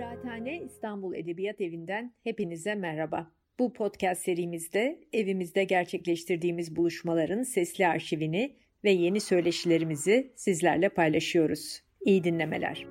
Kıraathane 0.00 0.62
İstanbul 0.62 1.14
Edebiyat 1.14 1.60
Evi'nden 1.60 2.14
hepinize 2.24 2.74
merhaba. 2.74 3.30
Bu 3.58 3.72
podcast 3.72 4.22
serimizde 4.22 5.00
evimizde 5.12 5.64
gerçekleştirdiğimiz 5.64 6.76
buluşmaların 6.76 7.42
sesli 7.42 7.86
arşivini 7.86 8.56
ve 8.84 8.90
yeni 8.90 9.20
söyleşilerimizi 9.20 10.32
sizlerle 10.36 10.88
paylaşıyoruz. 10.88 11.82
İyi 12.00 12.24
dinlemeler. 12.24 12.86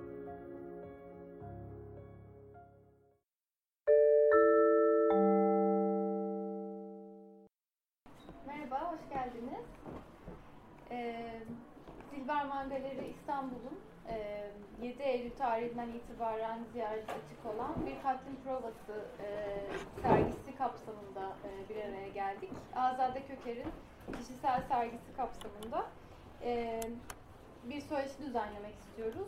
Merhaba, 8.48 8.92
hoş 8.92 9.10
geldiniz. 9.10 9.66
Ee, 10.92 11.16
Zilberman 12.12 12.70
Galeri 12.70 13.10
İstanbul'un 13.10 13.70
7 13.74 13.79
Eylül 15.20 15.32
tarihinden 15.32 15.90
itibaren 15.90 16.60
ziyaret 16.74 17.10
açık 17.10 17.56
olan 17.56 17.86
bir 17.86 18.04
katlim 18.04 18.36
provası 18.44 19.06
sergisi 20.02 20.58
kapsamında 20.58 21.32
bir 21.70 21.76
araya 21.76 22.10
geldik. 22.10 22.50
Azade 22.76 23.24
Köker'in 23.28 23.68
kişisel 24.18 24.62
sergisi 24.62 25.16
kapsamında 25.18 25.86
bir 27.64 27.82
söyleşi 27.82 28.20
düzenlemek 28.20 28.76
istiyoruz. 28.76 29.28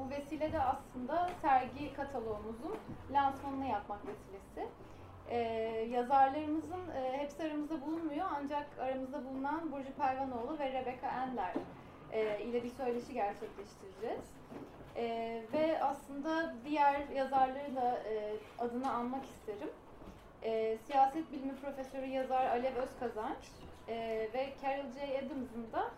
Bu 0.00 0.10
vesile 0.10 0.52
de 0.52 0.62
aslında 0.62 1.30
sergi 1.42 1.94
kataloğumuzun 1.94 2.76
lansmanını 3.12 3.66
yapmak 3.66 4.00
vesilesi. 4.06 4.72
Ee, 5.30 5.38
yazarlarımızın 5.90 6.90
e, 6.96 7.18
hepsi 7.18 7.42
aramızda 7.42 7.80
bulunmuyor 7.80 8.26
ancak 8.34 8.66
aramızda 8.78 9.24
bulunan 9.24 9.72
Burcu 9.72 9.92
Pervanoğlu 9.92 10.58
ve 10.58 10.72
Rebecca 10.72 11.08
Enler 11.08 11.54
e, 12.12 12.44
ile 12.44 12.64
bir 12.64 12.70
söyleşi 12.70 13.12
gerçekleştireceğiz. 13.12 14.34
E, 14.96 15.42
ve 15.52 15.82
aslında 15.82 16.54
diğer 16.64 17.08
yazarları 17.08 17.76
da 17.76 17.98
e, 17.98 18.36
adını 18.58 18.92
anmak 18.92 19.24
isterim. 19.24 19.70
E, 20.42 20.78
siyaset 20.86 21.32
bilimi 21.32 21.56
profesörü 21.56 22.06
yazar 22.06 22.46
Alev 22.46 22.76
Özkazanç 22.76 23.50
e, 23.88 23.94
ve 24.34 24.52
Carol 24.62 24.92
J. 24.92 25.18
Adams'ın 25.18 25.72
da 25.72 25.90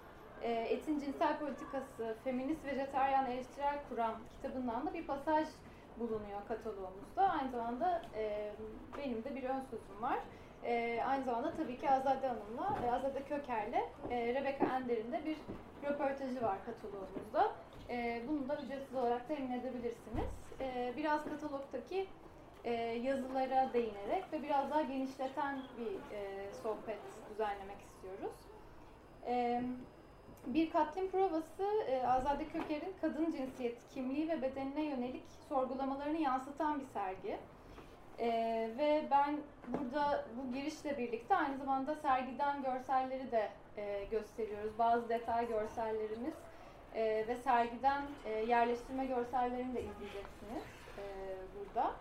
e, 0.43 0.53
Etin 0.53 1.01
Cinsel 1.01 1.39
Politikası, 1.39 2.17
Feminist 2.25 2.65
Vejetaryen 2.65 3.27
Eleştirel 3.27 3.79
Kuram 3.89 4.15
kitabından 4.37 4.87
da 4.87 4.95
bir 4.95 5.07
pasaj 5.07 5.49
bulunuyor 5.99 6.41
kataloğumuzda. 6.49 7.31
Aynı 7.31 7.51
zamanda 7.51 8.03
e, 8.15 8.53
benim 8.99 9.25
de 9.25 9.35
bir 9.35 9.43
ön 9.43 9.61
sözüm 9.61 10.03
var. 10.03 10.19
E, 10.65 11.03
aynı 11.07 11.25
zamanda 11.25 11.53
tabii 11.57 11.79
ki 11.79 11.91
Azade 11.91 12.29
Hanım'la, 12.29 12.79
e, 12.87 12.91
Azade 12.91 13.23
Köker'le 13.23 13.85
e, 14.11 14.35
Rebecca 14.35 14.77
Ender'in 14.77 15.13
de 15.13 15.25
bir 15.25 15.37
röportajı 15.89 16.43
var 16.43 16.59
kataloğumuzda. 16.67 17.53
E, 17.91 18.23
bunu 18.29 18.49
da 18.49 18.57
ücretsiz 18.57 18.95
olarak 18.95 19.29
temin 19.29 19.51
edebilirsiniz. 19.51 20.29
E, 20.61 20.93
biraz 20.97 21.25
katalogdaki 21.25 22.07
e, 22.65 22.73
yazılara 22.83 23.73
değinerek 23.73 24.33
ve 24.33 24.43
biraz 24.43 24.71
daha 24.71 24.83
genişleten 24.83 25.59
bir 25.79 26.17
e, 26.17 26.53
sohbet 26.63 26.99
düzenlemek 27.31 27.77
istiyoruz. 27.81 28.37
E, 29.27 29.63
bir 30.47 30.71
katlim 30.71 31.11
provası 31.11 31.65
e, 31.89 32.07
Azade 32.07 32.49
Köker'in 32.49 32.95
kadın 33.01 33.33
cinsiyeti, 33.33 33.95
kimliği 33.95 34.29
ve 34.29 34.43
bedenine 34.43 34.83
yönelik 34.83 35.25
sorgulamalarını 35.49 36.19
yansıtan 36.19 36.81
bir 36.81 36.87
sergi. 36.87 37.39
E, 38.19 38.29
ve 38.79 39.05
ben 39.11 39.37
burada 39.69 40.25
bu 40.37 40.53
girişle 40.55 40.99
birlikte 40.99 41.37
aynı 41.37 41.59
zamanda 41.59 41.95
sergiden 41.95 42.63
görselleri 42.63 43.31
de 43.31 43.51
e, 43.77 44.05
gösteriyoruz. 44.11 44.79
Bazı 44.79 45.09
detay 45.09 45.49
görsellerimiz 45.49 46.35
e, 46.97 47.25
ve 47.29 47.37
sergiden 47.37 48.03
e, 48.25 48.31
yerleştirme 48.31 49.07
görsellerini 49.07 49.75
de 49.75 49.81
izleyeceksiniz 49.81 50.63
e, 50.99 51.05
burada. 51.57 51.93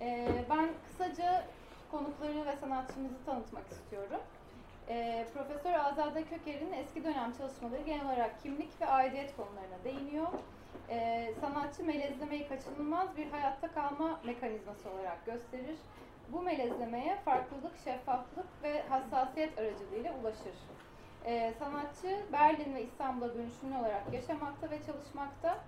E, 0.00 0.28
ben 0.50 0.68
kısaca 0.88 1.44
konukları 1.90 2.46
ve 2.46 2.56
sanatçımızı 2.56 3.24
tanıtmak 3.26 3.64
istiyorum. 3.70 4.20
E, 4.88 5.26
Profesör 5.34 5.72
Azade 5.72 6.24
Köker'in 6.24 6.72
eski 6.72 7.04
dönem 7.04 7.32
çalışmaları 7.38 7.82
genel 7.82 8.06
olarak 8.06 8.42
kimlik 8.42 8.80
ve 8.80 8.86
aidiyet 8.86 9.36
konularına 9.36 9.84
değiniyor. 9.84 10.28
E, 10.90 11.30
sanatçı 11.40 11.84
melezlemeyi 11.84 12.48
kaçınılmaz 12.48 13.16
bir 13.16 13.30
hayatta 13.30 13.68
kalma 13.68 14.20
mekanizması 14.24 14.90
olarak 14.90 15.26
gösterir. 15.26 15.76
Bu 16.28 16.42
melezlemeye 16.42 17.16
farklılık, 17.24 17.78
şeffaflık 17.84 18.46
ve 18.62 18.82
hassasiyet 18.82 19.58
aracılığıyla 19.58 20.14
ulaşır. 20.20 20.54
E, 21.26 21.54
sanatçı 21.58 22.22
Berlin 22.32 22.74
ve 22.74 22.82
İstanbul'a 22.82 23.34
dönüşümlü 23.34 23.76
olarak 23.78 24.12
yaşamakta 24.12 24.70
ve 24.70 24.78
çalışmakta. 24.86 25.58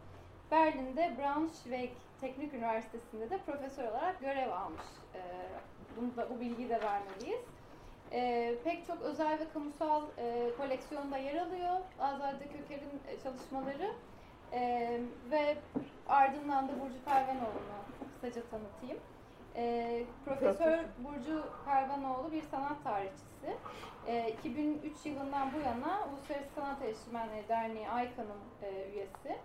Berlin'de 0.51 1.17
Braunschweig 1.19 1.91
Teknik 2.21 2.55
Üniversitesi'nde 2.55 3.31
de 3.31 3.39
profesör 3.39 3.85
olarak 3.85 4.21
görev 4.21 4.53
almış. 4.53 4.87
E, 5.15 5.21
bunu 5.97 6.17
da, 6.17 6.31
bu 6.31 6.41
bilgiyi 6.41 6.69
de 6.69 6.81
vermeliyiz. 6.81 7.41
E, 8.13 8.55
pek 8.65 8.87
çok 8.87 9.03
özel 9.03 9.39
ve 9.39 9.49
kamusal 9.53 10.03
e, 10.19 10.51
koleksiyonda 10.57 11.19
yer 11.19 11.37
alıyor 11.37 11.77
Azade 12.01 12.45
Köker'in 12.45 13.01
e, 13.09 13.21
çalışmaları. 13.23 13.93
E, 14.53 14.91
ve 15.31 15.57
ardından 16.09 16.69
da 16.69 16.73
Burcu 16.81 17.05
Pervanoğlu'nu 17.05 17.79
kısaca 18.15 18.43
tanıtayım. 18.51 18.99
E, 19.57 20.05
Profesör 20.25 20.79
Burcu 20.99 21.45
Pervanoğlu 21.65 22.33
bir 22.33 22.43
sanat 22.43 22.85
tarihçisi. 22.85 23.57
E, 24.07 24.31
2003 24.31 25.07
yılından 25.07 25.53
bu 25.53 25.59
yana 25.59 26.09
Uluslararası 26.13 26.55
Sanat 26.55 26.83
Eleştirmenleri 26.83 27.49
Derneği 27.49 27.89
AYKA'nın 27.89 28.41
e, 28.63 28.91
üyesi. 28.93 29.39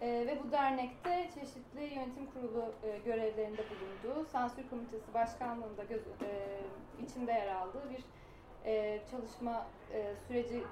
E, 0.00 0.26
ve 0.26 0.38
bu 0.44 0.52
dernekte 0.52 1.30
çeşitli 1.34 1.94
yönetim 1.94 2.26
kurulu 2.34 2.72
e, 2.82 2.98
görevlerinde 2.98 3.62
bulunduğu, 3.70 4.24
sansür 4.24 4.68
komitesi 4.70 5.14
başkanlığında 5.14 5.84
göz, 5.84 6.02
e, 6.06 6.60
içinde 7.02 7.32
yer 7.32 7.54
aldığı 7.54 7.90
bir 7.90 8.04
e, 8.64 9.00
çalışma 9.10 9.66
e, 9.92 10.14
süreci 10.28 10.64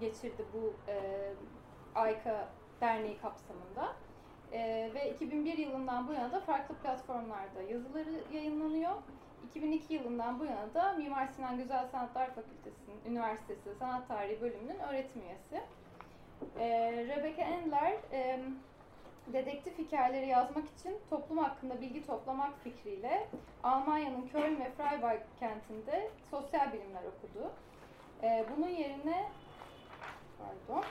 geçirdi 0.00 0.44
bu 0.54 0.90
e, 0.90 0.96
AYKA 1.94 2.48
derneği 2.80 3.18
kapsamında. 3.18 3.96
E, 4.52 4.90
ve 4.94 5.10
2001 5.10 5.58
yılından 5.58 6.08
bu 6.08 6.12
yana 6.12 6.32
da 6.32 6.40
farklı 6.40 6.74
platformlarda 6.74 7.62
yazıları 7.62 8.34
yayınlanıyor. 8.34 8.92
2002 9.50 9.94
yılından 9.94 10.40
bu 10.40 10.44
yana 10.44 10.74
da 10.74 10.92
Mimar 10.92 11.26
Sinan 11.26 11.56
Güzel 11.56 11.86
Sanatlar 11.86 12.26
Fakültesi'nin 12.26 13.12
Üniversitesi 13.12 13.74
Sanat 13.78 14.08
Tarihi 14.08 14.40
bölümünün 14.40 14.78
öğretim 14.78 15.22
üyesi. 15.22 15.66
E, 16.58 16.92
Rebecca 16.92 17.42
Endler 17.42 17.96
e, 18.12 18.40
dedektif 19.32 19.78
hikayeleri 19.78 20.26
yazmak 20.26 20.64
için 20.78 20.96
toplum 21.10 21.38
hakkında 21.38 21.80
bilgi 21.80 22.06
toplamak 22.06 22.62
fikriyle 22.64 23.28
Almanya'nın 23.62 24.28
Köln 24.28 24.60
ve 24.60 24.70
Freiburg 24.70 25.20
kentinde 25.40 26.10
sosyal 26.30 26.72
bilimler 26.72 27.02
okudu. 27.02 27.52
E, 28.22 28.46
bunun 28.56 28.68
yerine 28.68 29.26
pardon, 30.38 30.84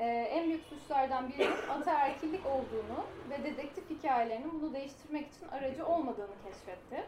e, 0.00 0.06
en 0.06 0.48
büyük 0.48 0.64
suçlardan 0.64 1.28
birinin 1.28 1.68
ataerkillik 1.80 2.46
olduğunu 2.46 3.04
ve 3.30 3.44
dedektif 3.44 3.90
hikayelerinin 3.90 4.62
bunu 4.62 4.74
değiştirmek 4.74 5.32
için 5.32 5.48
aracı 5.48 5.86
olmadığını 5.86 6.34
keşfetti. 6.44 7.04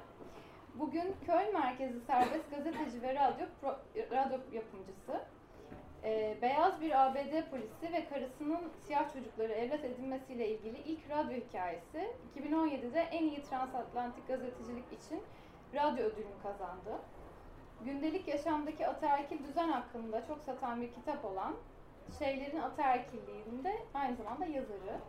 Bugün 0.75 1.15
Köln 1.27 1.53
merkezi 1.53 2.01
serbest 2.01 2.51
gazeteci 2.51 3.03
ve 3.03 3.15
radyo, 3.15 3.47
pro, 3.61 3.79
radyo 3.97 4.39
yapımcısı. 4.53 5.21
Ee, 6.05 6.37
beyaz 6.43 6.81
bir 6.81 7.07
ABD 7.07 7.51
polisi 7.51 7.93
ve 7.93 8.09
karısının 8.09 8.73
siyah 8.87 9.13
çocukları 9.13 9.53
evlat 9.53 9.85
edinmesiyle 9.85 10.49
ilgili 10.49 10.79
ilk 10.79 11.11
radyo 11.11 11.37
hikayesi 11.37 12.11
2017'de 12.37 13.01
en 13.01 13.25
iyi 13.25 13.43
transatlantik 13.43 14.29
gazetecilik 14.29 14.93
için 14.93 15.23
radyo 15.75 16.05
ödülünü 16.05 16.43
kazandı. 16.43 17.01
Gündelik 17.85 18.29
yaşamdaki 18.29 18.87
ataerkil 18.87 19.45
düzen 19.45 19.69
hakkında 19.69 20.27
çok 20.27 20.43
satan 20.43 20.83
bir 20.83 20.93
kitap 20.93 21.25
olan 21.25 21.55
Şeylerin 22.19 22.61
Ataerkilliğinde 22.61 23.77
aynı 23.95 24.17
zamanda 24.17 24.47
yazarı. 24.47 25.01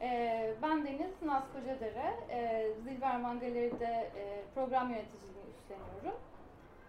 Ee, 0.00 0.54
ben 0.62 0.86
Deniz 0.86 1.22
Naz 1.22 1.44
Kocadere, 1.52 2.14
e, 2.30 2.68
Zilberman 2.84 3.40
Galeri'de 3.40 4.10
e, 4.16 4.42
program 4.54 4.90
yöneticiliğini 4.90 5.50
üstleniyorum. 5.50 6.20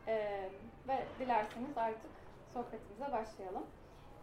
E, 0.07 0.49
ve 0.87 1.03
dilerseniz 1.19 1.77
artık 1.77 2.11
sohbetimize 2.53 3.11
başlayalım. 3.11 3.63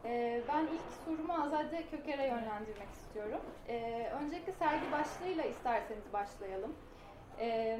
Ee, 0.04 0.42
ben 0.48 0.62
ilk 0.62 0.80
sorumu 1.04 1.42
Azade 1.42 1.82
Köker'e 1.90 2.26
yönlendirmek 2.26 2.90
istiyorum. 2.92 3.40
Ee, 3.68 4.08
öncelikle 4.22 4.52
sergi 4.52 4.92
başlığıyla 4.92 5.44
isterseniz 5.44 6.12
başlayalım. 6.12 6.72
Ee, 7.40 7.78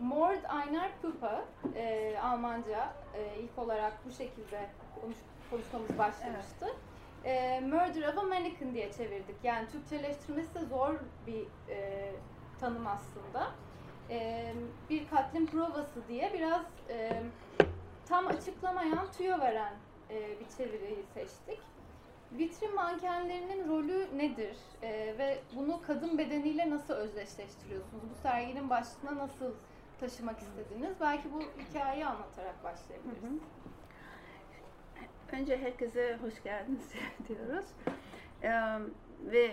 Mord 0.00 0.44
einer 0.62 0.90
Puppe, 1.02 1.44
e, 1.76 2.18
Almanca 2.18 2.92
e, 3.14 3.40
ilk 3.40 3.58
olarak 3.58 3.92
bu 4.06 4.10
şekilde 4.10 4.60
konuş, 5.00 5.16
konuşmamız 5.50 5.98
başlamıştı. 5.98 6.66
Evet. 6.66 6.76
E, 7.24 7.60
Murder 7.60 8.08
of 8.08 8.18
a 8.18 8.22
Mannequin 8.22 8.74
diye 8.74 8.92
çevirdik. 8.92 9.36
Yani 9.42 9.68
Türkçeleştirmesi 9.68 10.54
de 10.54 10.60
zor 10.64 10.94
bir 11.26 11.72
e, 11.72 12.10
tanım 12.60 12.86
aslında. 12.86 13.50
E, 14.10 14.52
bir 14.90 15.08
katlim 15.08 15.46
provası 15.46 16.08
diye 16.08 16.32
biraz 16.32 16.62
e, 16.90 17.22
tam 18.08 18.26
açıklamayan, 18.26 19.12
tüyo 19.18 19.40
veren 19.40 19.72
e, 20.10 20.40
bir 20.40 20.48
çeviriyi 20.56 21.04
seçtik. 21.14 21.60
Vitrin 22.32 22.74
mankenlerinin 22.74 23.68
rolü 23.68 24.18
nedir 24.18 24.56
e, 24.82 24.90
ve 25.18 25.38
bunu 25.56 25.80
kadın 25.86 26.18
bedeniyle 26.18 26.70
nasıl 26.70 26.94
özdeşleştiriyorsunuz? 26.94 28.02
Bu 28.10 28.22
serginin 28.22 28.70
başlığına 28.70 29.16
nasıl 29.18 29.52
taşımak 30.00 30.38
istediniz? 30.38 30.96
Belki 31.00 31.32
bu 31.32 31.42
hikayeyi 31.62 32.06
anlatarak 32.06 32.64
başlayabiliriz. 32.64 33.22
Hı 33.22 33.26
hı. 33.26 33.38
Önce 35.32 35.56
herkese 35.56 36.18
hoş 36.22 36.42
geldiniz 36.42 36.92
diyoruz. 37.28 37.66
Ve 39.24 39.50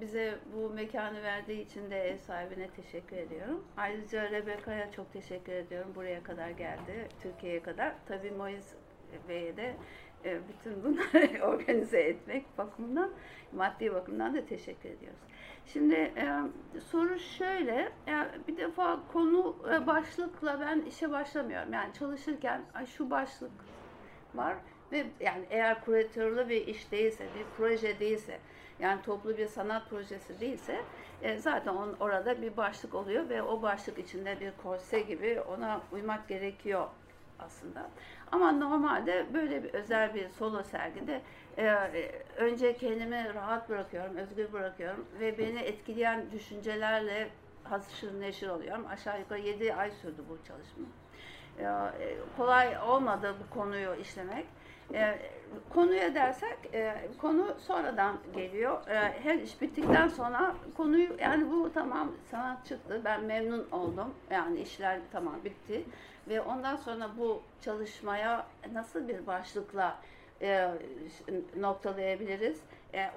bize 0.00 0.38
bu 0.54 0.70
mekanı 0.70 1.22
verdiği 1.22 1.66
için 1.66 1.90
de 1.90 2.10
ev 2.10 2.18
sahibine 2.18 2.68
teşekkür 2.68 3.16
ediyorum. 3.16 3.64
Ayrıca 3.76 4.30
Rebecca'ya 4.30 4.92
çok 4.92 5.12
teşekkür 5.12 5.52
ediyorum. 5.52 5.92
Buraya 5.94 6.22
kadar 6.22 6.50
geldi, 6.50 7.08
Türkiye'ye 7.22 7.62
kadar. 7.62 7.94
Tabii 8.06 8.30
Moiz 8.30 8.74
Bey'e 9.28 9.56
de 9.56 9.74
e, 10.24 10.38
bütün 10.48 10.84
bunları 10.84 11.42
organize 11.52 12.00
etmek 12.00 12.58
bakımından, 12.58 13.10
maddi 13.52 13.94
bakımdan 13.94 14.34
da 14.34 14.46
teşekkür 14.46 14.88
ediyoruz. 14.88 15.20
Şimdi 15.66 16.12
soru 16.90 17.18
şöyle, 17.18 17.92
bir 18.48 18.56
defa 18.56 19.00
konu 19.12 19.56
e, 19.72 19.86
başlıkla 19.86 20.60
ben 20.60 20.80
işe 20.80 21.10
başlamıyorum. 21.10 21.72
Yani 21.72 21.92
çalışırken 21.92 22.62
şu 22.96 23.10
başlık 23.10 23.52
var 24.34 24.54
ve 24.92 25.06
yani 25.20 25.44
eğer 25.50 25.84
kuratörlü 25.84 26.48
bir 26.48 26.66
iş 26.66 26.92
değilse, 26.92 27.24
bir 27.24 27.44
proje 27.56 28.00
değilse, 28.00 28.38
yani 28.80 29.02
toplu 29.02 29.36
bir 29.38 29.46
sanat 29.46 29.90
projesi 29.90 30.40
değilse 30.40 30.80
e, 31.22 31.38
zaten 31.38 31.74
on, 31.74 31.96
orada 32.00 32.42
bir 32.42 32.56
başlık 32.56 32.94
oluyor 32.94 33.28
ve 33.28 33.42
o 33.42 33.62
başlık 33.62 33.98
içinde 33.98 34.40
bir 34.40 34.52
korse 34.62 35.00
gibi 35.00 35.40
ona 35.40 35.80
uymak 35.92 36.28
gerekiyor 36.28 36.88
aslında. 37.38 37.90
Ama 38.32 38.52
normalde 38.52 39.26
böyle 39.34 39.64
bir 39.64 39.74
özel 39.74 40.14
bir 40.14 40.28
solo 40.28 40.62
sergide 40.62 41.22
e, 41.58 41.90
önce 42.36 42.76
kendimi 42.76 43.34
rahat 43.34 43.68
bırakıyorum, 43.68 44.16
özgür 44.16 44.52
bırakıyorum 44.52 45.06
ve 45.20 45.38
beni 45.38 45.58
etkileyen 45.58 46.30
düşüncelerle 46.32 47.28
haşır 47.64 48.20
neşir 48.20 48.48
oluyorum. 48.48 48.86
Aşağı 48.86 49.20
yukarı 49.20 49.40
7 49.40 49.74
ay 49.74 49.90
sürdü 49.90 50.22
bu 50.28 50.38
çalışma. 50.48 50.84
E, 51.58 52.16
kolay 52.36 52.78
olmadı 52.78 53.34
bu 53.40 53.54
konuyu 53.54 53.94
işlemek. 53.94 54.46
E, 54.94 55.18
konuya 55.70 56.14
dersek 56.14 56.58
e, 56.74 57.08
konu 57.18 57.54
sonradan 57.58 58.16
geliyor. 58.34 58.88
E, 58.88 59.22
her 59.22 59.34
iş 59.34 59.60
bittikten 59.60 60.08
sonra 60.08 60.54
konuyu 60.76 61.16
yani 61.20 61.50
bu 61.50 61.72
tamam 61.74 62.12
sanat 62.30 62.66
çıktı. 62.66 63.00
Ben 63.04 63.24
memnun 63.24 63.68
oldum. 63.72 64.14
Yani 64.30 64.60
işler 64.60 65.00
tamam 65.12 65.34
bitti. 65.44 65.84
Ve 66.28 66.40
ondan 66.40 66.76
sonra 66.76 67.10
bu 67.18 67.42
çalışmaya 67.60 68.46
nasıl 68.72 69.08
bir 69.08 69.26
başlıkla 69.26 69.98
e, 70.42 70.70
noktalayabiliriz? 71.56 72.60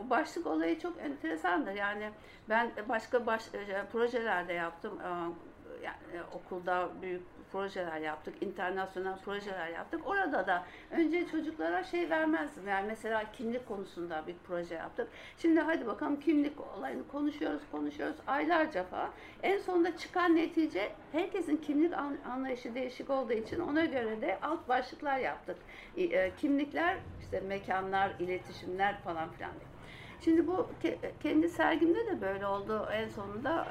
O 0.06 0.10
başlık 0.10 0.48
olayı 0.48 0.80
çok 0.80 1.00
enteresandır. 1.00 1.74
Yani 1.74 2.10
ben 2.50 2.72
başka 2.90 3.26
baş, 3.26 3.44
projelerde 3.92 4.54
yaptım. 4.54 5.00
Yani, 5.84 6.24
okulda 6.34 6.90
büyük 7.02 7.22
projeler 7.54 8.02
yaptık, 8.02 8.34
internasyonel 8.42 9.18
projeler 9.20 9.68
yaptık. 9.68 10.02
Orada 10.06 10.48
da 10.48 10.66
önce 10.92 11.28
çocuklara 11.28 11.84
şey 11.84 12.10
vermezdim. 12.10 12.68
Yani 12.68 12.88
mesela 12.88 13.32
kimlik 13.32 13.68
konusunda 13.68 14.24
bir 14.28 14.36
proje 14.48 14.76
yaptık. 14.76 15.08
Şimdi 15.38 15.60
hadi 15.60 15.88
bakalım 15.88 16.20
kimlik 16.20 16.54
olayını 16.78 17.08
konuşuyoruz, 17.08 17.62
konuşuyoruz 17.72 18.16
aylarca 18.28 18.84
falan. 18.84 19.10
En 19.44 19.58
sonunda 19.58 19.98
çıkan 19.98 20.36
netice 20.36 20.92
herkesin 21.12 21.58
kimlik 21.58 21.94
anlayışı 22.26 22.76
değişik 22.76 23.10
olduğu 23.10 23.34
için 23.34 23.60
ona 23.60 23.86
göre 23.86 24.22
de 24.22 24.38
alt 24.42 24.70
başlıklar 24.70 25.18
yaptık. 25.18 25.58
E, 25.98 26.32
kimlikler, 26.36 26.98
işte 27.22 27.40
mekanlar, 27.40 28.12
iletişimler 28.20 28.98
falan 29.02 29.32
filan 29.32 29.52
Şimdi 30.24 30.48
bu 30.48 30.70
kendi 31.24 31.50
sergimde 31.50 32.08
de 32.08 32.22
böyle 32.22 32.48
oldu 32.48 32.88
en 32.94 33.10
sonunda. 33.10 33.68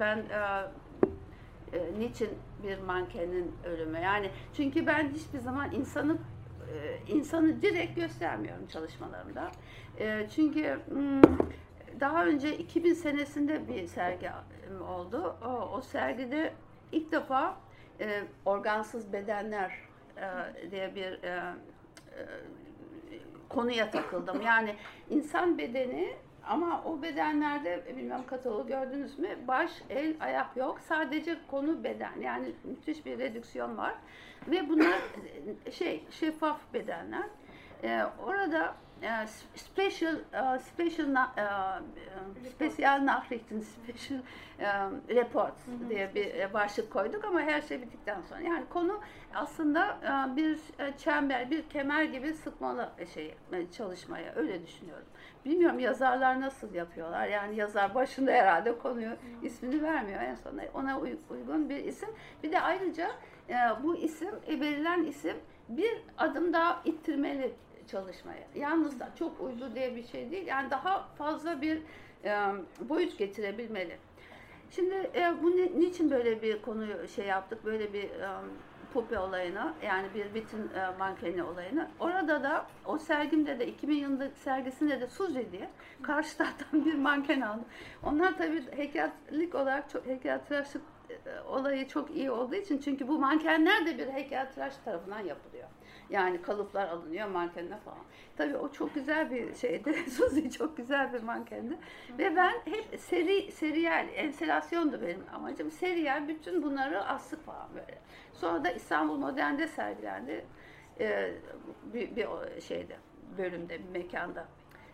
Ben 0.00 0.24
e, 1.72 1.98
niçin 1.98 2.30
bir 2.62 2.78
mankenin 2.78 3.54
ölümü? 3.64 3.98
Yani 3.98 4.30
çünkü 4.56 4.86
ben 4.86 5.08
hiçbir 5.08 5.38
zaman 5.38 5.72
insanı 5.72 6.16
e, 6.72 6.98
insanı 7.12 7.62
direkt 7.62 7.96
göstermiyorum 7.96 8.66
çalışmalarımda. 8.66 9.50
E, 9.98 10.26
çünkü 10.34 10.80
hmm, 10.88 11.22
daha 12.00 12.26
önce 12.26 12.58
2000 12.58 12.94
senesinde 12.94 13.68
bir 13.68 13.86
sergi 13.86 14.30
oldu. 14.88 15.36
O, 15.44 15.48
o 15.48 15.80
sergide 15.80 16.52
ilk 16.92 17.12
defa 17.12 17.56
e, 18.00 18.22
organsız 18.44 19.12
bedenler 19.12 19.72
e, 20.16 20.70
diye 20.70 20.94
bir 20.94 21.22
e, 21.22 21.28
e, 21.28 22.22
konuya 23.48 23.90
takıldım. 23.90 24.42
Yani 24.42 24.74
insan 25.10 25.58
bedeni 25.58 26.16
ama 26.50 26.82
o 26.84 27.02
bedenlerde 27.02 27.82
bilmem 27.96 28.26
kataloğu 28.26 28.66
gördünüz 28.66 29.18
mü? 29.18 29.28
Baş, 29.48 29.70
el, 29.90 30.14
ayak 30.20 30.56
yok. 30.56 30.80
Sadece 30.80 31.36
konu 31.50 31.84
beden. 31.84 32.20
Yani 32.20 32.52
müthiş 32.64 33.06
bir 33.06 33.18
redüksiyon 33.18 33.76
var. 33.76 33.94
Ve 34.48 34.68
bunlar 34.68 34.98
şey 35.70 36.04
şeffaf 36.10 36.60
bedenler. 36.74 37.24
Ee, 37.84 38.02
orada 38.26 38.74
e, 39.02 39.26
special 39.56 40.14
uh, 40.14 40.58
special 40.58 41.14
uh, 41.16 41.82
special 42.50 43.06
Nachrichten 43.06 43.60
special 43.60 44.20
uh, 44.58 44.90
reports 45.08 45.60
diye 45.88 46.14
bir 46.14 46.54
başlık 46.54 46.92
koyduk 46.92 47.24
ama 47.24 47.40
her 47.40 47.62
şey 47.62 47.82
bittikten 47.82 48.22
sonra 48.28 48.40
yani 48.40 48.64
konu 48.68 49.00
aslında 49.34 49.98
uh, 50.04 50.36
bir 50.36 50.58
çember 50.98 51.50
bir 51.50 51.62
kemer 51.62 52.04
gibi 52.04 52.34
sıkmalı 52.34 52.90
şey 53.14 53.34
çalışmaya 53.72 54.34
öyle 54.34 54.66
düşünüyorum. 54.66 55.06
Bilmiyorum 55.44 55.78
yazarlar 55.78 56.40
nasıl 56.40 56.74
yapıyorlar. 56.74 57.28
Yani 57.28 57.56
yazar 57.56 57.94
başında 57.94 58.30
herhalde 58.32 58.78
konuyu 58.78 59.10
ismini 59.42 59.82
vermiyor 59.82 60.20
en 60.20 60.34
sonunda. 60.34 60.62
Ona 60.74 61.00
uygun 61.30 61.68
bir 61.68 61.84
isim. 61.84 62.08
Bir 62.42 62.52
de 62.52 62.60
ayrıca 62.60 63.10
e, 63.48 63.54
bu 63.82 63.96
isim, 63.96 64.30
e, 64.46 64.60
verilen 64.60 65.02
isim 65.02 65.36
bir 65.68 66.02
adım 66.18 66.52
daha 66.52 66.82
ittirmeli 66.84 67.52
çalışmaya. 67.90 68.46
Yalnız 68.54 69.00
da 69.00 69.08
çok 69.18 69.40
uydu 69.40 69.74
diye 69.74 69.96
bir 69.96 70.04
şey 70.04 70.30
değil. 70.30 70.46
Yani 70.46 70.70
daha 70.70 71.08
fazla 71.18 71.62
bir 71.62 71.82
e, 72.24 72.52
boyut 72.80 73.18
getirebilmeli. 73.18 73.96
Şimdi 74.70 74.94
e, 74.94 75.34
bu 75.42 75.50
ni, 75.50 75.80
niçin 75.80 76.10
böyle 76.10 76.42
bir 76.42 76.62
konuyu 76.62 77.08
şey 77.08 77.26
yaptık, 77.26 77.64
böyle 77.64 77.92
bir 77.92 78.04
e, 78.04 78.28
Puppe 78.92 79.18
olayını 79.18 79.72
yani 79.84 80.06
bir 80.14 80.34
vitrin 80.34 80.70
e, 80.74 80.98
mankeni 80.98 81.42
olayını. 81.42 81.88
Orada 82.00 82.42
da 82.42 82.66
o 82.86 82.98
sergimde 82.98 83.58
de 83.58 83.66
2000 83.66 83.94
yılında 83.94 84.30
sergisinde 84.30 85.00
de 85.00 85.06
Suzy 85.06 85.40
diye 85.52 85.70
karşı 86.02 86.36
taraftan 86.36 86.84
bir 86.84 86.94
manken 86.94 87.40
aldım. 87.40 87.64
Onlar 88.02 88.38
tabii 88.38 88.62
heykellik 88.76 89.54
olarak 89.54 89.90
çok 89.90 90.06
heykeltıraşlık 90.06 90.82
e, 91.10 91.40
olayı 91.40 91.88
çok 91.88 92.10
iyi 92.10 92.30
olduğu 92.30 92.54
için 92.54 92.78
çünkü 92.78 93.08
bu 93.08 93.18
mankenler 93.18 93.86
de 93.86 93.98
bir 93.98 94.08
heykeltıraş 94.08 94.76
tarafından 94.84 95.20
yapılıyor. 95.20 95.68
Yani 96.10 96.42
kalıplar 96.42 96.88
alınıyor 96.88 97.28
mankenle 97.28 97.76
falan. 97.76 98.04
Tabii 98.36 98.56
o 98.56 98.72
çok 98.72 98.94
güzel 98.94 99.30
bir 99.30 99.54
şeydi. 99.54 99.94
Suzy 100.10 100.48
çok 100.48 100.76
güzel 100.76 101.12
bir 101.12 101.22
mankendi. 101.22 101.78
Ve 102.18 102.36
ben 102.36 102.54
hep 102.64 103.00
seri, 103.00 103.52
seriyel, 103.52 104.08
enselasyondu 104.14 105.02
benim 105.02 105.24
amacım. 105.34 105.70
Seriyel 105.70 106.28
bütün 106.28 106.62
bunları 106.62 107.04
astık 107.04 107.46
falan 107.46 107.68
böyle. 107.74 107.98
Sonra 108.32 108.64
da 108.64 108.70
İstanbul 108.70 109.16
Modern'de 109.16 109.68
sergilendi. 109.68 110.44
Ee, 111.00 111.34
bir, 111.94 112.16
bir 112.16 112.26
şeyde, 112.60 112.96
bölümde, 113.38 113.78
bir 113.78 114.00
mekanda 114.00 114.48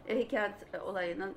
heykel 0.06 0.52
olayının 0.84 1.34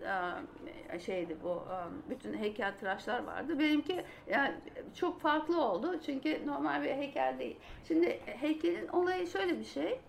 e, 0.91 0.99
şeydi 0.99 1.37
bu 1.43 1.49
e, 1.49 1.77
bütün 2.09 2.33
heykel 2.33 2.77
tıraşlar 2.79 3.23
vardı. 3.23 3.59
Benimki 3.59 4.03
yani 4.27 4.53
çok 4.95 5.21
farklı 5.21 5.61
oldu 5.61 5.99
çünkü 6.05 6.47
normal 6.47 6.83
bir 6.83 6.89
heykel 6.89 7.39
değil. 7.39 7.57
Şimdi 7.87 8.19
heykelin 8.25 8.87
olayı 8.87 9.27
şöyle 9.27 9.59
bir 9.59 9.65
şey. 9.65 9.99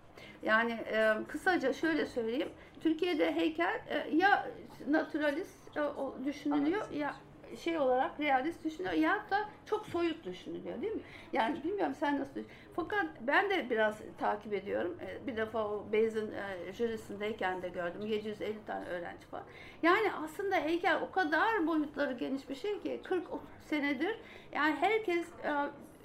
Yani 0.43 0.73
e, 0.73 1.15
kısaca 1.29 1.73
şöyle 1.73 2.07
söyleyeyim. 2.07 2.51
Türkiye'de 2.81 3.35
heykel 3.35 3.81
ya 4.13 4.47
naturalist 4.89 5.79
düşünülüyor 6.25 6.83
evet. 6.91 7.01
ya 7.01 7.15
şey 7.57 7.79
olarak 7.79 8.21
realist 8.21 8.65
düşünüyor 8.65 8.93
ya 8.93 9.25
da 9.31 9.49
çok 9.67 9.87
soyut 9.87 10.25
düşünülüyor 10.25 10.83
değil 10.83 10.93
mi? 10.93 11.03
Yani 11.33 11.65
bilmiyorum 11.65 11.95
sen 12.01 12.21
nasıl 12.21 12.35
düşün. 12.35 12.49
Fakat 12.77 13.07
ben 13.21 13.51
de 13.51 13.71
biraz 13.71 13.99
takip 14.19 14.55
ediyorum. 14.55 14.97
Ee, 15.01 15.27
bir 15.27 15.37
defa 15.37 15.69
o 15.69 15.87
Bayes'in 15.93 16.33
e, 16.33 16.73
jürisindeyken 16.73 17.63
de 17.63 17.69
gördüm. 17.69 18.07
750 18.07 18.65
tane 18.67 18.87
öğrenci 18.87 19.27
var. 19.33 19.43
Yani 19.83 20.13
aslında 20.25 20.57
heykel 20.57 21.01
o 21.03 21.11
kadar 21.11 21.67
boyutları 21.67 22.13
geniş 22.13 22.49
bir 22.49 22.55
şey 22.55 22.81
ki 22.81 23.01
40 23.05 23.25
senedir 23.61 24.17
yani 24.53 24.77
herkes 24.81 25.27
e, 25.45 25.53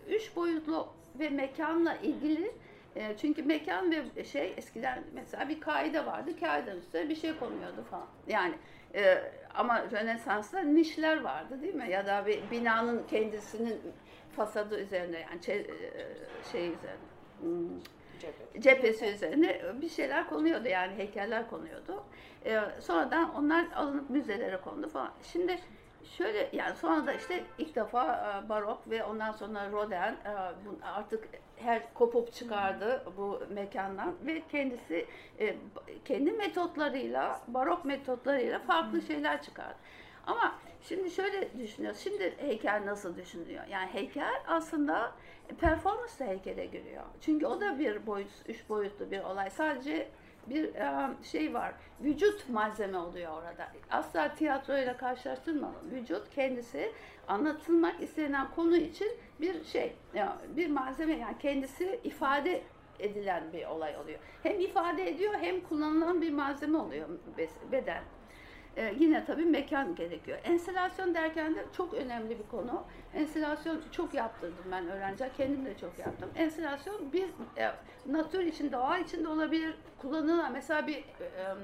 üç 0.09 0.35
boyutlu 0.35 0.87
ve 1.19 1.29
mekanla 1.29 1.95
ilgili 1.95 2.51
e, 2.95 3.17
çünkü 3.17 3.43
mekan 3.43 3.91
ve 3.91 4.23
şey 4.23 4.53
eskiden 4.57 5.03
mesela 5.13 5.49
bir 5.49 5.59
kaide 5.59 6.05
vardı. 6.05 6.39
Kaidenin 6.39 6.79
üstüne 6.79 7.09
bir 7.09 7.15
şey 7.15 7.37
konuyordu 7.37 7.83
falan. 7.89 8.07
Yani 8.27 8.55
ama 9.57 9.91
Rönesans'ta 9.91 10.59
nişler 10.59 11.21
vardı 11.21 11.61
değil 11.61 11.75
mi? 11.75 11.89
Ya 11.91 12.05
da 12.05 12.25
bir 12.25 12.51
binanın 12.51 13.03
kendisinin 13.07 13.81
fasadı 14.35 14.79
üzerinde 14.79 15.17
yani 15.17 15.43
şey, 15.43 15.67
şey 16.51 16.61
üzerinde. 16.61 17.05
Hmm. 17.39 17.79
Cephesi. 18.19 18.61
cephesi 18.61 19.05
üzerine 19.05 19.61
bir 19.81 19.89
şeyler 19.89 20.29
konuyordu 20.29 20.67
yani 20.67 20.95
heykeller 20.95 21.49
konuyordu. 21.49 22.03
Ee, 22.45 22.59
sonradan 22.79 23.35
onlar 23.35 23.65
alınıp 23.75 24.09
müzelere 24.09 24.61
kondu 24.61 24.89
falan. 24.89 25.11
Şimdi 25.23 25.59
şöyle 26.03 26.49
yani 26.53 26.75
sonra 26.75 27.07
da 27.07 27.13
işte 27.13 27.43
ilk 27.57 27.75
defa 27.75 28.41
e, 28.45 28.49
barok 28.49 28.89
ve 28.89 29.03
ondan 29.03 29.31
sonra 29.31 29.71
Rodin 29.71 29.95
e, 29.95 30.17
artık 30.83 31.29
her 31.57 31.93
kopup 31.93 32.33
çıkardı 32.33 33.03
bu 33.17 33.41
mekandan 33.49 34.15
ve 34.25 34.41
kendisi 34.51 35.05
e, 35.39 35.55
kendi 36.05 36.31
metotlarıyla 36.31 37.41
barok 37.47 37.85
metotlarıyla 37.85 38.59
farklı 38.59 39.01
şeyler 39.01 39.41
çıkardı. 39.41 39.75
Ama 40.27 40.55
şimdi 40.81 41.11
şöyle 41.11 41.59
düşünüyoruz. 41.59 41.99
Şimdi 41.99 42.33
heykel 42.37 42.85
nasıl 42.85 43.17
düşünülüyor? 43.17 43.67
Yani 43.67 43.89
heykel 43.93 44.33
aslında 44.47 45.11
performans 45.59 46.19
da 46.19 46.25
heykele 46.25 46.65
giriyor. 46.65 47.03
Çünkü 47.21 47.45
o 47.45 47.61
da 47.61 47.79
bir 47.79 48.07
boyut, 48.07 48.29
üç 48.47 48.69
boyutlu 48.69 49.11
bir 49.11 49.19
olay. 49.19 49.49
Sadece 49.49 50.07
bir 50.47 50.69
şey 51.23 51.53
var. 51.53 51.73
Vücut 52.01 52.49
malzeme 52.49 52.97
oluyor 52.97 53.31
orada. 53.31 53.67
Asla 53.91 54.33
tiyatroyla 54.33 54.97
karşılaştırmayalım. 54.97 55.91
Vücut 55.91 56.29
kendisi 56.29 56.91
anlatılmak 57.27 58.01
istenen 58.01 58.47
konu 58.55 58.77
için 58.77 59.07
bir 59.41 59.63
şey, 59.63 59.93
bir 60.55 60.69
malzeme 60.69 61.13
yani 61.17 61.35
kendisi 61.39 61.99
ifade 62.03 62.61
edilen 62.99 63.43
bir 63.53 63.65
olay 63.65 63.97
oluyor. 63.97 64.19
Hem 64.43 64.59
ifade 64.59 65.09
ediyor 65.09 65.33
hem 65.41 65.61
kullanılan 65.61 66.21
bir 66.21 66.31
malzeme 66.31 66.77
oluyor 66.77 67.09
beden. 67.71 68.03
Ee, 68.77 68.93
yine 68.99 69.25
tabii 69.25 69.45
mekan 69.45 69.95
gerekiyor. 69.95 70.37
Enstelasyon 70.43 71.13
derken 71.13 71.55
de 71.55 71.65
çok 71.77 71.93
önemli 71.93 72.39
bir 72.39 72.47
konu. 72.51 72.83
Enstelasyon 73.13 73.81
çok 73.91 74.13
yaptırdım 74.13 74.65
ben 74.71 74.87
öğrenci. 74.87 75.23
Kendim 75.37 75.65
de 75.65 75.77
çok 75.77 75.99
yaptım. 75.99 76.29
Enstelasyon 76.35 77.13
bir 77.13 77.27
e, 77.57 77.71
natür 78.05 78.43
için, 78.43 78.71
doğa 78.71 78.97
içinde 78.97 79.27
olabilir. 79.27 79.75
Kullanılan 79.97 80.51
mesela 80.51 80.87
bir 80.87 80.97
e, 80.97 81.55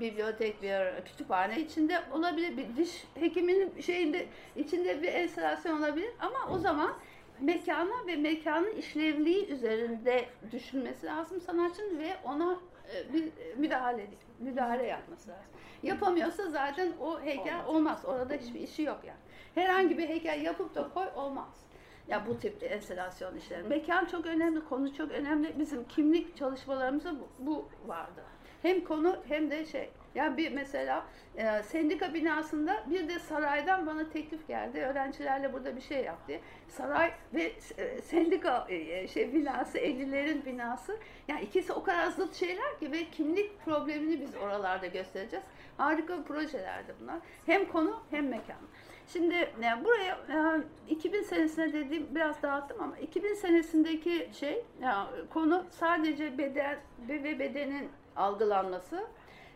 bibliotek, 0.00 0.62
bir 0.62 1.04
kütüphane 1.04 1.60
içinde 1.60 2.00
olabilir. 2.12 2.56
Bir 2.56 2.76
diş 2.76 3.04
hekiminin 3.14 3.80
şeyinde 3.80 4.26
içinde 4.56 5.02
bir 5.02 5.12
enstelasyon 5.12 5.78
olabilir. 5.78 6.10
Ama 6.20 6.38
o 6.54 6.58
zaman 6.58 6.94
mekana 7.40 8.06
ve 8.06 8.16
mekanın 8.16 8.76
işlevliği 8.76 9.46
üzerinde 9.46 10.24
düşünmesi 10.52 11.06
lazım 11.06 11.40
sanatçının 11.40 11.98
ve 11.98 12.16
ona 12.24 12.56
e, 12.94 13.12
bir 13.12 13.24
müdahale 13.56 14.06
müdahale 14.38 14.86
yapması 14.86 15.30
lazım. 15.30 15.46
Yapamıyorsa 15.82 16.50
zaten 16.50 16.92
o 17.00 17.20
heykel 17.20 17.64
olmaz. 17.66 18.04
olmaz. 18.04 18.04
Orada 18.04 18.34
hiçbir 18.34 18.60
işi 18.60 18.82
yok 18.82 19.00
yani. 19.06 19.18
Herhangi 19.54 19.98
bir 19.98 20.08
heykel 20.08 20.42
yapıp 20.42 20.74
da 20.74 20.88
koy 20.88 21.06
olmaz. 21.16 21.66
Ya 22.08 22.26
bu 22.26 22.38
tip 22.38 22.62
enstelasyon 22.62 23.36
işleri. 23.36 23.62
Mekan 23.62 24.04
çok 24.04 24.26
önemli, 24.26 24.64
konu 24.64 24.94
çok 24.94 25.10
önemli. 25.10 25.58
Bizim 25.58 25.84
kimlik 25.84 26.36
çalışmalarımızda 26.36 27.14
bu, 27.14 27.28
bu 27.38 27.68
vardı. 27.86 28.22
Hem 28.66 28.84
konu 28.84 29.16
hem 29.28 29.50
de 29.50 29.64
şey. 29.64 29.90
Ya 30.14 30.36
bir 30.36 30.52
mesela 30.52 31.04
e, 31.36 31.62
sendika 31.62 32.14
binasında 32.14 32.84
bir 32.90 33.08
de 33.08 33.18
saraydan 33.18 33.86
bana 33.86 34.10
teklif 34.10 34.48
geldi. 34.48 34.78
Öğrencilerle 34.78 35.52
burada 35.52 35.76
bir 35.76 35.80
şey 35.80 36.04
yaptı. 36.04 36.32
Saray 36.68 37.12
ve 37.34 37.52
e, 37.78 38.02
sendika 38.02 38.66
e, 38.68 39.08
şey 39.08 39.34
binası, 39.34 39.78
50'lerin 39.78 40.46
binası. 40.46 40.96
Yani 41.28 41.42
ikisi 41.42 41.72
o 41.72 41.82
kadar 41.82 42.06
zıt 42.06 42.34
şeyler 42.34 42.78
ki 42.78 42.92
ve 42.92 43.04
kimlik 43.04 43.64
problemini 43.64 44.20
biz 44.20 44.36
oralarda 44.36 44.86
göstereceğiz. 44.86 45.44
Harika 45.76 46.22
projelerdi 46.22 46.94
bunlar. 47.00 47.18
Hem 47.46 47.68
konu 47.68 48.02
hem 48.10 48.28
mekan. 48.28 48.56
Şimdi 49.08 49.34
e, 49.34 49.84
buraya 49.84 50.18
e, 50.88 50.92
2000 50.92 51.22
senesine 51.22 51.72
dediğim 51.72 52.06
biraz 52.14 52.42
dağıttım 52.42 52.82
ama 52.82 52.98
2000 52.98 53.34
senesindeki 53.34 54.30
şey 54.32 54.64
ya, 54.82 55.10
konu 55.30 55.64
sadece 55.70 56.38
beden 56.38 56.78
ve 57.08 57.38
bedenin 57.38 57.88
algılanması 58.16 59.04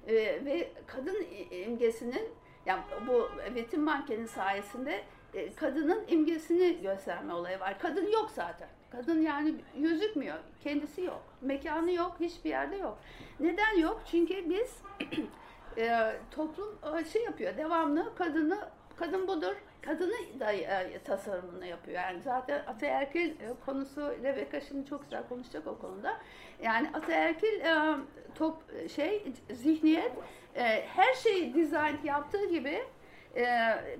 e, 0.06 0.14
ve 0.14 0.70
kadın 0.86 1.26
imgesinin 1.50 2.28
yani 2.66 2.82
bu 3.06 3.30
Vetin 3.54 3.80
Manken'in 3.80 4.26
sayesinde 4.26 5.04
e, 5.34 5.54
kadının 5.54 6.04
imgesini 6.08 6.82
gösterme 6.82 7.34
olayı 7.34 7.60
var. 7.60 7.78
Kadın 7.78 8.06
yok 8.06 8.30
zaten. 8.34 8.68
Kadın 8.92 9.22
yani 9.22 9.54
gözükmüyor. 9.76 10.36
Kendisi 10.64 11.02
yok. 11.02 11.22
Mekanı 11.40 11.92
yok. 11.92 12.16
Hiçbir 12.20 12.50
yerde 12.50 12.76
yok. 12.76 12.98
Neden 13.40 13.78
yok? 13.78 14.02
Çünkü 14.10 14.50
biz 14.50 14.76
e, 15.78 16.12
toplum 16.30 16.78
e, 16.98 17.04
şey 17.04 17.24
yapıyor. 17.24 17.56
Devamlı 17.56 18.14
kadını 18.14 18.58
kadın 18.96 19.28
budur. 19.28 19.54
Kadını 19.82 20.40
da 20.40 20.52
e, 20.52 20.98
tasarımını 21.04 21.66
yapıyor. 21.66 21.96
Yani 21.96 22.20
zaten 22.22 22.62
ataerkil 22.66 23.30
e, 23.30 23.54
konusu 23.66 24.14
Rebecca 24.22 24.60
şimdi 24.60 24.88
çok 24.88 25.02
güzel 25.02 25.28
konuşacak 25.28 25.66
o 25.66 25.78
konuda. 25.78 26.16
Yani 26.62 26.88
ataerkil 26.94 27.60
e, 27.60 27.96
top 28.34 28.56
şey 28.90 29.32
zihniyet 29.50 30.12
her 30.94 31.14
şeyi 31.14 31.54
dizayn 31.54 31.96
yaptığı 32.04 32.50
gibi 32.50 32.82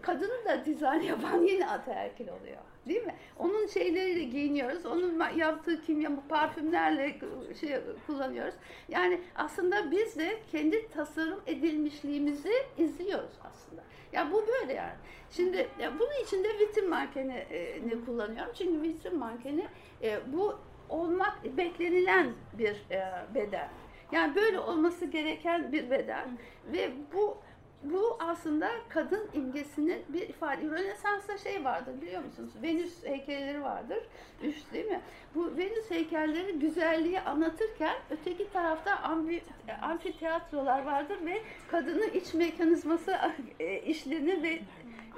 kadını 0.03 0.45
da 0.45 0.65
dizayn 0.65 1.01
yapan 1.01 1.43
yine 1.43 1.67
ataerkil 1.69 2.29
oluyor. 2.29 2.59
Değil 2.89 3.07
mi? 3.07 3.15
Onun 3.39 3.67
şeyleriyle 3.67 4.25
giyiniyoruz. 4.25 4.87
Onun 4.87 5.35
yaptığı 5.37 5.83
kimya 5.83 6.11
parfümlerle 6.29 7.19
şey 7.61 7.77
kullanıyoruz. 8.07 8.55
Yani 8.89 9.21
aslında 9.35 9.91
biz 9.91 10.19
de 10.19 10.39
kendi 10.53 10.89
tasarım 10.89 11.41
edilmişliğimizi 11.47 12.53
izliyoruz 12.79 13.33
aslında. 13.45 13.83
Ya 14.13 14.33
bu 14.33 14.47
böyle 14.47 14.73
yani. 14.73 14.93
Şimdi 15.31 15.69
ya 15.79 15.93
bunun 15.99 16.25
için 16.25 16.45
de 16.45 16.49
vitrin 16.59 16.89
mankeni 16.89 17.47
e, 17.51 18.05
kullanıyorum. 18.07 18.53
Çünkü 18.59 18.83
vitrin 18.83 19.19
mankeni 19.19 19.67
e, 20.03 20.21
bu 20.27 20.59
olmak 20.89 21.45
beklenilen 21.57 22.33
bir 22.53 22.87
e, 22.91 23.25
beden. 23.35 23.69
Yani 24.13 24.35
böyle 24.35 24.59
olması 24.59 25.07
gereken 25.07 25.73
bir 25.73 25.91
beden. 25.91 26.39
Ve 26.73 26.91
bu 27.15 27.39
bu 27.83 28.17
aslında 28.21 28.71
kadın 28.89 29.29
imgesinin 29.33 30.03
bir 30.09 30.29
ifade. 30.29 30.63
Rönesans'ta 30.63 31.39
şey 31.39 31.65
vardır 31.65 32.03
biliyor 32.03 32.25
musunuz? 32.25 32.51
Venüs 32.63 33.05
heykelleri 33.05 33.63
vardır. 33.63 33.99
Üst 34.43 34.73
değil 34.73 34.87
mi? 34.87 35.01
Bu 35.35 35.57
Venüs 35.57 35.91
heykelleri 35.91 36.59
güzelliği 36.59 37.21
anlatırken 37.21 37.97
öteki 38.11 38.53
tarafta 38.53 38.97
amfi, 38.97 39.43
amfiteyatrolar 39.83 40.83
vardır 40.85 41.19
ve 41.27 41.43
kadının 41.71 42.11
iç 42.11 42.35
mekanizması 42.35 43.17
e, 43.61 43.81
işlenir 43.81 44.43
ve 44.43 44.61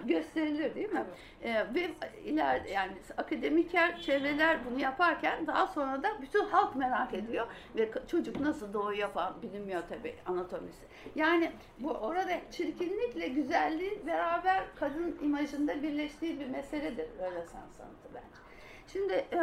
gösterilir 0.09 0.75
değil 0.75 0.93
mi? 0.93 1.05
Ee, 1.43 1.55
ve 1.75 1.91
ileride 2.25 2.71
yani 2.71 2.93
akademiker 3.17 4.01
çevreler 4.01 4.59
bunu 4.71 4.81
yaparken 4.81 5.47
daha 5.47 5.67
sonra 5.67 6.03
da 6.03 6.23
bütün 6.23 6.45
halk 6.45 6.77
merak 6.77 7.15
ediyor 7.15 7.47
ve 7.77 7.91
çocuk 8.07 8.41
nasıl 8.41 8.73
doğuyor 8.73 9.11
falan 9.11 9.43
bilinmiyor 9.43 9.83
tabii 9.89 10.15
anatomisi. 10.27 10.85
Yani 11.15 11.53
bu 11.79 11.91
orada 11.91 12.51
çirkinlikle 12.51 13.29
güzelliğin 13.29 14.07
beraber 14.07 14.65
kadın 14.77 15.19
imajında 15.23 15.83
birleştiği 15.83 16.41
bir 16.41 16.47
meseledir 16.47 17.07
Rönesans 17.19 17.77
sanatı 17.77 18.09
bence. 18.15 18.42
Şimdi 18.87 19.13
e, 19.13 19.39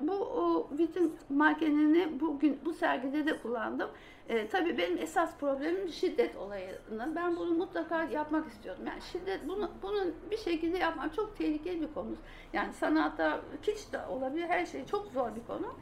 bu 0.00 0.12
o, 0.12 0.68
Witten 0.68 1.10
makineni 1.28 2.20
bugün 2.20 2.60
bu 2.64 2.72
sergide 2.72 3.26
de 3.26 3.38
kullandım. 3.38 3.90
E, 4.28 4.48
tabii 4.48 4.78
benim 4.78 4.98
esas 4.98 5.36
problemim 5.36 5.88
şiddet 5.88 6.36
olayını. 6.36 7.16
Ben 7.16 7.36
bunu 7.36 7.54
mutlaka 7.54 8.04
yapmak 8.04 8.48
istiyorum. 8.48 8.82
Yani 8.86 9.02
şiddet 9.12 9.48
bunu 9.48 9.70
bunun 9.82 10.14
bir 10.30 10.36
şekilde 10.36 10.78
yapmak 10.78 11.14
çok 11.14 11.36
tehlikeli 11.38 11.80
bir 11.80 11.94
konu. 11.94 12.16
Yani 12.52 12.72
sanatta 12.72 13.40
hiç 13.62 13.92
de 13.92 14.06
olabilir 14.06 14.48
her 14.48 14.66
şey 14.66 14.86
çok 14.86 15.06
zor 15.06 15.36
bir 15.36 15.44
konu. 15.46 15.74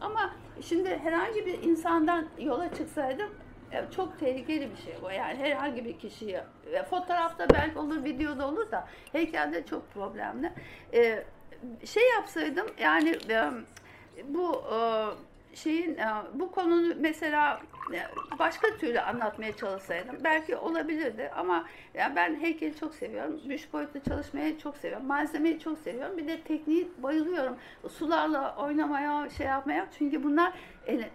Ama 0.00 0.30
şimdi 0.60 0.98
herhangi 0.98 1.46
bir 1.46 1.62
insandan 1.62 2.26
yola 2.38 2.74
çıksaydım 2.74 3.30
e, 3.72 3.84
çok 3.90 4.18
tehlikeli 4.18 4.70
bir 4.70 4.76
şey 4.76 4.94
bu. 5.02 5.10
Yani 5.10 5.38
herhangi 5.38 5.84
bir 5.84 5.98
kişiyi 5.98 6.40
e, 6.72 6.82
fotoğrafta 6.82 7.46
belki 7.50 7.78
olur, 7.78 8.04
videoda 8.04 8.48
olur 8.48 8.70
da 8.70 8.88
heykelde 9.12 9.66
çok 9.66 9.94
problemli. 9.94 10.52
E, 10.94 11.24
şey 11.84 12.02
yapsaydım 12.10 12.66
yani 12.78 13.18
e, 13.30 13.50
bu 14.28 14.64
e, 14.74 14.76
şeyin 15.56 15.96
e, 15.96 16.06
bu 16.34 16.52
konunu 16.52 16.94
mesela 16.98 17.60
başka 18.38 18.76
türlü 18.76 19.00
anlatmaya 19.00 19.56
çalışsaydım 19.56 20.16
belki 20.24 20.56
olabilirdi 20.56 21.30
ama 21.36 21.66
ya 21.94 22.12
ben 22.16 22.40
heykeli 22.40 22.76
çok 22.76 22.94
seviyorum. 22.94 23.40
Üç 23.48 23.72
boyutlu 23.72 24.00
çalışmayı 24.00 24.58
çok 24.58 24.76
seviyorum. 24.76 25.06
Malzemeyi 25.06 25.60
çok 25.60 25.78
seviyorum. 25.78 26.18
Bir 26.18 26.28
de 26.28 26.40
tekniği 26.40 26.88
bayılıyorum. 26.98 27.56
Sularla 27.88 28.56
oynamaya, 28.56 29.30
şey 29.30 29.46
yapmaya. 29.46 29.86
Çünkü 29.98 30.24
bunlar 30.24 30.52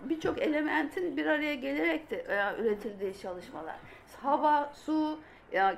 birçok 0.03 0.41
elementin 0.41 1.17
bir 1.17 1.25
araya 1.25 1.55
gelerek 1.55 2.11
de 2.11 2.25
üretildiği 2.59 3.17
çalışmalar. 3.17 3.75
Hava, 4.21 4.73
su, 4.85 5.19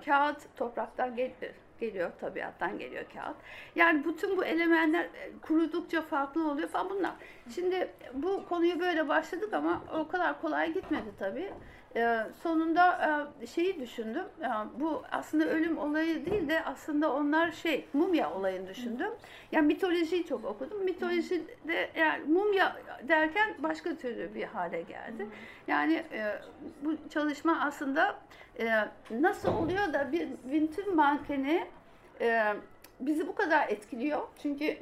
kağıt 0.05 0.55
topraktan 0.55 1.15
gelir 1.15 1.62
geliyor, 1.80 2.12
tabiattan 2.22 2.80
geliyor 2.80 3.03
kağıt. 3.13 3.36
Yani 3.75 4.06
bütün 4.06 4.38
bu 4.38 4.46
elementler 4.46 5.03
e, 5.03 5.10
kurudukça 5.42 6.01
farklı 6.01 6.51
oluyor 6.51 6.70
falan 6.70 6.89
bunlar. 6.89 7.13
Şimdi 7.56 7.92
bu 8.13 8.46
konuyu 8.50 8.80
böyle 8.80 9.08
başladık 9.08 9.53
ama 9.53 9.84
o 10.00 10.08
kadar 10.08 10.42
kolay 10.42 10.74
gitmedi 10.74 11.10
tabii. 11.20 11.53
E, 11.96 12.18
sonunda 12.44 13.28
e, 13.42 13.48
şeyi 13.48 13.80
düşündüm. 13.80 14.26
E, 14.42 14.48
bu 14.80 15.04
aslında 15.12 15.46
ölüm 15.46 15.78
olayı 15.78 16.26
değil 16.26 16.50
de 16.50 16.64
aslında 16.64 17.14
onlar 17.14 17.52
şey 17.52 17.86
mumya 17.94 18.34
olayını 18.34 18.68
düşündüm. 18.68 19.10
Yani 19.52 19.68
mitolojiyi 19.68 20.26
çok 20.26 20.46
okudum. 20.46 20.84
Mitolojide 20.84 21.90
yani 21.96 22.24
mumya 22.24 22.76
derken 23.08 23.56
başka 23.60 23.96
türlü 23.96 24.36
bir 24.36 24.44
hale 24.44 24.82
geldi. 24.82 25.28
Yani 25.68 25.94
e, 25.94 26.42
bu 26.82 27.10
çalışma 27.10 27.60
aslında 27.62 28.16
e, 28.60 28.70
nasıl 29.12 29.54
oluyor 29.54 29.94
da 29.94 30.12
bir 30.12 30.30
bütün 30.52 30.96
mankeni 30.96 31.68
e, 32.22 32.54
bizi 33.00 33.28
bu 33.28 33.36
kadar 33.36 33.70
etkiliyor. 33.70 34.22
Çünkü 34.42 34.78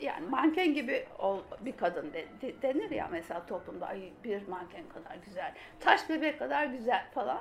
yani 0.00 0.26
manken 0.26 0.74
gibi 0.74 1.06
ol, 1.18 1.38
bir 1.60 1.76
kadın 1.76 2.12
de, 2.12 2.24
de, 2.42 2.62
denir 2.62 2.90
ya 2.90 3.08
mesela 3.12 3.46
toplumda 3.46 3.86
Ay, 3.86 4.12
bir 4.24 4.48
manken 4.48 4.84
kadar 4.94 5.16
güzel, 5.26 5.54
taş 5.80 6.08
bebek 6.08 6.38
kadar 6.38 6.66
güzel 6.66 7.04
falan 7.14 7.40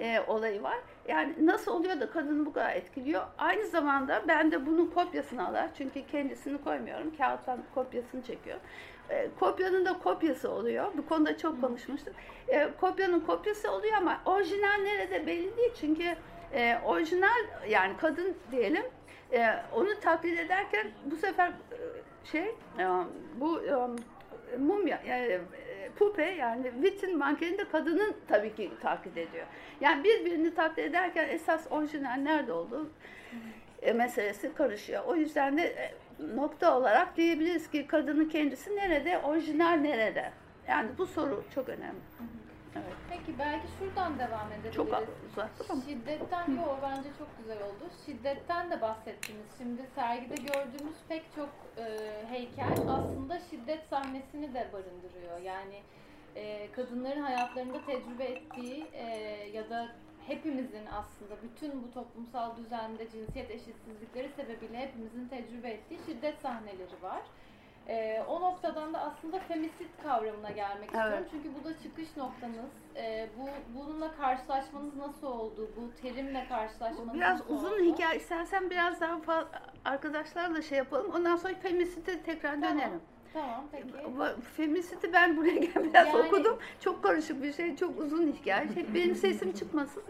e, 0.00 0.20
olayı 0.26 0.62
var. 0.62 0.78
Yani 1.08 1.34
nasıl 1.46 1.72
oluyor 1.72 2.00
da 2.00 2.10
kadını 2.10 2.46
bu 2.46 2.52
kadar 2.52 2.76
etkiliyor? 2.76 3.22
Aynı 3.38 3.66
zamanda 3.66 4.24
ben 4.28 4.52
de 4.52 4.66
bunun 4.66 4.86
kopyasını 4.86 5.48
alır. 5.48 5.64
Çünkü 5.78 6.06
kendisini 6.06 6.58
koymuyorum. 6.64 7.16
Kağıttan 7.16 7.58
kopyasını 7.74 8.22
çekiyor. 8.22 8.58
E, 9.10 9.28
kopyanın 9.40 9.84
da 9.84 9.98
kopyası 9.98 10.50
oluyor. 10.50 10.86
Bu 10.96 11.06
konuda 11.06 11.38
çok 11.38 11.60
konuşmuştuk. 11.60 12.14
E, 12.48 12.68
kopyanın 12.80 13.20
kopyası 13.20 13.72
oluyor 13.72 13.94
ama 13.96 14.20
orijinal 14.26 14.82
nerede 14.82 15.26
belli 15.26 15.56
değil. 15.56 15.72
Çünkü 15.80 16.16
e, 16.52 16.78
orijinal 16.84 17.68
yani 17.68 17.96
kadın 17.96 18.36
diyelim 18.52 18.84
e, 19.32 19.48
onu 19.72 20.00
taklit 20.00 20.38
ederken 20.38 20.86
bu 21.04 21.16
sefer 21.16 21.48
e, 21.48 21.78
şey 22.24 22.54
e, 22.78 22.86
bu 23.40 23.60
e, 23.62 23.74
mumya 24.58 25.02
yani 25.06 25.32
e, 25.32 25.88
pupe 25.96 26.24
yani 26.24 26.82
vitin 26.82 27.18
mankeni 27.18 27.58
de 27.58 27.68
kadının 27.68 28.16
tabii 28.28 28.54
ki 28.54 28.70
taklit 28.82 29.16
ediyor. 29.16 29.46
Yani 29.80 30.04
birbirini 30.04 30.54
taklit 30.54 30.78
ederken 30.78 31.28
esas 31.28 31.66
orijinal 31.70 32.16
nerede 32.16 32.52
olduğu 32.52 32.90
e, 33.82 33.92
meselesi 33.92 34.54
karışıyor. 34.54 35.04
O 35.04 35.16
yüzden 35.16 35.58
de 35.58 35.62
e, 35.62 35.94
nokta 36.36 36.78
olarak 36.78 37.16
diyebiliriz 37.16 37.70
ki 37.70 37.86
kadının 37.86 38.28
kendisi 38.28 38.76
nerede, 38.76 39.18
orijinal 39.18 39.76
nerede? 39.76 40.32
Yani 40.68 40.88
bu 40.98 41.06
soru 41.06 41.44
çok 41.54 41.68
önemli. 41.68 42.00
Evet. 42.84 42.96
Peki 43.10 43.38
belki 43.38 43.66
şuradan 43.78 44.18
devam 44.18 44.52
edebiliriz. 44.52 44.76
Çok 44.76 44.86
uzattım 44.86 45.66
ama. 45.70 45.82
Şiddetten, 45.82 46.50
yo 46.56 46.76
bence 46.82 47.08
çok 47.18 47.38
güzel 47.38 47.62
oldu. 47.62 47.84
Şiddetten 48.06 48.70
de 48.70 48.80
bahsettiniz. 48.80 49.46
Şimdi 49.58 49.82
sergide 49.94 50.34
gördüğümüz 50.34 50.96
pek 51.08 51.24
çok 51.34 51.48
e, 51.76 51.84
heykel 52.28 52.72
aslında 52.88 53.40
şiddet 53.50 53.86
sahnesini 53.90 54.54
de 54.54 54.68
barındırıyor. 54.72 55.38
Yani 55.44 55.82
e, 56.36 56.72
kadınların 56.72 57.22
hayatlarında 57.22 57.84
tecrübe 57.84 58.24
ettiği 58.24 58.86
e, 58.92 59.04
ya 59.52 59.70
da 59.70 59.88
hepimizin 60.26 60.86
aslında 60.86 61.42
bütün 61.42 61.82
bu 61.82 61.92
toplumsal 61.94 62.56
düzende 62.56 63.10
cinsiyet 63.10 63.50
eşitsizlikleri 63.50 64.28
sebebiyle 64.28 64.78
hepimizin 64.78 65.28
tecrübe 65.28 65.68
ettiği 65.68 65.98
şiddet 66.06 66.38
sahneleri 66.38 67.02
var. 67.02 67.22
Ee, 67.88 68.22
o 68.28 68.40
noktadan 68.40 68.94
da 68.94 69.00
aslında 69.00 69.38
femisit 69.38 69.88
kavramına 70.02 70.50
gelmek 70.50 70.90
Evet. 70.94 70.94
istiyorum. 70.94 71.24
Çünkü 71.30 71.48
bu 71.60 71.64
da 71.68 71.78
çıkış 71.82 72.16
noktanız. 72.16 72.70
Ee, 72.96 73.28
bu 73.38 73.48
bununla 73.78 74.16
karşılaşmanız 74.16 74.96
nasıl 74.96 75.26
oldu? 75.26 75.70
Bu 75.76 76.00
terimle 76.02 76.46
karşılaşmanız 76.48 77.14
biraz 77.14 77.40
nasıl 77.40 77.54
uzun 77.54 77.72
oldu? 77.72 77.80
hikaye. 77.80 78.18
İstersen 78.18 78.70
biraz 78.70 79.00
daha 79.00 79.44
arkadaşlarla 79.84 80.62
şey 80.62 80.78
yapalım. 80.78 81.12
Ondan 81.16 81.36
sonra 81.36 81.54
feministe 81.54 82.22
tekrar 82.22 82.60
Tamam. 82.60 82.78
dönelim. 82.78 83.00
Tamam 83.32 83.64
peki. 83.72 83.88
Feministi 84.56 85.12
ben 85.12 85.36
buraya 85.36 85.56
gel 85.56 85.84
biraz 85.84 86.06
Yani- 86.08 86.16
okudum. 86.26 86.58
Çok 86.80 87.02
karışık 87.02 87.42
bir 87.42 87.52
şey, 87.52 87.76
çok 87.76 88.00
uzun 88.00 88.32
hikaye. 88.32 88.68
Şey, 88.74 88.94
benim 88.94 89.14
sesim 89.14 89.52
çıkmasın. 89.52 90.02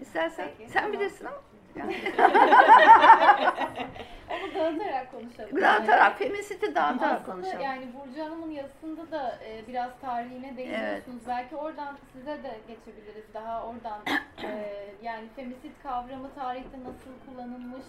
İstersen 0.00 0.48
Peki, 0.58 0.70
sen 0.70 0.80
tamam. 0.82 0.92
bilirsin 1.00 1.24
ama. 1.24 1.36
Yani, 1.76 1.96
Onu 4.30 4.54
dağıtarak 4.54 5.10
konuşalım. 5.12 5.60
dağıtarak, 5.60 6.18
feministi 6.18 6.74
dağıtarak 6.74 7.20
Aslında 7.20 7.32
konuşalım. 7.32 7.60
yani 7.60 7.86
Burcu 7.94 8.24
Hanım'ın 8.24 8.50
yazısında 8.50 9.10
da 9.10 9.38
e, 9.48 9.66
biraz 9.68 9.90
tarihine 10.00 10.56
değiniyorsunuz. 10.56 11.22
Belki 11.28 11.56
oradan 11.56 11.98
size 12.12 12.42
de 12.42 12.58
geçebiliriz. 12.68 13.24
Daha 13.34 13.66
oradan 13.66 14.00
e, 14.44 14.74
yani 15.02 15.28
femisit 15.36 15.82
kavramı 15.82 16.34
tarihte 16.34 16.78
nasıl 16.80 17.10
kullanılmış, 17.26 17.84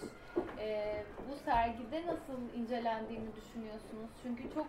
e, 0.60 0.96
bu 1.30 1.36
sergide 1.46 2.02
nasıl 2.08 2.54
incelendiğini 2.60 3.36
düşünüyorsunuz? 3.36 4.10
Çünkü 4.24 4.44
çok 4.54 4.68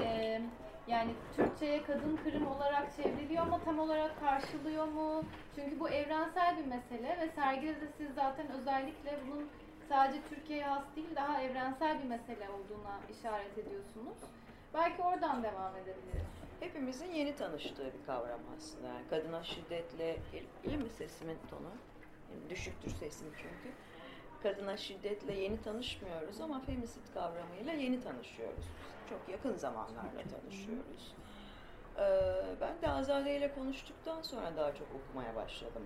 e, 0.00 0.40
yani 0.88 1.10
Türkçe'ye 1.36 1.82
kadın 1.82 2.16
kırım 2.24 2.46
olarak 2.46 2.96
çevriliyor 2.96 3.42
ama 3.42 3.60
tam 3.64 3.78
olarak 3.78 4.20
karşılıyor 4.20 4.86
mu? 4.86 5.22
Çünkü 5.56 5.80
bu 5.80 5.88
evrensel 5.88 6.58
bir 6.58 6.64
mesele 6.64 7.18
ve 7.20 7.28
sergide 7.34 7.80
de 7.80 7.88
siz 7.98 8.14
zaten 8.14 8.46
özellikle 8.60 9.18
bunun 9.26 9.48
sadece 9.88 10.22
Türkiye'ye 10.28 10.64
has 10.64 10.82
değil 10.96 11.16
daha 11.16 11.42
evrensel 11.42 11.98
bir 12.02 12.08
mesele 12.08 12.48
olduğuna 12.50 13.00
işaret 13.18 13.58
ediyorsunuz. 13.58 14.18
Belki 14.74 15.02
oradan 15.02 15.42
devam 15.42 15.76
edebiliriz. 15.76 16.28
Hepimizin 16.60 17.12
yeni 17.12 17.36
tanıştığı 17.36 17.92
bir 18.00 18.06
kavram 18.06 18.40
aslında. 18.56 18.88
Yani 18.88 19.08
kadına 19.10 19.42
şiddetle, 19.42 20.16
iyi 20.64 20.76
mi 20.76 20.88
sesimin 20.88 21.38
tonu? 21.50 21.70
Düşüktür 22.50 22.90
sesim 22.90 23.28
çünkü. 23.36 23.74
Kadına 24.42 24.76
şiddetle 24.76 25.34
yeni 25.34 25.62
tanışmıyoruz 25.62 26.40
ama 26.40 26.60
femisit 26.60 27.14
kavramıyla 27.14 27.72
yeni 27.72 28.00
tanışıyoruz. 28.02 28.64
Çok 29.08 29.28
yakın 29.28 29.54
zamanlarla 29.54 30.22
tanışıyoruz. 30.30 31.14
Ee, 31.98 32.32
ben 32.60 32.82
de 32.82 32.88
Azade 32.88 33.36
ile 33.36 33.54
konuştuktan 33.54 34.22
sonra 34.22 34.56
daha 34.56 34.74
çok 34.74 34.86
okumaya 34.94 35.34
başladım 35.34 35.82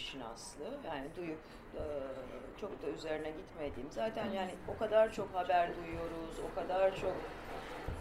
işin 0.00 0.20
aslı. 0.20 0.64
Yani 0.86 1.08
duyup 1.16 1.38
e, 1.74 1.82
çok 2.60 2.82
da 2.82 2.86
üzerine 2.86 3.30
gitmediğim. 3.30 3.90
Zaten 3.90 4.30
yani 4.30 4.54
o 4.68 4.78
kadar 4.78 5.12
çok 5.12 5.34
haber 5.34 5.76
duyuyoruz, 5.76 6.38
o 6.52 6.54
kadar 6.54 6.96
çok 6.96 7.16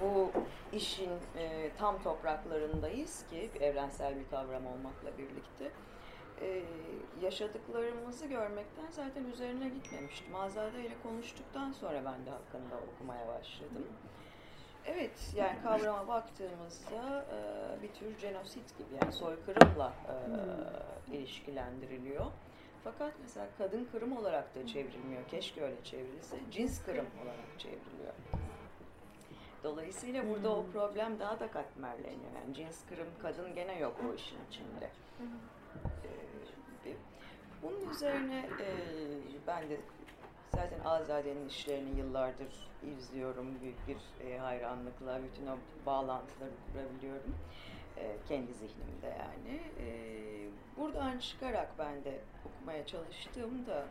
bu 0.01 0.31
işin 0.73 1.11
e, 1.37 1.71
tam 1.77 2.03
topraklarındayız 2.03 3.25
ki 3.29 3.49
evrensel 3.59 4.19
bir 4.19 4.29
kavram 4.29 4.65
olmakla 4.67 5.17
birlikte 5.17 5.71
e, 6.41 6.63
yaşadıklarımızı 7.21 8.25
görmekten 8.25 8.87
zaten 8.91 9.23
üzerine 9.23 9.69
gitmemiştim. 9.69 10.35
Azade 10.35 10.81
ile 10.81 10.95
konuştuktan 11.03 11.71
sonra 11.71 12.05
ben 12.05 12.25
de 12.25 12.29
hakkında 12.29 12.75
okumaya 12.93 13.27
başladım. 13.27 13.87
Evet, 14.85 15.31
yani 15.35 15.61
kavrama 15.63 16.07
baktığımızda 16.07 17.25
e, 17.33 17.81
bir 17.83 17.87
tür 17.93 18.19
genosit 18.21 18.77
gibi 18.77 18.89
yani 19.01 19.13
soykırımla 19.13 19.93
e, 21.09 21.15
ilişkilendiriliyor. 21.15 22.25
Fakat 22.83 23.13
mesela 23.21 23.47
kadın 23.57 23.87
kırım 23.91 24.17
olarak 24.17 24.55
da 24.55 24.67
çevrilmiyor. 24.67 25.27
Keşke 25.27 25.63
öyle 25.63 25.83
çevrilse. 25.83 26.37
Cins 26.51 26.83
kırım 26.85 27.05
olarak 27.23 27.59
çevriliyor. 27.59 28.13
Dolayısıyla 29.63 30.29
burada 30.29 30.55
o 30.55 30.65
problem 30.65 31.19
daha 31.19 31.39
da 31.39 31.51
katmerleniyor. 31.51 32.31
Yani 32.43 32.53
cins 32.55 32.85
kırım 32.89 33.07
kadın 33.21 33.55
gene 33.55 33.79
yok 33.79 33.95
o 34.09 34.13
işin 34.15 34.37
içinde. 34.49 34.89
Bir- 36.85 36.97
bunun 37.63 37.89
üzerine 37.89 38.39
e, 38.61 38.67
ben 39.47 39.69
de 39.69 39.79
zaten 40.55 40.79
Azade'nin 40.85 41.47
işlerini 41.47 41.99
yıllardır 41.99 42.69
izliyorum. 42.97 43.61
Büyük 43.61 43.87
bir 43.87 44.27
e, 44.27 44.37
hayranlıkla 44.37 45.19
bütün 45.23 45.47
o 45.47 45.57
bağlantıları 45.85 46.51
kurabiliyorum. 46.73 47.35
E, 47.97 48.15
kendi 48.27 48.53
zihnimde 48.53 49.07
yani. 49.07 49.61
E, 49.79 49.87
buradan 50.77 51.19
çıkarak 51.19 51.69
ben 51.79 52.03
de 52.03 52.19
okumaya 52.45 52.85
çalıştığımda 52.85 53.85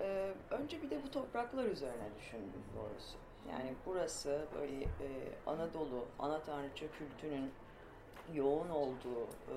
e, 0.00 0.32
önce 0.50 0.82
bir 0.82 0.90
de 0.90 1.02
bu 1.02 1.10
topraklar 1.10 1.64
üzerine 1.64 2.08
düşündüm 2.18 2.62
doğrusu. 2.76 3.16
Yani 3.50 3.74
burası 3.86 4.46
böyle 4.54 4.82
e, 4.82 5.08
Anadolu, 5.46 6.06
ana 6.18 6.40
tanrıça 6.42 6.86
kültünün 6.98 7.50
yoğun 8.34 8.68
olduğu, 8.68 9.22
e, 9.24 9.56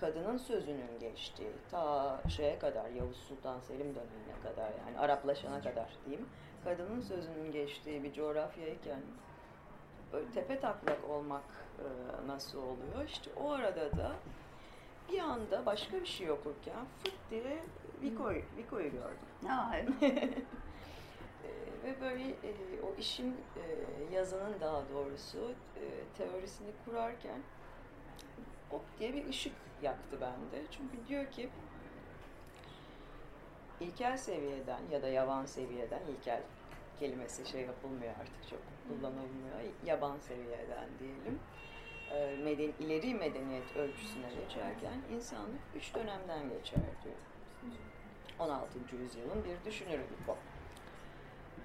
kadının 0.00 0.38
sözünün 0.38 0.98
geçtiği, 1.00 1.52
ta 1.70 2.20
şeye 2.28 2.58
kadar, 2.58 2.90
Yavuz 2.90 3.16
Sultan 3.16 3.60
Selim 3.60 3.94
dönemine 3.94 4.40
kadar 4.42 4.70
yani 4.86 4.98
Araplaşana 4.98 5.62
kadar 5.62 5.88
diyeyim, 6.06 6.26
kadının 6.64 7.00
sözünün 7.00 7.52
geçtiği 7.52 8.02
bir 8.02 8.12
coğrafyayken 8.12 9.00
böyle 10.12 10.30
tepe 10.30 10.60
taklak 10.60 11.10
olmak 11.10 11.44
e, 11.78 11.86
nasıl 12.26 12.58
oluyor? 12.58 13.04
İşte 13.06 13.30
o 13.36 13.50
arada 13.50 13.96
da 13.96 14.12
bir 15.12 15.18
anda 15.18 15.66
başka 15.66 16.00
bir 16.00 16.06
şey 16.06 16.30
okurken 16.30 16.86
fıt 17.04 17.14
diye 17.30 17.62
Vico'yu, 18.02 18.42
Vico'yu 18.56 18.90
gördüm. 18.90 19.46
Ha, 19.46 19.76
evet. 19.76 20.02
Ee, 20.02 20.28
ve 21.84 22.00
böyle 22.00 22.28
e, 22.28 22.52
o 22.82 23.00
işin 23.00 23.36
e, 23.56 24.14
yazının 24.14 24.60
daha 24.60 24.82
doğrusu 24.94 25.52
e, 25.76 25.84
teorisini 26.18 26.70
kurarken 26.84 27.40
hop 28.70 28.82
diye 28.98 29.14
bir 29.14 29.28
ışık 29.28 29.52
yaktı 29.82 30.20
bende. 30.20 30.64
Çünkü 30.70 31.08
diyor 31.08 31.30
ki 31.30 31.50
ilkel 33.80 34.16
seviyeden 34.16 34.80
ya 34.90 35.02
da 35.02 35.08
yavan 35.08 35.46
seviyeden 35.46 36.02
ilkel 36.06 36.42
kelimesi 36.98 37.46
şey 37.46 37.60
yapılmıyor 37.60 38.14
artık 38.20 38.50
çok 38.50 38.60
kullanılmıyor. 38.88 39.74
Yaban 39.84 40.18
seviyeden 40.18 40.88
diyelim. 40.98 41.40
e, 42.12 42.36
meden, 42.36 42.72
ileri 42.80 43.14
medeniyet 43.14 43.76
ölçüsüne 43.76 44.28
geçerken 44.42 45.00
insanlık 45.14 45.60
üç 45.76 45.94
dönemden 45.94 46.48
geçer 46.48 46.80
diyor. 47.04 47.16
16. 48.38 48.96
yüzyılın 48.96 49.44
bir 49.44 49.70
düşünürü 49.70 50.04
bu. 50.26 50.36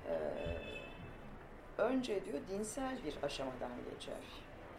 Ee, 0.10 0.58
önce 1.78 2.26
diyor 2.26 2.40
dinsel 2.50 3.04
bir 3.04 3.24
aşamadan 3.24 3.72
geçer. 3.92 4.24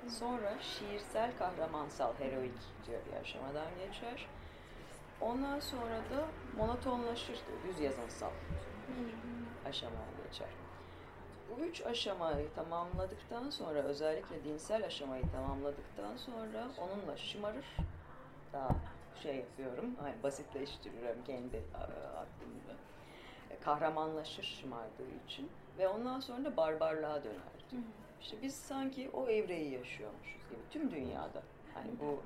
Sonra 0.08 0.58
şiirsel, 0.60 1.38
kahramansal, 1.38 2.14
heroik 2.18 2.52
diyor 2.86 3.00
bir 3.06 3.20
aşamadan 3.20 3.66
geçer. 3.86 4.28
Ondan 5.20 5.60
sonra 5.60 5.96
da 5.96 6.26
monotonlaşır 6.56 7.40
düz 7.64 7.80
yazınsal 7.80 8.30
aşamaya 9.68 10.06
geçer. 10.26 10.48
Bu 11.50 11.64
üç 11.64 11.86
aşamayı 11.86 12.54
tamamladıktan 12.54 13.50
sonra, 13.50 13.78
özellikle 13.78 14.44
dinsel 14.44 14.84
aşamayı 14.84 15.24
tamamladıktan 15.32 16.16
sonra 16.16 16.68
onunla 16.78 17.16
şımarır. 17.16 17.76
Daha 18.52 18.70
şey 19.22 19.36
yapıyorum, 19.36 19.96
hani 20.02 20.22
basitleştiriyorum 20.22 21.24
kendi 21.24 21.62
aklımda. 22.16 22.76
Kahramanlaşır 23.64 24.42
şımardığı 24.42 25.10
için 25.26 25.50
ve 25.78 25.88
ondan 25.88 26.20
sonra 26.20 26.44
da 26.44 26.56
barbarlığa 26.56 27.24
döner. 27.24 27.70
Diyor. 27.70 27.82
İşte 28.22 28.36
biz 28.42 28.54
sanki 28.54 29.10
o 29.12 29.28
evreyi 29.28 29.70
yaşıyormuşuz 29.70 30.42
gibi 30.50 30.60
tüm 30.70 30.90
dünyada. 30.90 31.42
Hani 31.74 31.90
bu 32.00 32.22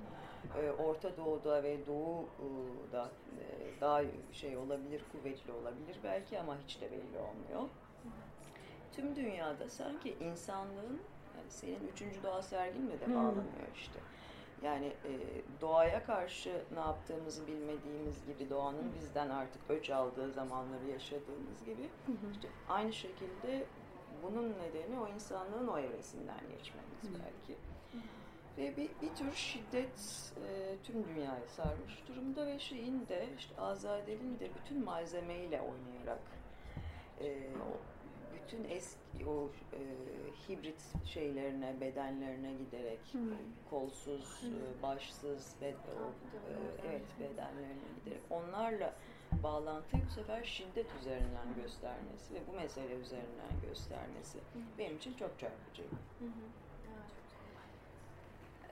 e, 0.61 0.71
Orta 0.71 1.17
Doğu'da 1.17 1.63
ve 1.63 1.87
Doğu'da 1.87 3.11
e, 3.41 3.81
daha 3.81 4.03
şey 4.33 4.57
olabilir, 4.57 5.03
kuvvetli 5.13 5.53
olabilir 5.53 5.97
belki 6.05 6.41
ama 6.41 6.57
hiç 6.67 6.81
de 6.81 6.91
belli 6.91 7.19
olmuyor. 7.19 7.69
Tüm 8.93 9.17
dünyada 9.17 9.69
sanki 9.69 10.17
insanlığın, 10.21 11.01
yani 11.37 11.51
senin 11.51 11.89
üçüncü 11.93 12.23
doğa 12.23 12.43
serginle 12.43 13.01
de 13.01 13.15
bağlanıyor 13.15 13.69
işte. 13.75 14.01
Yani 14.63 14.87
e, 14.87 15.13
doğaya 15.61 16.05
karşı 16.05 16.63
ne 16.75 16.81
yaptığımızı 16.81 17.47
bilmediğimiz 17.47 18.27
gibi 18.27 18.51
doğanın 18.51 18.93
bizden 19.01 19.31
artık 19.31 19.63
öç 19.69 19.91
aldığı 19.91 20.33
zamanları 20.33 20.87
yaşadığımız 20.87 21.65
gibi 21.65 21.89
işte 22.33 22.49
aynı 22.69 22.93
şekilde 22.93 23.67
bunun 24.23 24.49
nedeni 24.49 25.01
o 25.01 25.09
insanlığın 25.09 25.69
o 25.69 25.79
evresinden 25.79 26.41
geçmemiz 26.41 27.23
belki. 27.25 27.59
Ve 28.59 28.77
bir, 28.77 28.91
bir 29.03 29.15
tür 29.15 29.33
şiddet 29.33 30.33
e, 30.49 30.77
tüm 30.85 31.05
dünyayı 31.05 31.49
sarmış 31.49 32.03
durumda 32.09 32.47
ve 32.47 32.59
şeyin 32.59 33.07
de 33.09 33.27
işte 33.39 33.61
Azadel'in 33.61 34.39
de 34.41 34.51
bütün 34.55 34.85
malzemeyle 34.85 35.61
oynayarak 35.61 36.23
e, 37.21 37.27
o, 37.57 37.77
bütün 38.35 38.65
eski 38.65 39.27
o 39.27 39.51
e, 39.73 39.81
hibrit 40.49 40.83
şeylerine, 41.05 41.81
bedenlerine 41.81 42.53
giderek 42.55 43.01
hmm. 43.13 43.31
kolsuz, 43.71 44.43
hmm. 44.43 44.83
Başsız, 44.83 45.55
bed, 45.61 45.75
o, 45.75 46.09
e, 46.51 46.89
evet 46.89 47.03
bedenlerine 47.21 47.89
giderek 48.05 48.23
onlarla 48.31 48.95
bağlantıyı 49.47 50.03
bu 50.07 50.11
sefer 50.11 50.45
şiddet 50.45 50.87
üzerinden 51.01 51.49
göstermesi 51.63 52.35
ve 52.35 52.39
bu 52.53 52.57
mesele 52.57 52.95
üzerinden 52.95 53.55
göstermesi 53.69 54.39
hmm. 54.39 54.63
benim 54.79 54.97
için 54.97 55.15
çok 55.15 55.39
çarpıcı. 55.39 55.83
Hmm. 56.19 56.29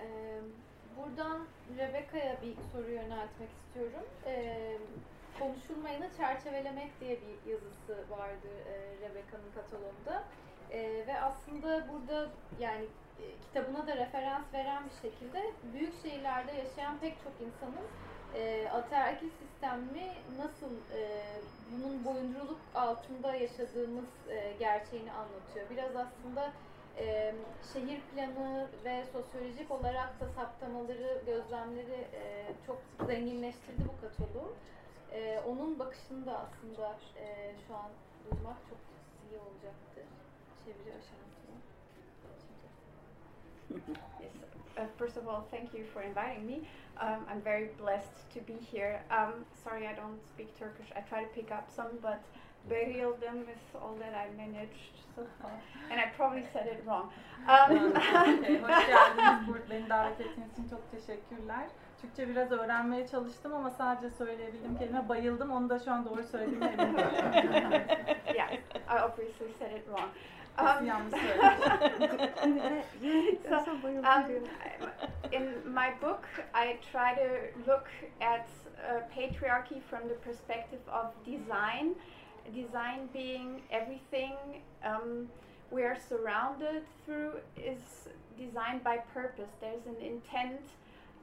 Ee, 0.01 0.41
buradan 0.97 1.47
Rebecca'ya 1.79 2.43
bir 2.43 2.57
soru 2.73 2.91
yöneltmek 2.91 3.51
istiyorum. 3.51 4.07
Ee, 4.27 4.79
Konuşulmayanı 5.39 6.09
çerçevelemek 6.17 7.01
diye 7.01 7.19
bir 7.21 7.51
yazısı 7.51 8.11
vardı 8.11 8.49
e, 8.69 8.75
Rebecca'nın 8.75 9.53
katalogunda. 9.55 10.25
E, 10.71 11.07
ve 11.07 11.21
aslında 11.21 11.89
burada 11.93 12.31
yani 12.61 12.85
e, 13.21 13.25
kitabına 13.47 13.87
da 13.87 13.97
referans 13.97 14.55
veren 14.55 14.83
bir 14.85 15.11
şekilde 15.11 15.53
büyük 15.73 16.03
şehirlerde 16.03 16.53
yaşayan 16.53 16.99
pek 16.99 17.15
çok 17.25 17.33
insanın 17.47 17.87
e, 18.35 18.69
ataerkil 18.69 19.29
sistemi 19.31 20.13
nasıl 20.39 20.75
e, 20.99 21.23
bunun 21.73 22.05
boyunduruluk 22.05 22.61
altında 22.75 23.35
yaşadığımız 23.35 24.05
e, 24.29 24.53
gerçeğini 24.59 25.13
anlatıyor. 25.13 25.67
Biraz 25.71 25.97
aslında 25.97 26.53
e, 26.99 27.35
şehir 27.73 28.01
planı 28.01 28.67
ve 28.85 29.05
sosyolojik 29.13 29.71
olarak 29.71 30.21
da 30.21 30.29
saptamaları, 30.37 31.23
gözlemleri 31.27 32.07
e, 32.13 32.47
çok 32.67 32.79
zenginleştirdi 33.07 33.83
bu 33.89 34.01
kataloğu. 34.01 34.55
Ee, 35.15 35.41
onun 35.49 35.79
bakışını 35.79 36.27
da 36.27 36.39
aslında 36.39 36.97
e, 37.19 37.55
şu 37.69 37.75
an 37.75 37.91
duymak 38.25 38.57
çok 38.71 38.79
iyi 39.31 39.39
olacaktı 39.41 40.03
çeviri 40.65 40.95
aşamasında. 40.95 41.55
yes. 44.21 44.54
Uh, 44.77 44.83
first 44.99 45.17
of 45.17 45.29
all, 45.29 45.47
thank 45.51 45.73
you 45.73 45.85
for 45.93 46.03
inviting 46.03 46.47
me. 46.47 46.69
Um, 47.01 47.27
I'm 47.31 47.41
very 47.41 47.69
blessed 47.79 48.31
to 48.35 48.41
be 48.41 48.55
here. 48.55 49.03
Um, 49.11 49.45
sorry, 49.63 49.87
I 49.87 49.95
don't 49.95 50.21
speak 50.27 50.59
Turkish. 50.59 50.87
I 50.97 51.01
try 51.01 51.23
to 51.23 51.29
pick 51.29 51.51
up 51.53 51.71
some, 51.77 51.99
but 52.03 52.21
bayıldım 52.71 53.47
with 53.47 53.83
all 53.83 53.95
that 54.01 54.15
I 54.15 54.37
managed 54.37 54.95
so 55.15 55.23
far. 55.41 55.53
And 55.91 56.01
I 56.01 56.07
probably 56.17 56.45
said 56.53 56.67
it 56.67 56.83
wrong. 56.85 57.11
Um, 57.49 57.93
okay, 57.93 58.59
hoş 58.63 58.87
geldiniz. 58.87 59.71
Beni 59.71 59.89
davet 59.89 60.21
ettiğiniz 60.21 60.53
için 60.53 60.69
çok 60.69 60.91
teşekkürler. 60.91 61.67
Türkçe 62.03 62.29
biraz 62.29 62.53
öğrenmeye 62.53 63.09
çalıştım 63.09 63.55
ama 63.55 63.71
sadece 63.71 64.11
söyleyebildiğim 64.11 64.79
kelime 64.79 65.09
bayıldım. 65.09 65.51
Onu 65.51 65.71
da 65.71 65.79
şu 65.79 65.93
an 65.93 66.05
doğru 66.05 66.23
söylediğime 66.23 66.67
eminim. 66.67 66.97
yeah, 68.35 68.53
I 68.89 69.03
obviously 69.05 69.53
said 69.59 69.73
it 69.73 69.85
wrong. 69.85 70.11
Um, 70.57 71.11
so, 73.49 73.77
um, 74.05 74.25
in 75.33 75.55
my 75.67 75.93
book, 76.01 76.27
I 76.55 76.79
try 76.93 77.15
to 77.15 77.29
look 77.67 77.89
at 78.21 78.47
uh, 78.79 79.01
patriarchy 79.17 79.83
from 79.91 80.09
the 80.09 80.15
perspective 80.15 80.81
of 80.89 81.13
design. 81.25 81.95
Design 82.55 83.09
being 83.13 83.63
everything 83.71 84.35
um, 84.85 85.29
we 85.71 85.83
are 85.83 85.97
surrounded 86.09 86.83
through 87.05 87.33
is 87.57 88.09
designed 88.39 88.85
by 88.85 88.99
purpose. 89.13 89.51
There's 89.61 89.87
an 89.87 89.97
intent 90.01 90.61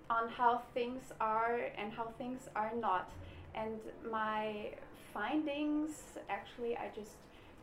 on 0.10 0.30
how 0.30 0.62
things 0.74 1.14
are 1.22 1.60
and 1.78 1.94
how 1.94 2.08
things 2.18 2.50
are 2.56 2.74
not. 2.78 3.10
And 3.56 3.80
my 4.12 4.72
findings, 5.14 5.92
actually, 6.30 6.76
I 6.76 6.90
just 6.94 7.12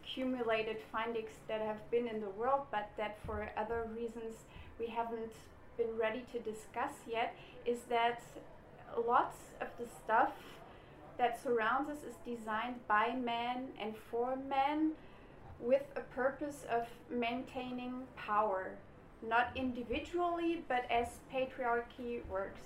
accumulated 0.09 0.79
findings 0.91 1.31
that 1.49 1.61
have 1.61 1.91
been 1.91 2.09
in 2.09 2.21
the 2.21 2.31
world, 2.31 2.63
but 2.71 2.91
that 2.97 3.19
for 3.27 3.51
other 3.57 3.89
reasons 3.95 4.45
we 4.79 4.87
haven't 4.87 5.33
been 5.77 5.97
ready 5.99 6.25
to 6.33 6.39
discuss 6.41 6.93
yet, 7.11 7.37
is 7.67 7.81
that 7.89 8.23
lots 9.07 9.37
of 9.61 9.69
the 9.79 9.87
stuff 10.05 10.33
that 11.19 11.43
surrounds 11.43 11.91
us 11.91 11.99
is 11.99 12.15
designed 12.25 12.77
by 12.87 13.15
men 13.15 13.69
and 13.81 13.95
for 14.11 14.37
men 14.49 14.93
with 15.61 15.83
a 15.97 16.01
purpose 16.01 16.65
of 16.71 16.87
maintaining 17.11 18.05
power 18.17 18.73
not 19.27 19.51
individually 19.57 20.63
but 20.69 20.85
as 20.91 21.09
patriarchy 21.33 22.25
works. 22.29 22.61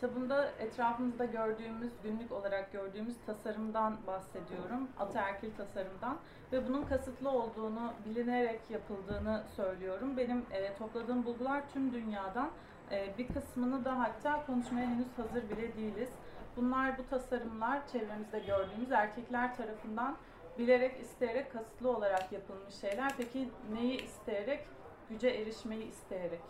Kitabında 0.00 0.50
etrafımızda 0.58 1.24
gördüğümüz, 1.24 1.92
günlük 2.02 2.32
olarak 2.32 2.72
gördüğümüz 2.72 3.16
tasarımdan 3.26 3.96
bahsediyorum. 4.06 4.88
Ataerkil 4.98 5.50
tasarımdan 5.56 6.18
ve 6.52 6.68
bunun 6.68 6.84
kasıtlı 6.84 7.30
olduğunu 7.30 7.92
bilinerek 8.04 8.60
yapıldığını 8.70 9.42
söylüyorum. 9.56 10.16
Benim 10.16 10.44
e, 10.50 10.74
topladığım 10.74 11.24
bulgular 11.24 11.62
tüm 11.72 11.92
dünyadan. 11.92 12.50
E, 12.90 13.18
bir 13.18 13.28
kısmını 13.28 13.84
da 13.84 13.98
hatta 13.98 14.46
konuşmaya 14.46 14.86
henüz 14.86 15.18
hazır 15.18 15.50
bile 15.50 15.76
değiliz. 15.76 16.10
Bunlar 16.56 16.98
bu 16.98 17.06
tasarımlar 17.10 17.88
çevremizde 17.92 18.38
gördüğümüz 18.38 18.92
erkekler 18.92 19.56
tarafından 19.56 20.16
bilerek, 20.58 21.00
isteyerek, 21.00 21.52
kasıtlı 21.52 21.96
olarak 21.96 22.32
yapılmış 22.32 22.74
şeyler. 22.74 23.12
Peki 23.16 23.48
neyi 23.72 24.02
isteyerek? 24.02 24.66
güce 25.10 25.28
erişmeyi 25.28 25.88
isteyerek. 25.88 26.40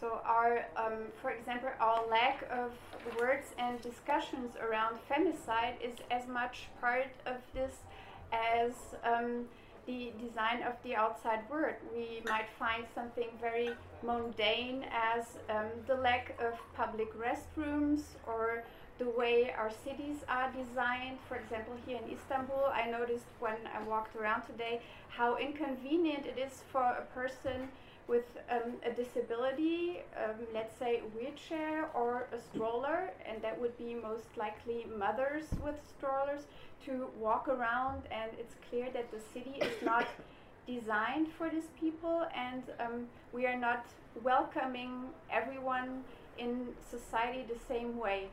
So 0.00 0.20
our, 0.24 0.64
um, 0.76 1.10
for 1.20 1.30
example, 1.30 1.70
our 1.80 2.06
lack 2.08 2.44
of 2.50 2.70
words 3.18 3.48
and 3.58 3.80
discussions 3.82 4.54
around 4.56 4.98
femicide 5.10 5.80
is 5.82 5.94
as 6.10 6.28
much 6.28 6.68
part 6.80 7.08
of 7.26 7.36
this 7.52 7.72
as 8.32 8.72
um, 9.02 9.46
the 9.86 10.12
design 10.20 10.62
of 10.62 10.74
the 10.84 10.94
outside 10.94 11.40
world. 11.50 11.74
We 11.96 12.22
might 12.26 12.46
find 12.58 12.84
something 12.94 13.28
very 13.40 13.70
mundane 14.02 14.84
as 14.92 15.24
um, 15.50 15.66
the 15.86 15.94
lack 15.94 16.38
of 16.38 16.54
public 16.76 17.08
restrooms 17.18 18.02
or 18.26 18.62
the 18.98 19.08
way 19.08 19.52
our 19.56 19.70
cities 19.84 20.18
are 20.28 20.52
designed. 20.52 21.18
For 21.28 21.36
example, 21.36 21.74
here 21.86 21.98
in 22.04 22.12
Istanbul, 22.12 22.70
I 22.72 22.90
noticed 22.90 23.24
when 23.40 23.56
I 23.74 23.82
walked 23.82 24.14
around 24.14 24.42
today 24.42 24.80
how 25.08 25.36
inconvenient 25.38 26.26
it 26.26 26.38
is 26.38 26.62
for 26.70 26.82
a 26.82 27.06
person 27.14 27.68
with 28.08 28.24
um, 28.50 28.72
a 28.84 28.90
disability, 28.90 29.98
um, 30.16 30.36
let's 30.54 30.76
say 30.78 31.00
a 31.00 31.16
wheelchair 31.16 31.90
or 31.94 32.26
a 32.32 32.40
stroller, 32.40 33.10
and 33.28 33.42
that 33.42 33.60
would 33.60 33.76
be 33.76 33.94
most 33.94 34.36
likely 34.36 34.86
mothers 34.98 35.44
with 35.62 35.76
strollers, 35.86 36.46
to 36.86 37.08
walk 37.20 37.48
around. 37.48 38.02
And 38.10 38.30
it's 38.38 38.54
clear 38.70 38.88
that 38.92 39.10
the 39.10 39.20
city 39.20 39.56
is 39.60 39.82
not 39.82 40.08
designed 40.66 41.28
for 41.36 41.50
these 41.50 41.68
people, 41.78 42.26
and 42.34 42.62
um, 42.80 43.06
we 43.32 43.46
are 43.46 43.58
not 43.58 43.84
welcoming 44.22 45.04
everyone 45.30 46.02
in 46.38 46.68
society 46.90 47.44
the 47.48 47.58
same 47.68 47.98
way. 47.98 48.28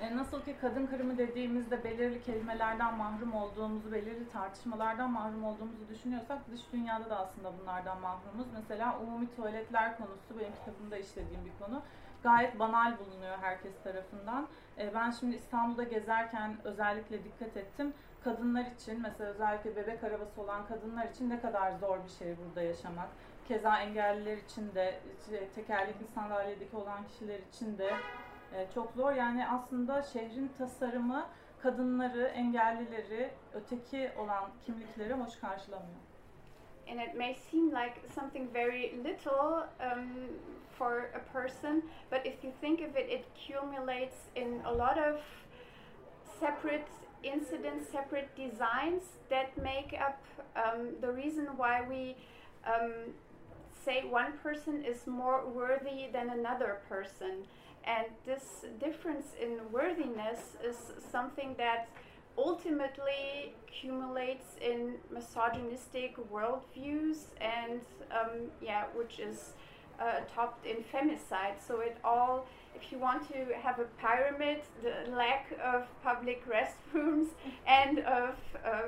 E, 0.00 0.16
nasıl 0.16 0.42
ki 0.42 0.56
kadın 0.60 0.86
kırımı 0.86 1.18
dediğimizde 1.18 1.84
belirli 1.84 2.22
kelimelerden 2.22 2.94
mahrum 2.96 3.34
olduğumuzu, 3.34 3.92
belirli 3.92 4.28
tartışmalardan 4.28 5.10
mahrum 5.10 5.44
olduğumuzu 5.44 5.88
düşünüyorsak 5.88 6.50
dış 6.52 6.60
dünyada 6.72 7.10
da 7.10 7.18
aslında 7.18 7.52
bunlardan 7.60 8.00
mahrumuz. 8.00 8.46
Mesela 8.52 8.98
umumi 9.02 9.34
tuvaletler 9.36 9.96
konusu 9.96 10.40
benim 10.40 10.52
kitabımda 10.52 10.96
işlediğim 10.96 11.44
bir 11.44 11.64
konu. 11.64 11.82
Gayet 12.22 12.58
banal 12.58 12.98
bulunuyor 12.98 13.38
herkes 13.40 13.82
tarafından. 13.84 14.48
E, 14.78 14.94
ben 14.94 15.10
şimdi 15.10 15.36
İstanbul'da 15.36 15.82
gezerken 15.82 16.56
özellikle 16.64 17.24
dikkat 17.24 17.56
ettim. 17.56 17.94
Kadınlar 18.24 18.64
için 18.64 19.02
mesela 19.02 19.30
özellikle 19.30 19.76
bebek 19.76 20.04
arabası 20.04 20.40
olan 20.40 20.66
kadınlar 20.66 21.06
için 21.06 21.30
ne 21.30 21.40
kadar 21.40 21.72
zor 21.72 22.04
bir 22.04 22.10
şey 22.10 22.36
burada 22.38 22.62
yaşamak. 22.62 23.08
Keza 23.48 23.78
engelliler 23.78 24.36
için 24.36 24.74
de, 24.74 25.00
tekerlekli 25.54 26.06
sandalyedeki 26.06 26.76
olan 26.76 27.06
kişiler 27.08 27.38
için 27.52 27.78
de 27.78 27.90
e, 28.54 28.66
çok 28.74 28.92
zor. 28.92 29.12
Yani 29.12 29.48
aslında 29.48 30.02
şehrin 30.02 30.50
tasarımı 30.58 31.26
kadınları, 31.62 32.22
engellileri, 32.22 33.30
öteki 33.54 34.10
olan 34.18 34.50
kimlikleri 34.66 35.12
hoş 35.12 35.36
karşılamıyor. 35.36 36.00
And 36.90 36.98
it 36.98 37.14
may 37.14 37.34
seem 37.34 37.70
like 37.70 37.94
something 38.14 38.54
very 38.54 39.04
little 39.04 39.68
um, 39.80 40.08
for 40.78 41.10
a 41.14 41.20
person, 41.32 41.82
but 42.10 42.26
if 42.26 42.42
you 42.42 42.52
think 42.60 42.80
of 42.80 42.96
it, 42.96 43.08
it 43.10 43.24
accumulates 43.36 44.16
in 44.34 44.60
a 44.64 44.72
lot 44.72 44.98
of 44.98 45.20
separate 46.40 46.88
incidents, 47.22 47.90
separate 47.92 48.34
designs 48.34 49.02
that 49.28 49.56
make 49.56 49.92
up 49.92 50.18
um, 50.56 50.88
the 51.00 51.12
reason 51.12 51.46
why 51.56 51.82
we 51.82 52.16
um, 52.66 53.14
say 53.84 54.02
one 54.04 54.32
person 54.42 54.84
is 54.84 55.06
more 55.06 55.46
worthy 55.46 56.08
than 56.12 56.30
another 56.30 56.78
person. 56.88 57.46
And 57.84 58.06
this 58.26 58.64
difference 58.78 59.28
in 59.40 59.58
worthiness 59.72 60.56
is 60.64 60.76
something 61.10 61.54
that 61.58 61.88
ultimately 62.36 63.54
accumulates 63.66 64.56
in 64.60 64.94
misogynistic 65.12 66.16
worldviews 66.32 67.18
and, 67.40 67.80
um, 68.10 68.50
yeah, 68.62 68.84
which 68.94 69.18
is 69.18 69.52
uh, 70.00 70.20
topped 70.34 70.66
in 70.66 70.76
femicide. 70.92 71.56
So 71.66 71.80
it 71.80 71.98
all, 72.04 72.46
if 72.74 72.90
you 72.90 72.98
want 72.98 73.28
to 73.32 73.54
have 73.60 73.78
a 73.78 73.84
pyramid, 73.98 74.62
the 74.82 75.10
lack 75.10 75.52
of 75.62 75.86
public 76.02 76.44
restrooms 76.48 77.28
and 77.66 78.00
of 78.00 78.34
uh, 78.64 78.82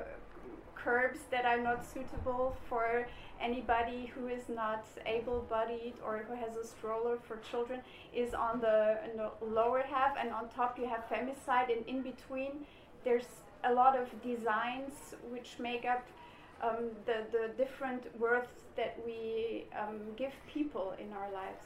curbs 0.75 1.21
that 1.31 1.45
are 1.45 1.61
not 1.61 1.85
suitable 1.85 2.57
for 2.69 3.07
anybody 3.43 4.11
who 4.15 4.29
is 4.29 4.49
not 4.49 4.85
able-bodied 5.07 5.95
or 6.05 6.25
who 6.29 6.35
has 6.35 6.57
a 6.57 6.67
stroller 6.67 7.19
for 7.27 7.39
children 7.51 7.81
is 8.15 8.35
on 8.35 8.61
the, 8.61 8.99
lower 9.41 9.83
half 9.83 10.17
and 10.19 10.31
on 10.31 10.49
top 10.49 10.79
you 10.79 10.87
have 10.87 11.03
femicide 11.09 11.77
and 11.77 11.87
in 11.87 12.03
between 12.03 12.67
there's 13.05 13.27
a 13.65 13.73
lot 13.73 13.99
of 13.99 14.07
designs 14.23 15.15
which 15.31 15.57
make 15.59 15.85
up 15.85 16.05
um, 16.63 16.91
the, 17.07 17.25
the 17.33 17.51
different 17.57 18.03
worths 18.21 18.63
that 18.77 18.99
we 19.05 19.65
um, 19.79 19.99
give 20.17 20.33
people 20.53 20.95
in 21.01 21.13
our 21.13 21.31
lives. 21.33 21.65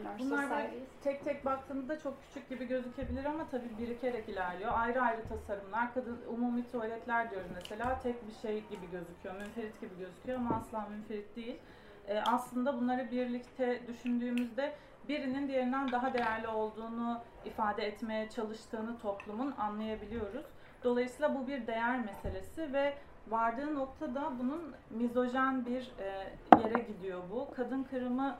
In 0.00 0.04
our 0.04 0.18
Bunlar 0.18 0.42
societies. 0.42 0.88
tek 1.02 1.24
tek 1.24 1.44
baktığımızda 1.44 1.98
çok 1.98 2.14
küçük 2.22 2.48
gibi 2.48 2.64
gözükebilir 2.68 3.24
ama 3.24 3.46
tabii 3.50 3.78
birikerek 3.78 4.28
ilerliyor. 4.28 4.72
Ayrı 4.74 5.02
ayrı 5.02 5.22
tasarımlar, 5.28 5.94
kadın 5.94 6.18
umumi 6.28 6.70
tuvaletler 6.70 7.30
diyoruz 7.30 7.50
mesela 7.54 8.00
tek 8.02 8.28
bir 8.28 8.32
şey 8.32 8.54
gibi 8.54 8.90
gözüküyor, 8.92 9.34
münferit 9.34 9.80
gibi 9.80 9.98
gözüküyor 9.98 10.38
ama 10.38 10.56
asla 10.56 10.88
münferit 10.90 11.36
değil. 11.36 11.58
Ee, 12.08 12.20
aslında 12.20 12.80
bunları 12.80 13.10
birlikte 13.10 13.80
düşündüğümüzde 13.86 14.72
birinin 15.08 15.48
diğerinden 15.48 15.92
daha 15.92 16.14
değerli 16.14 16.48
olduğunu 16.48 17.20
ifade 17.44 17.86
etmeye 17.86 18.28
çalıştığını 18.28 18.98
toplumun 18.98 19.54
anlayabiliyoruz. 19.58 20.46
Dolayısıyla 20.84 21.34
bu 21.34 21.46
bir 21.46 21.66
değer 21.66 22.04
meselesi 22.04 22.72
ve 22.72 22.94
vardığı 23.28 23.74
noktada 23.74 24.32
bunun 24.38 24.74
mizojen 24.90 25.66
bir 25.66 25.92
e, 25.98 26.04
yere 26.62 26.82
gidiyor 26.82 27.22
bu. 27.30 27.48
Kadın 27.56 27.82
kırımı 27.82 28.36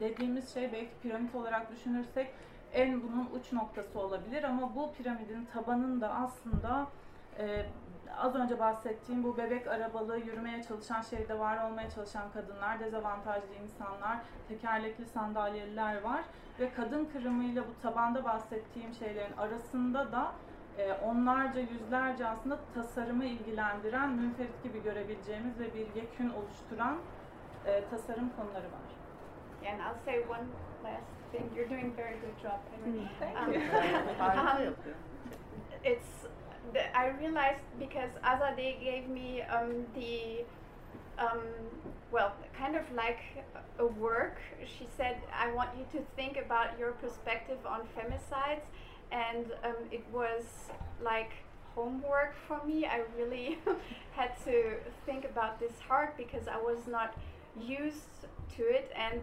dediğimiz 0.00 0.54
şey 0.54 0.72
belki 0.72 0.90
piramit 1.02 1.34
olarak 1.34 1.70
düşünürsek 1.70 2.30
en 2.72 3.02
bunun 3.02 3.28
uç 3.34 3.52
noktası 3.52 4.00
olabilir 4.00 4.42
ama 4.44 4.74
bu 4.74 4.92
piramidin 4.92 5.44
tabanında 5.44 6.14
aslında 6.14 6.86
e, 7.38 7.66
az 8.18 8.34
önce 8.34 8.58
bahsettiğim 8.58 9.24
bu 9.24 9.36
bebek 9.36 9.66
arabalı 9.66 10.18
yürümeye 10.18 10.62
çalışan 10.62 11.02
şehirde 11.02 11.38
var 11.38 11.70
olmaya 11.70 11.90
çalışan 11.90 12.32
kadınlar, 12.32 12.80
dezavantajlı 12.80 13.54
insanlar, 13.64 14.18
tekerlekli 14.48 15.06
sandalyeliler 15.06 16.02
var 16.02 16.20
ve 16.60 16.72
kadın 16.72 17.04
kırımıyla 17.04 17.62
bu 17.62 17.82
tabanda 17.82 18.24
bahsettiğim 18.24 18.94
şeylerin 18.94 19.36
arasında 19.36 20.12
da 20.12 20.32
e, 20.78 20.92
onlarca 20.92 21.60
yüzlerce 21.60 22.26
aslında 22.26 22.58
tasarımı 22.74 23.24
ilgilendiren 23.24 24.10
münferit 24.10 24.62
gibi 24.62 24.82
görebileceğimiz 24.82 25.58
ve 25.58 25.74
bir 25.74 26.00
yekün 26.00 26.30
oluşturan 26.30 26.98
e, 27.66 27.84
tasarım 27.90 28.30
konuları 28.36 28.66
var. 28.66 28.87
And 29.66 29.82
I'll 29.82 29.98
say 30.04 30.20
one 30.26 30.48
last 30.82 31.02
thing. 31.32 31.50
You're 31.54 31.66
doing 31.66 31.92
a 31.92 31.96
very 31.96 32.16
good 32.18 32.40
job, 32.42 32.60
Henry. 32.84 33.08
Um, 33.36 33.52
Harika 33.52 34.66
um, 34.68 34.74
it's 35.84 36.26
the, 36.72 36.96
I 36.96 37.08
realized 37.08 37.62
because 37.78 38.10
Azadeh 38.24 38.82
gave 38.82 39.08
me 39.08 39.42
um, 39.42 39.86
the 39.94 40.44
um, 41.18 41.40
well, 42.12 42.32
kind 42.56 42.76
of 42.76 42.82
like 42.94 43.18
a 43.78 43.86
work. 43.86 44.38
She 44.64 44.86
said, 44.96 45.16
"I 45.34 45.52
want 45.52 45.70
you 45.76 45.84
to 45.98 46.04
think 46.16 46.36
about 46.36 46.78
your 46.78 46.92
perspective 46.92 47.58
on 47.66 47.80
femicides," 47.96 48.66
and 49.12 49.46
um, 49.64 49.76
it 49.90 50.04
was 50.12 50.44
like 51.02 51.32
homework 51.74 52.34
for 52.46 52.64
me. 52.66 52.86
I 52.86 53.02
really 53.16 53.58
had 54.12 54.32
to 54.44 54.76
think 55.06 55.24
about 55.24 55.60
this 55.60 55.72
hard 55.86 56.16
because 56.16 56.48
I 56.48 56.56
was 56.56 56.86
not 56.86 57.16
used 57.60 58.26
to 58.56 58.62
it 58.62 58.90
and 58.96 59.20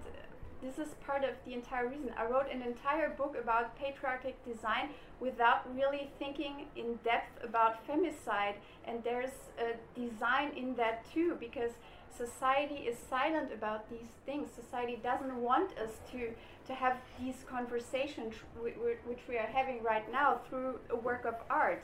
this 0.66 0.80
is 0.88 0.94
part 1.06 1.24
of 1.24 1.32
the 1.46 1.54
entire 1.54 1.88
reason. 1.88 2.12
I 2.18 2.26
wrote 2.26 2.48
an 2.52 2.62
entire 2.62 3.10
book 3.10 3.36
about 3.42 3.78
patriarchic 3.78 4.36
design 4.46 4.90
without 5.20 5.62
really 5.76 6.10
thinking 6.20 6.66
in 6.76 7.00
depth 7.04 7.44
about 7.44 7.88
femicide, 7.88 8.56
and 8.86 9.04
there's 9.04 9.36
a 9.60 10.00
design 10.00 10.52
in 10.56 10.76
that 10.76 11.06
too 11.14 11.38
because 11.40 11.72
society 12.16 12.76
is 12.90 12.98
silent 13.10 13.52
about 13.54 13.90
these 13.90 14.10
things. 14.26 14.50
Society 14.52 15.00
doesn't 15.04 15.36
want 15.36 15.78
us 15.78 15.92
to 16.12 16.30
to 16.68 16.74
have 16.74 16.98
these 17.22 17.36
conversations 17.48 18.34
wh- 18.56 18.70
wh- 18.82 19.08
which 19.08 19.20
we 19.30 19.38
are 19.38 19.46
having 19.54 19.84
right 19.84 20.12
now 20.12 20.40
through 20.50 20.80
a 20.90 20.96
work 20.96 21.24
of 21.26 21.36
art, 21.50 21.84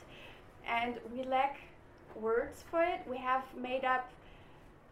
and 0.66 0.96
we 1.14 1.22
lack 1.22 1.60
words 2.16 2.64
for 2.70 2.82
it. 2.82 3.00
We 3.08 3.18
have 3.18 3.44
made 3.56 3.84
up. 3.84 4.10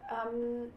Um, 0.09 0.71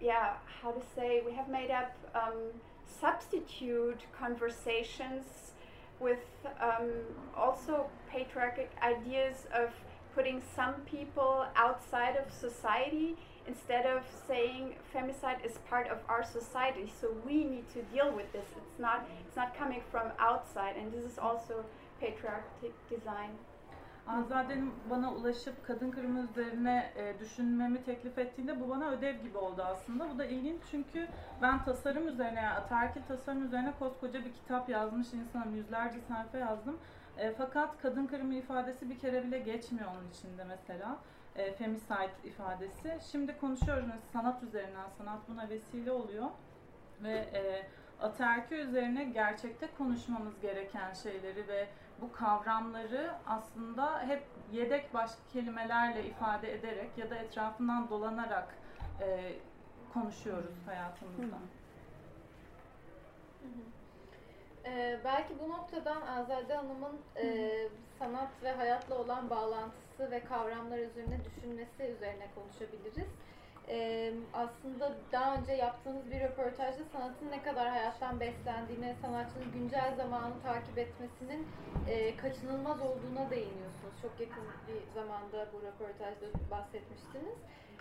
yeah, 0.00 0.34
how 0.62 0.72
to 0.72 0.82
say, 0.94 1.22
we 1.24 1.32
have 1.32 1.48
made 1.48 1.70
up 1.70 1.94
um, 2.14 2.52
substitute 3.00 4.00
conversations 4.18 5.52
with 6.00 6.18
um, 6.60 6.90
also 7.36 7.86
patriarchic 8.10 8.70
ideas 8.82 9.46
of 9.54 9.70
putting 10.14 10.42
some 10.54 10.74
people 10.86 11.46
outside 11.56 12.16
of 12.16 12.32
society 12.32 13.16
instead 13.46 13.86
of 13.86 14.02
saying 14.26 14.74
femicide 14.94 15.44
is 15.44 15.58
part 15.68 15.86
of 15.88 15.98
our 16.08 16.24
society 16.24 16.90
so 17.00 17.14
we 17.24 17.44
need 17.44 17.68
to 17.72 17.82
deal 17.94 18.10
with 18.10 18.30
this. 18.32 18.46
It's 18.56 18.78
not 18.78 19.08
it's 19.26 19.36
not 19.36 19.56
coming 19.56 19.82
from 19.90 20.08
outside 20.18 20.76
and 20.76 20.92
this 20.92 21.04
is 21.04 21.18
also 21.18 21.64
patriarchic 22.00 22.72
design 22.88 23.30
Azade'nin 24.08 24.72
bana 24.90 25.12
ulaşıp 25.12 25.66
kadın 25.66 25.90
kırımı 25.90 26.20
üzerine 26.30 26.92
e, 26.96 27.20
düşünmemi 27.20 27.84
teklif 27.84 28.18
ettiğinde 28.18 28.60
bu 28.60 28.68
bana 28.68 28.90
ödev 28.90 29.16
gibi 29.16 29.38
oldu 29.38 29.62
aslında. 29.62 30.10
Bu 30.14 30.18
da 30.18 30.24
ilginç 30.24 30.60
çünkü 30.70 31.08
ben 31.42 31.64
tasarım 31.64 32.08
üzerine, 32.08 32.40
yani 32.40 32.54
ataerkil 32.54 33.02
tasarım 33.08 33.44
üzerine 33.44 33.72
koskoca 33.78 34.24
bir 34.24 34.32
kitap 34.32 34.68
yazmış 34.68 35.12
insanım. 35.12 35.56
Yüzlerce 35.56 36.00
sayfa 36.00 36.38
yazdım. 36.38 36.78
E, 37.18 37.32
fakat 37.32 37.82
kadın 37.82 38.06
kırımı 38.06 38.34
ifadesi 38.34 38.90
bir 38.90 38.98
kere 38.98 39.24
bile 39.24 39.38
geçmiyor 39.38 39.88
onun 39.90 40.10
içinde 40.10 40.44
mesela. 40.44 40.98
E, 41.36 41.52
femicide 41.52 42.10
ifadesi. 42.24 42.98
Şimdi 43.12 43.38
konuşuyoruz 43.38 43.86
sanat 44.12 44.42
üzerinden. 44.42 44.88
Sanat 44.98 45.28
buna 45.28 45.48
vesile 45.48 45.92
oluyor. 45.92 46.26
Ve 47.02 47.12
e, 47.12 47.66
ataerkil 48.00 48.56
üzerine 48.56 49.04
gerçekte 49.04 49.68
konuşmamız 49.78 50.40
gereken 50.40 50.92
şeyleri 50.92 51.48
ve 51.48 51.68
bu 52.00 52.12
kavramları 52.12 53.10
aslında 53.26 54.02
hep 54.02 54.22
yedek 54.52 54.94
başka 54.94 55.18
kelimelerle 55.32 56.04
ifade 56.04 56.52
ederek 56.52 56.90
ya 56.98 57.10
da 57.10 57.16
etrafından 57.16 57.90
dolanarak 57.90 58.54
e, 59.00 59.34
konuşuyoruz 59.94 60.54
hayatımızda. 60.66 61.36
Ee, 64.66 65.00
belki 65.04 65.38
bu 65.40 65.48
noktadan 65.48 66.00
Azade 66.00 66.54
Hanım'ın 66.54 67.00
e, 67.16 67.50
sanat 67.98 68.28
ve 68.42 68.52
hayatla 68.52 68.98
olan 68.98 69.30
bağlantısı 69.30 70.10
ve 70.10 70.24
kavramlar 70.24 70.78
üzerine 70.78 71.18
düşünmesi 71.24 71.82
üzerine 71.82 72.26
konuşabiliriz. 72.34 73.08
Ee, 73.68 74.12
aslında 74.32 74.92
daha 75.12 75.34
önce 75.36 75.52
yaptığınız 75.52 76.10
bir 76.10 76.20
röportajda 76.20 76.84
sanatın 76.92 77.30
ne 77.30 77.42
kadar 77.42 77.68
hayattan 77.68 78.20
beslendiğine, 78.20 78.94
sanatçının 79.02 79.52
güncel 79.52 79.94
zamanı 79.96 80.34
takip 80.42 80.78
etmesinin 80.78 81.46
e, 81.88 82.16
kaçınılmaz 82.16 82.80
olduğuna 82.80 83.30
değiniyorsunuz. 83.30 83.94
Çok 84.02 84.20
yakın 84.20 84.44
bir 84.68 84.94
zamanda 84.94 85.46
bu 85.52 85.62
röportajda 85.62 86.26
bahsetmiştiniz. 86.50 87.36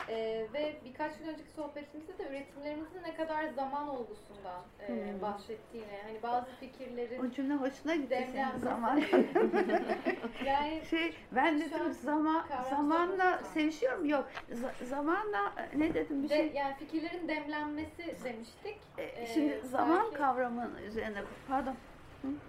Ee, 0.10 0.48
ve 0.54 0.76
birkaç 0.86 1.18
gün 1.18 1.28
önceki 1.28 1.50
sohbetimizde 1.50 2.18
de 2.18 2.24
üretimlerimizin 2.30 3.04
ne 3.04 3.16
kadar 3.16 3.48
zaman 3.48 3.88
olgusundan 3.90 4.62
e, 4.80 4.88
Hmm. 4.88 5.22
bahsettiğine, 5.22 6.02
hani 6.08 6.24
bazı 6.24 6.52
fikirlerin 6.60 7.20
O 7.20 7.32
cümle 7.32 7.54
hoşuna 7.54 7.96
gitti 7.96 8.28
senin 8.32 8.58
zaman. 8.58 8.98
yani 10.46 10.82
şey 10.90 11.14
ben 11.32 11.60
dedim 11.62 11.94
zaman 11.94 12.46
zamanla 12.70 13.44
sevişiyorum 13.44 14.06
yok 14.06 14.28
Z- 14.52 14.86
zamanla 14.86 15.54
e, 15.74 15.80
ne 15.80 15.94
dedim 15.94 16.24
bir 16.24 16.30
de, 16.30 16.36
şey 16.36 16.52
yani 16.56 16.76
fikirlerin 16.76 17.28
demlenmesi 17.28 18.16
demiştik. 18.24 18.78
E, 18.98 19.04
Ee, 19.04 19.26
şimdi 19.34 19.62
zaman 19.68 20.04
belki- 20.04 20.18
kavramının 20.18 20.78
üzerine 20.78 21.24
pardon 21.48 21.76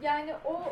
Yani 0.03 0.35
o 0.45 0.63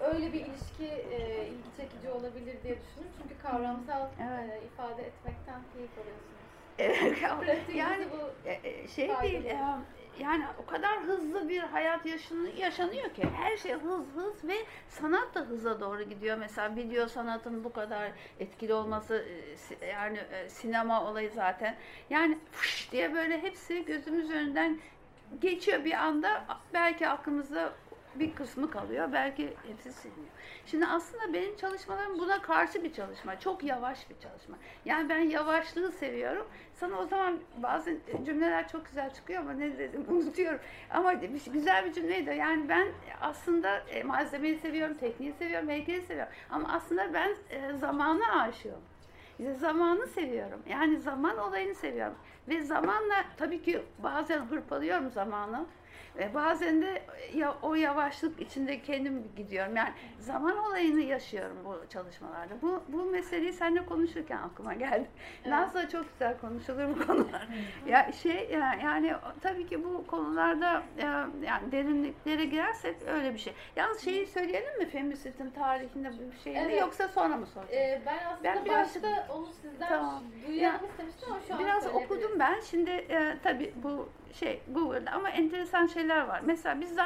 öyle 0.00 0.32
bir 0.32 0.40
ilişki 0.40 0.86
e, 1.10 1.46
ilgi 1.46 1.76
çekici 1.76 2.10
olabilir 2.10 2.56
diye 2.64 2.74
düşündüm. 2.74 3.10
Çünkü 3.22 3.42
kavramsal 3.42 4.08
Evet. 4.20 4.62
e, 4.62 4.66
ifade 4.66 5.02
etmekten 5.02 5.60
keyif 5.72 5.90
alıyorsunuz. 5.98 6.40
Yani 7.74 8.06
bu 8.12 8.48
e, 8.48 8.60
e, 8.68 8.88
şey 8.88 9.08
değil 9.22 9.44
e, 9.44 9.58
yani 10.18 10.44
o 10.62 10.66
kadar 10.66 11.00
hızlı 11.00 11.48
bir 11.48 11.58
hayat 11.58 12.06
yaşanıyor, 12.06 12.54
yaşanıyor 12.54 13.10
ki 13.10 13.22
her 13.36 13.56
şey 13.56 13.72
hız 13.72 14.04
hız 14.14 14.44
ve 14.44 14.54
sanat 14.88 15.34
da 15.34 15.40
hıza 15.40 15.80
doğru 15.80 16.02
gidiyor. 16.02 16.36
Mesela 16.36 16.76
video 16.76 17.08
sanatın 17.08 17.64
bu 17.64 17.72
kadar 17.72 18.12
etkili 18.40 18.74
olması 18.74 19.24
e, 19.80 19.86
yani 19.86 20.18
sinema 20.48 21.04
olayı 21.10 21.30
zaten. 21.30 21.76
Yani 22.10 22.38
fış 22.52 22.92
diye 22.92 23.14
böyle 23.14 23.42
hepsi 23.42 23.84
gözümüz 23.84 24.30
önünden 24.30 24.78
geçiyor 25.40 25.84
bir 25.84 25.92
anda 25.92 26.44
belki 26.74 27.08
aklımızda 27.08 27.72
bir 28.14 28.34
kısmı 28.34 28.70
kalıyor, 28.70 29.08
belki 29.12 29.54
hepsi 29.68 29.92
siliniyor. 29.92 30.32
Şimdi 30.66 30.86
aslında 30.86 31.32
benim 31.32 31.56
çalışmalarım 31.56 32.18
buna 32.18 32.42
karşı 32.42 32.84
bir 32.84 32.92
çalışma, 32.92 33.40
çok 33.40 33.64
yavaş 33.64 34.10
bir 34.10 34.18
çalışma. 34.18 34.56
Yani 34.84 35.08
ben 35.08 35.18
yavaşlığı 35.18 35.92
seviyorum. 35.92 36.46
Sana 36.74 36.98
o 36.98 37.06
zaman 37.06 37.38
bazı 37.56 37.96
cümleler 38.26 38.68
çok 38.68 38.86
güzel 38.86 39.14
çıkıyor 39.14 39.40
ama 39.40 39.52
ne 39.52 39.78
dedim 39.78 40.04
unutuyorum. 40.08 40.60
Ama 40.90 41.22
bir- 41.22 41.52
güzel 41.52 41.84
bir 41.84 41.92
cümleydi. 41.92 42.30
Yani 42.30 42.68
ben 42.68 42.88
aslında 43.20 43.78
e, 43.78 44.02
malzemeyi 44.02 44.58
seviyorum, 44.58 44.96
tekniği 44.96 45.32
seviyorum, 45.32 45.68
heykeli 45.68 46.02
seviyorum. 46.02 46.32
Ama 46.50 46.72
aslında 46.72 47.14
ben 47.14 47.34
e, 47.50 47.76
zamana 47.78 48.42
aşığım. 48.42 48.80
İşte 49.38 49.54
zamanı 49.54 50.06
seviyorum. 50.06 50.62
Yani 50.68 51.00
zaman 51.00 51.38
olayını 51.38 51.74
seviyorum. 51.74 52.14
Ve 52.48 52.62
zamanla 52.62 53.24
tabii 53.36 53.62
ki 53.62 53.82
bazen 53.98 54.38
hırpalıyorum 54.40 55.10
zamanı. 55.10 55.66
Ve 56.16 56.34
bazen 56.34 56.82
de 56.82 57.02
ya, 57.34 57.54
o 57.62 57.74
yavaşlık 57.74 58.40
içinde 58.40 58.82
kendim 58.82 59.30
gidiyorum. 59.36 59.76
Yani 59.76 59.90
zaman 60.18 60.58
olayını 60.58 61.00
yaşıyorum 61.00 61.56
bu 61.64 61.88
çalışmalarda. 61.88 62.54
Bu, 62.62 62.82
bu 62.88 63.04
meseleyi 63.04 63.52
seninle 63.52 63.86
konuşurken 63.86 64.36
aklıma 64.36 64.74
geldi. 64.74 65.08
Naz'la 65.46 65.88
çok 65.88 66.12
güzel 66.12 66.38
konuşulur 66.38 66.88
bu 66.88 67.06
konular. 67.06 67.48
ya 67.86 68.12
şey 68.12 68.48
ya- 68.52 68.78
yani 68.84 69.14
tabii 69.40 69.66
ki 69.66 69.84
bu 69.84 70.06
konularda 70.06 70.82
e, 70.98 71.04
yani 71.46 71.72
derinliklere 71.72 72.44
girersek 72.44 72.96
öyle 73.06 73.34
bir 73.34 73.38
şey. 73.38 73.52
Yalnız 73.76 74.00
şeyi 74.00 74.26
söyleyelim 74.26 74.78
mi 74.78 74.86
Feminist'in 74.86 75.50
tarihinde 75.50 76.10
bir 76.32 76.38
şey 76.44 76.58
Evet. 76.58 76.80
yoksa 76.80 77.08
sonra 77.08 77.36
mı 77.36 77.46
soracağız? 77.46 77.74
e, 77.74 78.02
ben 78.06 78.18
aslında 78.26 78.44
Ben 78.44 78.64
biraz- 78.64 78.86
başta 78.94 79.26
onu 79.34 79.46
sizden 79.46 79.88
Tamam. 79.88 80.22
duyalım 80.48 80.84
Ya, 80.84 80.88
istemiştim 80.90 81.28
ama 81.32 81.40
şu 81.48 81.54
an 81.54 81.60
Biraz 81.60 81.86
okudum 81.86 82.30
ben. 82.38 82.60
Şimdi 82.60 82.90
e, 82.90 83.36
tabii 83.42 83.74
bu 83.82 84.08
şey 84.32 84.60
Google'da 84.68 85.10
ama 85.10 85.30
enteresan 85.30 85.86
şeyler 85.86 86.26
var. 86.26 86.40
Mesela 86.44 86.80
biz 86.80 86.96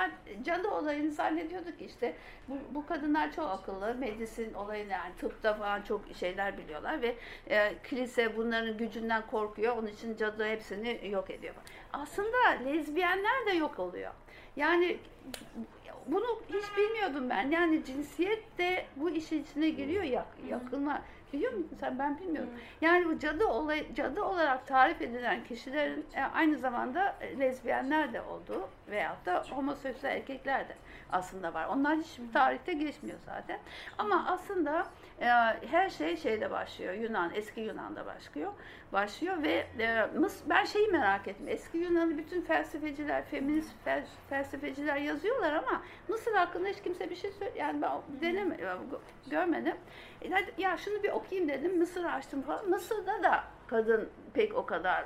cadı 0.45 0.69
olayını 0.69 1.11
zannediyorduk 1.11 1.81
işte 1.81 2.15
bu, 2.49 2.59
bu 2.71 2.87
kadınlar 2.87 3.33
çok 3.33 3.51
akıllı. 3.51 3.95
Medisin 3.95 4.55
olayını 4.55 4.93
yani 4.93 5.17
tıpta 5.19 5.55
falan 5.55 5.83
çok 5.83 6.01
şeyler 6.21 6.59
biliyorlar 6.59 7.03
ve 7.03 7.15
e, 7.51 7.75
kilise 7.89 8.37
bunların 8.37 8.77
gücünden 8.77 9.27
korkuyor. 9.27 9.77
Onun 9.77 9.87
için 9.87 10.17
cadı 10.17 10.47
hepsini 10.47 11.01
yok 11.11 11.31
ediyor. 11.31 11.55
Aslında 11.93 12.49
lezbiyenler 12.65 13.47
de 13.47 13.53
yok 13.53 13.79
oluyor. 13.79 14.13
Yani 14.57 14.99
bunu 16.07 16.43
hiç 16.49 16.77
bilmiyordum 16.77 17.31
ben. 17.31 17.51
Yani 17.51 17.85
cinsiyet 17.85 18.59
de 18.59 18.87
bu 18.97 19.11
işin 19.11 19.43
içine 19.43 19.71
giriyor 19.71 20.03
yak, 20.03 20.27
yakınma. 20.49 21.03
Biliyor 21.35 21.53
musun 21.53 21.77
sen? 21.81 21.99
Ben 21.99 22.19
bilmiyorum. 22.19 22.51
Yani 22.81 23.09
bu 23.09 23.19
cadı 23.19 23.47
olay, 23.47 23.95
cadı 23.95 24.23
olarak 24.23 24.67
tarif 24.67 25.03
edilen 25.03 25.45
kişilerin 25.45 26.07
e, 26.15 26.23
aynı 26.23 26.59
zamanda 26.59 27.17
e, 27.21 27.39
lezbiyenler 27.39 28.13
de 28.13 28.23
olduğu 28.23 28.69
veyahut 28.91 29.27
da 29.27 29.45
homoseksüel 29.51 30.11
erkekler 30.11 30.69
de 30.69 30.75
aslında 31.13 31.55
var. 31.55 31.67
Onlar 31.67 31.99
hiçbir 31.99 32.33
tarihte 32.33 32.73
geçmiyor 32.73 33.19
zaten. 33.27 33.59
Ama 33.99 34.27
aslında 34.29 34.87
e, 35.21 35.27
her 35.71 35.91
şey 35.91 36.17
şeyde 36.17 36.51
başlıyor. 36.51 36.95
Yunan, 36.95 37.31
eski 37.35 37.61
Yunan'da 37.61 38.07
başlıyor. 38.07 38.53
Başlıyor 38.93 39.43
ve 39.43 39.67
e, 39.79 39.85
Mıs- 40.17 40.43
ben 40.49 40.65
şeyi 40.65 40.89
merak 40.89 41.29
ettim. 41.29 41.49
Eski 41.49 41.79
Yunan'ı 41.79 42.19
bütün 42.19 42.43
felsefeciler, 42.43 43.25
feminist 43.25 43.71
fel- 43.87 44.07
felsefeciler 44.31 44.97
yazıyorlar 44.97 45.53
ama 45.53 45.83
Mısır 46.09 46.33
hakkında 46.35 46.69
hiç 46.69 46.83
kimse 46.83 47.11
bir 47.11 47.17
şey 47.17 47.31
söyle 47.33 47.53
yani 47.57 47.83
ben 47.83 47.93
deneme, 48.21 48.57
görmedim. 49.31 49.77
E, 50.23 50.29
ya 50.59 50.77
şunu 50.77 51.03
bir 51.03 51.11
okuyayım 51.11 51.49
dedim. 51.49 51.79
Mısır 51.79 52.05
açtım 52.05 52.43
falan. 52.43 52.69
Mısır'da 52.69 53.23
da 53.23 53.45
kadın 53.67 54.09
pek 54.35 54.55
o 54.55 54.67
kadar 54.67 55.05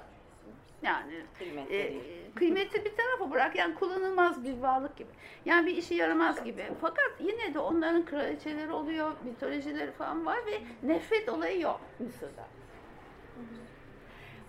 yani 0.82 1.12
Kıymetli 1.38 1.76
e, 1.76 1.90
değil. 1.90 2.02
kıymeti 2.34 2.84
bir 2.84 2.96
tarafa 2.96 3.30
bırak 3.30 3.56
yani 3.56 3.74
kullanılmaz 3.74 4.44
bir 4.44 4.58
varlık 4.58 4.96
gibi. 4.96 5.10
Yani 5.44 5.66
bir 5.66 5.76
işe 5.76 5.94
yaramaz 5.94 6.44
gibi. 6.44 6.66
Fakat 6.80 7.12
yine 7.20 7.54
de 7.54 7.58
onların 7.58 8.04
kraliçeleri 8.04 8.72
oluyor, 8.72 9.12
mitolojileri 9.24 9.92
falan 9.92 10.26
var 10.26 10.38
ve 10.46 10.60
nefret 10.82 11.28
olayı 11.28 11.60
yok 11.60 11.80
Mısır'da. 11.98 12.44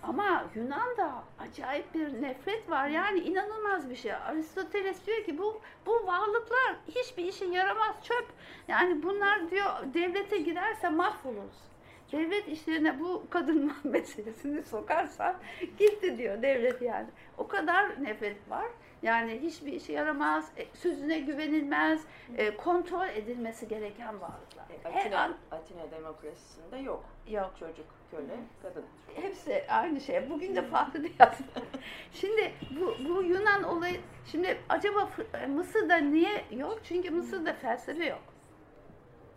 Ama 0.02 0.44
Yunan'da 0.54 1.24
acayip 1.38 1.94
bir 1.94 2.22
nefret 2.22 2.70
var. 2.70 2.88
Yani 2.88 3.18
inanılmaz 3.18 3.90
bir 3.90 3.96
şey. 3.96 4.12
Aristoteles 4.12 5.06
diyor 5.06 5.24
ki 5.24 5.38
bu 5.38 5.60
bu 5.86 6.06
varlıklar 6.06 6.76
hiçbir 6.88 7.24
işe 7.24 7.44
yaramaz 7.44 7.94
çöp. 8.02 8.26
Yani 8.68 9.02
bunlar 9.02 9.50
diyor 9.50 9.70
devlete 9.94 10.38
girerse 10.38 10.88
mahvoluruz. 10.88 11.70
Devlet 12.12 12.48
işlerine 12.48 13.00
bu 13.00 13.26
kadın 13.30 13.72
meselesini 13.84 14.62
sokarsa 14.62 15.40
gitti 15.78 16.18
diyor 16.18 16.42
devlet 16.42 16.82
yani. 16.82 17.06
O 17.38 17.48
kadar 17.48 18.04
nefret 18.04 18.50
var. 18.50 18.66
Yani 19.02 19.38
hiçbir 19.42 19.72
işe 19.72 19.92
yaramaz, 19.92 20.50
e, 20.56 20.66
sözüne 20.74 21.18
güvenilmez, 21.18 22.00
e, 22.36 22.56
kontrol 22.56 23.08
edilmesi 23.08 23.68
gereken 23.68 24.20
varlıklar. 24.20 24.64
E, 24.70 24.92
Her 24.92 25.00
Atina, 25.00 25.20
an 25.22 25.36
Atina 25.50 25.90
demokrasisinde 25.90 26.76
yok. 26.78 27.04
yok. 27.28 27.52
Çocuk, 27.60 27.86
köle, 28.10 28.36
kadın. 28.62 28.84
Hepsi 29.14 29.64
aynı 29.68 30.00
şey. 30.00 30.30
Bugün 30.30 30.56
de 30.56 30.62
farklı 30.62 31.02
değil 31.02 31.16
aslında. 31.20 31.66
Şimdi 32.12 32.52
bu, 32.80 32.94
bu 33.08 33.22
Yunan 33.22 33.62
olayı, 33.62 34.00
şimdi 34.26 34.58
acaba 34.68 35.08
Mısır'da 35.48 35.96
niye 35.96 36.44
yok? 36.50 36.80
Çünkü 36.84 37.10
Mısır'da 37.10 37.52
felsefe 37.54 38.04
yok. 38.06 38.22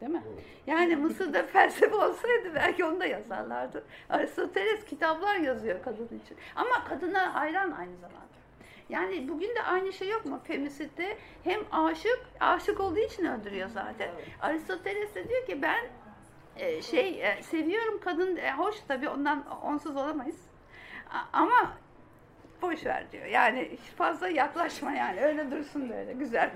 Değil 0.04 0.16
mi? 0.16 0.24
Yani 0.68 0.96
Mısır'da 0.96 1.44
felsefe 1.44 1.96
olsaydı 1.96 2.56
belki 2.56 2.86
onu 2.86 3.00
da 3.00 3.06
yazarlardı. 3.06 3.84
Aristoteles 4.10 4.86
kitaplar 4.86 5.36
yazıyor 5.36 5.84
kadın 5.84 6.06
için. 6.06 6.38
Ama 6.56 6.84
kadına 6.90 7.34
hayran 7.36 7.72
aynı 7.72 7.96
zamanda. 7.96 8.24
Yani 8.90 9.30
bugün 9.30 9.56
de 9.56 9.62
aynı 9.64 9.94
şey 9.94 10.10
yok 10.10 10.26
mu? 10.26 10.40
Femisitte 10.44 11.18
hem 11.44 11.60
aşık, 11.72 12.20
aşık 12.40 12.80
olduğu 12.80 13.00
için 13.00 13.26
öldürüyor 13.26 13.70
zaten. 13.70 14.10
Evet. 14.16 14.28
Aristoteles 14.42 15.16
de 15.16 15.30
diyor 15.30 15.46
ki 15.46 15.62
ben 15.62 15.86
e, 16.58 16.82
şey 16.82 17.24
e, 17.24 17.44
seviyorum 17.44 18.00
kadın 18.04 18.38
e, 18.38 18.52
hoş 18.52 18.76
tabii 18.88 19.10
ondan 19.10 19.62
onsuz 19.64 19.96
olamayız. 19.96 20.42
A- 21.10 21.38
ama 21.40 21.74
boş 22.62 22.86
ver 22.86 23.12
diyor. 23.12 23.26
Yani 23.26 23.78
fazla 23.98 24.28
yaklaşma 24.28 24.92
yani. 24.92 25.22
Öyle 25.22 25.52
dursun 25.52 25.90
böyle 25.90 26.14
güzel 26.14 26.52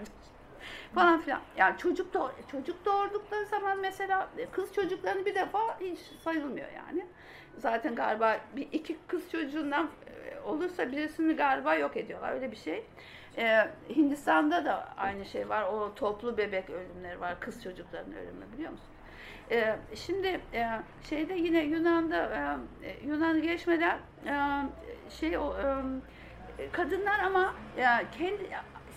falan 0.96 1.22
filan. 1.22 1.42
Yani 1.58 1.78
çocuk 1.78 2.14
doğ 2.14 2.32
çocuk 2.52 2.86
doğurdukları 2.86 3.46
zaman 3.46 3.80
mesela 3.80 4.30
e, 4.38 4.46
kız 4.46 4.74
çocuklarını 4.74 5.26
bir 5.26 5.36
defa 5.36 5.80
hiç 5.80 6.00
sayılmıyor 6.00 6.68
yani. 6.76 7.06
Zaten 7.58 7.96
galiba 7.96 8.38
bir 8.56 8.68
iki 8.72 8.98
kız 9.08 9.32
çocuğundan 9.32 9.90
e, 10.08 10.40
olursa 10.40 10.92
birisini 10.92 11.36
galiba 11.36 11.76
yok 11.76 11.98
ediyorlar. 11.98 12.34
Öyle 12.34 12.52
bir 12.52 12.58
şey. 12.58 12.86
Ee, 13.38 13.68
Hindistan'da 13.96 14.66
da 14.66 14.88
aynı 14.98 15.26
şey 15.26 15.50
var. 15.50 15.64
O 15.64 15.96
toplu 15.96 16.38
bebek 16.38 16.70
ölümleri 16.70 17.22
var. 17.22 17.40
Kız 17.40 17.64
çocuklarının 17.64 18.16
ölümü 18.16 18.46
biliyor 18.54 18.72
musun? 18.72 18.88
Ee, 19.52 19.76
şimdi 19.96 20.42
e, 20.54 20.70
şeyde 21.10 21.34
yine 21.34 21.64
Yunan'da 21.64 22.58
e, 22.84 23.08
Yunan 23.08 23.42
geçmeden 23.42 23.98
e, 24.26 24.64
şey 25.10 25.38
o 25.38 25.56
e, 26.60 26.70
kadınlar 26.72 27.20
ama 27.20 27.54
ya 27.78 28.04
kendi 28.18 28.50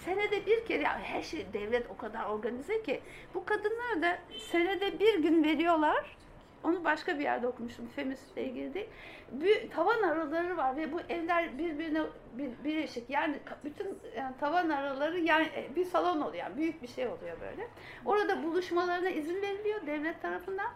senede 0.05 0.47
bir 0.47 0.65
kere 0.65 0.83
ya 0.83 0.99
her 0.99 1.23
şey 1.23 1.47
devlet 1.53 1.91
o 1.91 1.97
kadar 1.97 2.25
organize 2.25 2.83
ki 2.83 3.01
bu 3.35 3.45
kadınlar 3.45 4.03
da 4.03 4.19
senede 4.51 5.01
bir 5.01 5.23
gün 5.23 5.45
veriyorlar 5.45 6.17
onu 6.65 6.85
başka 6.85 7.19
bir 7.19 7.23
yerde 7.23 7.47
okumuştum. 7.47 7.89
Feministle 7.97 8.45
ilgili 8.45 8.75
değil. 8.75 8.89
Bir 9.33 9.71
tavan 9.71 10.03
araları 10.03 10.57
var 10.57 10.77
ve 10.77 10.93
bu 10.93 11.01
evler 11.01 11.59
birbirine 11.59 12.03
bir, 12.33 12.51
birleşik. 12.65 13.11
Yani 13.11 13.39
bütün 13.65 13.99
yani 14.17 14.35
tavan 14.41 14.69
araları 14.69 15.19
yani 15.21 15.49
e, 15.57 15.77
bir 15.77 15.85
salon 15.85 16.21
oluyor. 16.21 16.35
Yani 16.35 16.57
büyük 16.57 16.83
bir 16.83 16.89
şey 16.89 17.07
oluyor 17.07 17.41
böyle. 17.41 17.69
Orada 18.07 18.43
buluşmalarına 18.43 19.11
izin 19.11 19.43
veriliyor 19.43 19.87
devlet 19.87 20.23
tarafından 20.23 20.71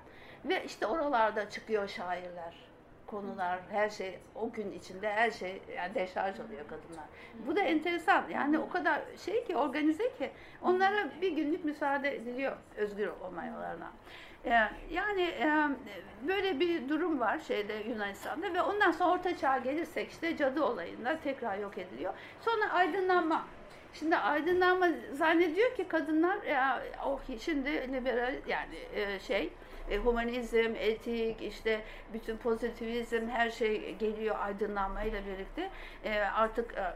ve 0.44 0.64
işte 0.64 0.86
oralarda 0.86 1.50
çıkıyor 1.50 1.88
şairler 1.88 2.54
konular, 3.06 3.58
her 3.70 3.90
şey 3.90 4.18
o 4.34 4.52
gün 4.52 4.72
içinde 4.72 5.12
her 5.12 5.30
şey 5.30 5.62
yani 5.76 5.94
deşarj 5.94 6.40
oluyor 6.40 6.68
kadınlar. 6.68 7.04
Bu 7.46 7.56
da 7.56 7.60
enteresan. 7.60 8.24
Yani 8.28 8.58
o 8.58 8.68
kadar 8.68 9.02
şey 9.24 9.44
ki 9.44 9.56
organize 9.56 10.12
ki 10.18 10.30
onlara 10.62 11.08
bir 11.20 11.32
günlük 11.32 11.64
müsaade 11.64 12.16
ediliyor 12.16 12.56
özgür 12.76 13.08
olmalarına. 13.08 13.92
Ee, 14.46 14.50
yani 14.90 15.22
e, 15.22 15.68
böyle 16.28 16.60
bir 16.60 16.88
durum 16.88 17.20
var 17.20 17.38
şeyde 17.38 17.74
Yunanistan'da 17.74 18.54
ve 18.54 18.62
ondan 18.62 18.92
sonra 18.92 19.10
Orta 19.10 19.36
Çağ 19.36 19.58
gelirsek 19.58 20.10
işte 20.10 20.36
cadı 20.36 20.64
olayında 20.64 21.18
tekrar 21.24 21.58
yok 21.58 21.78
ediliyor. 21.78 22.14
Sonra 22.40 22.72
aydınlanma. 22.72 23.44
Şimdi 23.94 24.16
aydınlanma 24.16 24.88
zannediyor 25.12 25.74
ki 25.74 25.88
kadınlar 25.88 26.42
ya 26.42 26.82
oh 27.06 27.20
şimdi 27.40 27.92
liberal 27.92 28.34
yani 28.48 28.76
e, 28.94 29.20
şey 29.20 29.52
e, 29.90 29.98
humanizm, 29.98 30.72
etik, 30.78 31.42
işte 31.42 31.80
bütün 32.12 32.36
pozitivizm 32.36 33.28
her 33.28 33.50
şey 33.50 33.94
geliyor 33.94 34.36
aydınlanmayla 34.40 35.20
birlikte. 35.26 35.70
E, 36.04 36.18
artık 36.18 36.74
e, 36.74 36.94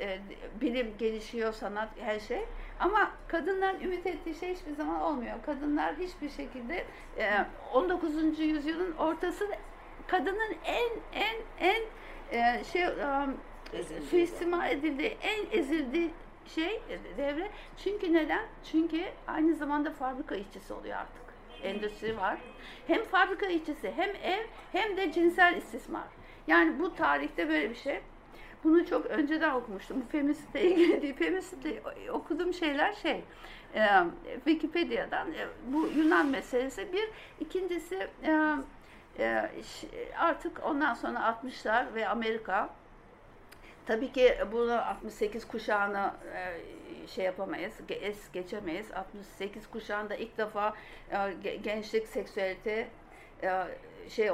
e, 0.00 0.18
bilim 0.60 0.94
gelişiyor, 0.98 1.52
sanat 1.52 1.88
her 2.00 2.20
şey. 2.20 2.44
Ama 2.80 3.10
kadınların 3.28 3.80
ümit 3.80 4.06
ettiği 4.06 4.34
şey 4.34 4.54
hiçbir 4.54 4.72
zaman 4.72 5.00
olmuyor. 5.00 5.36
Kadınlar 5.46 5.96
hiçbir 5.96 6.28
şekilde 6.30 6.84
e, 7.18 7.44
19. 7.74 8.38
yüzyılın 8.38 8.92
ortası 8.92 9.48
kadının 10.06 10.56
en 10.64 10.90
en 11.12 11.36
en 11.60 11.82
e, 12.32 12.64
şey 12.64 12.82
e, 12.82 13.82
suistimal 14.10 14.70
edildiği, 14.72 15.16
en 15.22 15.58
ezildiği 15.58 16.10
şey 16.46 16.82
devre. 17.16 17.50
Çünkü 17.76 18.12
neden? 18.12 18.46
Çünkü 18.64 19.04
aynı 19.26 19.54
zamanda 19.54 19.92
fabrika 19.92 20.34
işçisi 20.34 20.72
oluyor 20.72 20.96
artık 20.96 21.27
endüstri 21.62 22.16
var. 22.16 22.38
Hem 22.86 23.04
fabrika 23.04 23.46
işçisi, 23.46 23.92
hem 23.96 24.10
ev, 24.10 24.46
hem 24.72 24.96
de 24.96 25.12
cinsel 25.12 25.56
istismar. 25.56 26.06
Yani 26.46 26.78
bu 26.78 26.94
tarihte 26.94 27.48
böyle 27.48 27.70
bir 27.70 27.74
şey. 27.74 28.00
Bunu 28.64 28.86
çok 28.86 29.06
önceden 29.06 29.54
okumuştum. 29.54 30.00
Bu 30.00 30.12
feministle 30.12 30.62
ilgili 30.62 31.02
değil. 31.02 31.14
Feministle 31.14 31.82
okuduğum 32.12 32.54
şeyler 32.54 32.92
şey, 32.92 33.24
e, 33.74 33.86
Wikipedia'dan 34.34 35.32
e, 35.32 35.46
bu 35.66 35.86
Yunan 35.96 36.26
meselesi 36.26 36.92
bir. 36.92 37.08
ikincisi 37.40 38.08
e, 38.24 38.54
e, 39.18 39.50
artık 40.18 40.64
ondan 40.64 40.94
sonra 40.94 41.18
60'lar 41.18 41.94
ve 41.94 42.08
Amerika 42.08 42.70
Tabii 43.88 44.12
ki 44.12 44.38
bunu 44.52 44.86
68 44.86 45.48
kuşağını 45.48 46.12
e, 46.34 47.06
şey 47.06 47.24
yapamayız, 47.24 47.72
es 47.88 48.32
geçemeyiz. 48.32 48.92
68 48.92 49.66
kuşağında 49.70 50.14
ilk 50.14 50.38
defa 50.38 50.74
e, 51.10 51.56
gençlik, 51.56 52.08
seksüelite, 52.08 52.88
e, 53.42 53.64
şey 54.08 54.28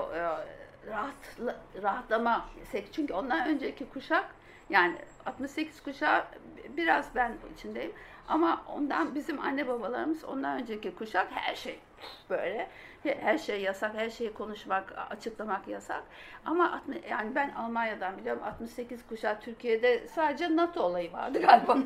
rahat 0.90 1.14
rahatlama 1.82 2.48
çünkü 2.92 3.14
ondan 3.14 3.48
önceki 3.48 3.88
kuşak 3.88 4.34
yani 4.70 4.96
68 5.26 5.82
kuşağı 5.82 6.24
biraz 6.76 7.14
ben 7.14 7.36
içindeyim 7.54 7.92
ama 8.28 8.62
ondan 8.74 9.14
bizim 9.14 9.40
anne 9.40 9.68
babalarımız 9.68 10.24
ondan 10.24 10.60
önceki 10.60 10.94
kuşak 10.94 11.28
her 11.30 11.54
şey 11.54 11.78
böyle 12.30 12.68
her 13.04 13.38
şey 13.38 13.60
yasak, 13.60 13.94
her 13.94 14.10
şeyi 14.10 14.32
konuşmak, 14.32 14.94
açıklamak 15.10 15.68
yasak. 15.68 16.02
Ama 16.44 16.82
yani 17.10 17.34
ben 17.34 17.50
Almanya'dan 17.50 18.18
biliyorum 18.18 18.42
68 18.42 19.06
kuşak 19.06 19.42
Türkiye'de 19.42 20.08
sadece 20.08 20.56
NATO 20.56 20.82
olayı 20.82 21.12
vardı 21.12 21.40
galiba. 21.42 21.78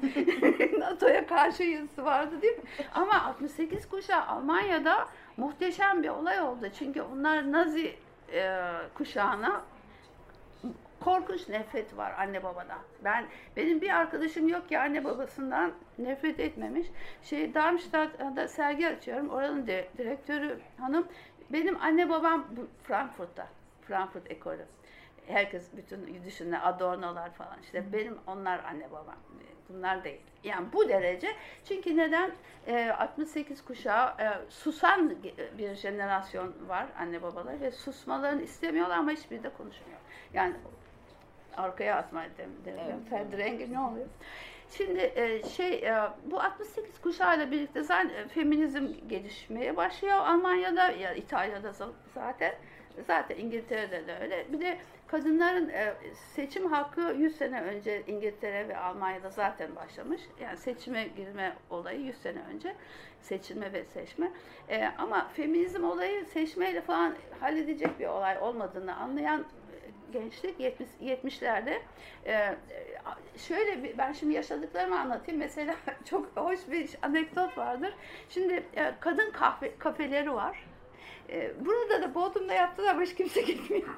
NATO'ya 0.79 1.27
karşı 1.27 1.63
yazısı 1.63 2.05
vardı 2.05 2.43
değil 2.43 2.57
mi? 2.57 2.65
Ama 2.95 3.25
68 3.25 3.89
kuşağı 3.89 4.27
Almanya'da 4.27 5.09
muhteşem 5.37 6.03
bir 6.03 6.09
olay 6.09 6.41
oldu. 6.41 6.67
Çünkü 6.79 7.03
onlar 7.03 7.53
Nazi 7.53 7.97
e, 8.33 8.59
kuşağına 8.95 9.63
korkunç 11.01 11.49
nefret 11.49 11.97
var 11.97 12.15
anne 12.19 12.43
babadan. 12.43 12.79
Ben 13.05 13.27
benim 13.57 13.81
bir 13.81 13.91
arkadaşım 13.91 14.49
yok 14.49 14.69
ki 14.69 14.79
anne 14.79 15.05
babasından 15.05 15.73
nefret 15.99 16.41
etmemiş. 16.41 16.87
Şey 17.23 17.55
Darmstadt'da 17.55 18.49
sergi 18.49 18.89
açıyorum. 18.89 19.29
Oranın 19.29 19.67
de, 19.67 19.89
direktörü 19.99 20.61
hanım 20.81 21.09
benim 21.51 21.83
anne 21.83 22.11
babam 22.11 22.47
Frankfurt'ta. 22.83 23.49
Frankfurt 23.83 24.31
ekolü. 24.31 24.65
Herkes 25.27 25.77
bütün 25.77 26.25
düşünün 26.25 26.53
Adorno'lar 26.53 27.31
falan 27.31 27.59
işte 27.63 27.93
benim 27.93 28.19
onlar 28.27 28.65
anne 28.65 28.91
babam. 28.91 29.17
Bunlar 29.69 30.05
değil. 30.05 30.21
Yani 30.45 30.67
bu 30.73 30.89
derece. 30.89 31.29
Çünkü 31.65 31.97
neden? 31.97 32.33
E, 32.67 32.91
68 32.91 33.65
kuşağı 33.65 34.09
e, 34.09 34.51
susan 34.51 35.15
bir 35.59 35.75
jenerasyon 35.75 36.55
var 36.69 36.87
anne 36.99 37.23
babalar 37.23 37.61
ve 37.61 37.71
susmalarını 37.71 38.43
istemiyorlar 38.43 38.99
ama 38.99 39.11
hiçbiri 39.11 39.43
de 39.43 39.51
konuşmuyor. 39.51 39.99
Yani 40.35 40.55
arkaya 41.59 41.97
atma 41.97 42.25
dedim. 42.39 42.51
Evet. 42.67 42.95
Ferdi 43.11 43.39
rengi 43.39 43.73
ne 43.73 43.81
oluyor? 43.81 44.07
Şimdi 44.77 45.13
e, 45.17 45.43
şey 45.43 45.75
e, 45.75 46.11
bu 46.25 46.41
68 46.41 47.01
kuşağıyla 47.01 47.51
birlikte 47.51 47.83
zaten 47.83 48.09
e, 48.09 48.29
feminizm 48.29 48.89
gelişmeye 49.09 49.77
başlıyor 49.77 50.17
Almanya'da 50.17 50.91
ya 50.91 51.15
İtalya'da 51.15 51.73
zaten 52.15 52.55
zaten 53.07 53.37
İngiltere'de 53.37 54.07
de 54.07 54.19
öyle. 54.21 54.47
Bir 54.53 54.61
de 54.61 54.79
kadınların 55.07 55.73
seçim 56.35 56.73
hakkı 56.73 57.01
100 57.19 57.37
sene 57.37 57.61
önce 57.63 58.03
İngiltere 58.07 58.69
ve 58.69 58.77
Almanya'da 58.77 59.31
zaten 59.31 59.77
başlamış. 59.77 60.21
Yani 60.41 60.57
seçime 60.57 61.09
girme 61.17 61.57
olayı 61.71 62.01
100 62.01 62.17
sene 62.17 62.39
önce 62.55 62.75
seçilme 63.23 63.73
ve 63.73 63.85
seçme. 63.85 64.31
ama 64.99 65.29
feminizm 65.29 65.85
olayı 65.85 66.25
seçmeyle 66.25 66.81
falan 66.81 67.15
halledecek 67.41 68.01
bir 68.01 68.07
olay 68.07 68.39
olmadığını 68.39 68.97
anlayan 68.97 69.45
gençlik 70.13 70.61
70 70.61 70.89
70'lerde 71.03 71.79
e, 72.27 72.57
şöyle 73.37 73.83
bir, 73.83 73.99
ben 73.99 74.13
şimdi 74.13 74.35
yaşadıklarımı 74.35 75.01
anlatayım. 75.01 75.41
Mesela 75.41 75.75
çok 76.05 76.37
hoş 76.37 76.61
bir 76.71 76.91
anekdot 77.03 77.59
vardır. 77.59 77.95
Şimdi 78.29 78.63
e, 78.77 78.95
kadın 79.01 79.31
kahve 79.31 79.79
kafeleri 79.79 80.33
var. 80.33 80.65
E, 81.31 81.53
burada 81.67 82.03
da 82.03 82.15
Bodrum'da 82.15 82.55
yaptılar 82.55 82.91
ama 82.91 83.03
hiç 83.03 83.15
kimse 83.15 83.43
gitmiyor. 83.53 83.89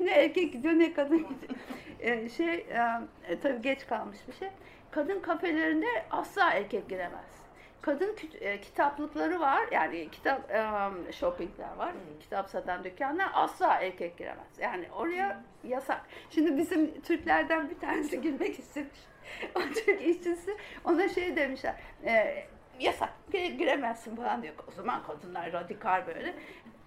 ne 0.00 0.10
erkek 0.10 0.52
gidiyor 0.52 0.74
ne 0.74 0.92
kadın 0.92 1.18
gidiyor. 1.18 1.54
E, 2.00 2.28
şey 2.28 2.54
e, 2.54 3.00
e, 3.28 3.40
tabii 3.40 3.62
geç 3.62 3.86
kalmış 3.86 4.18
bir 4.28 4.32
şey. 4.32 4.48
Kadın 4.90 5.20
kafelerinde 5.20 5.86
asla 6.10 6.50
erkek 6.50 6.88
giremez 6.88 7.39
kadın 7.82 8.16
e, 8.40 8.60
kitaplıkları 8.60 9.40
var. 9.40 9.60
Yani 9.72 10.08
kitap 10.10 10.50
e, 10.50 11.12
shoppingler 11.12 11.76
var. 11.76 11.92
Hmm. 11.92 12.18
Kitap 12.20 12.50
satan 12.50 12.84
dükkanlar 12.84 13.30
asla 13.34 13.74
erkek 13.74 14.18
giremez. 14.18 14.58
Yani 14.58 14.86
oraya 14.96 15.42
yasak. 15.64 16.00
Şimdi 16.30 16.56
bizim 16.56 17.00
Türklerden 17.00 17.70
bir 17.70 17.78
tanesi 17.78 18.20
girmek 18.22 18.58
istemiş. 18.58 19.00
o 19.54 19.60
Türk 19.60 20.02
işçisi 20.02 20.56
ona 20.84 21.08
şey 21.08 21.36
demişler. 21.36 21.74
E, 22.04 22.44
yasak 22.80 23.12
giremezsin 23.32 24.16
falan 24.16 24.42
diyor. 24.42 24.54
O 24.68 24.70
zaman 24.70 25.02
kadınlar 25.02 25.52
radikal 25.52 26.06
böyle. 26.06 26.34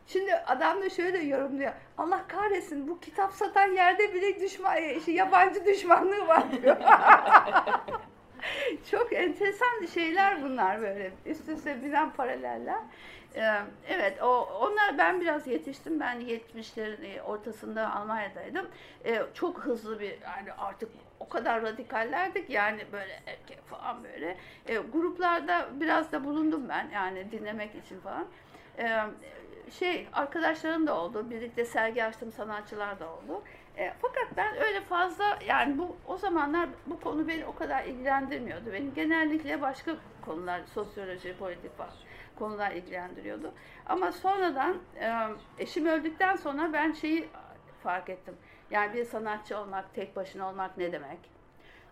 Şimdi 0.07 0.35
adam 0.35 0.81
da 0.81 0.89
şöyle 0.89 1.17
yorumluyor. 1.17 1.73
Allah 1.97 2.27
kahretsin 2.27 2.87
bu 2.87 2.99
kitap 2.99 3.33
satan 3.33 3.67
yerde 3.67 4.13
bile 4.13 4.39
düşman, 4.39 4.75
yabancı 5.07 5.65
düşmanlığı 5.65 6.27
var 6.27 6.43
diyor. 6.51 6.77
Çok 8.91 9.13
enteresan 9.13 9.85
şeyler 9.93 10.43
bunlar 10.43 10.81
böyle. 10.81 11.11
Üst 11.25 11.49
üste 11.49 11.83
binen 11.83 12.13
paraleller. 12.13 12.79
Ee, 13.35 13.61
evet, 13.89 14.23
o 14.23 14.41
onlar 14.61 14.97
ben 14.97 15.21
biraz 15.21 15.47
yetiştim. 15.47 15.99
Ben 15.99 16.21
70'lerin 16.21 17.05
e, 17.05 17.21
ortasında 17.21 17.95
Almanya'daydım. 17.95 18.67
Ee, 19.05 19.23
çok 19.33 19.59
hızlı 19.59 19.99
bir 19.99 20.09
yani 20.21 20.53
artık 20.57 20.89
o 21.19 21.29
kadar 21.29 21.61
radikallerdik 21.61 22.49
yani 22.49 22.85
böyle 22.91 23.19
erkek 23.25 23.65
falan 23.65 24.03
böyle. 24.03 24.37
Ee, 24.67 24.77
gruplarda 24.77 25.69
biraz 25.73 26.11
da 26.11 26.23
bulundum 26.23 26.69
ben 26.69 26.89
yani 26.93 27.31
dinlemek 27.31 27.71
için 27.85 27.99
falan. 27.99 28.25
Şey 29.79 30.07
arkadaşlarım 30.13 30.87
da 30.87 30.99
oldu. 30.99 31.29
Birlikte 31.29 31.65
sergi 31.65 32.03
açtım 32.03 32.31
sanatçılar 32.31 32.99
da 32.99 33.09
oldu. 33.09 33.41
E, 33.77 33.93
fakat 34.01 34.27
ben 34.37 34.57
öyle 34.57 34.81
fazla 34.81 35.39
yani 35.47 35.77
bu 35.77 35.97
o 36.07 36.17
zamanlar 36.17 36.69
bu 36.85 36.99
konu 36.99 37.27
beni 37.27 37.45
o 37.45 37.55
kadar 37.55 37.83
ilgilendirmiyordu. 37.83 38.73
Beni 38.73 38.93
genellikle 38.93 39.61
başka 39.61 39.95
konular, 40.21 40.61
sosyoloji, 40.73 41.37
politik 41.37 41.77
falan 41.77 41.91
konular 42.35 42.71
ilgilendiriyordu. 42.71 43.51
Ama 43.85 44.11
sonradan 44.11 44.77
e, 44.99 45.13
eşim 45.59 45.85
öldükten 45.85 46.35
sonra 46.35 46.73
ben 46.73 46.91
şeyi 46.91 47.29
fark 47.83 48.09
ettim. 48.09 48.35
Yani 48.71 48.93
bir 48.93 49.05
sanatçı 49.05 49.57
olmak, 49.57 49.95
tek 49.95 50.15
başına 50.15 50.49
olmak 50.49 50.77
ne 50.77 50.91
demek? 50.91 51.19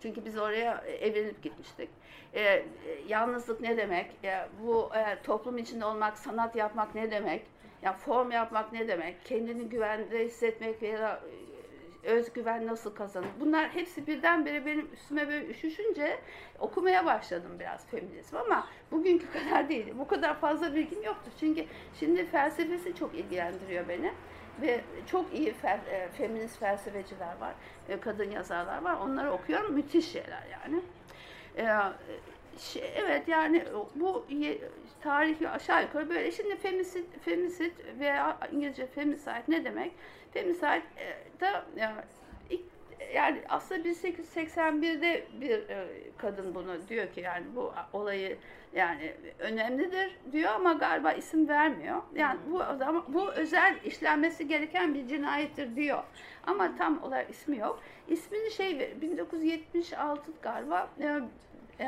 Çünkü 0.02 0.26
biz 0.26 0.38
oraya 0.38 0.78
evlenip 0.78 1.44
gitmiştik. 1.44 1.90
E, 2.34 2.42
e, 2.42 2.66
yalnızlık 3.08 3.62
ne 3.62 3.78
demek? 3.78 4.12
E, 4.24 4.48
bu 4.64 4.90
e, 4.96 5.22
toplum 5.22 5.58
içinde 5.58 5.86
olmak, 5.86 6.18
sanat 6.18 6.56
yapmak 6.56 6.96
ne 6.96 7.12
demek? 7.12 7.46
Yani 7.82 7.98
form 7.98 8.32
yapmak 8.32 8.74
ne 8.74 8.88
demek? 8.88 9.26
Kendini 9.26 9.70
güvende 9.70 10.26
hissetmek 10.26 10.82
veya 10.82 11.20
e, 11.32 11.51
özgüven 12.04 12.68
nasıl 12.68 12.96
kazanır? 12.96 13.30
Bunlar 13.40 13.70
hepsi 13.70 14.08
birdenbire 14.08 14.66
benim 14.66 14.90
üstüme 14.94 15.28
böyle 15.28 15.48
üşüşünce 15.48 16.20
okumaya 16.60 17.06
başladım 17.06 17.52
biraz 17.60 17.88
feminizm 17.88 18.38
ama 18.38 18.68
bugünkü 18.92 19.26
kadar 19.34 19.70
değil. 19.70 19.94
Bu 20.00 20.08
kadar 20.08 20.40
fazla 20.40 20.76
bilgim 20.76 21.04
yoktu. 21.04 21.32
Çünkü 21.40 21.66
şimdi 22.00 22.26
felsefesi 22.26 22.96
çok 22.96 23.16
ilgilendiriyor 23.16 23.88
beni 23.88 24.12
ve 24.62 24.82
çok 25.08 25.34
iyi 25.34 25.54
fel, 25.54 25.80
e, 25.92 26.10
feminist 26.10 26.60
felsefeciler 26.60 27.38
var, 27.40 27.54
e, 27.90 28.00
kadın 28.00 28.32
yazarlar 28.32 28.82
var. 28.82 28.98
Onları 29.02 29.32
okuyorum. 29.32 29.74
Müthiş 29.74 30.12
şeyler 30.12 30.44
yani. 30.52 30.82
E, 31.58 31.68
şey, 32.60 32.94
evet 32.96 33.28
yani 33.28 33.66
bu 33.96 34.26
tarihi 35.02 35.50
aşağı 35.50 35.82
yukarı 35.82 36.10
böyle. 36.10 36.32
Şimdi 36.32 36.56
femicid, 36.56 37.06
femicid 37.26 37.72
veya 38.00 38.38
İngilizce 38.52 38.88
femicide 38.88 39.44
ne 39.48 39.66
demek? 39.66 39.92
Femicide 40.34 40.82
e, 40.98 41.40
da 41.42 41.66
e, 41.78 42.58
yani 43.14 43.42
aslında 43.50 43.88
1881'de 43.90 45.26
bir 45.42 45.70
e, 45.70 45.88
kadın 46.18 46.56
bunu 46.56 46.88
diyor 46.90 47.14
ki 47.14 47.22
yani 47.22 47.46
bu 47.56 47.74
olayı 47.94 48.38
yani 48.74 49.14
önemlidir 49.40 50.18
diyor 50.32 50.52
ama 50.52 50.74
galiba 50.74 51.12
isim 51.12 51.48
vermiyor. 51.48 52.02
Yani 52.16 52.40
bu 52.52 52.64
adam 52.64 53.06
bu 53.08 53.32
özel 53.32 53.76
işlenmesi 53.86 54.48
gereken 54.48 54.94
bir 54.94 55.08
cinayettir 55.08 55.76
diyor. 55.76 56.04
Ama 56.48 56.78
tam 56.78 57.04
olarak 57.04 57.30
ismi 57.30 57.58
yok. 57.58 57.80
İsmini 58.08 58.52
şey 58.52 59.02
1976 59.02 60.32
galiba 60.42 60.90
e, 61.00 61.20
e, 61.80 61.88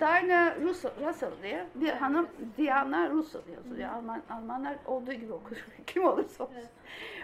Diana 0.00 0.56
Russell, 0.62 0.90
Russell 1.08 1.30
diye 1.42 1.64
bir 1.74 1.88
hanım 1.88 2.28
Diana 2.58 3.10
Russell 3.10 3.42
yazıyor. 3.56 3.90
Alman, 3.90 4.22
Almanlar 4.30 4.76
olduğu 4.86 5.12
gibi 5.12 5.32
okur. 5.32 5.56
Kim 5.86 6.04
olursa 6.04 6.44
olsun. 6.44 6.54
Evet. 6.58 6.68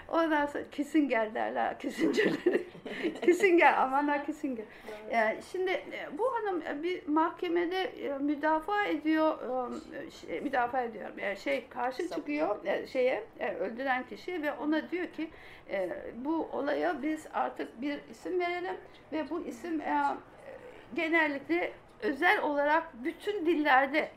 Ondan 0.08 0.46
sonra 0.46 0.64
Kissinger 0.70 1.34
derler. 1.34 1.78
Kissinger'leri. 1.78 2.66
Kissinger, 3.22 3.74
Almanlar 3.74 4.26
Kissinger. 4.26 4.64
Yani 5.12 5.38
şimdi 5.52 5.70
e, 5.70 6.18
bu 6.18 6.34
hanım 6.34 6.62
e, 6.62 6.82
bir 6.82 7.08
mahkemede 7.08 7.82
e, 7.82 8.18
müdafaa 8.18 8.84
ediyor, 8.84 9.38
şey, 10.20 10.40
müdafaa 10.40 10.82
ediyor. 10.82 11.10
Yani 11.18 11.36
şey 11.36 11.68
karşı 11.68 12.08
çıkıyor 12.08 12.56
şeye 12.86 13.24
öldüren 13.60 14.06
kişi 14.06 14.42
ve 14.42 14.52
ona 14.52 14.90
diyor 14.90 15.06
ki 15.06 15.30
bu 16.14 16.48
olaya 16.52 17.02
biz 17.02 17.26
artık 17.34 17.80
bir 17.80 18.00
isim 18.10 18.40
verelim 18.40 18.76
ve 19.12 19.30
bu 19.30 19.40
isim 19.40 19.82
genellikle 20.94 21.72
özel 22.02 22.42
olarak 22.42 23.04
bütün 23.04 23.46
dillerde 23.46 24.10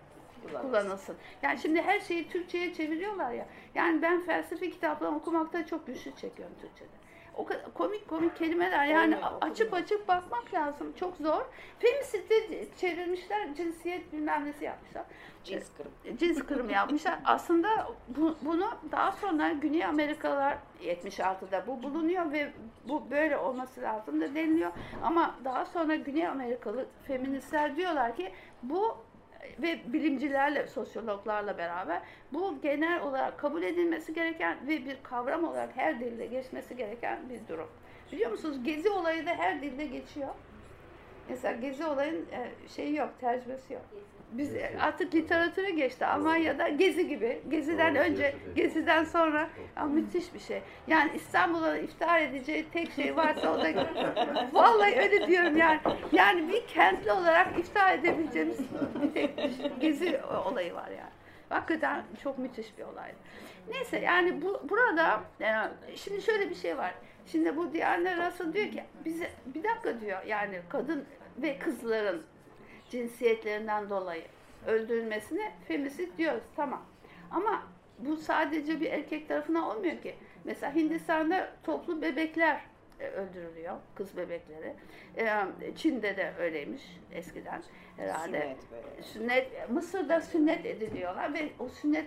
kullanılsın. 0.62 1.16
Yani 1.42 1.60
şimdi 1.60 1.82
her 1.82 2.00
şeyi 2.00 2.30
Türkçe'ye 2.30 2.74
çeviriyorlar 2.74 3.32
ya. 3.32 3.46
Yani 3.76 4.02
ben 4.02 4.26
felsefe 4.26 4.70
kitaplarını 4.70 5.18
okumakta 5.18 5.66
çok 5.66 5.88
güçlük 5.88 6.18
çekiyorum 6.18 6.56
Türkçe'de. 6.62 7.03
O 7.38 7.46
kadar 7.46 7.74
komik 7.74 8.08
komik 8.10 8.38
kelimeler 8.38 8.86
yani 8.86 9.16
Olmuyor, 9.16 9.32
açıp 9.42 9.74
açıp 9.74 10.08
bakmak 10.08 10.54
lazım. 10.54 10.94
Çok 11.00 11.18
zor. 11.18 11.42
Feminist'i 11.80 12.70
çevirmişler, 12.78 13.56
cinsiyet 13.56 14.14
bilmem 14.14 14.46
nesi 14.46 14.66
yapmışlar. 14.66 15.04
Cins 15.44 15.68
kırım. 15.78 16.18
Cins 16.18 16.44
kırım 16.44 16.70
yapmışlar. 16.70 17.20
Aslında 17.26 17.88
bu, 18.08 18.36
bunu 18.42 18.70
daha 18.92 19.12
sonra 19.12 19.52
Güney 19.52 19.86
Amerikalılar 19.86 20.58
76'da 20.84 21.68
bu 21.68 21.84
bulunuyor 21.84 22.32
ve 22.32 22.54
bu 22.88 23.12
böyle 23.12 23.38
olması 23.38 23.82
lazım 23.82 24.22
da 24.22 24.36
deniliyor. 24.36 24.72
Ama 25.04 25.36
daha 25.46 25.66
sonra 25.66 25.96
Güney 25.96 26.28
Amerikalı 26.28 26.86
feministler 27.08 27.76
diyorlar 27.76 28.16
ki 28.16 28.32
bu 28.64 28.98
ve 29.62 29.94
bilimcilerle, 29.94 30.68
sosyologlarla 30.68 31.58
beraber 31.58 32.02
bu 32.34 32.62
genel 32.62 33.02
olarak 33.02 33.40
kabul 33.40 33.64
edilmesi 33.64 34.14
gereken 34.14 34.68
ve 34.68 34.86
bir 34.86 34.98
kavram 35.04 35.44
olarak 35.44 35.70
her 35.76 36.00
dilde 36.00 36.26
geçmesi 36.26 36.78
gereken 36.78 37.20
bir 37.30 37.48
durum. 37.48 37.70
Biliyor 38.12 38.32
musunuz 38.32 38.64
Gezi 38.64 38.90
olayı 38.90 39.26
da 39.26 39.30
her 39.30 39.62
dilde 39.62 39.86
geçiyor. 39.86 40.30
Mesela 41.30 41.56
Gezi 41.60 41.86
olayın 41.86 42.26
e, 42.32 42.68
şeyi 42.70 42.96
yok, 42.96 43.10
tercümesi 43.20 43.74
yok. 43.74 43.86
Biz 44.34 44.54
artık 44.80 45.16
literatüre 45.16 45.72
geçti. 45.72 46.06
Almanya'da 46.06 46.70
Gezi 46.70 47.08
gibi. 47.08 47.42
Gezi'den 47.50 47.96
önce, 47.96 48.36
Gezi'den 48.56 49.04
sonra 49.04 49.50
ya 49.78 49.86
müthiş 49.86 50.34
bir 50.34 50.40
şey. 50.40 50.62
Yani 50.88 51.12
İstanbul'a 51.16 51.78
iftihar 51.78 52.22
edeceği 52.22 52.66
tek 52.74 52.92
şey 52.92 53.16
varsa 53.16 53.54
o 53.54 53.64
da 53.64 53.68
vallahi 54.54 54.96
öyle 54.96 55.28
diyorum 55.28 55.58
yani. 55.58 55.80
Yani 56.12 56.50
bir 56.50 56.68
kentli 56.68 57.12
olarak 57.12 57.60
iftihar 57.60 57.94
edebileceğimiz 57.94 58.60
bir 59.04 59.14
tek 59.14 59.32
Gezi 59.82 60.20
olayı 60.46 60.74
var 60.74 60.88
yani. 60.88 61.14
Hakikaten 61.50 62.04
çok 62.24 62.38
müthiş 62.38 62.78
bir 62.78 62.84
olay. 62.84 63.12
Neyse 63.70 64.00
yani 64.00 64.42
bu, 64.42 64.62
burada 64.70 65.22
yani 65.40 65.72
şimdi 65.96 66.22
şöyle 66.22 66.50
bir 66.50 66.56
şey 66.56 66.78
var. 66.78 66.94
Şimdi 67.26 67.58
bu 67.58 67.74
Diana 67.74 68.28
Russell 68.28 68.54
diyor 68.54 68.72
ki 68.72 68.84
bize 69.06 69.30
bir 69.46 69.64
dakika 69.64 70.02
diyor 70.02 70.24
yani 70.24 70.62
kadın 70.70 71.06
ve 71.38 71.60
kızların 71.60 72.24
cinsiyetlerinden 72.90 73.90
dolayı 73.90 74.24
öldürülmesine 74.68 75.52
femisit 75.68 76.18
diyoruz. 76.18 76.44
Tamam. 76.56 76.82
Ama 77.32 77.64
bu 78.00 78.18
sadece 78.18 78.80
bir 78.80 78.92
erkek 78.92 79.28
tarafına 79.28 79.70
olmuyor 79.70 80.02
ki. 80.02 80.16
Mesela 80.44 80.76
Hindistan'da 80.76 81.52
toplu 81.64 82.02
bebekler 82.02 82.62
e, 83.00 83.08
öldürülüyor. 83.08 83.78
Kız 83.96 84.18
bebekleri. 84.18 84.74
E, 85.18 85.76
Çin'de 85.76 86.18
de 86.18 86.34
öyleymiş 86.40 86.84
eskiden 87.12 87.64
herhalde. 87.98 88.40
Sünnet, 88.40 88.58
böyle. 88.72 89.04
sünnet 89.04 89.70
Mısır'da 89.70 90.22
sünnet 90.22 90.66
ediliyorlar 90.66 91.34
ve 91.34 91.50
o 91.60 91.70
sünnet 91.70 92.06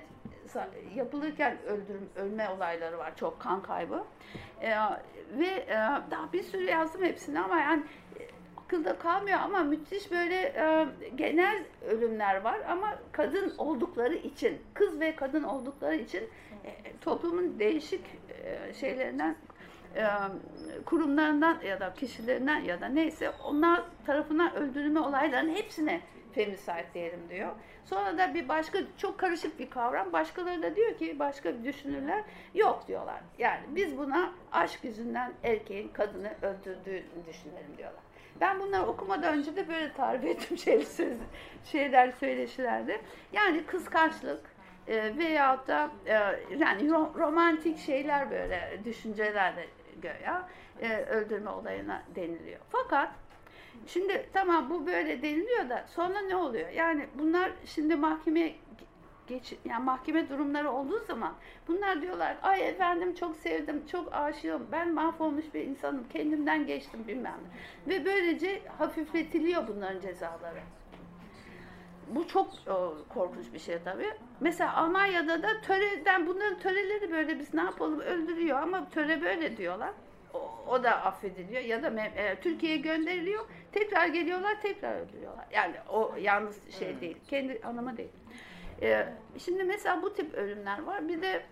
yapılırken 0.95 1.59
öldürüm, 1.66 2.11
ölme 2.16 2.49
olayları 2.49 2.99
var. 2.99 3.16
Çok 3.16 3.41
kan 3.41 3.62
kaybı. 3.62 4.05
Ee, 4.62 4.70
ve 5.39 5.47
e, 5.47 5.74
daha 6.11 6.33
bir 6.33 6.43
sürü 6.43 6.64
yazdım 6.64 7.05
hepsini 7.05 7.41
ama 7.41 7.61
yani 7.61 7.83
akılda 8.67 8.99
kalmıyor 8.99 9.39
ama 9.39 9.62
müthiş 9.62 10.11
böyle 10.11 10.35
e, 10.35 10.87
genel 11.14 11.64
ölümler 11.89 12.41
var 12.41 12.61
ama 12.69 12.99
kadın 13.12 13.55
oldukları 13.59 14.14
için, 14.14 14.59
kız 14.75 15.01
ve 15.01 15.17
kadın 15.17 15.43
oldukları 15.43 15.97
için 15.97 16.23
e, 16.64 16.71
toplumun 17.01 17.59
değişik 17.59 18.05
e, 18.45 18.75
şeylerinden 18.75 19.37
e, 19.97 20.05
kurumlarından 20.87 21.61
ya 21.61 21.81
da 21.81 21.95
kişilerinden 21.95 22.61
ya 22.61 22.81
da 22.81 22.87
neyse 22.87 23.31
onlar 23.45 23.83
tarafından 24.07 24.55
öldürülme 24.55 25.01
olaylarının 25.01 25.55
hepsine 25.55 26.01
femicide 26.33 26.87
diyelim 26.95 27.21
diyor. 27.31 27.53
Sonra 27.85 28.19
da 28.19 28.35
bir 28.35 28.49
başka 28.49 28.79
çok 28.97 29.19
karışık 29.19 29.59
bir 29.59 29.71
kavram. 29.71 30.12
Başkaları 30.12 30.62
da 30.62 30.77
diyor 30.77 30.99
ki 30.99 31.19
başka 31.19 31.64
düşünürler 31.64 32.25
yok 32.55 32.85
diyorlar. 32.89 33.21
Yani 33.39 33.62
biz 33.69 33.99
buna 33.99 34.33
aşk 34.53 34.85
yüzünden 34.85 35.33
erkeğin 35.45 35.89
kadını 35.89 36.35
öldürdüğünü 36.43 37.27
düşünelim 37.29 37.77
diyorlar. 37.79 38.06
Ben 38.41 38.61
bunları 38.61 38.87
okumadan 38.87 39.39
önce 39.39 39.57
de 39.57 39.68
böyle 39.68 39.93
tarif 39.93 40.24
ettim 40.24 40.59
şeyler, 40.64 40.84
söz, 40.84 41.16
şeyler 41.64 42.11
söyleşilerde. 42.11 43.01
Yani 43.32 43.66
kıskançlık 43.66 44.41
e, 44.89 45.16
veyahut 45.18 45.68
da 45.68 45.91
e, 46.07 46.12
yani 46.57 46.91
romantik 46.91 47.78
şeyler 47.78 48.30
böyle 48.30 48.80
düşüncelerle 48.84 49.66
göya 50.03 50.49
e, 50.80 50.97
öldürme 50.97 51.51
olayına 51.51 52.03
deniliyor. 52.14 52.61
Fakat 52.70 53.11
şimdi 53.87 54.28
tamam 54.32 54.70
bu 54.70 54.87
böyle 54.87 55.22
deniliyor 55.22 55.68
da 55.68 55.84
sonra 55.95 56.20
ne 56.20 56.37
oluyor? 56.37 56.68
Yani 56.68 57.07
bunlar 57.14 57.51
şimdi 57.64 57.97
mahkemeye 57.97 58.55
geç, 59.27 59.55
yani 59.64 59.85
mahkeme 59.85 60.29
durumları 60.29 60.70
olduğu 60.70 61.05
zaman 61.05 61.35
bunlar 61.68 62.03
diyorlar 62.03 62.37
ay 62.43 62.68
efendim 62.68 63.14
çok 63.14 63.37
sevdim, 63.37 63.87
çok 63.93 64.14
aşığım, 64.14 64.66
ben 64.72 64.95
mahvolmuş 64.95 65.55
bir 65.55 65.61
insanım, 65.61 66.05
kendimden 66.12 66.66
geçtim 66.66 67.05
bilmem 67.09 67.39
ne. 67.87 67.95
Ve 67.95 68.05
böylece 68.05 68.62
hafifletiliyor 68.79 69.68
bunların 69.68 70.01
cezaları. 70.01 70.61
Bu 72.09 72.29
çok 72.29 72.49
o, 72.68 72.97
korkunç 73.14 73.53
bir 73.53 73.59
şey 73.59 73.79
tabii. 73.85 74.11
Mesela 74.41 74.77
Almanya'da 74.77 75.43
da 75.43 75.61
töreden 75.61 76.27
bunların 76.27 76.59
töreleri 76.59 77.12
böyle 77.12 77.39
biz 77.39 77.55
ne 77.55 77.62
yapalım 77.62 78.01
öldürüyor 78.01 78.59
ama 78.59 78.89
töre 78.91 79.22
böyle 79.22 79.57
diyorlar. 79.57 79.91
O, 80.35 80.64
o 80.68 80.85
da 80.85 81.05
affediliyor 81.05 81.62
ya 81.62 81.83
da 81.83 82.03
e, 82.03 82.41
Türkiye'ye 82.41 82.79
gönderiliyor. 82.79 83.45
Tekrar 83.72 84.07
geliyorlar, 84.07 84.61
tekrar 84.62 85.01
öldürüyorlar. 85.01 85.47
Yani 85.53 85.74
o 85.89 86.14
yalnız 86.20 86.79
şey 86.79 87.01
değil. 87.01 87.16
Kendi 87.29 87.61
anlamı 87.64 87.97
değil. 87.97 88.12
E, 88.83 89.07
şimdi 89.39 89.64
mesela 89.64 90.03
bu 90.03 90.14
tip 90.14 90.35
ölümler 90.35 90.83
var. 90.83 91.09
Bir 91.09 91.22
de 91.22 91.43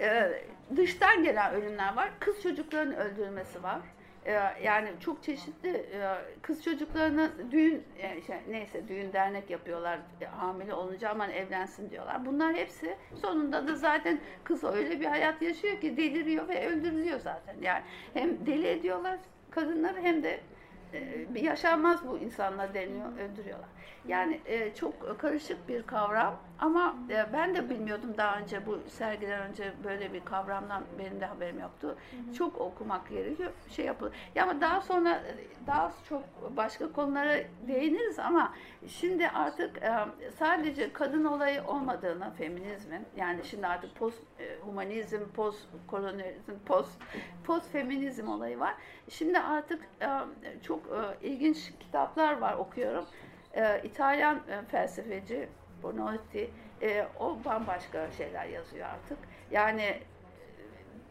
e, 0.00 0.32
dıştan 0.76 1.24
gelen 1.24 1.54
ölümler 1.54 1.96
var. 1.96 2.10
Kız 2.20 2.42
çocukların 2.42 2.96
öldürülmesi 2.96 3.62
var. 3.62 3.80
E, 4.26 4.32
yani 4.62 4.88
çok 5.00 5.22
çeşitli 5.22 5.70
e, 5.70 6.16
kız 6.42 6.64
çocuklarını 6.64 7.30
düğün 7.50 7.84
yani 8.02 8.22
şey, 8.22 8.36
neyse 8.48 8.88
düğün 8.88 9.12
dernek 9.12 9.50
yapıyorlar. 9.50 9.98
E, 10.20 10.24
hamile 10.24 10.74
olunca 10.74 11.10
aman 11.10 11.30
evlensin 11.30 11.90
diyorlar. 11.90 12.26
Bunlar 12.26 12.54
hepsi 12.54 12.96
sonunda 13.22 13.68
da 13.68 13.74
zaten 13.74 14.20
kız 14.44 14.64
öyle 14.64 15.00
bir 15.00 15.06
hayat 15.06 15.42
yaşıyor 15.42 15.80
ki 15.80 15.96
deliriyor 15.96 16.48
ve 16.48 16.68
öldürülüyor 16.68 17.20
zaten. 17.20 17.56
Yani 17.62 17.82
hem 18.14 18.46
deli 18.46 18.66
ediyorlar 18.66 19.18
kadınları 19.50 20.00
hem 20.00 20.22
de 20.22 20.40
yaşanmaz 21.34 22.08
bu 22.08 22.18
insanlar 22.18 22.74
deniyor, 22.74 23.12
öldürüyorlar. 23.18 23.68
Yani 24.08 24.40
e, 24.46 24.74
çok 24.74 25.18
karışık 25.18 25.68
bir 25.68 25.82
kavram 25.82 26.40
ama 26.58 26.96
e, 27.10 27.32
ben 27.32 27.54
de 27.54 27.70
bilmiyordum 27.70 28.14
daha 28.16 28.38
önce 28.38 28.66
bu 28.66 28.78
sergiden 28.88 29.40
önce 29.40 29.72
böyle 29.84 30.12
bir 30.12 30.24
kavramdan 30.24 30.82
benim 30.98 31.20
de 31.20 31.26
haberim 31.26 31.60
yoktu. 31.60 31.88
Hı 32.10 32.30
hı. 32.30 32.34
Çok 32.34 32.60
okumak 32.60 33.08
gerekiyor. 33.08 33.52
Şey 33.70 33.84
yapılır. 33.84 34.12
Ya 34.34 34.42
ama 34.42 34.60
daha 34.60 34.80
sonra 34.80 35.22
daha 35.66 35.92
çok 36.08 36.22
başka 36.56 36.92
konulara 36.92 37.36
değiniriz 37.68 38.18
ama 38.18 38.54
şimdi 38.86 39.28
artık 39.28 39.82
e, 39.82 39.94
sadece 40.38 40.92
kadın 40.92 41.24
olayı 41.24 41.62
olmadığını 41.64 42.30
feminizmin 42.38 43.06
yani 43.16 43.44
şimdi 43.44 43.66
artık 43.66 43.96
post 43.96 44.22
e, 44.38 44.58
humanizm, 44.60 45.20
post 45.34 45.68
kolonyalizm, 45.86 46.52
post 46.66 46.90
post 47.44 47.72
feminizm 47.72 48.28
olayı 48.28 48.58
var. 48.58 48.74
Şimdi 49.08 49.38
artık 49.38 49.82
e, 50.02 50.08
çok 50.62 50.80
e, 50.86 51.26
ilginç 51.26 51.72
kitaplar 51.80 52.38
var 52.38 52.54
okuyorum 52.54 53.04
e, 53.56 53.80
İtalyan 53.84 54.36
e, 54.36 54.62
felsefeci 54.62 55.48
Bonotti 55.86 56.50
e, 56.82 57.06
o 57.20 57.38
bambaşka 57.44 58.10
şeyler 58.10 58.46
yazıyor 58.46 58.88
artık. 58.88 59.18
Yani 59.50 59.82
e, 59.82 60.02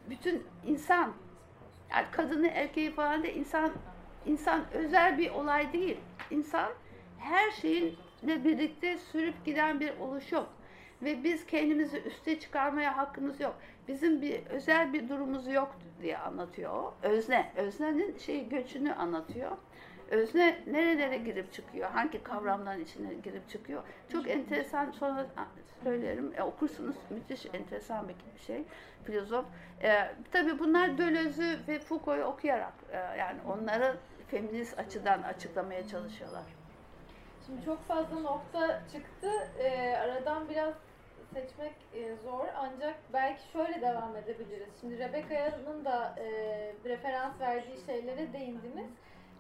bütün 0.10 0.44
insan 0.66 1.14
yani 1.92 2.06
kadını 2.12 2.48
erkeği 2.48 2.92
falan 2.92 3.24
da 3.24 3.28
insan 3.28 3.72
insan 4.26 4.62
özel 4.74 5.18
bir 5.18 5.32
olay 5.32 5.74
değil. 5.74 5.98
İnsan 6.32 6.72
her 7.20 7.52
şeyinle 7.52 8.44
birlikte 8.44 8.98
sürüp 8.98 9.46
giden 9.46 9.80
bir 9.80 10.00
oluşum. 10.00 10.46
Ve 11.02 11.24
biz 11.24 11.46
kendimizi 11.46 11.98
üste 12.02 12.40
çıkarmaya 12.40 12.98
hakkımız 12.98 13.40
yok. 13.40 13.56
Bizim 13.88 14.22
bir 14.22 14.46
özel 14.46 14.94
bir 14.94 15.10
durumumuz 15.10 15.48
yok 15.48 15.76
diye 16.02 16.18
anlatıyor. 16.18 16.92
Özne. 17.04 17.52
Öznenin 17.56 18.18
şey 18.18 18.50
göçünü 18.50 18.94
anlatıyor 18.94 19.52
özne 20.10 20.60
nerelere 20.68 21.18
girip 21.18 21.54
çıkıyor, 21.54 21.90
hangi 21.90 22.24
kavramların 22.24 22.84
içine 22.84 23.14
girip 23.14 23.50
çıkıyor. 23.50 23.84
Çok 24.12 24.30
enteresan 24.30 24.92
sonra 24.92 25.26
söylerim, 25.84 26.34
e, 26.38 26.44
okursunuz 26.44 26.96
müthiş 27.10 27.46
enteresan 27.54 28.08
bir 28.10 28.42
şey, 28.42 28.64
filozof. 29.04 29.46
E, 29.84 30.12
tabii 30.32 30.60
bunlar 30.60 30.98
Döloz'u 30.98 31.68
ve 31.68 31.80
Foucault'u 31.80 32.24
okuyarak 32.24 32.74
e, 32.92 32.98
yani 32.98 33.40
onları 33.48 33.98
feminist 34.28 34.80
açıdan 34.80 35.22
açıklamaya 35.22 35.88
çalışıyorlar. 35.88 36.44
Şimdi 37.46 37.66
çok 37.66 37.88
fazla 37.88 38.20
nokta 38.20 38.82
çıktı. 38.92 39.30
E, 39.60 39.96
aradan 39.98 40.50
biraz 40.50 40.74
seçmek 41.34 41.74
e, 41.94 42.16
zor 42.24 42.46
ancak 42.58 42.96
belki 43.14 43.52
şöyle 43.52 43.82
devam 43.82 44.16
edebiliriz. 44.16 44.70
Şimdi 44.82 45.00
Rebecca'nın 45.00 45.86
da 45.86 46.16
e, 46.18 46.26
referans 46.86 47.40
verdiği 47.40 47.86
şeylere 47.86 48.34
değindiniz. 48.34 48.90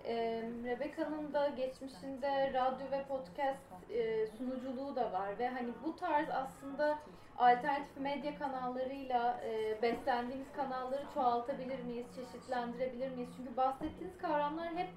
E, 0.07 0.41
Rebecca'nın 0.63 1.33
da 1.33 1.47
geçmişinde 1.47 2.53
radyo 2.53 2.91
ve 2.91 3.03
podcast 3.03 3.59
e, 3.89 4.27
sunuculuğu 4.27 4.95
da 4.95 5.11
var 5.11 5.39
ve 5.39 5.47
hani 5.47 5.69
bu 5.85 5.95
tarz 5.95 6.29
aslında 6.29 6.99
alternatif 7.37 7.97
medya 7.97 8.37
kanallarıyla 8.39 9.41
e, 9.45 9.81
beslendiğimiz 9.81 10.51
kanalları 10.55 11.03
çoğaltabilir 11.13 11.83
miyiz, 11.83 12.05
çeşitlendirebilir 12.15 13.11
miyiz? 13.11 13.29
Çünkü 13.37 13.57
bahsettiğiniz 13.57 14.17
kavramlar 14.17 14.75
hep 14.75 14.89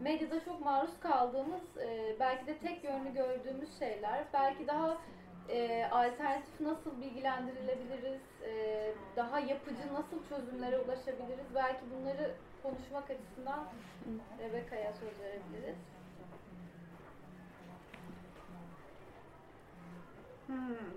medyada 0.00 0.44
çok 0.44 0.64
maruz 0.64 1.00
kaldığımız, 1.00 1.76
e, 1.76 2.16
belki 2.20 2.46
de 2.46 2.58
tek 2.58 2.84
yönlü 2.84 3.14
gördüğümüz 3.14 3.78
şeyler. 3.78 4.24
Belki 4.32 4.66
daha 4.66 4.98
e, 5.48 5.86
alternatif 5.86 6.60
nasıl 6.60 7.00
bilgilendirilebiliriz, 7.00 8.22
e, 8.46 8.92
daha 9.16 9.40
yapıcı 9.40 9.94
nasıl 9.94 10.28
çözümlere 10.28 10.78
ulaşabiliriz? 10.78 11.54
Belki 11.54 11.80
bunları 11.90 12.34
konuşmak 12.66 13.10
açısından 13.10 13.64
söz 14.92 15.20
verebiliriz. 15.20 15.76
Hmm. 20.46 20.96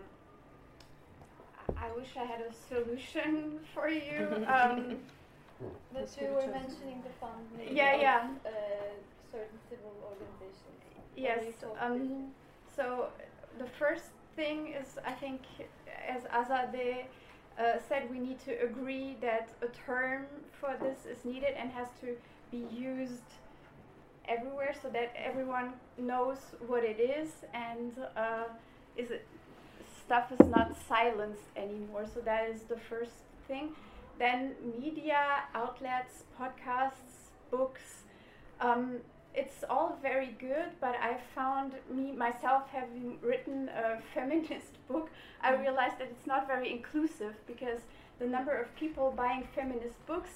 I 1.69 1.89
wish 1.95 2.17
I 2.17 2.25
had 2.25 2.41
a 2.41 2.53
solution 2.53 3.59
for 3.73 3.87
you. 3.87 4.27
Um, 4.27 4.99
that 5.93 6.21
you 6.21 6.27
were 6.27 6.47
mentioning 6.47 7.03
the 7.03 7.13
fund. 7.19 7.77
Yeah, 7.77 7.95
of, 7.95 8.01
yeah. 8.01 8.29
Uh, 8.45 8.51
certain 9.31 9.59
civil 9.69 9.93
organizations. 10.03 10.79
Yes. 11.15 11.63
Um, 11.81 12.33
so 12.75 13.09
the 13.57 13.67
first 13.79 14.11
thing 14.35 14.73
is, 14.81 14.97
I 15.05 15.11
think, 15.11 15.41
as 16.07 16.23
Azadeh 16.25 17.05
said 17.87 18.09
we 18.09 18.19
need 18.19 18.39
to 18.45 18.51
agree 18.63 19.17
that 19.21 19.49
a 19.61 19.67
term 19.67 20.25
for 20.59 20.75
this 20.81 21.05
is 21.05 21.25
needed 21.25 21.53
and 21.57 21.71
has 21.71 21.87
to 22.01 22.15
be 22.51 22.65
used 22.73 23.29
everywhere 24.27 24.73
so 24.81 24.89
that 24.89 25.13
everyone 25.17 25.73
knows 25.97 26.37
what 26.67 26.83
it 26.83 26.99
is 26.99 27.29
and 27.53 27.93
uh, 28.15 28.43
is 28.95 29.11
it 29.11 29.25
stuff 30.09 30.31
is 30.39 30.47
not 30.47 30.75
silenced 30.87 31.43
anymore. 31.55 32.05
So 32.11 32.19
that 32.21 32.49
is 32.49 32.61
the 32.63 32.77
first 32.77 33.11
thing. 33.47 33.69
Then 34.17 34.55
media 34.79 35.43
outlets 35.53 36.23
podcasts 36.39 37.29
books 37.51 38.03
um, 38.59 38.97
it's 39.39 39.63
all 39.69 39.97
very 40.01 40.35
good, 40.37 40.69
but 40.81 40.95
I 41.01 41.17
found 41.33 41.71
me 41.89 42.11
myself 42.11 42.63
having 42.73 43.17
written 43.21 43.69
a 43.69 44.01
feminist 44.13 44.73
book, 44.89 45.09
I 45.41 45.53
mm. 45.53 45.61
realized 45.61 45.97
that 45.99 46.09
it's 46.11 46.27
not 46.27 46.45
very 46.45 46.69
inclusive 46.77 47.35
because 47.47 47.79
the 48.19 48.27
number 48.27 48.53
of 48.53 48.67
people 48.75 49.13
buying 49.15 49.47
feminist 49.55 50.05
books 50.05 50.33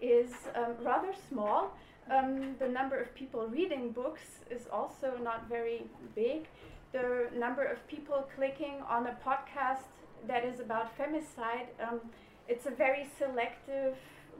is 0.00 0.30
um, 0.54 0.74
rather 0.82 1.12
small. 1.28 1.76
Um, 2.08 2.54
the 2.58 2.68
number 2.68 2.96
of 2.96 3.12
people 3.14 3.48
reading 3.48 3.90
books 3.90 4.26
is 4.50 4.62
also 4.70 5.18
not 5.22 5.48
very 5.48 5.82
big. 6.14 6.46
The 6.92 7.30
number 7.36 7.64
of 7.64 7.78
people 7.88 8.28
clicking 8.36 8.76
on 8.88 9.08
a 9.08 9.16
podcast 9.26 9.88
that 10.28 10.44
is 10.44 10.60
about 10.60 10.96
femicide, 10.96 11.68
um, 11.82 12.00
it's 12.46 12.66
a 12.66 12.70
very 12.70 13.08
selective 13.18 13.96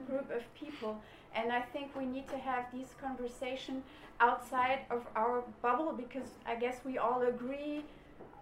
group 0.07 0.31
of 0.31 0.43
people. 0.55 1.01
And 1.35 1.51
I 1.51 1.63
think 1.73 1.97
we 1.97 2.07
need 2.07 2.29
to 2.29 2.39
have 2.39 2.67
these 2.73 2.95
conversations 3.01 3.83
outside 4.21 4.81
of 4.91 5.07
our 5.17 5.43
bubble 5.63 5.93
because 5.93 6.29
I 6.47 6.55
guess 6.55 6.79
we 6.85 6.99
all 6.99 7.23
agree 7.23 7.85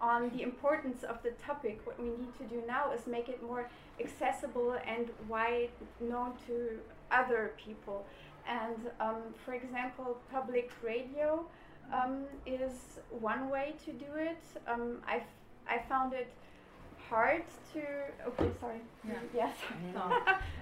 on 0.01 0.29
the 0.31 0.41
importance 0.41 1.03
of 1.03 1.21
the 1.23 1.31
topic. 1.31 1.81
What 1.85 2.01
we 2.01 2.09
need 2.09 2.37
to 2.37 2.43
do 2.43 2.61
now 2.67 2.91
is 2.91 3.07
make 3.07 3.29
it 3.29 3.41
more 3.41 3.69
accessible 3.99 4.75
and 4.85 5.09
wide 5.27 5.69
known 5.99 6.33
to 6.47 6.79
other 7.11 7.53
people. 7.57 8.05
And 8.47 8.91
um, 8.99 9.21
for 9.45 9.53
example, 9.53 10.17
public 10.31 10.71
radio 10.83 11.45
um, 11.93 12.25
is 12.45 12.99
one 13.09 13.49
way 13.49 13.75
to 13.85 13.93
do 13.93 14.11
it. 14.15 14.41
Um, 14.67 14.97
I, 15.07 15.23
I 15.67 15.79
found 15.87 16.13
it 16.13 16.33
hard 17.09 17.47
to 17.73 17.79
okay 18.29 18.49
sorry 18.61 18.81
yeah. 19.07 19.21
yes 19.35 19.55
tamam. 19.93 20.11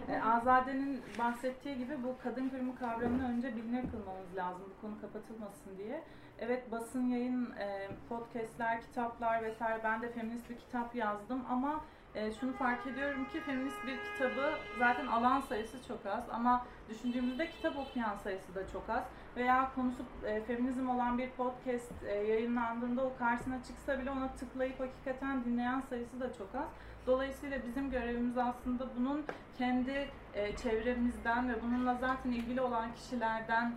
E, 0.09 0.21
Azade'nin 0.21 1.01
bahsettiği 1.19 1.77
gibi 1.77 2.03
bu 2.03 2.15
kadın 2.23 2.49
kurumu 2.49 2.75
kavramını 2.79 3.29
önce 3.29 3.55
bilinir 3.55 3.81
kılmamız 3.91 4.35
lazım 4.35 4.63
bu 4.77 4.81
konu 4.81 5.01
kapatılmasın 5.01 5.77
diye. 5.77 6.03
Evet 6.39 6.71
basın 6.71 7.07
yayın, 7.07 7.51
e, 7.51 7.87
podcastler, 8.09 8.81
kitaplar 8.81 9.43
vesaire 9.43 9.81
ben 9.83 10.01
de 10.01 10.09
feminist 10.09 10.49
bir 10.49 10.57
kitap 10.57 10.95
yazdım 10.95 11.45
ama 11.49 11.81
e, 12.15 12.31
şunu 12.31 12.53
fark 12.53 12.87
ediyorum 12.87 13.25
ki 13.25 13.39
feminist 13.39 13.87
bir 13.87 13.97
kitabı 14.11 14.51
zaten 14.79 15.07
alan 15.07 15.41
sayısı 15.41 15.87
çok 15.87 16.05
az 16.05 16.23
ama 16.31 16.65
düşündüğümüzde 16.89 17.47
kitap 17.47 17.77
okuyan 17.77 18.15
sayısı 18.15 18.55
da 18.55 18.67
çok 18.67 18.89
az 18.89 19.03
veya 19.37 19.71
konusu 19.75 20.03
e, 20.25 20.41
feminizm 20.41 20.89
olan 20.89 21.17
bir 21.17 21.29
podcast 21.29 22.03
e, 22.07 22.13
yayınlandığında 22.13 23.03
o 23.03 23.11
karşısına 23.19 23.63
çıksa 23.63 23.99
bile 23.99 24.11
ona 24.11 24.27
tıklayıp 24.27 24.79
hakikaten 24.79 25.45
dinleyen 25.45 25.79
sayısı 25.79 26.19
da 26.19 26.33
çok 26.33 26.55
az. 26.55 26.67
Dolayısıyla 27.07 27.59
bizim 27.67 27.91
görevimiz 27.91 28.37
aslında 28.37 28.87
bunun 28.97 29.25
kendi 29.57 30.09
e, 30.33 30.55
çevremizden 30.55 31.49
ve 31.49 31.63
bununla 31.63 31.95
zaten 31.95 32.31
ilgili 32.31 32.61
olan 32.61 32.93
kişilerden 32.93 33.73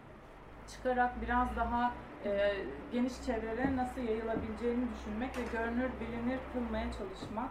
çıkarak 0.68 1.22
biraz 1.22 1.56
daha 1.56 1.92
e, 2.24 2.54
geniş 2.92 3.12
çevrelere 3.26 3.76
nasıl 3.76 4.00
yayılabileceğini 4.00 4.84
düşünmek 4.94 5.38
ve 5.38 5.42
görünür 5.58 5.90
bilinir 6.00 6.38
kılmaya 6.52 6.92
çalışmak. 6.92 7.50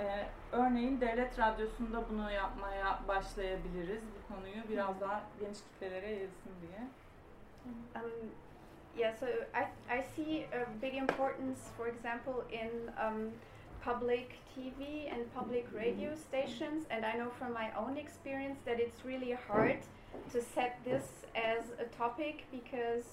Ee, 0.00 0.26
örneğin 0.52 1.00
devlet 1.00 1.38
radyosunda 1.38 2.10
bunu 2.10 2.32
yapmaya 2.32 3.00
başlayabiliriz. 3.08 4.02
Bu 4.02 4.34
konuyu 4.34 4.68
biraz 4.68 5.00
daha 5.00 5.22
geniş 5.40 5.58
kitlelere 5.58 6.10
yayılsın 6.10 6.52
diye. 6.62 6.88
Um, 7.94 8.02
yeah, 8.96 9.12
so 9.18 9.26
I, 9.54 9.66
I 9.88 10.04
see 10.16 10.46
a 10.52 10.68
big 10.80 10.94
importance, 10.94 11.60
for 11.76 11.88
example, 11.88 12.44
in 12.52 12.70
um, 12.98 13.30
public 13.82 14.38
TV 14.56 15.12
and 15.12 15.32
public 15.34 15.66
radio 15.74 16.14
stations, 16.14 16.84
and 16.90 17.04
I 17.04 17.14
know 17.14 17.30
from 17.38 17.54
my 17.54 17.70
own 17.78 17.96
experience 17.96 18.58
that 18.66 18.78
it's 18.80 19.04
really 19.04 19.36
hard 19.48 19.78
to 20.32 20.42
set 20.42 20.78
this 20.84 21.04
as 21.34 21.64
a 21.78 21.84
topic 21.96 22.44
because, 22.50 23.04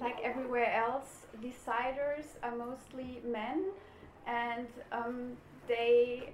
like 0.00 0.16
everywhere 0.22 0.72
else, 0.74 1.26
deciders 1.40 2.26
are 2.42 2.56
mostly 2.56 3.20
men, 3.24 3.66
and 4.26 4.66
um, 4.92 5.36
they, 5.68 6.32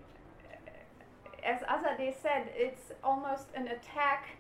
as 1.45 1.61
Azadeh 1.63 2.15
said, 2.21 2.51
it's 2.55 2.93
almost 3.05 3.47
an 3.55 3.69
attack 3.69 4.31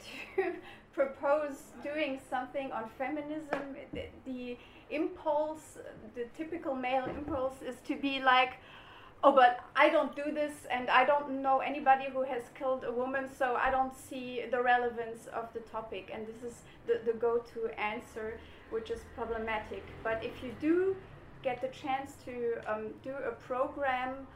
to 0.36 0.52
propose 0.92 1.62
doing 1.82 2.20
something 2.28 2.72
on 2.72 2.90
feminism, 2.98 3.76
the, 3.92 4.04
the 4.24 4.56
impulse, 4.90 5.78
the 6.14 6.24
typical 6.36 6.74
male 6.74 7.04
impulse 7.04 7.62
is 7.62 7.76
to 7.86 7.96
be 7.96 8.20
like, 8.20 8.54
oh, 9.22 9.32
but 9.32 9.60
I 9.76 9.90
don't 9.90 10.14
do 10.16 10.32
this 10.32 10.52
and 10.70 10.88
I 10.88 11.04
don't 11.04 11.42
know 11.42 11.58
anybody 11.58 12.06
who 12.12 12.22
has 12.22 12.42
killed 12.58 12.84
a 12.84 12.92
woman, 12.92 13.28
so 13.36 13.56
I 13.56 13.70
don't 13.70 13.94
see 13.94 14.42
the 14.50 14.62
relevance 14.62 15.26
of 15.32 15.52
the 15.52 15.60
topic. 15.60 16.10
And 16.12 16.26
this 16.26 16.42
is 16.50 16.62
the, 16.86 17.00
the 17.04 17.16
go 17.16 17.38
to 17.38 17.80
answer, 17.80 18.38
which 18.70 18.90
is 18.90 19.00
problematic. 19.14 19.84
But 20.02 20.24
if 20.24 20.42
you 20.42 20.54
do 20.60 20.96
get 21.42 21.60
the 21.60 21.68
chance 21.68 22.14
to 22.24 22.60
um, 22.66 22.88
do 23.02 23.10
a 23.10 23.32
program 23.32 24.26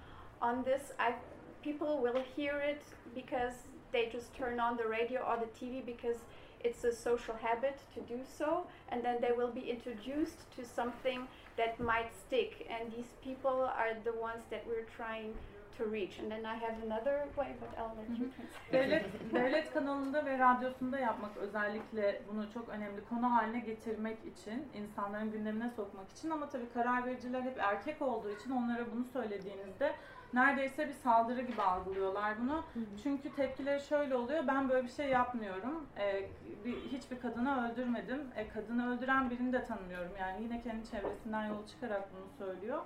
on 0.40 0.62
this, 0.64 0.92
I, 0.98 1.14
people 1.62 2.00
will 2.00 2.22
hear 2.36 2.58
it 2.58 2.82
because 3.14 3.54
they 3.92 4.08
just 4.10 4.34
turn 4.34 4.60
on 4.60 4.76
the 4.76 4.86
radio 4.86 5.20
or 5.20 5.38
the 5.38 5.66
TV 5.66 5.84
because 5.84 6.16
it's 6.64 6.84
a 6.84 6.92
social 6.92 7.36
habit 7.48 7.78
to 7.94 8.00
do 8.00 8.20
so, 8.38 8.66
and 8.90 9.04
then 9.04 9.20
they 9.20 9.32
will 9.32 9.54
be 9.54 9.70
introduced 9.70 10.40
to 10.56 10.64
something 10.64 11.20
that 11.56 11.78
might 11.78 12.10
stick. 12.26 12.66
And 12.70 12.92
these 12.96 13.12
people 13.22 13.58
are 13.80 13.94
the 14.04 14.14
ones 14.28 14.42
that 14.50 14.62
we're 14.66 14.88
trying 14.96 15.34
to 15.78 15.84
reach. 15.84 16.18
And 16.18 16.30
then 16.30 16.44
I 16.46 16.54
have 16.54 16.76
another 16.86 17.26
way, 17.36 17.50
but 17.60 17.70
I'll 17.78 17.94
let 17.98 18.18
you 18.18 18.30
Devlet, 18.72 19.04
devlet 19.34 19.72
kanalında 19.72 20.26
ve 20.26 20.38
radyosunda 20.38 20.98
yapmak 20.98 21.36
özellikle 21.36 22.22
bunu 22.28 22.52
çok 22.54 22.68
önemli 22.68 23.04
konu 23.08 23.32
haline 23.32 23.58
getirmek 23.58 24.18
için, 24.26 24.68
insanların 24.74 25.32
gündemine 25.32 25.70
sokmak 25.70 26.10
için 26.10 26.30
ama 26.30 26.48
tabii 26.48 26.68
karar 26.74 27.06
vericiler 27.06 27.42
hep 27.42 27.58
erkek 27.58 28.02
olduğu 28.02 28.30
için 28.30 28.50
onlara 28.50 28.92
bunu 28.92 29.04
söylediğinizde 29.04 29.92
neredeyse 30.34 30.88
bir 30.88 30.92
saldırı 30.92 31.42
gibi 31.42 31.62
algılıyorlar 31.62 32.40
bunu. 32.40 32.52
Hı 32.52 32.80
hı. 32.80 32.84
Çünkü 33.02 33.34
tepkileri 33.36 33.80
şöyle 33.80 34.16
oluyor. 34.16 34.46
Ben 34.46 34.68
böyle 34.68 34.84
bir 34.84 34.92
şey 34.92 35.08
yapmıyorum. 35.08 35.86
E, 35.98 36.28
bir, 36.64 36.76
hiçbir 36.76 37.20
kadını 37.20 37.68
öldürmedim. 37.68 38.20
E, 38.36 38.48
kadını 38.48 38.94
öldüren 38.94 39.30
birini 39.30 39.52
de 39.52 39.64
tanımıyorum. 39.64 40.12
Yani 40.20 40.42
yine 40.42 40.60
kendi 40.60 40.90
çevresinden 40.90 41.46
yol 41.46 41.66
çıkarak 41.66 42.08
bunu 42.12 42.46
söylüyor. 42.48 42.82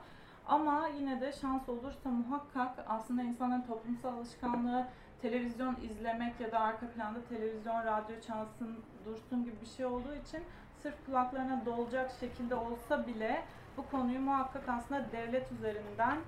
Ama 0.47 0.89
yine 0.99 1.21
de 1.21 1.33
şans 1.33 1.69
olursa 1.69 2.11
muhakkak 2.11 2.85
aslında 2.89 3.23
insanın 3.23 3.63
toplumsal 3.63 4.13
alışkanlığı 4.13 4.87
televizyon 5.23 5.77
izlemek 5.83 6.41
ya 6.41 6.53
da 6.53 6.61
arka 6.61 6.87
planda 6.87 7.19
televizyon, 7.29 7.85
radyo 7.85 8.21
çalsın, 8.21 8.79
dursun 9.05 9.45
gibi 9.45 9.61
bir 9.61 9.67
şey 9.67 9.87
olduğu 9.87 10.15
için 10.15 10.43
sırf 10.83 11.07
kulaklarına 11.07 11.63
dolacak 11.67 12.11
şekilde 12.21 12.55
olsa 12.55 13.07
bile 13.07 13.43
bu 13.77 13.87
konuyu 13.91 14.21
muhakkak 14.21 14.69
aslında 14.69 15.13
devlet 15.13 15.53
üzerinden 15.53 16.19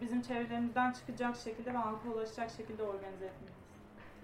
bizim 0.00 0.22
çıkacak 0.92 1.36
şekilde 1.36 1.74
ve 1.74 1.78
halka 1.78 2.08
ulaşacak 2.08 2.50
şekilde 2.50 2.82
organize 2.82 3.26
etmeliyiz. 3.26 3.60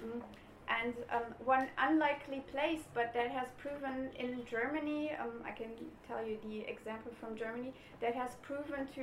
Mm. 0.05 0.23
And 0.69 0.95
um, 1.15 1.35
one 1.47 1.69
unlikely 1.79 2.43
place, 2.53 2.83
but 2.95 3.15
that 3.15 3.31
has 3.31 3.49
proven 3.63 4.11
in 4.19 4.45
Germany, 4.51 5.15
um, 5.15 5.43
I 5.47 5.53
can 5.55 5.71
tell 6.09 6.27
you 6.27 6.37
the 6.41 6.71
example 6.71 7.13
from 7.21 7.37
Germany, 7.37 7.73
that 8.01 8.15
has 8.15 8.33
proven 8.43 8.87
to 8.87 9.03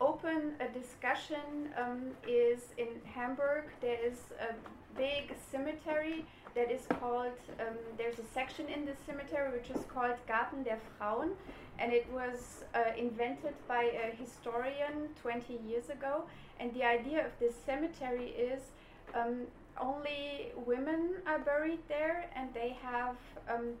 open 0.00 0.54
a 0.60 0.68
discussion 0.78 1.70
um, 1.76 2.10
is 2.26 2.60
in 2.76 2.88
Hamburg. 3.04 3.64
There 3.80 3.98
is 4.04 4.18
a 4.40 4.54
big 4.96 5.34
cemetery 5.50 6.24
that 6.54 6.70
is 6.70 6.82
called, 7.00 7.38
um, 7.60 7.76
there's 7.96 8.18
a 8.18 8.24
section 8.34 8.68
in 8.68 8.84
the 8.84 8.94
cemetery 9.06 9.50
which 9.52 9.70
is 9.70 9.84
called 9.92 10.16
Garten 10.26 10.62
der 10.62 10.78
Frauen, 10.96 11.30
and 11.78 11.92
it 11.92 12.06
was 12.12 12.64
uh, 12.74 12.80
invented 12.96 13.54
by 13.66 13.84
a 13.84 14.14
historian 14.16 15.08
20 15.22 15.58
years 15.68 15.90
ago. 15.90 16.24
And 16.58 16.74
the 16.74 16.84
idea 16.84 17.24
of 17.24 17.32
this 17.38 17.54
cemetery 17.64 18.30
is 18.30 18.62
um, 19.14 19.42
only 19.80 20.52
women 20.66 21.14
are 21.26 21.38
buried 21.38 21.80
there, 21.88 22.28
and 22.34 22.52
they 22.52 22.76
have 22.82 23.16
um, 23.48 23.74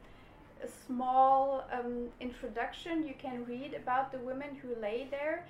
a 0.62 0.68
small 0.86 1.64
um, 1.72 2.08
introduction 2.20 3.06
you 3.06 3.14
can 3.18 3.44
read 3.44 3.74
about 3.74 4.12
the 4.12 4.18
women 4.18 4.56
who 4.62 4.80
lay 4.80 5.08
there. 5.10 5.44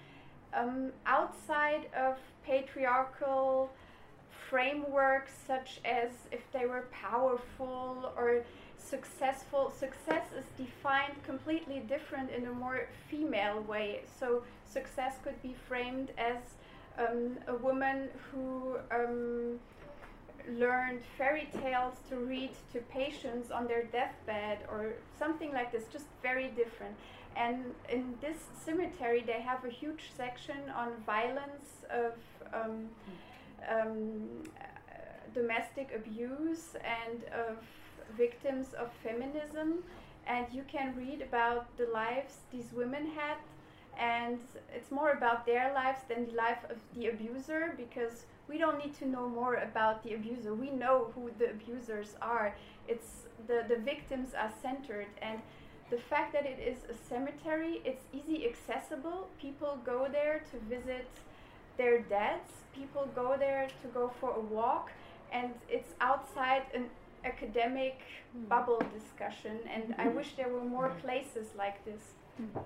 Um, 0.54 0.92
outside 1.06 1.88
of 1.94 2.16
patriarchal 2.44 3.70
frameworks, 4.48 5.32
such 5.46 5.80
as 5.84 6.10
if 6.32 6.40
they 6.52 6.66
were 6.66 6.86
powerful 6.90 8.12
or 8.16 8.44
successful 8.78 9.70
success 9.78 10.24
is 10.36 10.44
defined 10.56 11.22
completely 11.24 11.80
different 11.80 12.30
in 12.30 12.46
a 12.46 12.52
more 12.52 12.88
female 13.10 13.60
way. 13.62 14.00
So 14.18 14.42
success 14.64 15.16
could 15.22 15.40
be 15.42 15.54
framed 15.68 16.12
as 16.16 16.36
um, 16.98 17.36
a 17.46 17.54
woman 17.54 18.08
who 18.30 18.78
um, 18.90 19.58
learned 20.56 21.00
fairy 21.16 21.48
tales 21.62 21.94
to 22.08 22.16
read 22.16 22.50
to 22.72 22.80
patients 22.80 23.50
on 23.50 23.66
their 23.66 23.84
deathbed 23.84 24.58
or 24.70 24.94
something 25.18 25.52
like 25.52 25.72
this 25.72 25.84
just 25.92 26.06
very 26.22 26.48
different 26.48 26.96
and 27.38 27.56
in 27.88 28.14
this 28.20 28.38
cemetery 28.64 29.22
they 29.24 29.40
have 29.40 29.64
a 29.64 29.70
huge 29.70 30.10
section 30.16 30.60
on 30.74 30.88
violence 31.06 31.68
of 31.90 32.12
um, 32.52 32.88
um 33.74 34.42
domestic 35.34 35.88
abuse 35.94 36.74
and 37.00 37.24
of 37.32 37.56
victims 38.16 38.74
of 38.74 38.90
feminism. 39.02 39.84
And 40.26 40.46
you 40.52 40.64
can 40.68 40.94
read 40.96 41.22
about 41.22 41.76
the 41.76 41.88
lives 41.92 42.34
these 42.52 42.72
women 42.72 43.06
had. 43.16 43.38
And 43.98 44.38
it's 44.74 44.90
more 44.90 45.12
about 45.12 45.46
their 45.46 45.72
lives 45.74 46.00
than 46.08 46.26
the 46.26 46.34
life 46.34 46.64
of 46.70 46.78
the 46.94 47.08
abuser 47.08 47.74
because 47.76 48.26
we 48.48 48.58
don't 48.58 48.78
need 48.78 48.94
to 48.98 49.06
know 49.08 49.28
more 49.28 49.56
about 49.56 50.02
the 50.04 50.14
abuser. 50.14 50.54
We 50.54 50.70
know 50.70 51.10
who 51.14 51.30
the 51.38 51.50
abusers 51.50 52.14
are. 52.22 52.54
It's 52.86 53.10
the 53.46 53.64
the 53.68 53.78
victims 53.92 54.34
are 54.34 54.52
centered. 54.62 55.10
And 55.20 55.40
the 55.90 55.98
fact 56.10 56.32
that 56.32 56.46
it 56.46 56.58
is 56.58 56.78
a 56.90 56.94
cemetery 57.08 57.80
it's 57.84 58.04
easy 58.12 58.46
accessible 58.46 59.28
people 59.40 59.78
go 59.84 60.08
there 60.10 60.42
to 60.50 60.58
visit 60.68 61.08
their 61.76 62.00
deads 62.00 62.50
people 62.74 63.08
go 63.14 63.36
there 63.38 63.68
to 63.82 63.88
go 63.88 64.10
for 64.20 64.30
a 64.36 64.40
walk 64.40 64.90
and 65.32 65.50
it's 65.68 65.92
outside 66.00 66.62
an 66.74 66.86
academic 67.24 67.98
hmm. 68.32 68.44
bubble 68.44 68.82
discussion 68.98 69.58
and 69.74 69.94
I 69.98 70.08
wish 70.08 70.34
there 70.36 70.48
were 70.48 70.64
more 70.64 70.90
places 71.02 71.46
like 71.56 71.84
this. 71.84 72.02
Hmm. 72.36 72.60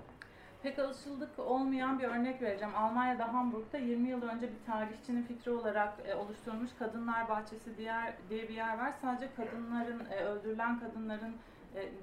Pek 0.63 0.79
alışıldık 0.79 1.39
olmayan 1.39 1.99
bir 1.99 2.03
örnek 2.03 2.41
vereceğim. 2.41 2.75
Almanya'da 2.75 3.33
Hamburg'da 3.33 3.77
20 3.77 4.09
yıl 4.09 4.21
önce 4.21 4.47
bir 4.47 4.65
tarihçinin 4.65 5.23
fikri 5.23 5.51
olarak 5.51 5.93
e, 6.05 6.15
oluşturulmuş 6.15 6.69
Kadınlar 6.79 7.29
Bahçesi 7.29 7.77
diğer 7.77 8.13
diye 8.29 8.49
bir 8.49 8.53
yer 8.53 8.77
var. 8.77 8.93
Sadece 9.01 9.29
kadınların 9.35 10.05
e, 10.11 10.15
öldürülen 10.15 10.79
kadınların 10.79 11.35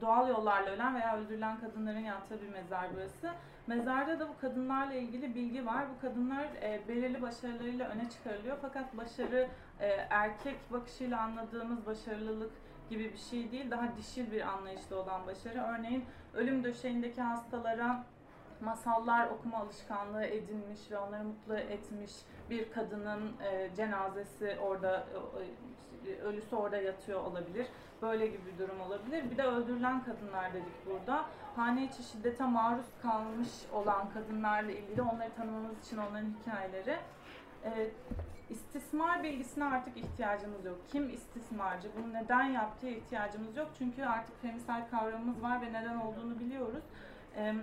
doğal 0.01 0.29
yollarla 0.29 0.71
ölen 0.71 0.95
veya 0.95 1.17
öldürülen 1.17 1.61
kadınların 1.61 1.99
yattığı 1.99 2.43
bir 2.43 2.49
mezar 2.49 2.87
burası. 2.95 3.31
Mezarda 3.67 4.21
da 4.21 4.29
bu 4.29 4.41
kadınlarla 4.41 4.95
ilgili 4.95 5.35
bilgi 5.35 5.67
var. 5.67 5.85
Bu 5.97 6.01
kadınlar 6.01 6.45
e, 6.63 6.81
belirli 6.89 7.23
başarılarıyla 7.23 7.89
öne 7.89 8.11
çıkarılıyor. 8.11 8.57
Fakat 8.63 8.97
başarı 8.97 9.49
e, 9.81 9.87
erkek 10.11 10.73
bakışıyla 10.73 11.21
anladığımız 11.21 11.87
başarılılık 11.87 12.53
gibi 12.91 13.13
bir 13.13 13.19
şey 13.19 13.53
değil. 13.53 13.71
Daha 13.71 13.97
dişil 13.97 14.33
bir 14.33 14.41
anlayışta 14.41 14.97
olan 14.97 15.27
başarı. 15.27 15.61
Örneğin 15.61 16.05
ölüm 16.35 16.65
döşeğindeki 16.65 17.23
hastalara 17.23 18.05
masallar 18.61 19.27
okuma 19.27 19.59
alışkanlığı 19.59 20.25
edinmiş 20.25 20.91
ve 20.91 20.99
onları 20.99 21.25
mutlu 21.25 21.57
etmiş 21.57 22.13
bir 22.51 22.73
kadının 22.73 23.33
e, 23.43 23.71
cenazesi 23.77 24.57
orada 24.63 25.07
e, 26.07 26.23
ölüsü 26.23 26.57
orada 26.57 26.77
yatıyor 26.77 27.21
olabilir. 27.25 27.67
Böyle 28.03 28.27
gibi 28.27 28.41
bir 28.53 28.59
durum 28.59 28.81
olabilir. 28.81 29.31
Bir 29.31 29.37
de 29.37 29.43
öldürülen 29.43 30.05
kadınlar 30.05 30.53
dedik 30.55 30.87
burada. 30.87 31.25
Hane 31.57 31.85
içi 31.85 32.03
şiddete 32.03 32.45
maruz 32.45 32.87
kalmış 33.03 33.49
olan 33.73 34.11
kadınlarla 34.15 34.71
ilgili 34.71 35.03
onları 35.03 35.31
tanımamız 35.37 35.87
için 35.87 35.97
onların 35.97 36.35
hikayeleri. 36.41 36.97
E, 37.65 37.91
istismar 38.51 39.23
bilgisine 39.23 39.65
artık 39.65 39.97
ihtiyacımız 39.97 40.65
yok. 40.65 40.79
Kim 40.93 41.11
istismarcı, 41.11 41.89
bunu 41.99 42.13
neden 42.13 42.45
yaptığı 42.45 42.89
ihtiyacımız 42.89 43.57
yok. 43.57 43.69
Çünkü 43.79 44.05
artık 44.05 44.43
femisal 44.43 44.83
kavramımız 44.91 45.43
var 45.43 45.63
ve 45.63 45.73
neden 45.73 45.97
olduğunu 45.97 46.41
biliyoruz. 46.41 46.85
E, 47.37 47.55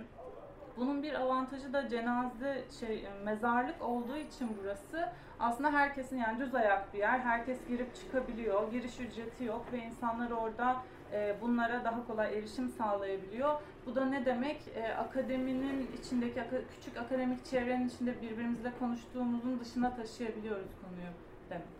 bunun 0.76 1.02
bir 1.02 1.14
avantajı 1.14 1.72
da 1.72 1.88
cenaze 1.88 2.64
şey 2.80 3.08
mezarlık 3.24 3.82
olduğu 3.82 4.16
için 4.16 4.56
burası 4.62 5.08
aslında 5.40 5.72
herkesin 5.72 6.16
yani 6.16 6.38
düz 6.38 6.54
ayak 6.54 6.94
bir 6.94 6.98
yer. 6.98 7.18
Herkes 7.18 7.58
girip 7.68 7.96
çıkabiliyor. 7.96 8.72
Giriş 8.72 9.00
ücreti 9.00 9.44
yok 9.44 9.66
ve 9.72 9.78
insanlar 9.78 10.30
orada 10.30 10.82
e, 11.12 11.36
bunlara 11.40 11.84
daha 11.84 12.06
kolay 12.06 12.38
erişim 12.38 12.68
sağlayabiliyor. 12.68 13.60
Bu 13.86 13.94
da 13.94 14.04
ne 14.04 14.26
demek? 14.26 14.60
E, 14.76 14.94
akademinin 14.94 15.90
içindeki 16.00 16.40
küçük 16.74 16.96
akademik 16.96 17.46
çevrenin 17.46 17.88
içinde 17.88 18.22
birbirimizle 18.22 18.72
konuştuğumuzun 18.78 19.60
dışına 19.60 19.96
taşıyabiliyoruz 19.96 20.68
konuyu 20.82 21.12
demek. 21.50 21.78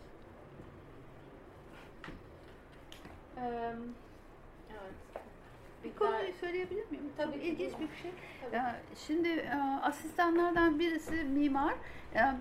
Um, 3.37 3.95
söyleyebilir 6.59 6.91
miyim? 6.91 7.13
Tabii 7.17 7.33
Çok 7.33 7.45
ilginç 7.45 7.73
bir 7.73 8.03
şey. 8.03 8.11
Tabii. 8.51 8.63
Şimdi 9.07 9.29
e, 9.29 9.57
asistanlardan 9.83 10.79
birisi 10.79 11.25
mimar 11.25 11.75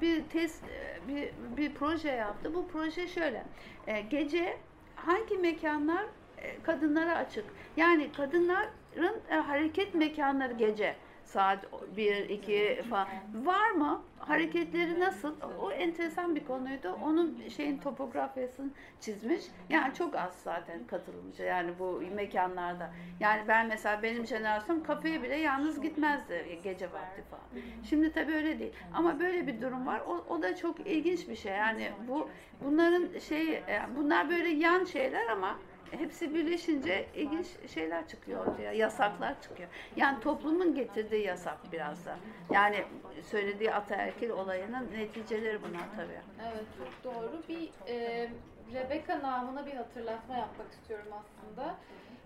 bir 0.02 0.24
test 0.24 0.64
e, 0.64 1.08
bir, 1.08 1.30
bir 1.58 1.74
proje 1.74 2.10
yaptı. 2.10 2.54
Bu 2.54 2.68
proje 2.68 3.08
şöyle. 3.08 3.44
E, 3.88 4.02
gece 4.02 4.58
hangi 4.96 5.38
mekanlar 5.38 6.06
e, 6.38 6.62
kadınlara 6.64 7.16
açık. 7.16 7.46
Yani 7.78 8.12
kadınların 8.12 9.20
e, 9.30 9.36
hareket 9.36 9.94
mekanları 9.94 10.54
gece 10.54 10.96
saat 11.28 11.66
1 11.98 12.30
2 12.30 12.82
falan 12.90 13.08
var 13.34 13.72
mı? 13.72 14.02
Hareketleri 14.20 15.00
nasıl? 15.00 15.36
O 15.62 15.72
enteresan 15.72 16.36
bir 16.36 16.46
konuydu. 16.46 16.98
Onun 17.04 17.48
şeyin 17.58 17.78
topografyasını 17.78 18.70
çizmiş. 19.00 19.46
Yani 19.70 19.94
çok 19.94 20.16
az 20.16 20.34
zaten 20.44 20.88
katılımcı 20.88 21.44
yani 21.44 21.72
bu 21.80 22.02
mekanlarda. 22.16 22.92
Yani 23.20 23.42
ben 23.48 23.68
mesela 23.68 24.04
benim 24.04 24.26
jenerasyon 24.28 24.80
kafeye 24.80 25.24
bile 25.24 25.36
yalnız 25.36 25.82
gitmezdi 25.82 26.60
gece 26.64 26.86
vakti 26.94 27.22
falan. 27.30 27.64
Şimdi 27.90 28.12
tabii 28.12 28.34
öyle 28.34 28.60
değil. 28.60 28.74
Ama 28.94 29.20
böyle 29.20 29.48
bir 29.48 29.62
durum 29.62 29.88
var. 29.88 30.02
O, 30.08 30.26
o 30.30 30.42
da 30.42 30.56
çok 30.56 30.80
ilginç 30.88 31.30
bir 31.30 31.36
şey. 31.36 31.54
Yani 31.54 31.92
bu 32.08 32.30
bunların 32.66 33.20
şey 33.20 33.54
e, 33.54 33.82
bunlar 33.98 34.30
böyle 34.30 34.50
yan 34.50 34.84
şeyler 34.84 35.28
ama 35.28 35.58
hepsi 35.92 36.36
birleşince 36.36 37.06
ilginç 37.16 37.48
şeyler 37.74 38.08
çıkıyor 38.08 38.48
ortaya, 38.48 38.72
yasaklar 38.72 39.42
çıkıyor. 39.42 39.70
Yani 39.96 40.20
toplumun 40.20 40.76
getirdiği 40.76 41.26
yasak 41.26 41.58
biraz 41.72 42.06
da. 42.06 42.18
Yani 42.52 42.84
söylediği 43.24 43.74
ataerkil 43.74 44.30
olayının 44.30 44.92
neticeleri 44.94 45.62
bunlar 45.62 45.86
tabii. 45.96 46.22
Evet 46.52 46.66
çok 46.78 47.14
doğru. 47.14 47.44
Bir 47.50 47.70
e, 47.88 48.30
Rebecca 48.74 49.20
namına 49.20 49.66
bir 49.66 49.74
hatırlatma 49.74 50.38
yapmak 50.38 50.72
istiyorum 50.72 51.08
aslında. 51.14 51.76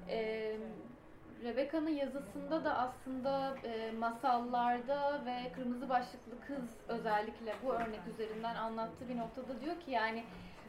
E, 0.09 0.51
Rebecca'nın 1.43 1.89
yazısında 1.89 2.65
da 2.65 2.77
aslında 2.77 3.55
e, 3.63 3.91
masallarda 3.91 5.21
ve 5.25 5.51
kırmızı 5.55 5.89
başlıklı 5.89 6.31
kız 6.47 6.77
özellikle 6.87 7.55
bu 7.65 7.73
örnek 7.73 7.99
üzerinden 8.13 8.55
anlattığı 8.55 9.09
bir 9.09 9.17
noktada 9.17 9.61
diyor 9.61 9.79
ki 9.79 9.91
yani 9.91 10.23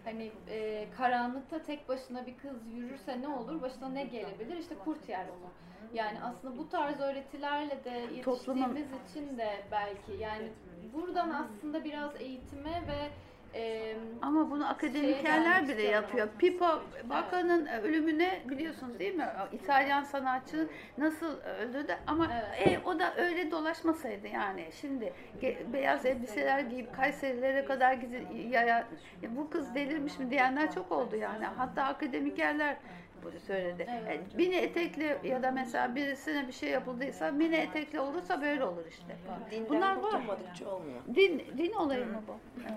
hani 0.05 0.33
e, 0.49 0.89
karanlıkta 0.97 1.63
tek 1.63 1.89
başına 1.89 2.27
bir 2.27 2.37
kız 2.39 2.67
yürürse 2.75 3.21
ne 3.21 3.29
olur? 3.29 3.63
Başına 3.63 3.89
ne 3.89 4.05
gelebilir? 4.05 4.57
İşte 4.57 4.75
kurt 4.75 5.09
yer 5.09 5.25
onu. 5.25 5.51
Yani 5.95 6.19
aslında 6.23 6.59
bu 6.59 6.69
tarz 6.69 7.01
öğretilerle 7.01 7.85
de 7.85 7.91
yetiştiğimiz 7.91 8.25
Toplumun- 8.25 9.09
için 9.11 9.39
de 9.39 9.51
belki 9.71 10.13
yani 10.23 10.49
buradan 10.95 11.31
aslında 11.31 11.85
biraz 11.85 12.21
eğitime 12.21 12.71
ve 12.89 13.09
e, 13.55 13.95
Ama 14.23 14.51
bunu 14.51 14.69
akademikerler 14.69 15.61
gelmek 15.61 15.69
bile 15.79 15.83
yapıyor. 15.83 16.29
Pippo 16.39 16.67
Bacca'nın 17.05 17.67
ölümüne 17.67 18.43
biliyorsunuz 18.49 18.99
değil 18.99 19.15
mi? 19.15 19.27
O 19.43 19.55
İtalyan 19.57 20.03
sanatçı 20.03 20.69
nasıl 20.99 21.41
öldürdü 21.41 21.97
ama 22.07 22.29
Evet. 22.59 22.67
e, 22.69 22.81
o 22.89 22.99
da 22.99 23.17
öyle 23.17 23.51
dolaşmasaydı 23.51 24.29
yani. 24.29 24.65
Şimdi 24.81 25.13
ge- 25.43 25.73
beyaz 25.73 26.07
elbiseler 26.07 26.59
giyip 26.61 26.97
Kayserilere 26.97 27.65
kadar 27.65 27.93
gidip 27.93 28.27
ya, 28.51 28.63
ya, 28.63 28.87
ya 29.23 29.37
bu 29.37 29.51
kız 29.51 29.75
delirmiş 29.75 30.19
mi 30.19 30.31
diyenler 30.31 30.73
çok 30.73 30.93
oldu 30.93 31.17
yani. 31.17 31.45
Hatta 31.45 31.83
akademikerler 31.85 32.77
bunu 33.25 33.41
söyledi. 33.47 33.87
Evet. 34.03 34.21
E, 34.35 34.37
Mini 34.37 34.55
etekli 34.55 35.17
ya 35.25 35.43
da 35.43 35.51
mesela 35.51 35.95
birisine 35.95 36.47
bir 36.49 36.53
şey 36.53 36.71
yapıldıysa 36.71 37.31
mini 37.31 37.55
etekli 37.57 38.01
olursa 38.01 38.43
böyle 38.43 38.65
olur 38.65 38.85
işte. 38.89 39.17
Dinden 39.51 39.69
Bunlar 39.69 39.97
var. 39.97 40.03
kurtulmadıkça 40.03 40.69
olmuyor. 40.71 41.01
Din, 41.15 41.43
din 41.59 41.73
olayı 41.73 42.07
mı 42.07 42.23
bu? 42.29 42.35
Evet. 42.61 42.73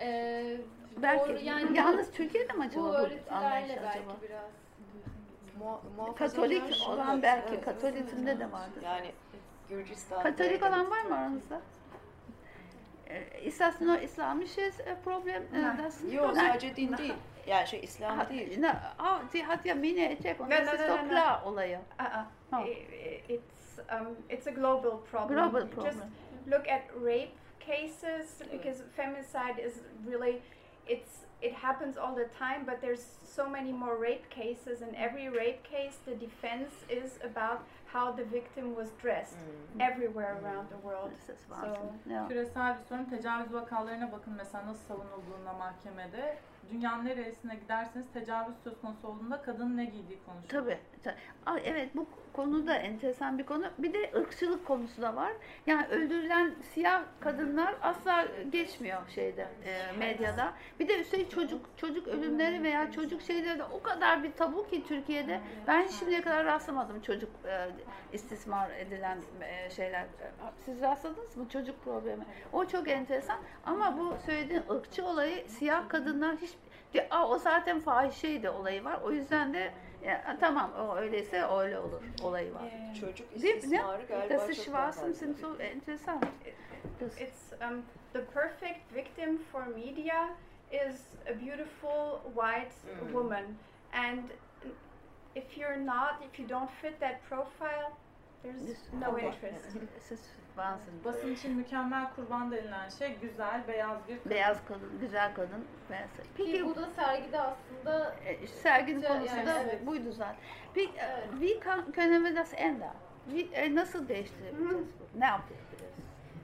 E, 0.00 0.56
Belki. 1.02 1.28
doğru, 1.28 1.38
yani 1.38 1.76
Yalnız 1.76 2.10
Türkiye'de 2.10 2.52
mi 2.52 2.64
acaba 2.64 2.84
bu 2.84 2.88
bu, 2.88 2.92
öğretilerle 2.94 3.46
anlayış 3.46 3.68
belki 3.68 3.98
acaba? 3.98 4.12
biraz 4.22 6.16
Katolik 6.16 6.74
şey- 6.74 6.88
olan 6.88 7.12
Evet, 7.12 7.22
belki, 7.22 7.54
evet. 7.54 7.64
Katolikimde 7.64 8.38
de 8.40 8.52
vardır. 8.52 8.82
Yani 8.82 9.12
Gürcistan. 9.68 10.22
Katolik 10.22 10.62
olan 10.62 10.90
var 10.90 11.02
mı 11.02 11.18
aranızda? 11.18 11.60
Ee, 13.08 13.40
Is 13.44 13.58
that 13.58 13.80
no 13.80 13.96
Islamic 13.96 14.66
is 14.68 14.80
a 14.80 14.96
problem? 15.04 15.42
Ee, 15.54 15.56
that's- 15.56 16.14
Yok 16.14 16.36
sadece 16.36 16.76
din 16.76 16.96
değil. 16.96 17.14
Yani 17.46 17.66
şey 17.68 17.80
İslam 17.80 18.18
Ha, 18.18 18.28
değil. 18.30 18.58
ne- 18.60 18.70
Aa, 18.98 19.18
die 19.32 19.42
hat 19.42 19.66
ja 19.66 19.74
no, 20.82 20.88
doch 20.88 20.88
no, 20.98 21.04
no. 21.04 21.08
klar 21.08 21.42
olayı. 21.42 21.78
It's 23.28 23.78
um, 23.78 24.16
it's 24.30 24.46
a 24.46 24.50
global 24.50 25.00
problem. 25.10 25.28
Global 25.28 25.60
Just 25.60 25.74
problem. 25.74 25.94
look 26.46 26.68
at 26.68 26.82
rape 27.04 27.28
cases 27.66 28.26
because 28.52 28.82
femicide 28.96 29.58
is 29.68 29.74
really 30.06 30.34
it's 30.86 31.24
it 31.42 31.52
happens 31.52 31.96
all 31.98 32.14
the 32.14 32.28
time, 32.38 32.64
but 32.66 32.80
there's 32.80 33.04
so 33.36 33.48
many 33.50 33.72
more 33.72 33.96
rape 34.02 34.28
cases. 34.30 34.80
In 34.82 34.94
every 34.94 35.28
rape 35.28 35.62
case, 35.64 35.96
the 36.06 36.14
defense 36.20 36.72
is 36.88 37.10
about 37.30 37.58
how 37.92 38.12
the 38.16 38.24
victim 38.24 38.74
was 38.74 38.88
dressed 39.02 39.36
Hmm. 39.36 39.80
everywhere 39.80 40.32
around 40.42 40.68
the 40.68 40.78
world. 40.82 41.10
So. 41.26 42.28
Küresel 42.28 42.78
bir 42.78 42.84
sorun. 42.84 43.04
Tecavüz 43.04 43.52
vakalarına 43.54 44.12
bakın 44.12 44.32
mesela 44.36 44.66
nasıl 44.66 44.84
savunulduğunda 44.88 45.52
mahkemede. 45.58 46.36
Dünyanın 46.72 47.04
neresine 47.04 47.54
giderseniz 47.54 48.06
tecavüz 48.12 48.54
söz 48.64 48.80
konusu 48.80 49.08
olduğunda 49.08 49.42
kadının 49.42 49.76
ne 49.76 49.84
giydiği 49.84 50.18
konuşulur. 50.26 50.48
Tabii. 50.48 50.78
Evet 51.64 51.96
bu 51.96 52.06
konu 52.32 52.66
da 52.66 52.74
enteresan 52.74 53.38
bir 53.38 53.46
konu. 53.46 53.64
Bir 53.78 53.92
de 53.92 54.10
ırkçılık 54.16 54.66
konusu 54.66 55.02
da 55.02 55.16
var. 55.16 55.32
Yani 55.66 55.86
öldürülen 55.86 56.54
siyah 56.74 57.02
kadınlar 57.20 57.74
asla 57.82 58.26
geçmiyor 58.52 59.08
şeyde 59.08 59.48
e, 59.64 59.98
medyada. 59.98 60.52
Bir 60.80 60.88
de 60.88 61.00
üstelik 61.00 61.30
çocuk 61.30 61.60
çocuk 61.76 62.08
ölümleri 62.08 62.62
veya 62.62 62.92
çocuk 62.92 63.22
şeyleri 63.22 63.58
de 63.58 63.64
o 63.64 63.82
kadar 63.82 64.22
bir 64.22 64.32
tabu 64.32 64.66
ki 64.70 64.84
Türkiye'de. 64.88 65.40
Ben 65.66 65.86
şimdiye 65.86 66.22
kadar 66.22 66.44
rastlamadım 66.44 67.00
çocuk 67.00 67.30
e, 67.46 67.68
istismar 68.12 68.70
edilen 68.70 69.18
e, 69.40 69.70
şeyler. 69.70 70.04
Siz 70.64 70.80
rastladınız 70.80 71.36
mı 71.36 71.48
çocuk 71.48 71.84
problemi? 71.84 72.24
O 72.52 72.64
çok 72.64 72.88
enteresan. 72.88 73.38
Ama 73.66 73.98
bu 73.98 74.16
söylediğin 74.26 74.62
ırkçı 74.70 75.06
olayı 75.06 75.48
siyah 75.48 75.88
kadınlar 75.88 76.36
hiç 76.36 76.50
Aa, 77.10 77.28
o 77.28 77.38
zaten 77.38 77.80
fahişeydi 77.80 78.50
olayı 78.50 78.84
var. 78.84 79.00
O 79.04 79.10
yüzden 79.12 79.54
de 79.54 79.72
ya, 80.06 80.36
tamam 80.40 80.72
o 80.78 80.96
öyleyse 80.96 81.42
öyle 81.44 81.78
olur 81.78 82.02
olayı 82.24 82.54
var. 82.54 82.62
yeah. 82.62 82.94
Çocuk 83.00 83.36
istismarı 83.36 84.06
galiba 84.06 84.34
Das 84.34 84.40
çok 84.46 84.56
daha 84.56 84.64
Schwarzen 84.64 85.00
fazla. 85.02 85.14
sind 85.14 85.36
so 85.38 85.56
enteresan. 85.60 86.20
Das, 87.00 87.20
It's 87.20 87.52
um, 87.52 87.82
the 88.12 88.24
perfect 88.24 88.94
victim 88.94 89.38
for 89.52 89.66
media 89.66 90.28
is 90.70 91.00
a 91.26 91.40
beautiful 91.40 92.20
white 92.34 92.74
Mm. 93.02 93.12
woman, 93.12 93.44
and 93.92 94.24
if 95.34 95.58
you're 95.58 95.84
not, 95.86 96.22
if 96.32 96.38
you 96.40 96.48
don't 96.48 96.70
fit 96.70 97.00
that 97.00 97.20
profile, 97.28 97.92
there's 98.42 98.92
no 98.92 99.18
interest. 99.18 99.76
Wahnsinn. 100.56 101.04
Basın 101.04 101.34
için 101.34 101.56
mükemmel 101.56 102.06
kurban 102.16 102.52
denilen 102.52 102.88
şey 102.88 103.16
güzel, 103.22 103.60
beyaz 103.68 103.98
bir 104.08 104.18
kadın. 104.18 104.30
Beyaz 104.30 104.58
kadın, 104.68 105.00
güzel 105.00 105.34
kadın. 105.34 105.64
Beyaz. 105.90 106.10
Ki 106.10 106.28
Peki 106.36 106.66
bu 106.66 106.76
da 106.76 106.88
sergide 106.96 107.40
aslında 107.40 108.14
e, 108.26 108.46
serginin 108.46 109.00
Yani 109.00 109.18
konusu 109.18 109.46
da 109.46 109.62
evet. 109.62 109.86
buydu 109.86 110.12
zaten. 110.12 110.36
Peki 110.74 110.92
Evet. 110.98 111.28
wie 111.40 111.60
können 111.92 112.36
das 112.36 112.52
ändern? 112.56 112.94
Wie, 113.30 113.56
e, 113.56 113.74
nasıl 113.74 114.08
değiştirebiliriz 114.08 114.70
bu? 114.70 115.20
Ne 115.20 115.24
yapabiliriz? 115.24 115.64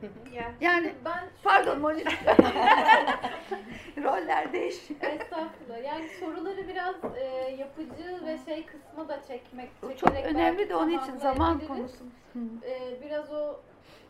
Yeah. 0.33 0.53
Yani 0.61 0.95
ben 1.05 1.25
pardon 1.43 1.79
Monica. 1.79 2.11
Roller 3.97 4.53
değişiyor. 4.53 5.01
Estağfurullah. 5.03 5.85
Yani 5.85 6.09
soruları 6.21 6.69
biraz 6.69 6.95
e, 7.17 7.25
yapıcı 7.59 8.27
ve 8.27 8.39
şey 8.47 8.67
kısma 8.67 9.09
da 9.09 9.23
çekmek. 9.29 9.71
Çok 10.01 10.17
önemli 10.17 10.69
de 10.69 10.77
onun 10.77 10.99
için 10.99 11.17
zaman 11.17 11.59
konusu. 11.59 12.05
Hı. 12.33 12.39
E, 12.67 13.03
biraz 13.03 13.33
o 13.33 13.61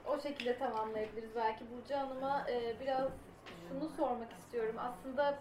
o 0.07 0.21
şekilde 0.21 0.59
tamamlayabiliriz 0.59 1.31
belki. 1.37 1.65
Burcu 1.71 1.95
Hanım'a 1.95 2.47
e, 2.51 2.81
biraz 2.81 3.09
şunu 3.69 3.89
sormak 3.89 4.33
istiyorum. 4.33 4.77
Aslında 4.79 5.39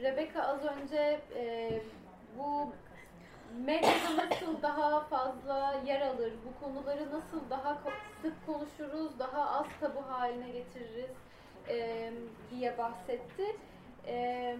Rebecca 0.00 0.42
az 0.42 0.64
önce 0.64 1.20
e, 1.36 1.72
bu 2.38 2.72
medyada 3.64 4.16
nasıl 4.16 4.62
daha 4.62 5.00
fazla 5.00 5.74
yer 5.86 6.00
alır, 6.00 6.32
bu 6.46 6.64
konuları 6.64 7.12
nasıl 7.12 7.50
daha 7.50 7.78
sık 8.22 8.46
konuşuruz, 8.46 9.18
daha 9.18 9.50
az 9.50 9.66
tabu 9.80 10.08
haline 10.08 10.50
getiririz 10.50 11.10
e, 11.68 12.10
diye 12.50 12.78
bahsetti. 12.78 13.56
E, 14.06 14.56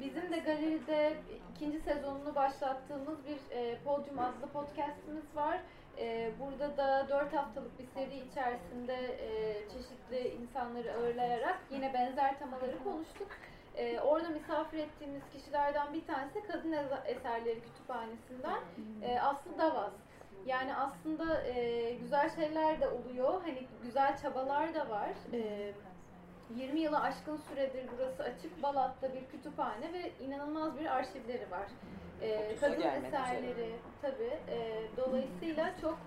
bizim 0.00 0.32
de 0.32 0.38
galeride 0.38 1.16
ikinci 1.54 1.80
sezonunu 1.80 2.34
başlattığımız 2.34 3.18
bir 3.26 3.56
e, 3.56 3.78
Podium 3.84 4.18
adlı 4.18 4.46
podcastimiz 4.52 5.36
var. 5.36 5.60
E, 5.98 6.30
burada 6.40 6.76
da 6.76 7.06
dört 7.08 7.32
haftalık 7.32 7.78
bir 7.78 7.86
seri 7.86 8.16
içerisinde 8.16 8.94
e, 8.94 9.54
çeşitli 9.68 10.28
insanları 10.28 10.92
ağırlayarak 10.92 11.58
yine 11.70 11.94
benzer 11.94 12.38
temaları 12.38 12.84
konuştuk. 12.84 13.28
E, 13.76 14.00
orada 14.00 14.28
misafir 14.28 14.78
ettiğimiz 14.78 15.22
kişilerden 15.32 15.94
bir 15.94 16.06
tanesi 16.06 16.42
Kadın 16.46 16.72
Eserleri 17.06 17.60
Kütüphanesi'nden 17.62 18.60
e, 19.02 19.20
Aslı 19.20 19.58
Davaz. 19.58 19.92
Yani 20.46 20.76
aslında 20.76 21.42
e, 21.42 21.92
güzel 21.94 22.34
şeyler 22.36 22.80
de 22.80 22.88
oluyor. 22.88 23.42
Hani 23.42 23.66
güzel 23.82 24.18
çabalar 24.22 24.74
da 24.74 24.90
var. 24.90 25.10
E, 25.32 25.72
20 26.50 26.80
yılı 26.80 27.00
aşkın 27.00 27.36
süredir 27.36 27.86
burası 27.96 28.22
açık. 28.22 28.62
Balat'ta 28.62 29.14
bir 29.14 29.26
kütüphane 29.26 29.92
ve 29.92 30.12
inanılmaz 30.24 30.78
bir 30.78 30.86
arşivleri 30.86 31.50
var. 31.50 31.66
E, 32.24 32.56
kadın 32.60 32.80
eserleri 32.80 33.70
tabii. 34.02 34.38
E, 34.48 34.82
dolayısıyla 34.96 35.74
çok 35.80 35.98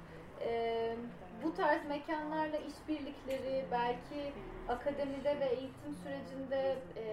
e, 0.41 0.95
bu 1.43 1.55
tarz 1.55 1.85
mekanlarla 1.85 2.57
işbirlikleri 2.57 3.65
belki 3.71 4.33
akademide 4.69 5.39
ve 5.39 5.45
eğitim 5.45 5.95
sürecinde 6.03 6.75
e, 6.97 7.05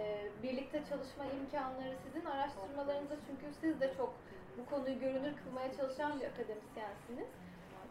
birlikte 0.43 0.83
çalışma 0.89 1.25
imkanları 1.25 1.95
sizin 2.07 2.27
araştırmalarınızda 2.27 3.17
çünkü 3.27 3.55
siz 3.61 3.81
de 3.81 3.95
çok 3.97 4.15
bu 4.59 4.67
konuyu 4.67 5.01
görünür 5.01 5.33
kılmaya 5.45 5.77
çalışan 5.77 6.21
bir 6.21 6.25
akademisyensiniz. 6.27 7.29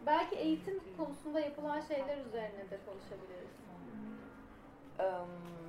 Belki 0.06 0.36
eğitim 0.36 0.80
konusunda 0.96 1.40
yapılan 1.40 1.80
şeyler 1.80 2.18
üzerine 2.18 2.70
de 2.70 2.78
konuşabiliriz. 2.86 3.54
Um, 4.98 5.63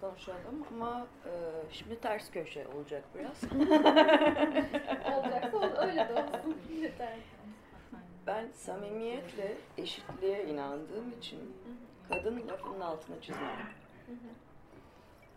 konuşalım 0.00 0.66
ama 0.74 1.06
e, 1.24 1.32
şimdi 1.72 2.00
ters 2.00 2.30
köşe 2.30 2.66
olacak 2.68 3.04
biraz. 3.14 3.44
Olacaksa 5.14 5.86
öyle 5.86 6.08
de 6.08 6.14
olsun. 6.14 6.56
Ben 8.26 8.48
samimiyetle 8.54 9.56
eşitliğe 9.78 10.44
inandığım 10.46 11.12
için 11.18 11.56
kadın 12.08 12.48
lafının 12.48 12.80
altına 12.80 13.20
çizmem. 13.20 13.56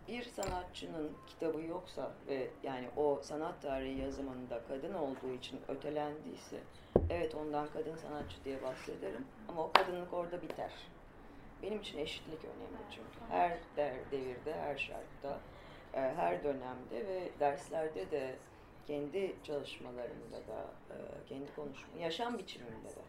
Bir 0.08 0.22
sanatçının 0.22 1.12
kitabı 1.26 1.62
yoksa 1.62 2.12
ve 2.28 2.50
yani 2.62 2.88
o 2.96 3.20
sanat 3.22 3.62
tarihi 3.62 4.00
yazımında 4.00 4.60
kadın 4.68 4.94
olduğu 4.94 5.32
için 5.32 5.60
ötelendiyse 5.68 6.60
evet 7.10 7.34
ondan 7.34 7.66
kadın 7.72 7.96
sanatçı 7.96 8.44
diye 8.44 8.62
bahsederim 8.62 9.26
ama 9.48 9.64
o 9.64 9.72
kadınlık 9.72 10.12
orada 10.12 10.42
biter. 10.42 10.72
Benim 11.62 11.80
için 11.80 11.98
eşitlik 11.98 12.44
önemli 12.44 12.82
çünkü. 12.90 13.32
Her 13.32 13.58
der, 13.76 13.94
devirde, 14.10 14.54
her 14.54 14.76
şartta, 14.76 15.40
e, 15.94 16.00
her 16.00 16.44
dönemde 16.44 17.06
ve 17.06 17.28
derslerde 17.40 18.10
de 18.10 18.34
kendi 18.86 19.36
çalışmalarımda 19.44 20.36
da, 20.36 20.66
e, 20.90 20.96
kendi 21.28 21.54
konuşma, 21.54 21.98
yaşam 22.00 22.38
biçimimde 22.38 22.88
de 22.88 23.02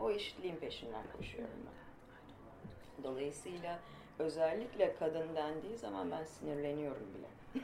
o 0.00 0.10
eşitliğin 0.10 0.56
peşinden 0.56 1.04
koşuyorum 1.16 1.58
ben. 1.66 1.82
Dolayısıyla 3.04 3.78
özellikle 4.18 4.94
kadın 4.94 5.36
dendiği 5.36 5.76
zaman 5.76 6.10
ben 6.10 6.24
sinirleniyorum 6.24 7.06
bile. 7.14 7.62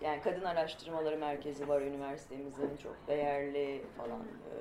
yani 0.00 0.20
kadın 0.22 0.44
araştırmaları 0.44 1.18
merkezi 1.18 1.68
var 1.68 1.80
üniversitemizin 1.80 2.76
çok 2.76 2.96
değerli 3.06 3.82
falan 3.96 4.20
e, 4.20 4.54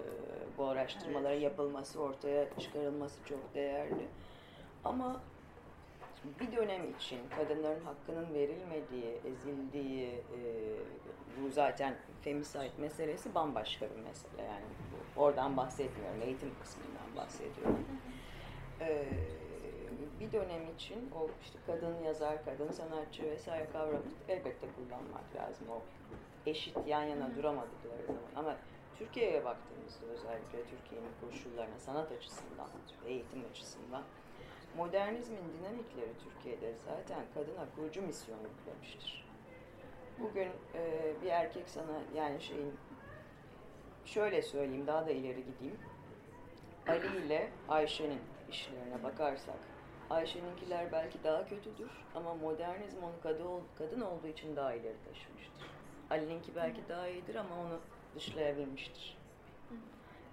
bu 0.57 0.65
araştırmaların 0.65 1.39
yapılması 1.39 2.01
ortaya 2.01 2.57
çıkarılması 2.59 3.25
çok 3.25 3.53
değerli 3.53 4.07
ama 4.85 5.21
bir 6.39 6.51
dönem 6.57 6.91
için 6.91 7.19
kadınların 7.37 7.85
hakkının 7.85 8.33
verilmediği, 8.33 9.21
ezildiği, 9.25 10.07
e, 10.07 10.39
bu 11.41 11.49
zaten 11.49 11.95
femicide 12.21 12.71
meselesi 12.77 13.35
bambaşka 13.35 13.85
bir 13.85 14.03
mesele 14.03 14.41
yani 14.41 14.65
bu, 14.91 15.21
oradan 15.21 15.57
bahsetmiyorum, 15.57 16.21
eğitim 16.21 16.51
kısmından 16.61 17.15
bahsediyorum. 17.15 17.85
E, 18.81 19.05
bir 20.19 20.31
dönem 20.31 20.73
için 20.75 21.11
o 21.15 21.29
işte 21.43 21.59
kadın 21.67 22.03
yazar, 22.03 22.45
kadın 22.45 22.71
sanatçı 22.71 23.23
vesaire 23.23 23.67
kavramını 23.73 24.01
elbette 24.29 24.67
kullanmak 24.75 25.35
lazım. 25.35 25.67
O 25.69 25.81
eşit 26.49 26.77
yan 26.87 27.03
yana 27.03 27.35
duramadıkları 27.35 28.05
zaman. 28.05 28.31
Ama 28.35 28.57
Türkiye'ye 28.97 29.45
baktığımızda 29.45 30.05
özellikle 30.05 30.63
Türkiye'nin 30.63 31.11
koşullarına 31.21 31.79
sanat 31.79 32.11
açısından, 32.11 32.67
eğitim 33.05 33.43
açısından 33.51 34.03
modernizmin 34.77 35.53
dinamikleri 35.59 36.11
Türkiye'de 36.23 36.73
zaten 36.85 37.23
kadına 37.33 37.65
kurucu 37.75 38.01
misyonu 38.01 38.41
yüklemiştir. 38.41 39.25
Bugün 40.19 40.49
e, 40.73 41.13
bir 41.21 41.27
erkek 41.27 41.69
sana 41.69 42.01
yani 42.15 42.41
şeyin 42.41 42.73
şöyle 44.05 44.41
söyleyeyim 44.41 44.87
daha 44.87 45.05
da 45.05 45.11
ileri 45.11 45.43
gideyim. 45.45 45.79
Ali 46.87 47.25
ile 47.25 47.49
Ayşe'nin 47.69 48.21
işlerine 48.49 49.03
bakarsak 49.03 49.55
Ayşe'ninkiler 50.09 50.91
belki 50.91 51.23
daha 51.23 51.45
kötüdür 51.45 51.91
ama 52.15 52.33
modernizm 52.33 53.03
onu 53.03 53.21
kadın, 53.23 53.61
kadın 53.77 54.01
olduğu 54.01 54.27
için 54.27 54.55
daha 54.55 54.73
ileri 54.73 54.95
taşımıştır. 55.09 55.67
Ali'ninki 56.09 56.55
belki 56.55 56.81
daha 56.89 57.07
iyidir 57.07 57.35
ama 57.35 57.55
onu 57.55 57.79
dışlayabilmiştir. 58.15 59.16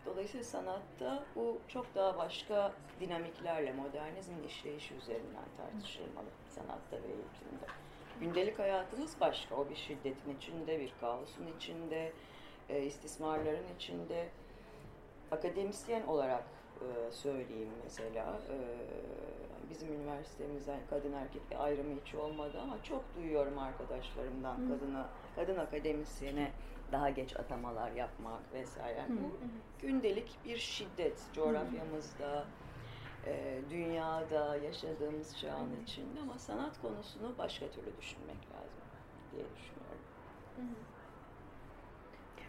Dolayısıyla 0.07 0.45
sanatta 0.45 1.25
bu 1.37 1.59
çok 1.69 1.95
daha 1.95 2.19
başka 2.19 2.73
dinamiklerle 3.01 3.73
modernizmin 3.73 4.43
işleyişi 4.43 4.95
üzerinden 4.95 5.45
tartışılmalı 5.57 6.27
sanatta 6.49 6.97
ve 6.97 7.07
eğitimde. 7.07 7.67
Gündelik 8.21 8.59
hayatımız 8.59 9.21
başka. 9.21 9.55
O 9.57 9.71
bir 9.71 9.77
şiddetin 9.77 10.37
içinde, 10.37 10.81
bir 10.81 10.93
kaosun 11.01 11.47
içinde, 11.57 12.13
e, 12.69 12.83
istismarların 12.83 13.75
içinde. 13.77 14.29
Akademisyen 15.31 16.07
olarak 16.07 16.45
e, 16.81 17.13
söyleyeyim 17.13 17.73
mesela, 17.85 18.39
e, 18.51 18.57
bizim 19.71 19.93
üniversitemizden 19.95 20.81
kadın 20.91 21.13
erkek 21.13 21.43
ayrımı 21.59 22.01
hiç 22.05 22.15
olmadı 22.15 22.61
ama 22.63 22.83
çok 22.83 23.05
duyuyorum 23.17 23.59
arkadaşlarımdan 23.59 24.69
kadına, 24.69 25.09
kadın 25.37 25.57
akademisyene 25.57 26.53
daha 26.93 27.11
geç 27.11 27.37
atamalar 27.37 27.93
yapmak 27.93 28.53
vesaire. 28.53 29.03
Hı. 29.03 29.13
Bu 29.13 29.37
gündelik 29.87 30.39
bir 30.45 30.59
şiddet 30.59 31.23
coğrafyamızda, 31.33 32.45
e, 33.27 33.61
dünyada 33.71 34.57
yaşadığımız 34.57 35.39
çağın 35.39 35.83
içinde 35.83 36.21
ama 36.21 36.39
sanat 36.39 36.81
konusunu 36.83 37.39
başka 37.39 37.69
türlü 37.69 37.97
düşünmek 38.01 38.53
lazım 38.53 38.85
diye 39.33 39.45
düşünüyorum. 39.57 39.85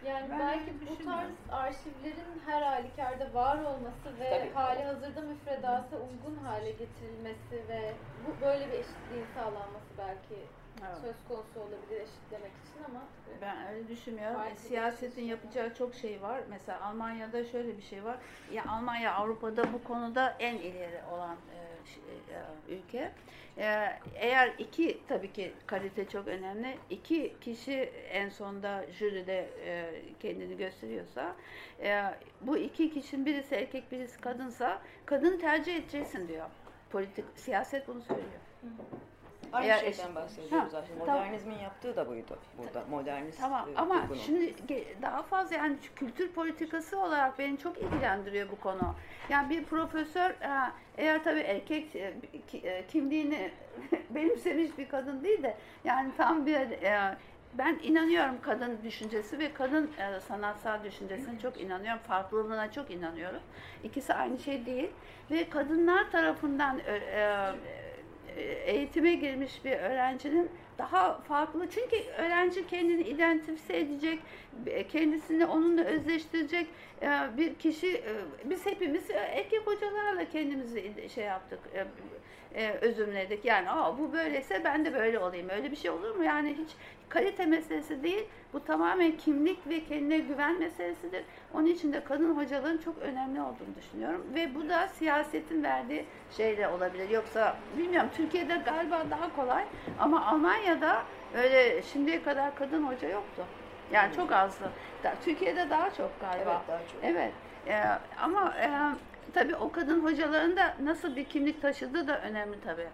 Yani 0.05 0.29
ben 0.29 0.39
belki 0.39 0.71
bu 0.89 1.05
tarz 1.05 1.31
arşivlerin 1.51 2.41
her 2.45 2.61
halükarda 2.61 3.33
var 3.33 3.57
olması 3.57 4.19
ve 4.19 4.29
Tabii. 4.29 4.53
hali 4.53 4.83
hazırda 4.83 5.21
müfredata 5.21 5.97
uygun 5.97 6.35
hale 6.43 6.71
getirilmesi 6.71 7.69
ve 7.69 7.93
bu 8.27 8.45
böyle 8.45 8.67
bir 8.67 8.73
eşitliğin 8.73 9.25
sağlanması 9.35 9.89
belki 9.97 10.35
evet. 10.87 10.97
söz 11.01 11.15
konusu 11.27 11.59
olabilir 11.59 12.01
eşitlemek 12.01 12.51
için 12.51 12.83
ama 12.89 13.03
ben 13.41 13.67
öyle 13.67 13.87
düşünmüyorum. 13.87 14.41
E, 14.41 14.55
siyasetin 14.55 15.23
yapacağı 15.23 15.73
çok 15.73 15.95
şey 15.95 16.21
var. 16.21 16.41
Mesela 16.49 16.81
Almanya'da 16.81 17.45
şöyle 17.45 17.77
bir 17.77 17.81
şey 17.81 18.03
var. 18.03 18.17
Ya 18.51 18.63
Almanya 18.69 19.13
Avrupa'da 19.13 19.73
bu 19.73 19.83
konuda 19.83 20.35
en 20.39 20.55
ileri 20.55 21.01
olan 21.13 21.35
e, 21.35 21.65
e, 22.33 22.75
ülke. 22.75 23.11
E, 23.57 23.99
eğer 24.15 24.53
iki 24.57 25.01
tabii 25.07 25.33
ki 25.33 25.53
kalite 25.67 26.09
çok 26.09 26.27
önemli. 26.27 26.77
iki 26.89 27.35
kişi 27.41 27.79
en 28.11 28.29
sonda 28.29 28.85
jüride 28.91 29.49
e, 29.65 29.93
kendini 30.19 30.57
gösteriyorsa 30.57 31.35
bu 32.41 32.57
iki 32.57 32.93
kişinin 32.93 33.25
birisi 33.25 33.55
erkek 33.55 33.91
birisi 33.91 34.21
kadınsa 34.21 34.81
kadını 35.05 35.39
tercih 35.39 35.75
edeceksin 35.75 36.27
diyor. 36.27 36.49
Politik 36.91 37.25
siyaset 37.35 37.87
bunu 37.87 38.01
söylüyor. 38.01 38.41
Hı. 38.61 38.67
Aynı 39.55 39.67
Eğer 39.67 39.79
şeyden 39.79 40.09
eş... 40.09 40.15
bahsediyoruz 40.15 40.73
ha, 40.73 40.77
aslında. 40.77 40.99
Modernizmin 40.99 41.51
tamam. 41.51 41.63
yaptığı 41.63 41.95
da 41.95 42.07
buydu 42.07 42.37
burada. 42.57 42.83
Modernist 42.89 43.39
Tamam 43.39 43.69
e, 43.69 43.77
ama 43.77 44.09
bunu. 44.09 44.17
şimdi 44.17 44.53
daha 45.01 45.23
fazla 45.23 45.55
yani 45.55 45.77
kültür 45.95 46.31
politikası 46.31 46.99
olarak 46.99 47.39
beni 47.39 47.57
çok 47.57 47.77
ilgilendiriyor 47.77 48.51
bu 48.51 48.59
konu. 48.59 48.95
Yani 49.29 49.49
bir 49.49 49.63
profesör 49.63 50.35
eğer 50.97 51.23
tabii 51.23 51.39
erkek 51.39 51.95
e, 51.95 52.13
e, 52.53 52.87
kimliğini 52.87 53.51
benimsemiş 54.09 54.77
bir 54.77 54.89
kadın 54.89 55.23
değil 55.23 55.43
de 55.43 55.57
yani 55.83 56.11
tam 56.17 56.45
bir 56.45 56.67
ben 57.53 57.79
inanıyorum 57.83 58.35
kadın 58.41 58.77
düşüncesi 58.83 59.39
ve 59.39 59.53
kadın 59.53 59.91
sanatsal 60.27 60.83
düşüncesine 60.83 61.39
çok 61.39 61.61
inanıyorum. 61.61 62.01
Farklılığına 62.07 62.71
çok 62.71 62.91
inanıyorum. 62.91 63.41
İkisi 63.83 64.13
aynı 64.13 64.39
şey 64.39 64.65
değil. 64.65 64.89
Ve 65.31 65.49
kadınlar 65.49 66.11
tarafından 66.11 66.79
eğitime 68.65 69.13
girmiş 69.13 69.65
bir 69.65 69.71
öğrencinin 69.71 70.49
daha 70.77 71.21
farklı. 71.21 71.67
Çünkü 71.69 71.95
öğrenci 72.17 72.67
kendini 72.67 73.01
identifize 73.01 73.77
edecek, 73.77 74.19
kendisini 74.89 75.45
onunla 75.45 75.83
özleştirecek 75.83 76.67
e, 77.01 77.09
bir 77.37 77.55
kişi. 77.55 77.97
E, 77.97 78.13
biz 78.45 78.65
hepimiz 78.65 79.09
erkek 79.11 79.67
hocalarla 79.67 80.29
kendimizi 80.29 81.09
şey 81.09 81.23
yaptık, 81.23 81.59
e, 82.55 82.69
özümledik. 82.81 83.45
Yani 83.45 83.69
Aa, 83.69 83.97
bu 83.97 84.13
böyleyse 84.13 84.61
ben 84.63 84.85
de 84.85 84.93
böyle 84.93 85.19
olayım. 85.19 85.49
Öyle 85.49 85.71
bir 85.71 85.75
şey 85.75 85.91
olur 85.91 86.15
mu? 86.15 86.23
Yani 86.23 86.49
hiç 86.49 86.69
kalite 87.09 87.45
meselesi 87.45 88.03
değil. 88.03 88.25
Bu 88.53 88.63
tamamen 88.65 89.17
kimlik 89.17 89.69
ve 89.69 89.83
kendine 89.83 90.17
güven 90.17 90.59
meselesidir. 90.59 91.23
Onun 91.53 91.65
için 91.65 91.93
de 91.93 92.03
kadın 92.03 92.37
hocaların 92.37 92.77
çok 92.77 92.97
önemli 92.97 93.41
olduğunu 93.41 93.75
düşünüyorum. 93.77 94.25
Ve 94.35 94.55
bu 94.55 94.69
da 94.69 94.87
siyasetin 94.87 95.63
verdiği 95.63 96.05
şeyle 96.37 96.67
olabilir. 96.67 97.09
Yoksa 97.09 97.57
bilmiyorum 97.77 98.09
Türkiye'de 98.17 98.61
galiba 98.65 99.03
daha 99.09 99.35
kolay 99.35 99.63
ama 99.99 100.25
Almanya'da 100.25 101.03
öyle 101.35 101.81
şimdiye 101.81 102.23
kadar 102.23 102.55
kadın 102.55 102.83
hoca 102.83 103.09
yoktu. 103.09 103.45
Yani 103.91 104.15
çok 104.15 104.31
azdı. 104.31 104.71
Türkiye'de 105.25 105.69
daha 105.69 105.93
çok 105.93 106.21
galiba. 106.21 106.51
Evet 106.51 106.67
daha 106.67 106.79
çok. 106.79 107.03
Evet. 107.03 107.31
Ee, 107.67 107.83
ama 108.21 108.53
e, 108.59 108.69
tabii 109.33 109.55
o 109.55 109.71
kadın 109.71 110.03
hocaların 110.03 110.57
da 110.57 110.75
nasıl 110.83 111.15
bir 111.15 111.23
kimlik 111.25 111.61
taşıdığı 111.61 112.07
da 112.07 112.21
önemli 112.21 112.61
tabii. 112.65 112.87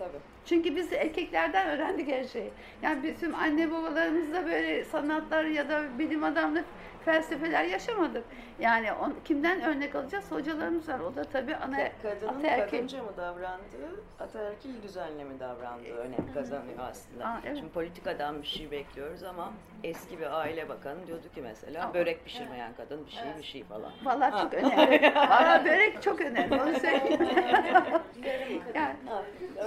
Tabii. 0.00 0.18
Çünkü 0.46 0.76
biz 0.76 0.92
erkeklerden 0.92 1.68
öğrendik 1.68 2.08
her 2.08 2.24
şeyi. 2.24 2.50
Yani 2.82 3.02
bizim 3.02 3.34
anne 3.34 3.70
babalarımız 3.70 4.32
da 4.32 4.46
böyle 4.46 4.84
sanatlar 4.84 5.44
ya 5.44 5.68
da 5.68 5.98
bilim 5.98 6.24
adamlık 6.24 6.64
felsefeler 7.04 7.64
yaşamadık. 7.64 8.24
Yani 8.60 8.92
on, 8.92 9.14
kimden 9.24 9.62
örnek 9.62 9.94
alacağız? 9.94 10.30
Hocalarımız 10.32 10.88
var. 10.88 11.00
O 11.00 11.16
da 11.16 11.24
tabii 11.24 11.56
ana 11.56 11.76
Kadının 12.02 12.38
ataerkil. 12.38 12.76
kadınca 12.76 13.02
mı 13.02 13.10
davrandığı, 13.16 14.00
ataerkil 14.20 14.82
düzenle 14.82 15.24
mi 15.24 15.40
davrandığı 15.40 15.96
önem 15.96 16.32
kazanıyor 16.34 16.78
aslında. 16.78 17.24
Aa, 17.24 17.40
evet. 17.46 17.56
Şimdi 17.56 17.72
politikadan 17.72 18.42
bir 18.42 18.46
şey 18.46 18.70
bekliyoruz 18.70 19.22
ama 19.22 19.52
eski 19.84 20.18
bir 20.20 20.40
aile 20.40 20.68
bakanı 20.68 21.06
diyordu 21.06 21.32
ki 21.34 21.42
mesela 21.42 21.84
Ama- 21.84 21.94
börek 21.94 22.24
pişirmeyen 22.24 22.72
kadın 22.76 23.06
bir 23.06 23.10
şey 23.10 23.24
bir 23.38 23.42
şey 23.42 23.64
falan. 23.64 23.92
Vallahi 24.04 24.42
çok 24.42 24.54
önemli. 24.54 25.12
Valla 25.16 25.64
börek 25.64 26.02
çok 26.02 26.20
önemli. 26.20 26.54
Onu 26.62 26.74
söyleyeyim. 26.74 27.20
yani, 28.74 28.96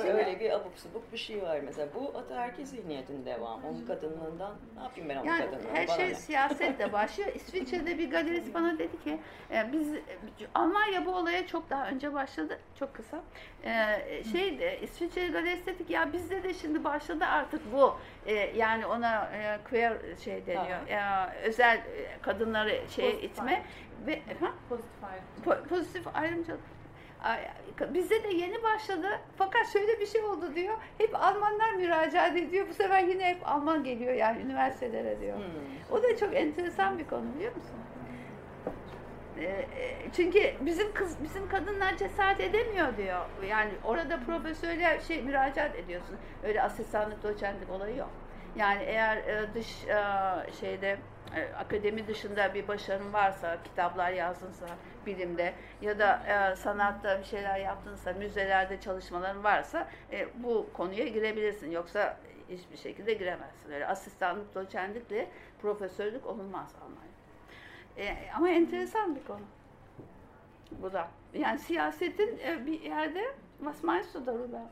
öyle 0.04 0.40
bir 0.40 0.52
abuk 0.52 0.80
subuk 0.80 1.14
bir 1.14 1.18
şey 1.18 1.42
var 1.44 1.60
mesela. 1.66 1.88
Bu 1.96 2.18
ataerkil 2.18 2.66
zihniyetin 2.66 3.26
devamı. 3.26 3.68
Onun 3.68 3.86
kadınlığından 3.86 4.56
ne 4.78 4.84
yapayım 4.84 5.10
ben 5.10 5.16
onun 5.16 5.26
Yani 5.26 5.46
kadınlığından? 5.46 5.76
her 5.76 5.88
şey 5.88 6.16
siyasetle 6.16 6.94
başlıyor. 6.94 7.30
İsviçre'de 7.36 7.98
bir 7.98 8.12
galerist 8.12 8.54
bana 8.54 8.80
dedi 8.80 8.83
ki 8.92 9.20
e, 9.52 9.72
biz 9.72 9.94
Almanya 10.56 11.06
bu 11.06 11.16
olaya 11.16 11.48
çok 11.48 11.70
daha 11.70 11.88
önce 11.88 12.14
başladı. 12.14 12.60
Çok 12.80 12.94
kısa. 12.94 13.22
E, 13.64 14.24
şey 14.32 14.60
de, 14.60 14.80
İsviçre 14.82 15.28
galerist 15.28 15.68
dedi 15.68 15.88
ki 15.88 15.94
ya 15.94 16.14
bizde 16.14 16.44
de 16.44 16.54
şimdi 16.54 16.84
başladı 16.84 17.26
artık 17.26 17.74
bu. 17.74 17.98
E, 18.26 18.34
yani 18.34 18.86
ona 18.86 19.32
e, 19.34 19.58
queer 19.70 19.94
şey 20.24 20.46
deniyor. 20.46 20.88
Ya, 20.90 21.36
özel 21.44 21.78
e, 21.78 22.22
kadınları 22.22 22.82
şeye 22.90 23.12
Pozitif 23.12 23.32
itme 23.32 23.64
ve 24.08 24.22
ha? 24.40 24.52
Pozitif 24.70 25.04
ayrı. 25.04 25.22
Po- 25.46 25.68
pozitif 25.68 26.16
ayrımcılık. 26.16 26.60
Ay, 27.24 27.40
Bizde 27.94 28.24
de 28.24 28.28
yeni 28.28 28.64
başladı. 28.64 29.08
Fakat 29.38 29.74
şöyle 29.74 30.00
bir 30.00 30.06
şey 30.06 30.22
oldu 30.22 30.56
diyor. 30.56 30.74
Hep 30.98 31.16
Almanlar 31.16 31.74
müracaat 31.74 32.38
ediyor. 32.38 32.68
Bu 32.70 32.74
sefer 32.74 33.04
yine 33.04 33.30
hep 33.30 33.48
Alman 33.48 33.84
geliyor 33.84 34.14
yani 34.14 34.42
üniversitelere 34.42 35.20
diyor. 35.20 35.38
Hmm. 35.38 35.98
O 35.98 36.04
da 36.04 36.18
çok 36.18 36.36
enteresan 36.36 37.00
bir 37.00 37.08
konu 37.08 37.36
biliyor 37.36 37.56
musun? 37.56 37.76
Ee, 39.38 39.44
e, 39.44 39.66
Çünkü 40.16 40.54
bizim 40.62 40.94
kız 40.94 41.24
bizim 41.24 41.50
kadınlar 41.50 41.98
cesaret 41.98 42.40
edemiyor 42.40 42.98
diyor. 42.98 43.26
Yani 43.50 43.72
orada 43.84 44.20
profesörler 44.26 45.00
şey 45.00 45.22
müracaat 45.22 45.76
ediyorsun. 45.76 46.18
Öyle 46.44 46.62
asistanlık, 46.62 47.24
doçentlik 47.24 47.70
olayı 47.70 47.98
yok. 47.98 48.10
Yani 48.56 48.84
eğer 48.84 49.18
e, 49.18 49.54
dış 49.54 49.88
e, 49.88 50.04
şeyde 50.60 50.98
akademi 51.58 52.08
dışında 52.08 52.54
bir 52.54 52.68
başarın 52.68 53.14
varsa, 53.14 53.58
kitaplar 53.64 54.12
yazdınsa 54.12 54.66
bilimde 55.06 55.54
ya 55.82 56.00
da 56.00 56.22
sanatta 56.58 57.20
bir 57.20 57.24
şeyler 57.24 57.60
yaptınsa, 57.60 58.14
müzelerde 58.14 58.80
çalışmaların 58.80 59.44
varsa 59.44 59.88
bu 60.36 60.70
konuya 60.74 61.08
girebilirsin. 61.08 61.72
Yoksa 61.72 62.18
hiçbir 62.50 62.78
şekilde 62.78 63.14
giremezsin. 63.14 63.72
Öyle 63.72 63.88
asistanlık, 63.88 64.56
doçentlikle 64.56 65.30
profesörlük 65.62 66.26
olunmaz 66.26 66.76
Almanya. 66.82 67.13
E, 67.98 68.16
ama 68.36 68.50
enteresan 68.50 69.16
bir 69.16 69.24
konu. 69.24 69.46
Bu 70.72 70.94
da. 70.94 71.08
Yani 71.34 71.60
siyasetin 71.60 72.40
e, 72.40 72.66
bir 72.66 72.82
yerde 72.82 73.24
was 73.60 73.84
meinst 73.84 74.16
du 74.16 74.26
darüber? 74.26 74.70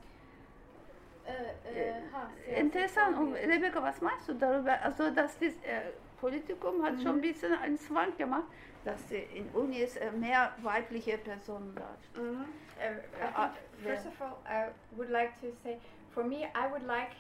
Äh, 1.26 1.90
äh, 1.90 2.02
ha, 2.12 2.30
Enteresan. 2.48 3.14
Und 3.14 3.34
Rebecca, 3.34 3.82
was 3.82 4.02
meinst 4.02 4.28
du 4.28 4.34
darüber? 4.34 4.82
Also, 4.82 5.10
dass 5.12 5.38
das 5.40 5.54
äh, 5.64 5.92
Politikum 6.20 6.84
hat 6.84 7.02
schon 7.02 7.16
ein 7.18 7.22
bisschen 7.22 7.54
einen 7.54 7.78
Zwang 7.78 8.16
gemacht, 8.18 8.46
dass 8.84 9.10
sie 9.10 9.28
in 9.36 9.48
Unis 9.54 9.98
äh, 9.98 10.12
mehr 10.12 10.52
weibliche 10.62 11.18
Personen 11.18 11.76
da. 11.76 12.22
Mhm. 12.22 12.46
Uh, 12.82 13.50
first 13.84 14.08
of 14.08 14.20
all, 14.22 14.38
I 14.48 14.72
would 14.98 15.10
like 15.10 15.40
to 15.42 15.48
say, 15.64 15.78
for 16.10 16.24
me, 16.24 16.48
I 16.56 16.68
would 16.72 16.84
like, 16.88 17.12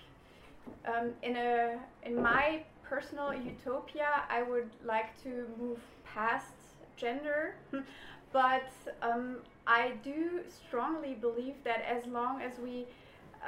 um, 0.86 1.14
in 1.22 1.36
a 1.36 1.78
in 2.04 2.16
my 2.16 2.64
personal 2.92 3.34
utopia, 3.34 4.24
I 4.30 4.44
would 4.44 4.70
like 4.84 5.12
to 5.24 5.48
move 5.58 5.80
past 6.04 6.52
gender, 6.98 7.56
but 8.34 8.70
um, 9.02 9.38
I 9.66 9.94
do 10.04 10.42
strongly 10.50 11.14
believe 11.14 11.56
that 11.64 11.86
as 11.88 12.06
long 12.06 12.42
as 12.42 12.60
we 12.60 12.86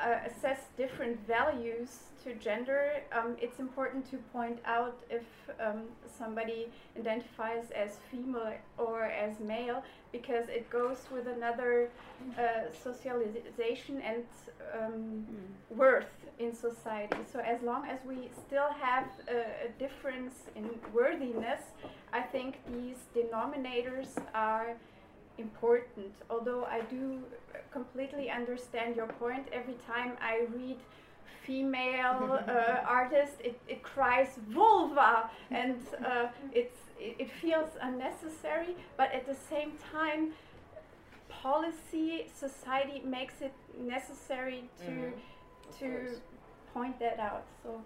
uh, 0.02 0.20
assess 0.26 0.60
different 0.78 1.20
values 1.28 2.00
to 2.24 2.34
gender, 2.36 3.02
um, 3.12 3.36
it's 3.42 3.60
important 3.60 4.10
to 4.10 4.18
point 4.32 4.60
out 4.66 4.98
if 5.10 5.24
um, 5.60 5.84
somebody 6.18 6.68
identifies 6.98 7.66
as 7.76 7.98
female 8.10 8.54
or 8.78 9.04
as 9.04 9.40
male 9.40 9.84
because 10.12 10.48
it 10.48 10.70
goes 10.70 11.00
with 11.12 11.28
another 11.28 11.90
uh, 12.38 12.72
socialization 12.84 14.02
and 14.02 14.24
um, 14.80 15.26
worth 15.70 16.16
in 16.40 16.56
society. 16.56 17.18
So 17.32 17.40
as 17.40 17.62
long 17.62 17.88
as 17.88 18.00
we 18.08 18.30
still 18.48 18.70
have 18.80 19.08
a, 19.28 19.68
a 19.68 19.70
difference 19.80 20.36
in 20.56 20.70
worthiness, 20.94 21.62
I 22.14 22.22
think 22.22 22.60
these 22.72 22.98
denominators 23.16 24.10
are 24.34 24.76
important. 25.38 26.14
Although 26.30 26.66
I 26.66 26.82
do 26.82 27.20
completely 27.72 28.30
understand 28.30 28.96
your 28.96 29.08
point. 29.08 29.48
Every 29.52 29.76
time 29.88 30.14
I 30.22 30.48
read 30.56 30.78
female 31.46 32.40
uh, 32.48 32.82
artist, 32.88 33.34
it, 33.44 33.60
it 33.68 33.84
cries 33.84 34.30
vulva, 34.50 35.30
and 35.52 35.78
uh, 36.06 36.28
it's 36.54 36.78
it, 37.00 37.16
it 37.20 37.32
feels 37.42 37.70
unnecessary. 37.82 38.76
But 38.98 39.12
at 39.14 39.26
the 39.26 39.36
same 39.36 39.74
time, 39.92 40.34
policy 41.30 42.28
society 42.34 43.02
makes 43.06 43.42
it 43.42 43.54
necessary 43.80 44.70
to. 44.86 45.08
Of 45.08 45.14
to 45.80 46.18
point 46.74 47.00
that 47.00 47.20
out. 47.20 47.46
So 47.62 47.82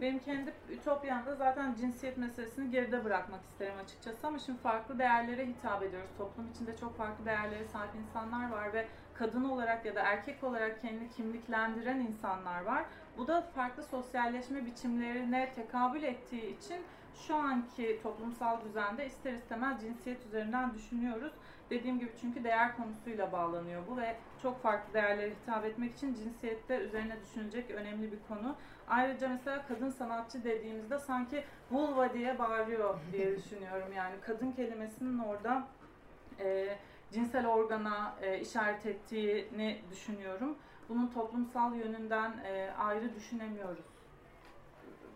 Benim 0.00 0.18
kendi 0.18 0.52
ütopyamda 0.70 1.34
zaten 1.34 1.74
cinsiyet 1.74 2.16
meselesini 2.16 2.70
geride 2.70 3.04
bırakmak 3.04 3.40
isterim 3.44 3.74
açıkçası 3.84 4.26
ama 4.26 4.38
şimdi 4.38 4.58
farklı 4.58 4.98
değerlere 4.98 5.46
hitap 5.46 5.82
ediyoruz. 5.82 6.10
Toplum 6.18 6.50
içinde 6.54 6.76
çok 6.76 6.96
farklı 6.96 7.24
değerlere 7.26 7.64
sahip 7.64 7.90
insanlar 7.94 8.50
var 8.50 8.72
ve 8.72 8.86
kadın 9.14 9.44
olarak 9.44 9.86
ya 9.86 9.94
da 9.94 10.00
erkek 10.00 10.44
olarak 10.44 10.80
kendini 10.80 11.10
kimliklendiren 11.10 12.00
insanlar 12.00 12.62
var. 12.62 12.84
Bu 13.18 13.26
da 13.26 13.42
farklı 13.42 13.82
sosyalleşme 13.82 14.66
biçimlerine 14.66 15.52
tekabül 15.54 16.02
ettiği 16.02 16.56
için 16.58 16.82
şu 17.26 17.36
anki 17.36 18.00
toplumsal 18.02 18.64
düzende 18.64 19.06
ister 19.06 19.32
istemez 19.32 19.80
cinsiyet 19.80 20.26
üzerinden 20.26 20.74
düşünüyoruz. 20.74 21.32
Dediğim 21.70 21.98
gibi 21.98 22.10
çünkü 22.20 22.44
değer 22.44 22.76
konusuyla 22.76 23.32
bağlanıyor 23.32 23.82
bu 23.90 23.96
ve 23.96 24.16
çok 24.42 24.62
farklı 24.62 24.94
değerlere 24.94 25.30
hitap 25.30 25.64
etmek 25.64 25.94
için 25.94 26.14
cinsiyette 26.14 26.76
üzerine 26.76 27.20
düşünecek 27.20 27.70
önemli 27.70 28.12
bir 28.12 28.18
konu. 28.28 28.56
Ayrıca 28.88 29.28
mesela 29.28 29.66
kadın 29.68 29.90
sanatçı 29.90 30.44
dediğimizde 30.44 30.98
sanki 30.98 31.44
vulva 31.70 32.14
diye 32.14 32.38
bağırıyor 32.38 32.98
diye 33.12 33.36
düşünüyorum. 33.36 33.92
Yani 33.96 34.14
kadın 34.26 34.52
kelimesinin 34.52 35.18
orada 35.18 35.68
e, 36.40 36.78
cinsel 37.12 37.46
organa 37.46 38.14
e, 38.22 38.40
işaret 38.40 38.86
ettiğini 38.86 39.80
düşünüyorum. 39.90 40.56
Bunun 40.88 41.06
toplumsal 41.06 41.74
yönünden 41.74 42.32
e, 42.44 42.70
ayrı 42.78 43.14
düşünemiyoruz. 43.14 43.96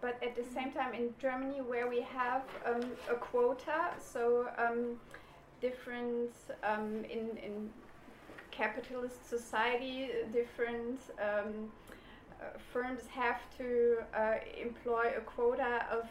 but 0.00 0.16
at 0.22 0.34
the 0.34 0.44
same 0.44 0.70
time 0.70 0.94
in 0.94 1.14
Germany 1.18 1.60
where 1.60 1.86
we 1.88 2.00
have 2.00 2.42
um, 2.64 2.92
a 3.10 3.14
quota, 3.14 3.90
so 4.00 4.48
um, 4.58 4.98
different 5.60 6.32
um, 6.62 7.04
in 7.04 7.36
in 7.36 7.70
capitalist 8.50 9.28
society, 9.28 10.10
different 10.32 11.00
um, 11.20 11.70
firms 12.72 13.02
have 13.08 13.40
to 13.58 13.98
uh, 14.14 14.34
employ 14.60 15.12
a 15.16 15.20
quota 15.20 15.86
of 15.90 16.08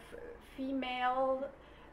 female 0.56 1.48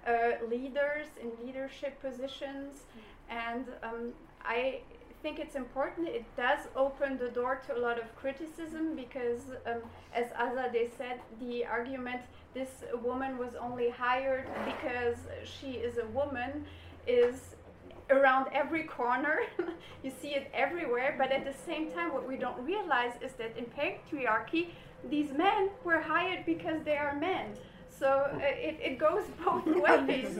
uh, 0.06 0.12
leaders 0.50 1.08
in 1.22 1.32
leadership 1.46 2.02
positions, 2.02 2.84
and 3.30 3.66
um, 3.84 4.14
I 4.44 4.80
think 5.22 5.40
it's 5.40 5.56
important. 5.56 6.08
It 6.08 6.26
does 6.36 6.60
open 6.76 7.18
the 7.18 7.30
door 7.30 7.62
to 7.68 7.76
a 7.76 7.80
lot 7.80 8.00
of 8.00 8.16
criticism 8.16 8.96
because, 8.96 9.42
um, 9.66 9.82
as 10.14 10.28
Azadeh 10.28 10.90
said, 10.98 11.20
the 11.40 11.66
argument 11.66 12.22
this 12.54 12.84
woman 13.04 13.38
was 13.38 13.54
only 13.60 13.90
hired 13.90 14.48
because 14.66 15.18
she 15.44 15.72
is 15.72 15.98
a 15.98 16.06
woman 16.08 16.66
is 17.06 17.56
around 18.10 18.48
every 18.54 18.84
corner. 18.84 19.40
you 20.04 20.12
see 20.22 20.30
it 20.30 20.50
everywhere, 20.54 21.16
but 21.18 21.32
at 21.32 21.44
the 21.46 21.54
same 21.66 21.92
time, 21.92 22.14
what 22.14 22.28
we 22.28 22.38
don't 22.38 22.60
realize 22.66 23.14
is 23.22 23.34
that 23.34 23.58
in 23.58 23.66
patriarchy, 23.66 24.68
these 25.10 25.32
men 25.34 25.70
were 25.84 26.00
hired 26.00 26.46
because 26.46 26.84
they 26.84 26.98
are 26.98 27.16
men. 27.16 27.46
So 27.90 28.08
uh, 28.08 28.40
it, 28.44 28.78
it 28.82 29.00
goes 29.00 29.24
both 29.46 29.66
ways. 30.08 30.38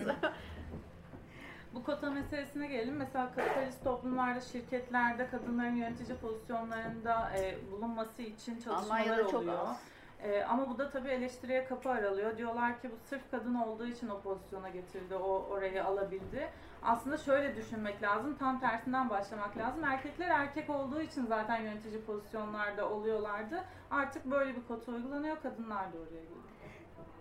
Bu 1.74 1.84
kota 1.84 2.12
meselesine 2.12 2.68
gelelim. 2.68 2.96
Mesela 2.96 3.32
kapitalist 3.36 3.84
toplumlarda, 3.84 4.42
şirketlerde 4.42 5.28
kadınların 5.28 5.76
yönetici 5.76 6.18
pozisyonlarında 6.18 7.32
e, 7.38 7.56
bulunması 7.72 8.22
için 8.22 8.54
çalışmalar 8.54 8.84
Almanya'da 8.84 9.24
çok 9.28 9.42
oluyor. 9.42 9.68
az. 9.68 9.78
E, 10.24 10.44
ama 10.44 10.70
bu 10.70 10.78
da 10.78 10.90
tabii 10.90 11.10
eleştiriye 11.10 11.66
kapı 11.66 11.90
aralıyor. 11.90 12.38
Diyorlar 12.38 12.82
ki 12.82 12.90
bu 12.92 13.08
sırf 13.10 13.32
kadın 13.32 13.56
olduğu 13.56 13.86
için 13.86 14.10
o 14.10 14.20
pozisyona 14.20 14.70
getirildi, 14.70 15.16
o 15.16 15.48
orayı 15.52 15.86
alabildi. 15.86 16.50
Aslında 16.88 17.18
şöyle 17.18 17.56
düşünmek 17.56 18.04
lazım. 18.04 18.36
Tam 18.40 18.60
tersinden 18.60 19.10
başlamak 19.10 19.58
lazım. 19.58 19.84
Erkekler 19.84 20.28
erkek 20.30 20.70
olduğu 20.70 21.02
için 21.02 21.26
zaten 21.26 21.62
yönetici 21.62 22.02
pozisyonlarda 22.02 22.90
oluyorlardı. 22.90 23.64
Artık 23.92 24.26
böyle 24.26 24.56
bir 24.56 24.62
kota 24.68 24.92
uygulanıyor. 24.92 25.42
Kadınlar 25.44 25.84
da 25.94 25.98
oraya 25.98 26.10
geliyor. 26.10 26.44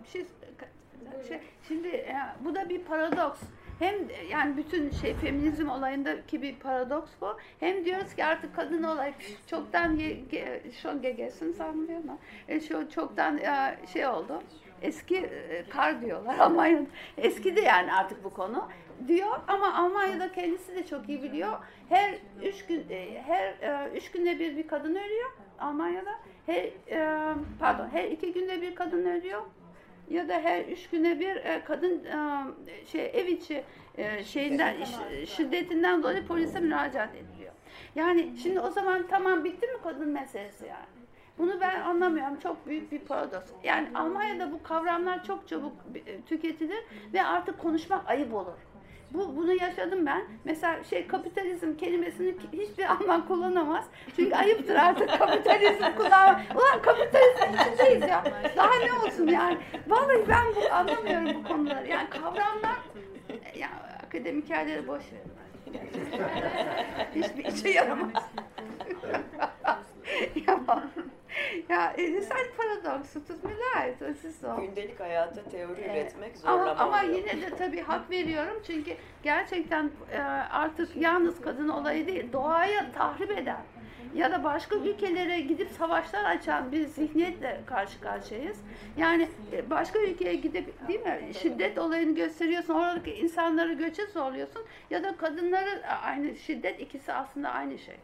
Bir 0.03 0.07
şey, 0.09 0.25
şey 1.27 1.41
şimdi 1.67 1.87
e, 1.87 2.15
bu 2.45 2.55
da 2.55 2.69
bir 2.69 2.83
paradoks. 2.83 3.39
Hem 3.79 3.95
yani 4.31 4.57
bütün 4.57 4.89
şey 4.91 5.13
feminizm 5.13 5.69
olayındaki 5.69 6.41
bir 6.41 6.55
paradoks 6.59 7.11
bu. 7.21 7.37
Hem 7.59 7.85
diyoruz 7.85 8.15
ki 8.15 8.25
artık 8.25 8.55
kadın 8.55 8.83
olay 8.83 9.13
çoktan 9.47 9.91
ye- 9.95 10.23
ge- 10.31 10.71
schon 10.71 11.01
gegessen 11.01 11.51
sanmıyor 11.51 12.03
mu? 12.03 12.19
E, 12.47 12.59
şu 12.59 12.89
çoktan 12.89 13.37
e, 13.37 13.77
şey 13.93 14.07
oldu. 14.07 14.43
Eski 14.81 15.17
e, 15.17 15.63
kar 15.69 16.01
diyorlar 16.01 16.37
Almanya'da. 16.39 16.85
Eski 17.17 17.55
de 17.55 17.61
yani 17.61 17.93
artık 17.93 18.23
bu 18.23 18.29
konu 18.29 18.67
diyor 19.07 19.39
ama 19.47 19.75
Almanya'da 19.75 20.31
kendisi 20.31 20.75
de 20.75 20.85
çok 20.85 21.09
iyi 21.09 21.23
biliyor. 21.23 21.53
Her 21.89 22.15
üç 22.43 22.65
gün 22.65 22.85
e, 22.89 23.23
her 23.27 23.47
e, 23.47 23.91
üç 23.97 24.11
günde 24.11 24.39
bir 24.39 24.57
bir 24.57 24.67
kadın 24.67 24.95
ölüyor 24.95 25.31
Almanya'da. 25.59 26.11
Her 26.45 26.69
pardon 27.59 27.87
her 27.91 28.03
iki 28.03 28.33
günde 28.33 28.61
bir 28.61 28.75
kadın 28.75 29.05
ölüyor 29.05 29.41
ya 30.09 30.29
da 30.29 30.33
her 30.33 30.65
üç 30.65 30.89
güne 30.89 31.19
bir 31.19 31.41
kadın 31.65 32.03
şey 32.85 33.11
ev 33.13 33.27
içi 33.27 33.63
şeyinden 34.25 34.75
şiddetinden 35.25 36.03
dolayı 36.03 36.27
polise 36.27 36.59
müracaat 36.59 37.15
ediliyor. 37.15 37.53
Yani 37.95 38.33
şimdi 38.43 38.59
o 38.59 38.69
zaman 38.69 39.07
tamam 39.09 39.43
bitti 39.43 39.67
mi 39.67 39.77
kadın 39.83 40.09
meselesi 40.09 40.65
yani? 40.65 40.96
Bunu 41.37 41.61
ben 41.61 41.81
anlamıyorum. 41.81 42.39
Çok 42.39 42.67
büyük 42.67 42.91
bir 42.91 42.99
paradoks. 42.99 43.51
Yani 43.63 43.87
Almanya'da 43.95 44.51
bu 44.51 44.63
kavramlar 44.63 45.23
çok 45.23 45.47
çabuk 45.47 45.73
e, 46.05 46.21
tüketilir 46.21 46.83
ve 47.13 47.23
artık 47.23 47.59
konuşmak 47.59 48.09
ayıp 48.09 48.33
olur. 48.33 48.57
Bu, 49.13 49.35
bunu 49.35 49.53
yaşadım 49.53 50.05
ben. 50.05 50.23
Mesela 50.43 50.83
şey 50.83 51.07
kapitalizm 51.07 51.77
kelimesini 51.77 52.35
hiçbir 52.53 52.85
Alman 52.85 53.27
kullanamaz. 53.27 53.85
Çünkü 54.15 54.35
ayıptır 54.35 54.75
artık 54.75 55.09
kapitalizm 55.09 55.95
kullanmak. 55.97 56.41
Ulan 56.55 56.81
kapitalizm 56.81 57.71
içindeyiz 57.71 58.01
ya. 58.01 58.23
Daha 58.55 58.75
ne 58.75 58.93
olsun 58.93 59.27
yani. 59.27 59.57
Vallahi 59.87 60.23
ben 60.29 60.45
bu 60.55 60.73
anlamıyorum 60.73 61.43
bu 61.43 61.47
konuları. 61.47 61.87
Yani 61.87 62.09
kavramlar 62.09 62.77
ya 63.55 63.69
akademik 64.07 64.49
yerleri 64.49 64.87
boş 64.87 65.03
verin. 65.11 65.31
Hiçbir 67.15 67.45
işe 67.45 67.69
yaramaz. 67.69 68.11
ya, 70.47 70.59
ya 71.69 71.93
es 71.97 72.09
ist 72.09 72.31
ein 72.31 72.45
Paradox. 72.57 73.15
Es 73.15 73.27
tut 73.27 73.43
mir 73.43 73.55
leid. 73.55 74.01
Es 74.01 74.25
ist 74.25 74.41
so. 74.41 74.55
Gündelik 74.61 74.99
hayata 74.99 75.43
teori 75.43 75.81
Evet. 75.81 75.95
üretmek 76.03 76.31
Ama, 76.45 76.57
zorlama 76.57 76.81
ama 76.83 76.99
oluyor. 77.03 77.13
yine 77.17 77.41
de 77.41 77.49
tabii 77.57 77.81
hak 77.81 78.11
veriyorum 78.11 78.61
çünkü 78.67 78.91
gerçekten 79.23 79.91
e, 80.11 80.19
artık 80.51 80.95
yalnız 80.95 81.41
kadın 81.41 81.69
olayı 81.69 82.07
değil, 82.07 82.33
doğaya 82.33 82.91
tahrip 82.91 83.31
eden 83.31 83.61
ya 84.15 84.31
da 84.31 84.43
başka 84.43 84.75
ülkelere 84.75 85.39
gidip 85.39 85.69
savaşlar 85.71 86.23
açan 86.25 86.71
bir 86.71 86.85
zihniyetle 86.85 87.61
karşı 87.65 88.01
karşıyayız. 88.01 88.57
Yani 88.97 89.27
e, 89.53 89.69
başka 89.69 89.99
ülkeye 89.99 90.35
gidip 90.35 90.87
değil 90.87 90.99
mi 90.99 91.19
şiddet 91.41 91.77
olayını 91.77 92.15
gösteriyorsun, 92.15 92.73
oradaki 92.73 93.13
insanları 93.13 93.73
göçe 93.73 94.05
zorluyorsun 94.05 94.65
ya 94.89 95.03
da 95.03 95.17
kadınları 95.17 95.87
aynı 96.03 96.35
şiddet 96.35 96.79
ikisi 96.79 97.13
aslında 97.13 97.49
aynı 97.49 97.77
şey. 97.79 97.95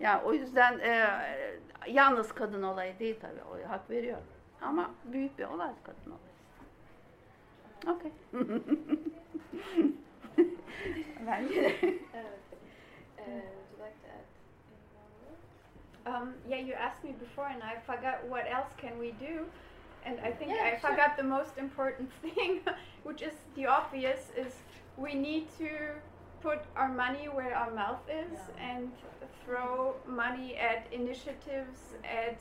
Yani 0.00 0.22
o 0.24 0.32
yüzden 0.34 0.78
e, 0.78 1.06
yalnız 1.86 2.32
kadın 2.34 2.62
olayı 2.62 2.98
değil 2.98 3.16
tabii. 3.20 3.42
O 3.42 3.68
hak 3.70 3.90
veriyorum. 3.90 4.24
Ama 4.62 4.90
büyük 5.04 5.38
bir 5.38 5.44
olay 5.44 5.70
kadın 5.84 6.10
olayı. 6.10 6.28
Evet. 12.14 12.38
Uh, 13.18 13.24
add 13.84 14.26
any 14.70 16.14
more? 16.14 16.16
Um, 16.22 16.34
yeah, 16.48 16.58
you 16.66 16.74
asked 16.74 17.04
me 17.04 17.12
before, 17.20 17.46
and 17.46 17.62
I 17.62 17.76
forgot 17.86 18.24
what 18.28 18.46
else 18.46 18.68
can 18.80 18.92
we 18.98 19.12
do. 19.12 19.46
And 20.04 20.18
I 20.20 20.32
think 20.32 20.50
Yeah, 20.50 20.64
I 20.64 20.78
sure. 20.80 20.90
forgot 20.90 21.16
the 21.16 21.22
most 21.22 21.58
important 21.58 22.10
thing, 22.22 22.60
which 23.04 23.22
is 23.22 23.34
the 23.56 23.66
obvious: 23.66 24.30
is 24.36 24.54
we 24.96 25.14
need 25.14 25.46
to 25.58 25.68
put 26.42 26.58
our 26.76 26.88
money 26.88 27.28
where 27.28 27.54
our 27.56 27.70
mouth 27.70 28.00
is 28.08 28.38
and 28.60 28.90
throw 29.48 29.94
money 30.06 30.56
at 30.56 30.86
initiatives. 30.92 31.78
At 32.04 32.38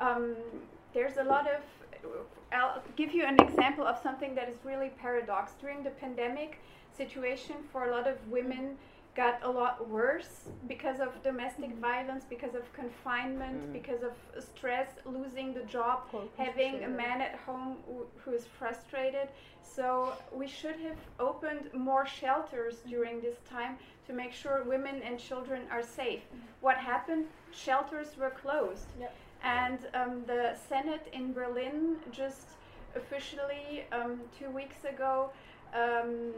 um, 0.00 0.34
there's 0.92 1.16
a 1.16 1.24
lot 1.24 1.46
of. 1.46 1.60
I'll 2.52 2.82
give 2.96 3.12
you 3.12 3.24
an 3.24 3.40
example 3.40 3.86
of 3.86 3.98
something 4.02 4.34
that 4.34 4.48
is 4.48 4.58
really 4.64 4.90
paradox. 5.00 5.52
During 5.60 5.82
the 5.82 5.90
pandemic 5.90 6.58
situation, 6.96 7.56
for 7.72 7.88
a 7.88 7.90
lot 7.90 8.06
of 8.06 8.16
women, 8.28 8.76
got 9.14 9.40
a 9.44 9.50
lot 9.50 9.88
worse 9.88 10.48
because 10.66 10.98
of 10.98 11.22
domestic 11.22 11.72
violence, 11.76 12.24
because 12.28 12.54
of 12.54 12.72
confinement, 12.72 13.72
because 13.72 14.02
of 14.02 14.12
stress, 14.42 14.88
losing 15.04 15.54
the 15.54 15.62
job, 15.62 16.02
having 16.36 16.84
a 16.84 16.88
man 16.88 17.20
at 17.20 17.36
home 17.46 17.76
who, 17.86 18.06
who 18.24 18.32
is 18.32 18.44
frustrated. 18.58 19.28
So 19.62 20.12
we 20.32 20.48
should 20.48 20.76
have 20.80 20.98
opened 21.20 21.72
more 21.72 22.06
shelters 22.06 22.76
during 22.88 23.20
this 23.20 23.36
time 23.48 23.76
to 24.06 24.12
make 24.12 24.32
sure 24.32 24.62
women 24.64 25.00
and 25.02 25.18
children 25.18 25.62
are 25.70 25.82
safe. 25.82 26.22
What 26.60 26.76
happened? 26.76 27.26
Shelters 27.52 28.16
were 28.18 28.30
closed. 28.30 28.86
Yep. 28.98 29.14
And 29.42 29.78
um, 29.94 30.22
the 30.26 30.56
Senate 30.68 31.06
in 31.12 31.32
Berlin 31.32 31.96
just 32.10 32.48
officially 32.96 33.84
um, 33.92 34.20
two 34.38 34.50
weeks 34.50 34.84
ago 34.84 35.30
um, 35.74 36.32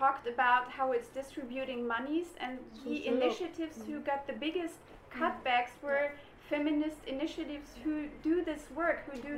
talked 0.00 0.26
about 0.26 0.64
how 0.78 0.86
it's 0.96 1.10
distributing 1.20 1.80
monies, 1.86 2.28
and 2.44 2.54
the 2.86 3.06
initiatives 3.14 3.76
who 3.86 3.96
got 4.10 4.20
the 4.26 4.36
biggest 4.46 4.76
cutbacks 5.18 5.74
were 5.86 6.06
feminist 6.48 7.00
initiatives 7.16 7.68
who 7.84 7.94
do 8.28 8.34
this 8.50 8.62
work, 8.80 8.98
who 9.08 9.16
do 9.28 9.34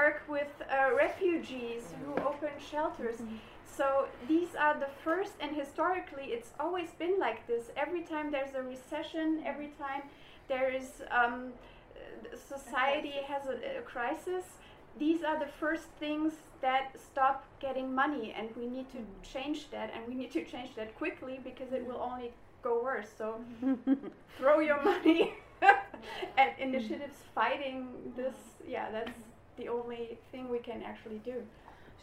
work 0.00 0.18
with 0.36 0.52
uh, 0.60 0.94
refugees, 1.04 1.82
who 2.00 2.12
open 2.30 2.54
shelters. 2.70 3.18
So 3.76 3.86
these 4.32 4.52
are 4.64 4.74
the 4.84 4.90
first, 5.04 5.32
and 5.42 5.50
historically, 5.62 6.26
it's 6.36 6.50
always 6.64 6.90
been 7.02 7.16
like 7.26 7.40
this. 7.46 7.64
Every 7.84 8.02
time 8.12 8.26
there's 8.30 8.54
a 8.54 8.64
recession, 8.74 9.42
every 9.52 9.70
time 9.84 10.02
there 10.52 10.68
is 10.80 10.88
um, 11.10 11.52
society 12.54 13.18
has 13.32 13.42
a, 13.54 13.56
a 13.80 13.82
crisis, 13.94 14.44
these 14.98 15.22
are 15.22 15.38
the 15.38 15.50
first 15.60 15.86
things 16.00 16.32
that 16.60 16.90
stop 16.98 17.44
getting 17.60 17.94
money, 17.94 18.34
and 18.36 18.48
we 18.56 18.66
need 18.66 18.88
to 18.90 18.98
mm-hmm. 18.98 19.22
change 19.22 19.70
that, 19.70 19.90
and 19.94 20.06
we 20.08 20.14
need 20.14 20.32
to 20.32 20.44
change 20.44 20.74
that 20.76 20.96
quickly 20.96 21.40
because 21.44 21.72
it 21.72 21.86
will 21.86 22.00
only 22.00 22.32
go 22.62 22.82
worse. 22.82 23.10
So 23.18 23.40
throw 24.38 24.60
your 24.60 24.82
money 24.82 25.34
at 25.62 25.78
mm-hmm. 26.38 26.62
initiatives 26.62 27.18
fighting 27.34 27.88
this. 28.16 28.34
Yeah, 28.66 28.90
that's 28.90 29.18
the 29.58 29.68
only 29.68 30.18
thing 30.32 30.48
we 30.48 30.58
can 30.58 30.82
actually 30.82 31.20
do. 31.24 31.42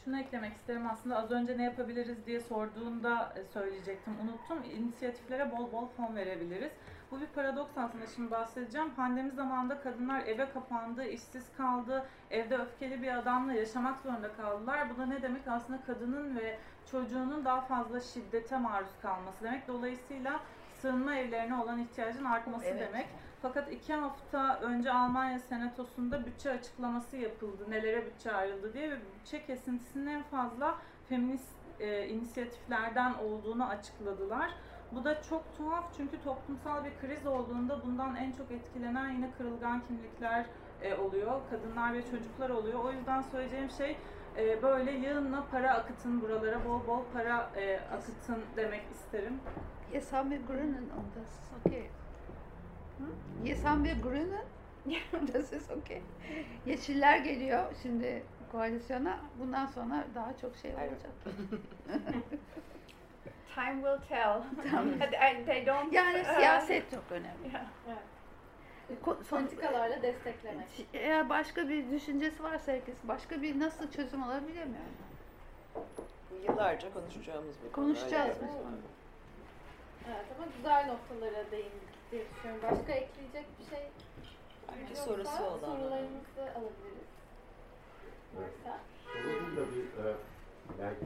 Şunu 0.05 0.19
eklemek 0.19 0.53
isterim 0.53 0.87
aslında 0.87 1.17
az 1.17 1.31
önce 1.31 1.57
ne 1.57 1.63
yapabiliriz 1.63 2.25
diye 2.25 2.39
sorduğunda 2.39 3.33
söyleyecektim 3.53 4.13
unuttum. 4.23 4.71
İnisiyatiflere 4.77 5.51
bol 5.51 5.71
bol 5.71 5.87
fon 5.87 6.15
verebiliriz. 6.15 6.71
Bu 7.13 7.21
bir 7.21 7.27
paradoks 7.27 7.77
aslında 7.77 8.07
şimdi 8.07 8.31
bahsedeceğim. 8.31 8.93
Pandemi 8.95 9.31
zamanında 9.31 9.81
kadınlar 9.81 10.19
eve 10.25 10.49
kapandı, 10.49 11.03
işsiz 11.03 11.45
kaldı, 11.57 12.05
evde 12.31 12.57
öfkeli 12.57 13.01
bir 13.01 13.17
adamla 13.17 13.53
yaşamak 13.53 14.01
zorunda 14.01 14.33
kaldılar. 14.33 14.89
Bu 14.89 14.97
da 14.97 15.05
ne 15.05 15.21
demek? 15.21 15.47
Aslında 15.47 15.81
kadının 15.81 16.37
ve 16.37 16.59
çocuğunun 16.91 17.45
daha 17.45 17.61
fazla 17.61 17.99
şiddete 17.99 18.57
maruz 18.57 18.89
kalması 19.01 19.43
demek. 19.43 19.67
Dolayısıyla 19.67 20.39
sığınma 20.81 21.15
evlerine 21.15 21.55
olan 21.55 21.79
ihtiyacın 21.79 22.25
artması 22.25 22.65
Evet. 22.65 22.87
demek. 22.87 23.07
Fakat 23.41 23.71
iki 23.71 23.93
hafta 23.93 24.59
önce 24.59 24.91
Almanya 24.91 25.39
Senatosu'nda 25.39 26.25
bütçe 26.25 26.51
açıklaması 26.51 27.17
yapıldı. 27.17 27.65
Nelere 27.69 28.05
bütçe 28.05 28.31
ayrıldı 28.31 28.73
diye 28.73 28.91
ve 28.91 28.95
bütçe 29.15 29.45
kesintisinin 29.45 30.07
en 30.07 30.23
fazla 30.23 30.77
feminist 31.09 31.53
e, 31.79 32.07
inisiyatiflerden 32.07 33.13
olduğunu 33.13 33.65
açıkladılar. 33.67 34.51
Bu 34.95 35.03
da 35.03 35.21
çok 35.29 35.57
tuhaf 35.57 35.85
çünkü 35.97 36.23
toplumsal 36.23 36.85
bir 36.85 36.91
kriz 37.01 37.27
olduğunda 37.27 37.83
bundan 37.85 38.15
en 38.15 38.31
çok 38.31 38.51
etkilenen 38.51 39.09
yine 39.09 39.31
kırılgan 39.37 39.81
kimlikler 39.87 40.45
e, 40.81 40.95
oluyor. 40.95 41.41
Kadınlar 41.49 41.93
ve 41.93 42.01
çocuklar 42.01 42.49
oluyor. 42.49 42.83
O 42.83 42.91
yüzden 42.91 43.21
söyleyeceğim 43.21 43.69
şey 43.69 43.97
e, 44.37 44.61
böyle 44.61 44.91
yığınla 44.91 45.45
para 45.51 45.73
akıtın 45.73 46.21
buralara, 46.21 46.65
bol 46.65 46.87
bol 46.87 47.01
para 47.13 47.49
e, 47.55 47.79
akıtın 47.79 48.43
demek 48.57 48.83
isterim. 48.91 49.39
Yes, 49.93 50.11
Grünen 50.11 50.89
und 50.97 51.15
das 51.15 51.29
ist 51.29 51.51
okay. 51.65 51.87
Hm? 52.97 53.45
Yes, 53.45 53.63
wir 53.83 54.01
Grünen? 54.01 54.45
das 55.33 55.53
ist 55.53 55.71
okay. 55.71 56.01
Yeşiller 56.65 57.17
geliyor 57.17 57.63
şimdi 57.83 58.23
koalisyona. 58.51 59.19
Bundan 59.39 59.65
sonra 59.65 60.05
daha 60.15 60.37
çok 60.37 60.55
şey 60.55 60.71
olacak. 60.71 61.11
Time 63.55 63.75
will 63.75 64.07
tell. 64.09 64.41
Tamam. 64.71 64.99
They 65.45 65.65
don't. 65.65 65.93
Yani 65.93 66.21
uh, 66.21 66.35
siyaset 66.35 66.91
çok 66.91 67.11
önemli. 67.11 67.51
yeah. 67.87 67.97
Politikalarla 69.29 70.01
desteklemek. 70.01 70.87
Eğer 70.93 71.29
başka 71.29 71.69
bir 71.69 71.91
düşüncesi 71.91 72.43
varsa 72.43 72.71
herkes 72.71 72.95
başka 73.03 73.41
bir 73.41 73.59
nasıl 73.59 73.91
çözüm 73.91 74.23
olur 74.23 74.47
bilemiyorum. 74.47 74.95
Bu 75.75 76.35
yıllarca 76.51 76.93
konuşacağımız 76.93 77.55
bir 77.65 77.71
konu. 77.71 77.85
Konuşacağız 77.85 78.37
biz 78.43 78.49
bunu. 78.49 78.77
Evet 80.07 80.25
ama 80.37 80.47
güzel 80.57 80.87
noktalara 80.87 81.51
değindik 81.51 82.11
diye 82.11 82.23
düşünüyorum. 82.29 82.63
Başka 82.63 82.93
ekleyecek 82.93 83.45
bir 83.59 83.75
şey 83.75 83.87
Bence 84.67 84.81
yoksa 84.89 85.03
sorusu 85.03 85.43
olan. 85.43 85.59
sorularımızı 85.59 86.41
alabiliriz. 86.41 87.09
Varsa. 88.35 88.79
Değil 89.25 89.55
de 89.55 89.61
bir 89.75 90.05
e, 90.05 90.15
belki 90.79 91.05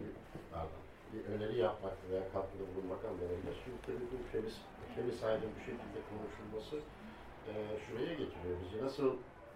pardon, 0.53 0.81
bir 1.13 1.25
öneri 1.33 1.57
yapmak 1.57 1.93
veya 2.11 2.23
katkıda 2.33 2.63
bulunmak 2.75 3.05
anlamında. 3.05 3.51
Şimdi 3.63 3.77
tabii 3.85 4.07
bu 4.11 4.17
femis, 4.31 4.55
femicide'ın 4.95 5.51
bu 5.55 5.59
şekilde 5.59 5.99
konuşulması 6.11 6.75
e, 7.49 7.53
şuraya 7.85 8.13
getiriyor 8.13 8.57
bizi. 8.63 8.85
Nasıl 8.85 9.15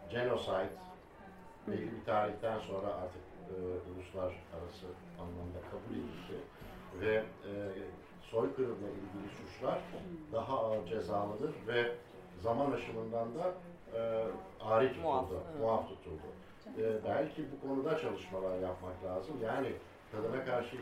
genocide 0.10 0.70
belli 1.68 1.92
bir 1.92 2.06
tarihten 2.06 2.60
sonra 2.60 2.88
artık 2.88 3.22
e, 3.50 3.54
uluslararası 3.92 4.88
anlamda 5.20 5.62
kabul 5.72 5.96
edildi 5.96 6.38
ve 7.02 7.16
e, 7.16 7.52
soykırımla 8.22 8.90
ilgili 8.90 9.30
suçlar 9.38 9.80
daha 10.34 10.60
ağır 10.60 10.86
cezalanır 10.86 11.54
ve 11.68 11.96
zaman 12.42 12.72
aşımından 12.72 13.28
da 13.36 13.54
e, 13.98 14.24
ari 14.62 14.88
tutuldu, 14.88 15.08
Muaf, 15.08 15.30
muaf, 15.60 15.90
tutuldu. 15.90 16.28
E, 16.78 17.04
belki 17.06 17.46
bu 17.52 17.68
konuda 17.68 17.98
çalışmalar 17.98 18.60
yapmak 18.60 19.04
lazım. 19.06 19.36
Yani 19.44 19.68
kadına 20.12 20.46
karşı 20.46 20.76
e, 20.76 20.80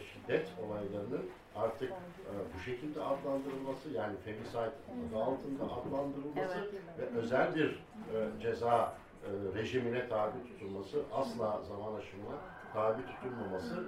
şiddet 0.00 0.48
olaylarının 0.66 1.30
artık 1.56 1.90
e, 1.90 2.32
bu 2.54 2.60
şekilde 2.60 3.00
adlandırılması, 3.02 3.90
yani 3.90 4.16
femicide 4.24 4.58
adı 4.58 5.22
altında 5.24 5.64
adlandırılması 5.64 6.58
ve 6.98 7.18
özel 7.18 7.54
bir 7.54 7.68
e, 7.68 8.40
ceza 8.42 8.94
rejimine 9.54 10.08
tabi 10.08 10.32
tutulması, 10.48 11.02
asla 11.14 11.60
zaman 11.68 11.94
aşımına 11.94 12.36
tabi 12.72 13.02
tutulmaması 13.06 13.84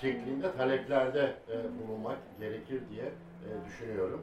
şeklinde 0.00 0.52
taleplerde 0.56 1.34
bulunmak 1.82 2.18
gerekir 2.40 2.82
diye 2.90 3.12
düşünüyorum. 3.66 4.22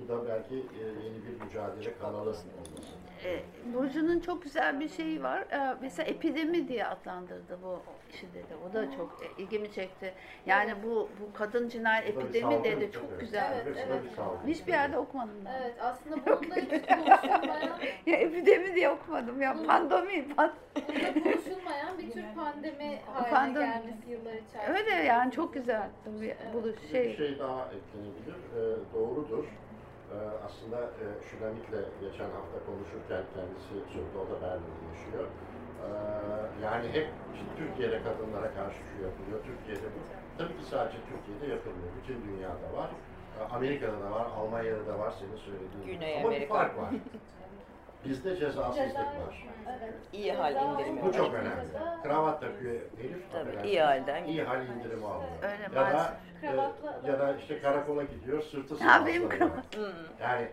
Bu 0.00 0.08
da 0.08 0.28
belki 0.28 0.54
yeni 0.54 1.26
bir 1.26 1.44
mücadele 1.44 1.98
kanalı 1.98 2.20
olması. 2.30 3.07
E, 3.24 3.42
Burcu'nun 3.74 4.20
çok 4.20 4.42
güzel 4.42 4.80
bir 4.80 4.88
şeyi 4.88 5.22
var. 5.22 5.40
E, 5.40 5.76
mesela 5.80 6.08
epidemi 6.08 6.68
diye 6.68 6.86
adlandırdı 6.86 7.58
bu 7.62 7.78
şiddeti. 8.16 8.54
O 8.70 8.74
da 8.74 8.90
çok 8.90 9.20
e, 9.22 9.42
ilgimi 9.42 9.72
çekti. 9.72 10.14
Yani 10.46 10.74
bu 10.84 11.08
bu 11.20 11.32
kadın 11.38 11.68
cinayet 11.68 12.16
Bu 12.16 12.20
da 12.20 12.24
epidemi 12.24 12.64
dedi. 12.64 12.92
Çok 12.92 13.20
güzel. 13.20 13.64
Evet, 13.66 14.02
salgın. 14.16 14.48
Hiçbir 14.48 14.72
yerde 14.72 14.98
okumadım 14.98 15.34
ben. 15.44 15.52
Evet 15.62 15.74
aslında 15.80 16.16
bunda 16.26 16.54
hiç 16.54 16.86
konuşulmayan, 16.86 17.78
Ya 18.06 18.16
epidemi 18.16 18.74
diye 18.74 18.88
okumadım 18.90 19.42
ya. 19.42 19.56
Pandemi. 19.66 20.34
Pan 20.34 20.52
bunda 20.88 21.12
konuşulmayan 21.14 21.98
bir 21.98 22.10
tür 22.10 22.24
pandemi 22.36 22.98
haline 23.06 23.30
Pandemi. 23.30 23.66
gelmesi 23.66 24.10
yıllar 24.10 24.32
içerisinde. 24.32 24.78
Öyle 24.78 24.90
yani 25.04 25.32
çok 25.32 25.54
güzel. 25.54 25.88
Tabii 26.04 26.36
bu 26.54 26.64
Bir 26.64 26.88
şey. 26.90 27.16
şey 27.16 27.38
daha 27.38 27.64
eklenebilir. 27.68 28.34
E, 28.56 28.94
doğrudur. 28.94 29.44
E, 30.14 30.16
aslında 30.46 30.78
e, 31.02 31.04
Şulamit'le 31.28 31.80
geçen 32.04 32.30
hafta 32.36 32.58
konuşurken 32.68 33.22
kendisi 33.34 33.74
Sürdoğu'da 33.92 34.36
Berlin'de 34.42 34.82
yaşıyor. 34.92 35.26
E, 35.84 35.88
yani 36.64 36.86
hep 36.96 37.06
Türkiye'de 37.58 37.98
kadınlara 38.06 38.50
karşı 38.58 38.80
şu 38.90 38.96
yapılıyor, 39.08 39.38
Türkiye'de 39.48 39.88
bu. 39.94 40.00
Tabii 40.38 40.56
ki 40.58 40.64
sadece 40.72 40.98
Türkiye'de 41.10 41.46
yapılmıyor. 41.54 41.90
Bütün 41.98 42.18
dünyada 42.28 42.68
var. 42.78 42.90
E, 43.36 43.38
Amerika'da 43.56 44.00
da 44.04 44.10
var, 44.10 44.26
Almanya'da 44.38 44.86
da 44.86 44.98
var 44.98 45.12
senin 45.20 45.36
söylediğin. 45.46 45.84
Güney 45.86 46.16
Ama 46.18 46.26
Amerika. 46.28 46.44
bir 46.44 46.48
fark 46.58 46.78
var. 46.78 46.90
Bizde 48.04 48.36
cezasızlık 48.36 48.96
var. 48.96 49.46
Evet. 49.82 49.94
İyi 50.12 50.32
hal 50.32 50.54
indirimi 50.54 51.02
Bu 51.02 51.12
çok 51.12 51.34
önemli. 51.34 51.66
Kravat 52.02 52.40
takıyor 52.40 52.74
herif. 52.74 53.32
Tabii, 53.32 53.40
affedersiniz, 53.40 53.64
iyi 53.72 53.80
halden 53.82 54.24
iyi 54.24 54.42
hal 54.42 54.66
indirimi 54.66 55.06
alıyor. 55.06 55.30
Öyle 55.42 55.62
Ya 55.62 55.92
da, 55.92 56.16
Kravatla 56.40 57.00
e, 57.04 57.10
ya 57.10 57.18
da 57.18 57.36
işte 57.36 57.60
karakola 57.60 58.02
gidiyor, 58.02 58.42
sırtı 58.42 58.74
Ha, 58.84 59.06
benim 59.06 59.22
sıvazlanıyor. 59.22 59.50
kravat. 59.50 59.76
Hmm, 59.76 60.04
Yani 60.20 60.48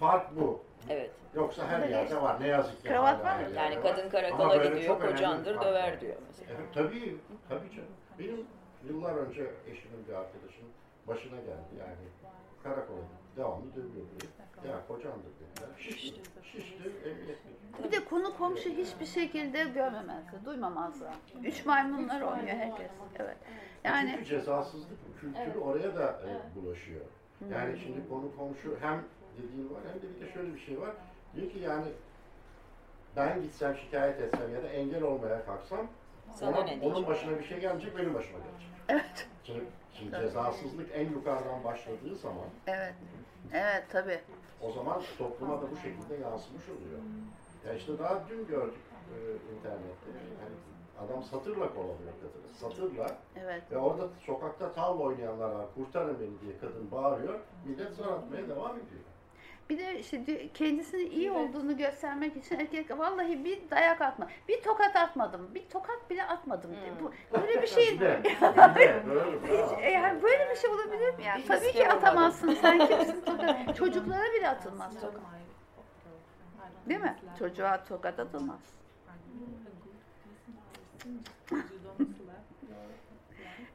fark 0.00 0.36
bu. 0.36 0.62
evet. 0.88 1.10
Yoksa 1.34 1.66
her 1.68 1.88
yerde 1.88 2.22
var. 2.22 2.40
Ne 2.40 2.46
yazık 2.46 2.82
ki. 2.82 2.88
Kravat 2.88 3.14
hala 3.18 3.24
var 3.24 3.32
her 3.38 3.48
mı? 3.48 3.54
yerde 3.54 3.58
Yani 3.60 3.76
var. 3.76 3.82
kadın 3.82 4.02
Ama 4.02 4.10
karakola 4.10 4.50
böyle 4.58 4.68
gidiyor, 4.68 4.86
çok 4.86 5.00
önemli 5.00 5.12
bir 5.12 5.16
kocandır 5.18 5.54
fark 5.54 5.66
döver 5.66 6.00
diyor 6.00 6.16
mesela. 6.28 6.50
Evet, 6.58 6.68
tabii, 6.74 7.16
tabii 7.48 7.70
canım. 7.70 7.88
Benim 8.18 8.46
yıllar 8.88 9.14
önce 9.14 9.50
eşimin 9.66 10.06
bir 10.08 10.12
arkadaşının 10.14 10.70
başına 11.08 11.36
geldi 11.36 11.72
yani. 11.78 11.94
Karakola 12.62 12.96
gitti. 12.98 13.36
Devamlı 13.36 13.74
dövüyor 13.74 14.06
beni. 14.20 14.28
Ya 14.68 14.86
kocandır 14.88 15.30
dediler. 15.40 15.68
Şişti. 15.78 16.20
Şişti. 16.52 16.82
Emniyet. 17.04 17.38
Bir 17.84 17.92
de 17.92 18.04
konu 18.04 18.36
komşu 18.36 18.70
hiçbir 18.70 19.06
şekilde 19.06 19.64
görmemezdi, 19.64 20.44
duymamazlar. 20.44 21.14
Üç 21.44 21.66
maymunlar 21.66 22.20
oynuyor 22.20 22.56
herkes. 22.56 22.90
Evet. 23.18 23.36
Yani 23.84 24.10
Çünkü 24.10 24.24
cezasızlık 24.24 25.20
kültürü 25.20 25.42
Evet. 25.44 25.56
oraya 25.62 25.94
da 25.96 26.20
e, 26.26 26.56
bulaşıyor. 26.56 27.00
Yani 27.52 27.78
şimdi 27.78 28.08
konu 28.08 28.36
komşu 28.36 28.76
hem 28.80 29.04
dediğin 29.38 29.70
var 29.74 29.80
hem 29.92 30.02
de 30.02 30.14
bir 30.16 30.26
de 30.26 30.32
şöyle 30.32 30.54
bir 30.54 30.60
şey 30.60 30.80
var. 30.80 30.90
Diyor 31.36 31.50
ki 31.50 31.58
yani 31.58 31.84
ben 33.16 33.42
gitsem 33.42 33.76
şikayet 33.76 34.20
etsem 34.20 34.54
ya 34.54 34.62
da 34.62 34.68
engel 34.68 35.02
olmaya 35.02 35.44
kalksam 35.44 35.86
Sana 36.34 36.60
ona- 36.60 36.70
onun 36.82 37.06
başına 37.06 37.38
bir 37.38 37.44
şey 37.44 37.60
gelecek 37.60 37.96
benim 37.98 38.14
başıma 38.14 38.38
gelecek. 38.38 38.68
evet, 38.88 39.28
Şimdi, 39.44 39.64
şimdi 39.98 40.16
cezasızlık 40.20 40.88
en 40.94 41.10
yukarıdan 41.10 41.64
başladığı 41.64 42.16
zaman 42.16 42.46
evet, 42.66 42.94
evet 43.52 43.84
tabii. 43.90 44.20
O 44.62 44.72
zaman 44.72 45.02
topluma 45.18 45.62
da 45.62 45.70
bu 45.70 45.76
şekilde 45.76 46.14
yansımış 46.14 46.68
oluyor. 46.68 47.00
Ya 47.66 47.74
işte 47.74 47.98
daha 47.98 48.22
dün 48.28 48.46
gördük 48.46 48.80
e, 49.14 49.16
internette. 49.56 50.08
Yani 50.40 50.56
adam 51.06 51.22
satırla 51.22 51.74
kovalıyor 51.74 52.12
kadını. 52.20 52.54
Satırla 52.60 53.16
Evet. 53.36 53.62
Ve 53.70 53.78
orada 53.78 54.08
sokakta 54.26 54.72
tavla 54.72 55.02
oynayanlar 55.02 55.50
var. 55.50 55.66
Kurtarın 55.74 56.20
beni 56.20 56.40
diye 56.40 56.58
kadın 56.58 56.90
bağırıyor. 56.90 57.40
Millet 57.64 57.92
zar 57.94 58.06
atmaya 58.06 58.48
devam 58.48 58.76
ediyor. 58.76 59.02
Bir 59.70 59.78
de 59.78 59.98
işte 59.98 60.26
di- 60.26 60.50
kendisinin 60.54 61.10
iyi 61.10 61.30
olduğunu 61.30 61.76
göstermek 61.76 62.36
için 62.36 62.58
erkek 62.60 62.98
vallahi 62.98 63.44
bir 63.44 63.70
dayak 63.70 64.00
atma, 64.00 64.28
bir 64.48 64.62
tokat 64.62 64.96
atmadım, 64.96 65.54
bir 65.54 65.68
tokat 65.68 66.10
bile 66.10 66.24
atmadım. 66.24 66.70
diye. 66.70 66.92
Bu 67.00 67.12
böyle 67.40 67.62
bir 67.62 67.66
şey. 67.66 68.00
Bravo. 68.00 69.78
E 69.82 69.90
Yani 69.90 70.22
böyle 70.22 70.50
bir 70.50 70.56
şey 70.56 70.70
olabilir 70.70 71.14
mi 71.18 71.24
yani? 71.24 71.44
Tabii 71.44 71.72
ki 71.72 71.88
atamazsın. 71.88 72.54
Sen 72.54 72.78
kimsin 72.86 73.20
tokat? 73.24 73.76
Çocuklara 73.76 74.32
bile 74.38 74.48
atılmaz 74.48 74.94
tokat. 75.00 75.20
Değil 76.88 77.00
mi? 77.00 77.16
Çocuğa 77.38 77.84
tokat 77.84 78.18
atılmaz. 78.18 78.60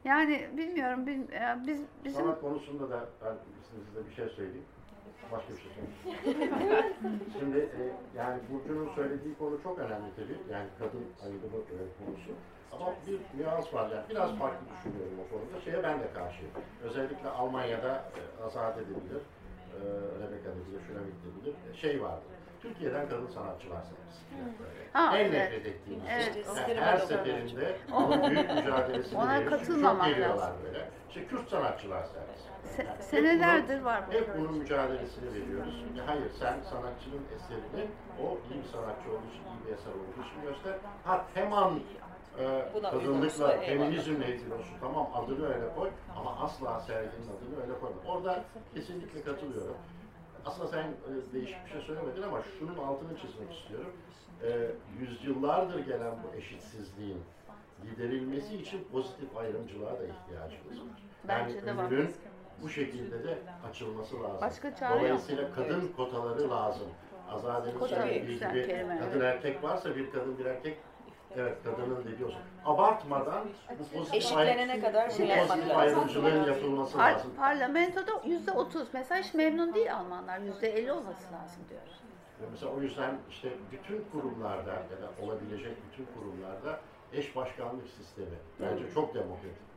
Yani 0.04 0.48
bilmiyorum, 0.56 1.06
biz 1.66 1.80
bizim 2.04 2.22
Sanat 2.22 2.40
konusunda 2.40 2.90
da 2.90 3.08
ben 3.24 3.34
size 3.86 4.08
bir 4.10 4.14
şey 4.14 4.28
söyleyeyim. 4.28 4.64
Başka 5.32 5.52
bir 5.52 5.58
şey 5.58 5.70
söyleyeyim. 5.74 7.20
Şimdi 7.38 7.58
e, 7.58 7.80
yani 8.18 8.40
Burcu'nun 8.50 8.88
söylediği 8.94 9.34
konu 9.38 9.62
çok 9.62 9.78
önemli 9.78 10.10
tabii. 10.16 10.38
Yani 10.54 10.68
kadın 10.78 11.04
ayrımı 11.24 11.58
e, 11.74 11.76
konusu. 11.98 12.30
Ama 12.72 12.94
bir 13.06 13.20
nüans 13.40 13.74
var 13.74 13.90
yani. 13.90 14.04
Biraz 14.10 14.38
farklı 14.38 14.66
düşünüyorum 14.76 15.18
o 15.24 15.34
konuda. 15.34 15.60
Şeye 15.64 15.82
ben 15.82 16.00
de 16.00 16.12
karşıyım. 16.14 16.52
Özellikle 16.84 17.28
Almanya'da 17.28 18.04
e, 18.40 18.44
azat 18.44 18.78
edilir. 18.78 19.22
E, 19.74 19.78
Rebecca 20.22 20.50
da 20.50 20.80
Şuramit 20.86 21.14
de 21.24 21.28
bilir. 21.42 21.54
E, 21.70 21.74
şey 21.76 22.02
vardı. 22.02 22.22
Türkiye'den 22.62 23.08
kadın 23.08 23.26
sanatçılar 23.26 23.82
sayarız. 23.82 24.18
Ha, 24.92 25.18
en 25.18 25.24
evet. 25.24 25.32
nefret 25.32 25.66
ettiğimiz. 25.66 26.04
Evet. 26.10 26.46
Yani 26.68 26.80
her 26.80 26.98
seferinde 26.98 27.76
onun 27.92 28.30
büyük 28.30 28.50
mücadelesini 28.54 29.18
Ona 29.18 29.40
veriyoruz. 29.40 29.66
Çok 29.66 30.04
geliyorlar 30.04 30.36
lazım. 30.36 30.56
böyle. 30.64 30.88
İşte 31.08 31.26
Kürt 31.26 31.48
sanatçılar 31.48 32.04
sayarız. 32.04 32.47
Se- 32.76 33.02
senelerdir 33.02 33.80
var 33.80 34.04
bu. 34.08 34.12
Hep 34.12 34.38
bunun 34.38 34.58
mücadelesini 34.58 35.34
veriyoruz. 35.34 35.84
Hayır 36.06 36.30
sen 36.38 36.56
sanatçının 36.70 37.22
eserini 37.36 37.90
o 38.22 38.38
iyi 38.50 38.62
bir 38.62 38.68
sanatçı 38.68 39.10
olduğu 39.10 39.28
için, 39.32 39.42
iyi 39.42 39.66
bir 39.66 39.72
eser 39.72 39.90
olduğu 39.92 40.28
için 40.28 40.42
göster. 40.42 40.74
Ha 41.04 41.24
teman 41.34 41.80
e, 42.38 42.68
kadınlıkla, 42.82 43.60
feminizmle 43.60 44.34
ilgili 44.34 44.54
olsun. 44.54 44.74
Tamam 44.80 45.10
adını 45.14 45.54
öyle 45.54 45.74
koy 45.74 45.90
ama 46.16 46.36
asla 46.40 46.80
serginin 46.80 47.26
adını 47.36 47.62
öyle 47.62 47.72
koyma. 47.80 47.96
Orada 48.06 48.44
kesinlikle 48.74 49.22
katılıyorum. 49.22 49.76
Aslında 50.46 50.68
sen 50.68 50.84
e, 50.84 51.32
değişik 51.32 51.64
bir 51.64 51.70
şey 51.70 51.80
söylemedin 51.80 52.22
ama 52.22 52.42
şunun 52.58 52.78
altını 52.78 53.18
çizmek 53.18 53.52
istiyorum. 53.58 53.92
E, 54.42 54.70
yüzyıllardır 55.00 55.78
gelen 55.78 56.12
bu 56.24 56.36
eşitsizliğin 56.36 57.22
giderilmesi 57.82 58.56
için 58.56 58.88
pozitif 58.92 59.36
ayrımcılığa 59.36 59.92
da 59.92 60.04
ihtiyacımız 60.04 60.80
var. 60.80 61.02
Bence 61.28 61.54
yani 61.56 61.66
de 61.66 61.76
var. 61.76 61.90
Bu 62.62 62.68
şekilde 62.68 63.24
de 63.24 63.38
açılması 63.70 64.22
lazım. 64.22 64.40
Başka 64.40 64.76
çare 64.76 64.92
yok. 64.94 65.02
Dolayısıyla 65.02 65.52
kadın 65.54 65.92
kotaları 65.96 66.50
lazım. 66.50 66.88
Azade'nin 67.30 67.86
söylediği 67.86 68.38
gibi 68.38 68.66
kelime, 68.66 68.98
kadın 68.98 69.20
erkek 69.20 69.62
varsa 69.62 69.96
bir 69.96 70.10
kadın 70.10 70.38
bir 70.38 70.44
erkek 70.44 70.78
evet 71.36 71.56
kadının 71.64 72.04
dediği 72.04 72.24
olsun. 72.24 72.40
Abartmadan 72.64 73.44
bu 73.78 73.96
pozitif, 73.98 74.14
Eşitlenene 74.14 74.80
kadar 74.80 75.04
bu 75.04 75.08
pozitif 75.08 75.30
lazım. 75.38 75.60
ayrımcılığın 75.76 76.44
yapılması 76.44 76.98
Par- 76.98 77.12
lazım. 77.12 77.30
parlamentoda 77.36 78.10
yüzde 78.24 78.52
otuz. 78.52 78.88
Mesela 78.92 79.22
hiç 79.22 79.34
memnun 79.34 79.74
değil 79.74 79.94
Almanlar. 79.96 80.38
Yüzde 80.38 80.68
elli 80.68 80.92
olması 80.92 81.32
lazım 81.32 81.62
diyor. 81.70 81.80
Mesela 82.50 82.72
o 82.72 82.80
yüzden 82.80 83.18
işte 83.30 83.48
bütün 83.72 84.04
kurumlarda 84.12 84.70
ya 84.70 84.78
da 85.02 85.22
olabilecek 85.26 85.72
bütün 85.92 86.06
kurumlarda 86.14 86.80
eş 87.12 87.36
başkanlık 87.36 87.88
sistemi 87.88 88.36
bence 88.60 88.90
çok 88.94 89.14
demokratik 89.14 89.67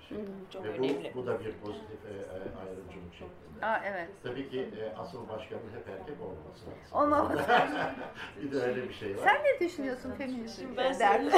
Çok 0.54 0.64
Ve 0.64 0.70
önemli. 0.70 1.12
bu, 1.16 1.22
bu 1.22 1.28
da 1.28 1.40
bir 1.40 1.54
pozitif 1.54 2.06
e, 2.06 2.14
e, 2.14 2.38
ayrımcılık 2.62 3.14
şeklinde. 3.14 3.66
Aa, 3.66 3.82
evet. 3.86 4.10
Tabii 4.24 4.50
ki 4.50 4.60
e, 4.60 4.98
asıl 4.98 5.30
başkanın 5.30 5.62
hep 5.76 5.90
erkek 5.90 6.22
olması 6.22 6.66
lazım. 6.66 6.94
Olmaması 6.94 7.38
bir 8.42 8.52
de 8.52 8.62
öyle 8.62 8.90
bir 8.90 8.94
şey 8.94 9.18
var. 9.18 9.22
Sen 9.24 9.42
ne 9.44 9.68
düşünüyorsun 9.68 10.12
feminist 10.18 10.60
Şimdi 10.60 10.78
ben 10.78 10.94
ülkelerde? 10.94 11.38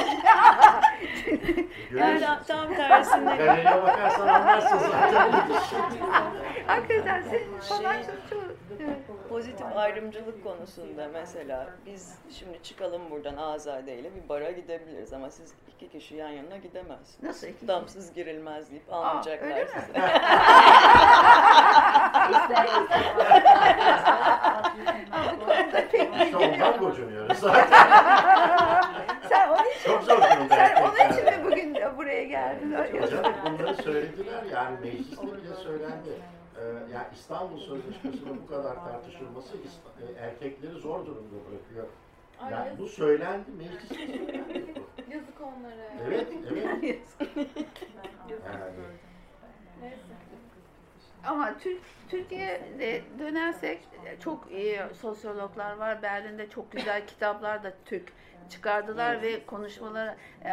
Yani 1.96 2.38
tam 2.46 2.74
tersine 2.74 3.36
Galeriye 3.36 3.82
bakarsan 3.82 4.28
anlarsın 4.28 4.78
zaten. 4.78 5.32
Hakikaten 6.66 7.22
senin 7.22 7.58
falan 7.58 7.94
çok 7.94 8.30
çok... 8.30 8.42
Evet. 8.80 8.98
Pozitif 9.34 9.76
ayrımcılık 9.76 10.44
konusunda 10.44 11.08
mesela 11.12 11.66
biz 11.86 12.18
şimdi 12.30 12.62
çıkalım 12.62 13.10
buradan 13.10 13.36
Azade 13.36 13.94
ile 13.98 14.10
bir 14.14 14.28
bara 14.28 14.50
gidebiliriz 14.50 15.12
ama 15.12 15.30
siz 15.30 15.54
iki 15.68 15.88
kişi 15.88 16.16
yan 16.16 16.28
yana 16.28 16.56
gidemezsiniz. 16.56 17.22
Nasıl 17.22 17.46
iki 17.46 17.56
kişi? 17.56 17.68
Damsız 17.68 18.14
girilmez 18.14 18.70
deyip 18.70 18.92
Aa, 18.92 18.96
almayacaklar 18.96 19.62
mi? 19.62 19.68
konuda 25.12 25.88
pek 25.92 26.10
İşte 26.24 26.36
ondan 26.36 26.78
gocunuyoruz 26.78 27.38
zaten. 27.38 27.68
Sen 29.28 29.48
onun 29.48 29.70
için, 29.70 29.90
Çok 29.90 30.02
zor 30.02 30.22
sen 30.48 30.82
onun 30.82 31.12
için 31.12 31.24
mi 31.24 31.40
bugün 31.44 31.76
buraya 31.96 32.24
geldin? 32.24 32.76
Hocam 33.02 33.24
bunları 33.44 33.74
söylediler 33.74 34.42
yani 34.52 34.80
mecliste 34.80 35.26
bile 35.26 35.54
söylendi. 35.62 36.20
Ee, 36.64 36.92
yani 36.92 37.06
İstanbul 37.14 37.58
Sözleşmesi'nin 37.58 38.42
bu 38.42 38.46
kadar 38.46 38.74
tartışılması 38.74 39.56
e, 39.56 40.20
erkekleri 40.20 40.72
zor 40.72 41.06
durumda 41.06 41.36
bırakıyor. 41.50 41.86
Ay, 42.40 42.52
Yani 42.52 42.66
yazık, 42.66 42.80
bu 42.80 42.88
söylendi 42.88 43.50
mecliste 43.50 43.94
söylendi. 43.94 44.74
yazık 45.10 45.40
onlara. 45.40 46.06
Evet, 46.06 46.28
evet. 46.52 46.98
Yani, 48.30 48.72
Neyse. 49.80 49.96
Ama 51.24 51.58
Türk, 51.58 51.82
Türkiye'de 52.08 53.02
dönersek 53.18 53.88
çok 54.20 54.50
iyi 54.52 54.80
sosyologlar 55.00 55.76
var. 55.76 56.02
Berlin'de 56.02 56.50
çok 56.50 56.72
güzel 56.72 57.06
kitaplar 57.06 57.64
da 57.64 57.72
Türk 57.84 58.12
çıkardılar 58.48 59.22
ve 59.22 59.46
konuşmalara 59.46 60.16
e, 60.44 60.50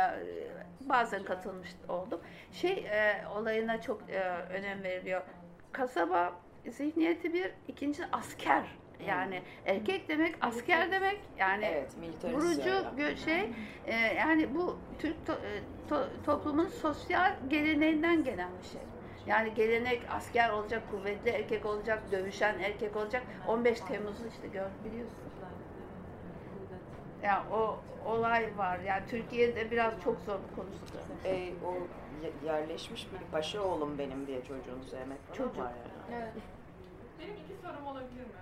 bazen 0.82 1.24
katılmış 1.24 1.70
oldum. 1.90 2.22
Şey 2.52 2.72
e, 2.72 3.28
olayına 3.36 3.82
çok 3.82 4.02
önem 4.50 4.84
veriliyor. 4.84 5.22
Kasaba 5.72 6.34
zihniyeti 6.70 7.34
bir, 7.34 7.52
ikinci 7.68 8.04
asker. 8.12 8.64
Yani 9.08 9.42
erkek 9.66 10.10
demek 10.10 10.36
asker 10.42 10.92
demek. 10.92 11.20
Yani 11.38 11.66
Evet, 11.66 11.96
vurucu 12.24 12.62
söylem. 12.62 12.94
gö- 12.98 13.18
şey 13.18 13.52
e, 13.86 13.96
yani 13.96 14.56
bu 14.56 14.80
Türk 15.00 15.28
to- 15.28 15.46
e, 15.48 15.62
to- 15.90 16.08
toplumun 16.26 16.68
sosyal 16.68 17.36
geleneğinden 17.48 18.24
gelen 18.24 18.50
bir 18.64 18.68
şey. 18.68 18.82
Yani 19.26 19.54
gelenek 19.54 20.02
asker 20.10 20.50
olacak, 20.50 20.84
kuvvetli 20.92 21.30
erkek 21.30 21.66
olacak, 21.66 22.12
dövüşen 22.12 22.60
erkek 22.60 22.96
olacak. 22.96 23.24
15 23.48 23.80
Temmuz'u 23.82 24.28
işte 24.28 24.48
gör 24.48 24.70
biliyorsunuz. 24.86 25.32
Yani 27.24 27.44
o 27.52 27.80
olay 28.06 28.58
var. 28.58 28.80
Yani 28.80 29.04
Türkiye'de 29.10 29.72
biraz 29.72 29.94
çok 30.04 30.20
zor 30.20 30.40
bir 30.50 30.56
konusu. 30.56 30.86
da. 30.94 31.30
E, 31.30 31.54
o 31.66 31.74
yerleşmiş 32.46 33.08
bir 33.14 33.32
paşa 33.32 33.62
oğlum 33.62 33.98
benim 33.98 34.28
diye 34.28 34.42
çocuğunu 34.44 34.84
sevmek 34.84 35.20
falan 35.28 35.38
Çocuk. 35.38 35.58
var 35.58 35.72
yani. 35.72 36.22
Evet. 36.22 36.34
Benim 37.20 37.34
iki 37.34 37.62
sorum 37.62 37.86
olabilir 37.86 38.22
mi? 38.22 38.42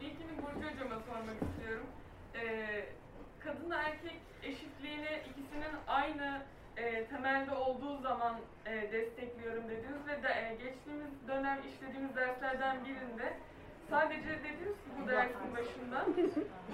İlkini 0.00 0.42
Burcu 0.42 0.68
Hocam'a 0.68 1.00
sormak 1.00 1.36
istiyorum. 1.42 1.86
Ee, 2.34 2.84
kadınla 3.40 3.76
erkek 3.76 4.20
eşitliğini 4.42 5.20
ikisinin 5.30 5.74
aynı 5.86 6.42
e, 6.76 7.04
temelde 7.04 7.54
olduğu 7.54 7.98
zaman 7.98 8.36
e, 8.66 8.92
destekliyorum 8.92 9.68
dediniz 9.68 10.06
ve 10.06 10.22
de, 10.22 10.28
e, 10.28 10.54
geçtiğimiz 10.64 11.28
dönem 11.28 11.58
işlediğimiz 11.68 12.16
derslerden 12.16 12.84
birinde 12.84 13.36
sadece 13.90 14.28
dediniz 14.28 14.76
ki 14.84 14.90
bu 15.02 15.08
dersin 15.08 15.56
başında. 15.56 16.06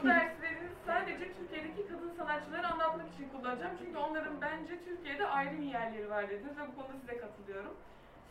Bu 0.02 0.08
dersi 0.08 0.42
dediniz 0.42 0.72
sadece 0.86 1.32
Türkiye'deki 1.34 1.88
kadın 1.88 2.12
sanatçıları 2.18 2.66
anlatmak 2.68 3.06
için 3.14 3.28
kullanacağım. 3.28 3.76
Çünkü 3.78 3.98
onların 3.98 4.40
bence 4.40 4.84
Türkiye'de 4.84 5.26
ayrı 5.26 5.58
bir 5.58 5.66
yerleri 5.66 6.10
var 6.10 6.30
dediniz 6.30 6.58
ve 6.58 6.62
bu 6.68 6.74
konuda 6.74 6.98
size 7.00 7.16
katılıyorum. 7.16 7.74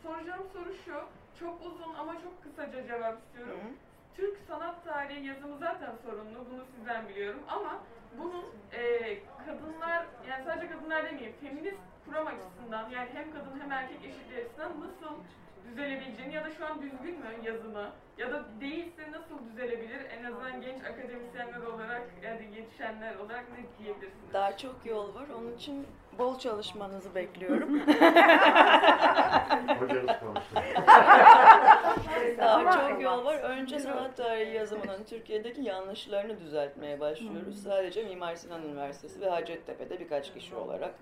Soracağım 0.02 0.42
soru 0.52 0.74
şu, 0.84 0.94
çok 1.40 1.66
uzun 1.66 1.94
ama 1.94 2.14
çok 2.22 2.42
kısaca 2.42 2.86
cevap 2.86 3.18
istiyorum. 3.18 3.60
Türk 4.16 4.38
sanat 4.48 4.84
tarihi 4.84 5.26
yazımı 5.26 5.58
zaten 5.58 5.92
sorunlu, 6.04 6.46
bunu 6.50 6.64
sizden 6.76 7.08
biliyorum. 7.08 7.40
Ama 7.48 7.80
bunun 8.18 8.44
e, 8.72 8.82
kadınlar, 9.46 10.06
yani 10.28 10.44
sadece 10.44 10.68
kadınlar 10.72 11.04
demeyeyim, 11.04 11.36
feminist 11.40 11.78
kuram 12.06 12.26
açısından 12.26 12.90
yani 12.90 13.08
hem 13.14 13.32
kadın 13.32 13.60
hem 13.60 13.72
erkek 13.72 14.04
eşitliği 14.04 14.40
açısından 14.40 14.70
nasıl 14.80 15.14
düzelebileceğini 15.70 16.34
ya 16.34 16.44
da 16.44 16.50
şu 16.50 16.66
an 16.66 16.82
düzgün 16.82 17.18
mü 17.18 17.26
yazımı 17.44 17.90
ya 18.18 18.32
da 18.32 18.44
değilse 18.60 19.12
nasıl 19.12 19.38
düzelebilir 19.50 20.00
en 20.18 20.24
azından 20.24 20.60
genç 20.60 20.84
akademisyenler 20.84 21.60
olarak 21.60 22.02
yani 22.22 22.48
yetişenler 22.56 23.16
olarak 23.16 23.44
ne 23.50 23.84
diyebilirsiniz? 23.84 24.32
Daha 24.32 24.56
çok 24.56 24.86
yol 24.86 25.14
var. 25.14 25.26
Onun 25.38 25.56
için 25.56 25.86
bol 26.18 26.38
çalışmanızı 26.38 27.14
bekliyorum. 27.14 27.82
Daha 32.38 32.72
çok 32.72 33.02
yol 33.02 33.24
var. 33.24 33.34
Önce 33.36 33.78
sanat 33.78 34.16
tarihi 34.16 34.54
yazımının 34.54 35.04
Türkiye'deki 35.04 35.62
yanlışlarını 35.62 36.40
düzeltmeye 36.40 37.00
başlıyoruz. 37.00 37.62
Sadece 37.62 38.04
Mimar 38.04 38.36
Sinan 38.36 38.62
Üniversitesi 38.62 39.20
ve 39.20 39.28
Hacettepe'de 39.28 40.00
birkaç 40.00 40.34
kişi 40.34 40.56
olarak. 40.56 40.94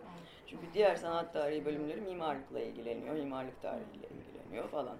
Çünkü 0.47 0.67
diğer 0.75 0.97
sanat 0.97 1.33
tarihi 1.33 1.65
bölümleri 1.65 2.01
mimarlıkla 2.01 2.61
ilgileniyor, 2.61 3.15
mimarlık 3.15 3.63
tarihiyle 3.63 4.07
ilgileniyor 4.07 4.32
falan. 4.61 4.97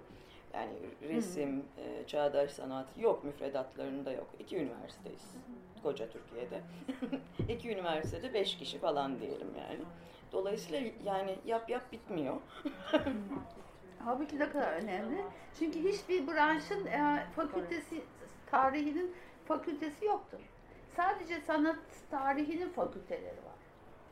Yani 0.53 0.73
resim, 1.01 1.65
e, 1.77 2.07
çağdaş 2.07 2.51
sanat 2.51 2.97
yok, 2.97 3.23
müfredatlarında 3.23 4.11
yok. 4.11 4.27
İki 4.39 4.57
üniversiteyiz 4.57 5.35
koca 5.83 6.09
Türkiye'de. 6.09 6.61
İki 7.53 7.71
üniversitede 7.71 8.33
beş 8.33 8.57
kişi 8.57 8.79
falan 8.79 9.19
diyelim 9.19 9.47
yani. 9.57 9.79
Dolayısıyla 10.31 10.91
yani 11.05 11.35
yap 11.45 11.69
yap 11.69 11.91
bitmiyor. 11.91 12.35
Halbuki 14.05 14.39
ne 14.39 14.49
kadar 14.49 14.73
önemli. 14.73 15.21
Çünkü 15.59 15.83
hiçbir 15.83 16.27
branşın 16.27 16.85
e, 16.85 17.25
fakültesi, 17.35 18.01
tarihinin 18.45 19.15
fakültesi 19.45 20.05
yoktur. 20.05 20.39
Sadece 20.95 21.41
sanat 21.41 21.79
tarihinin 22.11 22.69
fakülteleri 22.69 23.37
var. 23.37 23.59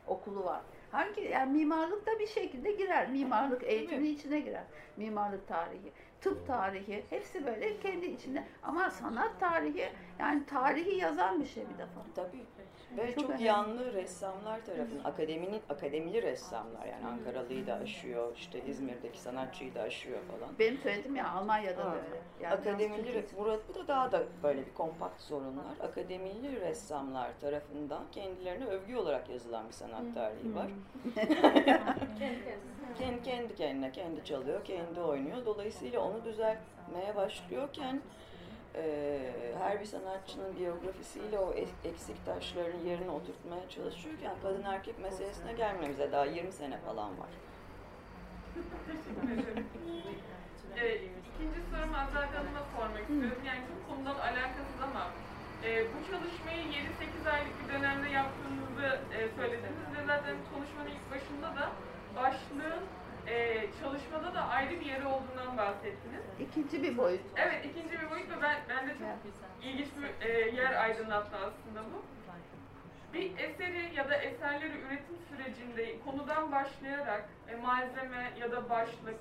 Okulu 0.06 0.44
var. 0.44 0.60
Hangi 0.92 1.20
yani 1.20 1.52
mimarlık 1.52 2.06
da 2.06 2.18
bir 2.18 2.26
şekilde 2.26 2.72
girer. 2.72 3.08
Mimarlık 3.08 3.62
eğitimi 3.64 4.08
içine 4.08 4.40
girer. 4.40 4.64
Mimarlık 4.96 5.48
tarihi, 5.48 5.92
tıp 6.20 6.46
tarihi 6.46 7.04
hepsi 7.10 7.46
böyle 7.46 7.80
kendi 7.80 8.06
içinde. 8.06 8.44
Ama 8.62 8.90
sanat 8.90 9.40
tarihi 9.40 9.92
yani 10.18 10.46
tarihi 10.46 10.96
yazan 10.96 11.40
bir 11.40 11.46
şey 11.46 11.64
bir 11.68 11.78
defa. 11.78 12.00
Tabii. 12.14 12.46
Ve 12.96 13.06
Çok 13.14 13.20
çok, 13.20 13.30
önemli. 13.30 13.44
yanlı 13.44 13.92
ressamlar 13.92 14.64
tarafından, 14.64 15.04
akademinin 15.04 15.60
akademili 15.68 16.22
ressamlar 16.22 16.86
yani 16.86 17.06
Ankaralı'yı 17.06 17.66
da 17.66 17.74
aşıyor, 17.74 18.36
işte 18.36 18.62
İzmir'deki 18.66 19.20
sanatçıyı 19.20 19.74
da 19.74 19.80
aşıyor 19.82 20.18
falan. 20.22 20.54
Benim 20.58 20.78
söylediğim 20.78 21.16
ya 21.16 21.30
Almanya'da 21.30 21.78
da 21.84 21.84
Ha. 21.90 21.94
öyle. 21.94 22.22
Yani 22.42 22.54
Akademili, 22.54 23.24
burada 23.38 23.58
bu 23.68 23.74
da 23.74 23.88
daha 23.88 24.12
da 24.12 24.22
böyle 24.42 24.66
bir 24.66 24.74
kompakt 24.74 25.20
sorunlar. 25.20 25.64
Akademili 25.82 26.60
ressamlar 26.60 27.30
tarafından 27.40 28.02
kendilerine 28.12 28.64
övgü 28.66 28.96
olarak 28.96 29.28
yazılan 29.30 29.68
bir 29.68 29.72
sanat 29.72 30.14
tarihi 30.14 30.54
var. 30.54 30.66
Kendi, 32.98 33.22
kendi 33.22 33.54
kendine, 33.54 33.92
kendi 33.92 34.24
çalıyor, 34.24 34.64
kendi 34.64 35.00
oynuyor. 35.00 35.46
Dolayısıyla 35.46 36.00
onu 36.00 36.24
düzeltmeye 36.24 37.16
başlıyorken 37.16 38.00
her 39.58 39.80
bir 39.80 39.86
sanatçının 39.86 40.56
biyografisiyle 40.58 41.38
o 41.38 41.52
eksik 41.84 42.26
taşların 42.26 42.78
yerine 42.78 43.10
oturtmaya 43.10 43.68
çalışıyorken 43.68 44.32
kadın 44.42 44.62
erkek 44.62 44.98
meselesine 44.98 45.52
gelmemize 45.52 46.12
daha 46.12 46.24
20 46.24 46.52
sene 46.52 46.78
falan 46.78 47.10
var. 47.18 47.28
Ederim. 49.32 49.66
Ee, 50.76 50.94
ikinci 50.94 51.60
sorumu 51.70 51.96
Azade 51.96 52.36
Hanım'a 52.36 52.64
sormak 52.76 53.02
istiyorum. 53.10 53.42
Yani 53.46 53.62
çok 53.68 53.80
konudan 53.88 54.18
alakasız 54.28 54.80
ama 54.88 55.04
e, 55.64 55.68
bu 55.92 55.98
çalışmayı 56.10 56.62
7-8 57.24 57.30
aylık 57.34 57.54
bir 57.60 57.74
dönemde 57.74 58.08
yaptığınızı 58.08 58.88
e, 59.16 59.18
söylediniz 59.36 59.88
ve 59.96 60.00
zaten 60.06 60.36
konuşmanın 60.52 60.90
ilk 60.96 61.06
başında 61.12 61.48
da 61.58 61.64
başlığın 62.16 62.84
e, 63.32 63.66
çalışmada 63.82 64.34
da 64.34 64.48
ayrı 64.48 64.80
bir 64.80 64.86
yeri 64.86 65.06
olduğundan 65.06 65.56
bahsettiniz. 65.56 66.22
İkinci 66.40 66.82
bir 66.82 66.96
boyut. 66.96 67.20
Evet 67.36 67.64
ikinci 67.64 68.00
bir 68.00 68.10
boyut 68.10 68.30
ve 68.30 68.42
ben, 68.42 68.56
ben 68.68 68.88
de 68.88 68.92
çok 68.92 69.08
ilginç 69.62 69.88
bir 69.96 70.26
e, 70.26 70.50
yer 70.50 70.82
aydınlattı 70.82 71.36
aslında 71.36 71.80
bu. 71.94 72.02
Bir 73.14 73.38
eseri 73.38 73.94
ya 73.94 74.10
da 74.10 74.14
eserleri 74.14 74.78
üretim 74.80 75.16
sürecinde 75.28 76.00
konudan 76.04 76.52
başlayarak 76.52 77.24
e, 77.48 77.56
malzeme 77.56 78.32
ya 78.40 78.52
da 78.52 78.70
başlık 78.70 79.20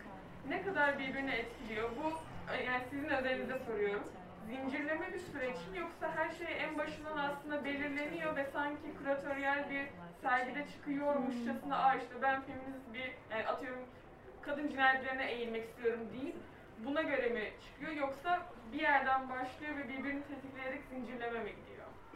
ne 0.49 0.63
kadar 0.63 0.99
birbirini 0.99 1.31
etkiliyor? 1.31 1.89
Bu 2.03 2.09
e, 2.53 2.63
yani 2.63 2.83
sizin 2.89 3.09
özelinizde 3.09 3.59
soruyorum. 3.59 4.03
zincirleme 4.47 5.13
bir 5.13 5.19
süreç 5.19 5.55
mi 5.71 5.77
yoksa 5.77 6.11
her 6.15 6.29
şey 6.31 6.63
en 6.63 6.77
başından 6.77 7.17
aslında 7.17 7.65
belirleniyor 7.65 8.35
ve 8.35 8.45
sanki 8.53 8.97
küratöryel 8.99 9.69
bir 9.69 9.87
sergide 10.21 10.65
çıkıyormuşçasına 10.67 11.77
aa 11.77 11.95
işte 11.95 12.15
ben 12.21 12.41
feminist 12.41 12.93
bir 12.93 13.11
yani 13.31 13.47
atıyorum 13.47 13.85
kadın 14.41 14.67
cinayetlerine 14.67 15.31
eğilmek 15.31 15.69
istiyorum 15.69 16.07
deyip 16.13 16.35
buna 16.85 17.01
göre 17.01 17.29
mi 17.29 17.51
çıkıyor 17.65 17.91
yoksa 17.91 18.41
bir 18.73 18.79
yerden 18.79 19.29
başlıyor 19.29 19.77
ve 19.77 19.89
birbirini 19.89 20.23
tetikleyerek 20.23 20.81
zincirleme 20.89 21.39
mi 21.39 21.49
gidiyor? 21.49 21.71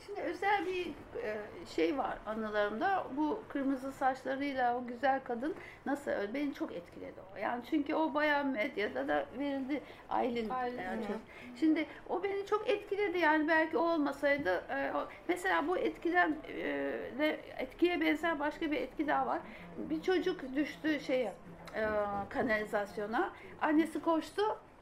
Şimdi 0.06 0.22
özel 0.22 0.66
bir 0.66 0.88
e, 1.24 1.38
şey 1.76 1.98
var 1.98 2.18
anılarımda. 2.26 3.08
Bu 3.18 3.44
kırmızı 3.50 3.92
saçlarıyla 3.92 4.78
o 4.78 4.88
güzel 4.88 5.20
kadın 5.24 5.56
nasıl 5.86 6.12
öldü? 6.12 6.34
Beni 6.34 6.54
çok 6.54 6.72
etkiledi 6.72 7.20
o. 7.34 7.38
Yani 7.38 7.64
çünkü 7.70 7.96
o 7.96 8.14
bayağı 8.14 8.46
medyada 8.46 9.08
da 9.08 9.26
verildi. 9.40 9.82
Aylin. 10.10 10.50
Aylin, 10.50 10.78
yani 10.78 11.04
Şimdi 11.60 11.86
o 12.10 12.24
beni 12.24 12.46
çok 12.46 12.70
etkiledi. 12.70 13.18
Yani 13.18 13.48
belki 13.48 13.78
o 13.78 13.82
olmasaydı 13.82 14.64
e, 14.70 14.92
mesela 15.28 15.68
bu 15.68 15.78
etkiden 15.78 16.36
e, 17.20 17.40
etkiye 17.58 18.02
benzer 18.02 18.40
başka 18.40 18.72
bir 18.72 18.78
etki 18.78 19.08
daha 19.08 19.28
var. 19.28 19.40
Bir 19.78 20.02
çocuk 20.02 20.56
düştü 20.56 21.00
şeye 21.00 21.34
e, 21.76 21.84
kanalizasyona. 22.30 23.30
Annesi 23.62 24.02
koştu. 24.02 24.42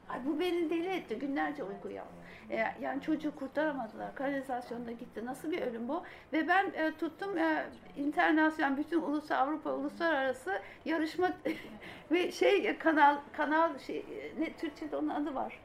Ay 0.09 0.19
bu 0.25 0.39
beni 0.39 0.69
deli 0.69 0.87
etti. 0.87 1.19
Günlerce 1.19 1.63
uyku 1.63 1.89
yaptı. 1.89 2.23
E, 2.49 2.65
yani 2.81 3.01
çocuğu 3.01 3.35
kurtaramadılar. 3.35 4.15
Kanalizasyonda 4.15 4.91
gitti. 4.91 5.25
Nasıl 5.25 5.51
bir 5.51 5.61
ölüm 5.61 5.87
bu? 5.87 6.03
Ve 6.33 6.47
ben 6.47 6.65
e, 6.65 6.91
tuttum 6.99 7.37
e, 7.37 7.65
internasyonel, 7.97 8.77
bütün 8.77 9.01
ulusal 9.01 9.47
Avrupa 9.47 9.73
uluslararası 9.73 10.61
yarışma 10.85 11.31
ve 12.11 12.31
şey 12.31 12.77
kanal 12.77 13.17
kanal 13.37 13.79
şey 13.79 14.05
ne 14.39 14.53
Türkçe'de 14.53 14.97
onun 14.97 15.09
adı 15.09 15.35
var. 15.35 15.59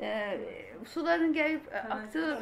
E, 0.00 0.38
suların 0.86 1.32
gelip 1.32 1.74
aktığı 1.90 2.38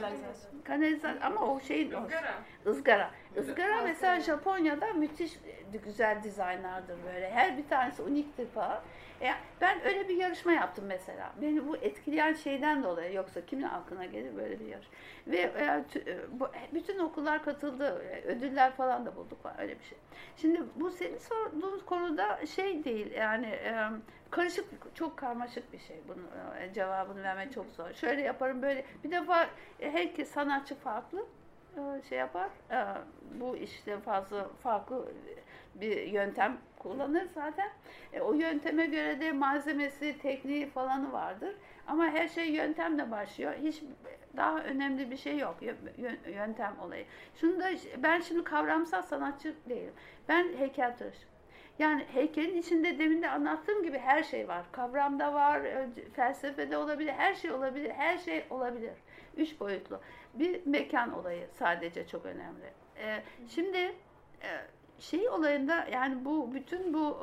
kanalizasyon 0.64 1.20
ama 1.20 1.40
o 1.40 1.60
şeyin 1.60 1.92
o 1.92 2.04
Izgara. 2.04 2.34
ızgara. 2.66 3.10
Izgara 3.36 3.82
mesela 3.82 4.20
Japonya'da 4.20 4.92
müthiş 4.92 5.36
e, 5.72 5.76
güzel 5.84 6.22
dizaynlardır 6.22 6.96
böyle. 7.06 7.30
Her 7.30 7.58
bir 7.58 7.68
tanesi 7.68 8.02
uniktir 8.02 8.46
falan. 8.46 8.80
E, 9.22 9.30
ben 9.60 9.84
öyle 9.84 10.08
bir 10.08 10.16
yarışma 10.16 10.52
yaptım 10.52 10.84
mesela. 10.88 11.32
Beni 11.42 11.68
bu 11.68 11.76
etkileyen 11.76 12.32
şeyden 12.32 12.82
dolayı 12.82 13.14
yoksa 13.14 13.46
kimin 13.46 13.62
aklına 13.62 14.04
gelir 14.04 14.36
böyle 14.36 14.60
bir 14.60 14.66
yarış. 14.66 14.86
Ve 15.26 15.36
e, 15.36 15.84
e, 15.96 16.18
bu, 16.32 16.48
bütün 16.74 16.98
okullar 16.98 17.44
katıldı. 17.44 18.04
E, 18.10 18.22
Ödüller 18.22 18.72
falan 18.72 19.06
da 19.06 19.16
bulduk 19.16 19.42
falan 19.42 19.60
öyle 19.60 19.78
bir 19.78 19.84
şey. 19.84 19.98
Şimdi 20.36 20.62
bu 20.76 20.90
senin 20.90 21.18
sorduğun 21.18 21.78
konuda 21.78 22.46
şey 22.46 22.84
değil 22.84 23.12
yani 23.12 23.46
e, 23.46 23.88
karışık 24.30 24.64
çok 24.94 25.16
karmaşık 25.16 25.72
bir 25.72 25.78
şey. 25.78 26.00
Bunun 26.08 26.26
e, 26.60 26.72
cevabını 26.74 27.22
vermek 27.22 27.52
çok 27.52 27.66
zor. 27.66 27.92
Şöyle 27.92 28.22
yaparım 28.22 28.62
böyle. 28.62 28.84
Bir 29.04 29.10
defa 29.10 29.44
e, 29.80 29.90
herkes 29.90 30.30
sanatçı 30.30 30.74
farklı 30.74 31.20
e, 31.20 31.39
şey 32.08 32.18
yapar. 32.18 32.48
E, 32.70 32.76
Bu 33.40 33.56
işte 33.56 33.98
fazla 33.98 34.48
farklı 34.62 35.12
bir 35.74 36.02
yöntem 36.02 36.58
kullanır 36.78 37.26
zaten. 37.34 37.68
E, 38.12 38.20
O 38.20 38.32
yönteme 38.32 38.86
göre 38.86 39.20
de 39.20 39.32
malzemesi, 39.32 40.18
tekniği 40.18 40.66
falanı 40.70 41.12
vardır. 41.12 41.54
Ama 41.86 42.04
her 42.06 42.28
şey 42.28 42.50
yöntemle 42.50 43.10
başlıyor. 43.10 43.52
Hiç 43.62 43.82
daha 44.36 44.58
önemli 44.58 45.10
bir 45.10 45.16
şey 45.16 45.38
yok 45.38 45.56
yö- 45.62 45.94
yö- 45.98 46.30
yöntem 46.34 46.76
olayı. 46.82 47.04
Şunu 47.34 47.60
da 47.60 47.68
ben 47.96 48.20
şimdi 48.20 48.44
kavramsal 48.44 49.02
sanatçı 49.02 49.54
değilim. 49.68 49.92
Ben 50.28 50.52
heykeltıraşım. 50.58 51.30
Yani 51.78 52.04
heykelin 52.14 52.56
içinde 52.56 52.98
demin 52.98 53.22
de 53.22 53.30
anlattığım 53.30 53.82
gibi 53.82 53.98
her 53.98 54.22
şey 54.22 54.48
var. 54.48 54.64
Kavramda 54.72 55.34
var, 55.34 55.60
e, 55.60 55.88
felsefede 56.12 56.76
olabilir, 56.76 57.12
her 57.12 57.34
şey 57.34 57.50
olabilir, 57.52 57.90
her 57.90 58.18
şey 58.18 58.44
olabilir. 58.50 58.92
Üç 59.36 59.60
boyutlu. 59.60 60.00
Bir 60.34 60.66
mekan 60.66 61.18
olayı 61.18 61.46
sadece 61.58 62.06
çok 62.06 62.26
önemli. 62.26 62.72
Ee, 62.96 63.22
şimdi 63.48 63.78
e, 64.42 64.50
şey 64.98 65.28
olayında 65.28 65.86
yani 65.92 66.24
bu 66.24 66.54
bütün 66.54 66.94
bu 66.94 67.18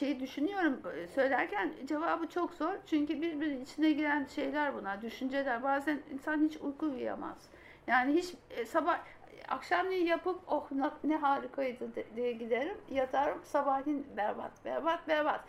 e, 0.00 0.10
e, 0.10 0.20
düşünüyorum 0.20 0.80
e, 0.96 1.06
söylerken 1.06 1.72
cevabı 1.86 2.28
çok 2.28 2.54
zor. 2.54 2.72
Çünkü 2.86 3.22
birbirinin 3.22 3.64
içine 3.64 3.92
giren 3.92 4.26
şeyler 4.34 4.74
bunlar, 4.74 5.02
düşünceler. 5.02 5.62
Bazen 5.62 6.00
insan 6.12 6.44
hiç 6.44 6.56
uyku 6.56 6.86
uyuyamaz. 6.86 7.38
Yani 7.86 8.14
hiç 8.14 8.34
e, 8.50 8.64
sabah 8.64 9.00
akşamleyin 9.48 10.06
yapıp 10.06 10.40
oh 10.46 10.68
ne, 11.04 11.16
harikaydı 11.16 11.90
diye 12.16 12.32
giderim 12.32 12.76
yatarım 12.90 13.40
sabahleyin 13.44 14.06
berbat 14.16 14.64
berbat 14.64 15.08
berbat 15.08 15.40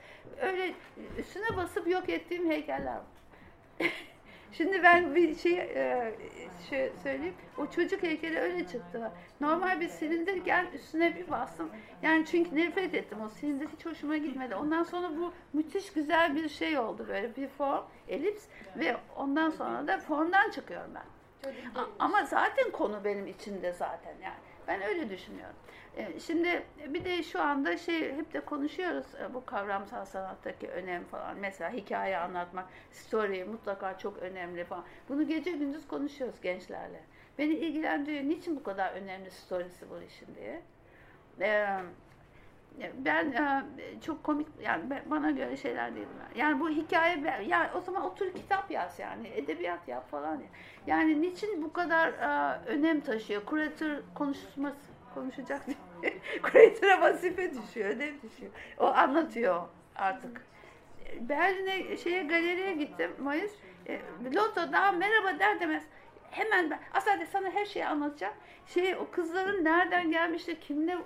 öyle 0.42 0.74
üstüne 1.18 1.58
basıp 1.58 1.88
yok 1.88 2.10
ettiğim 2.10 2.50
heykeller 2.50 2.96
var. 2.96 3.04
Şimdi 4.52 4.84
ben 4.84 5.16
bir 5.16 5.36
şey 5.36 5.60
e, 5.60 6.14
şey 6.70 6.92
söyleyeyim. 7.04 7.36
O 7.58 7.68
çocuk 7.68 8.04
heykeli 8.04 8.40
öyle 8.40 8.68
çıktı. 8.68 9.12
Normal 9.42 9.82
bir 9.82 9.88
silindirken 9.88 10.66
üstüne 10.74 11.16
bir 11.16 11.30
bastım. 11.30 11.70
Yani 12.02 12.26
çünkü 12.26 12.56
nefret 12.56 12.94
ettim. 12.94 13.22
O 13.22 13.30
silindir 13.30 13.68
hiç 13.68 13.86
hoşuma 13.86 14.18
gitmedi. 14.18 14.56
Ondan 14.56 14.84
sonra 14.84 15.18
bu 15.18 15.34
müthiş 15.54 15.94
güzel 15.94 16.36
bir 16.36 16.50
şey 16.50 16.80
oldu 16.80 17.06
böyle 17.08 17.36
bir 17.36 17.48
form, 17.48 17.84
elips 18.08 18.46
ve 18.76 18.98
ondan 19.16 19.50
sonra 19.50 19.88
da 19.88 19.98
formdan 19.98 20.50
çıkıyorum 20.50 20.92
ben. 20.96 21.04
Ama 22.00 22.24
zaten 22.24 22.72
konu 22.72 23.04
benim 23.04 23.28
içinde 23.28 23.74
zaten 23.74 24.16
yani. 24.24 24.51
Ben 24.72 24.82
öyle 24.82 25.10
düşünüyorum. 25.10 25.56
E, 25.98 26.20
Şimdi 26.20 26.64
bir 26.88 27.06
de 27.06 27.24
şu 27.24 27.42
anda 27.42 27.78
şey 27.78 28.16
hep 28.16 28.34
de 28.34 28.40
konuşuyoruz 28.40 29.06
e, 29.22 29.34
bu 29.34 29.46
kavramsal 29.46 30.06
sanattaki 30.06 30.68
önem 30.68 31.04
falan. 31.06 31.38
Mesela 31.38 31.72
hikaye 31.72 32.18
anlatmak, 32.18 32.70
story 32.92 33.44
mutlaka 33.44 33.98
çok 33.98 34.18
önemli 34.18 34.66
falan. 34.66 34.86
Bunu 35.10 35.28
gece 35.28 35.52
gündüz 35.52 35.88
konuşuyoruz 35.88 36.42
gençlerle. 36.42 37.04
Beni 37.38 37.54
ilgilendiriyor. 37.54 38.24
Niçin 38.24 38.56
bu 38.56 38.64
kadar 38.64 38.94
önemli 38.94 39.32
storiesi 39.32 39.90
bu 39.90 40.02
işin 40.02 40.36
diye. 40.36 40.62
E, 41.42 41.78
ben 42.98 43.32
e, 43.32 43.64
çok 44.02 44.24
komik 44.24 44.48
yani 44.62 44.84
bana 45.06 45.32
göre 45.32 45.58
şeyler 45.58 45.96
değil 45.96 46.08
bunlar. 46.16 46.46
Yani 46.46 46.60
bu 46.60 46.70
hikaye 46.70 47.24
ben- 47.24 47.42
yani 47.42 47.70
o 47.76 47.82
zaman 47.82 48.04
otur 48.04 48.34
kitap 48.34 48.72
yaz 48.72 49.00
yani 49.00 49.28
edebiyat 49.28 49.88
yap 49.88 50.12
falan 50.12 50.36
ya. 50.36 50.48
Yani 50.88 51.22
niçin 51.22 51.64
bu 51.64 51.74
kadar 51.74 52.08
e, 52.08 52.60
önem 52.66 53.02
taşıyor? 53.02 53.46
Kuratör 53.46 53.98
konuşması 54.16 54.92
konuşacak 55.14 55.62
diye. 55.68 56.14
Kuratöre 56.42 57.02
vazife 57.02 57.52
düşüyor, 57.54 57.90
ödev 57.90 58.14
düşüyor. 58.24 58.52
O 58.78 58.86
anlatıyor 58.86 59.62
artık. 59.96 60.42
Berlin'e 61.20 61.98
şeye 61.98 62.24
galeriye 62.24 62.74
gittim 62.74 63.12
Mayıs. 63.20 63.52
E, 63.88 64.00
Loto 64.36 64.72
daha 64.72 64.92
merhaba 64.92 65.40
der 65.40 65.60
demez 65.60 65.84
hemen 66.32 66.70
ben 66.70 66.80
aslında 66.94 67.26
sana 67.26 67.52
her 67.52 67.66
şeyi 67.66 67.86
anlatacağım. 67.86 68.34
Şey 68.66 68.96
o 68.96 69.08
kızların 69.12 69.64
nereden 69.64 70.12
gelmişler, 70.12 70.56
kimle 70.62 70.98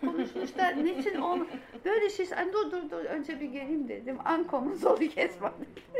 konuşmuşlar, 0.00 0.76
niçin 0.84 1.20
onu 1.20 1.46
böyle 1.84 2.10
şey. 2.10 2.28
Ay, 2.36 2.52
dur 2.52 2.70
dur 2.70 2.90
dur 2.90 3.04
önce 3.04 3.40
bir 3.40 3.48
geleyim 3.48 3.88
dedim. 3.88 4.18
Ankom'un 4.24 4.74
zoru 4.74 5.08
kesmem. 5.08 5.52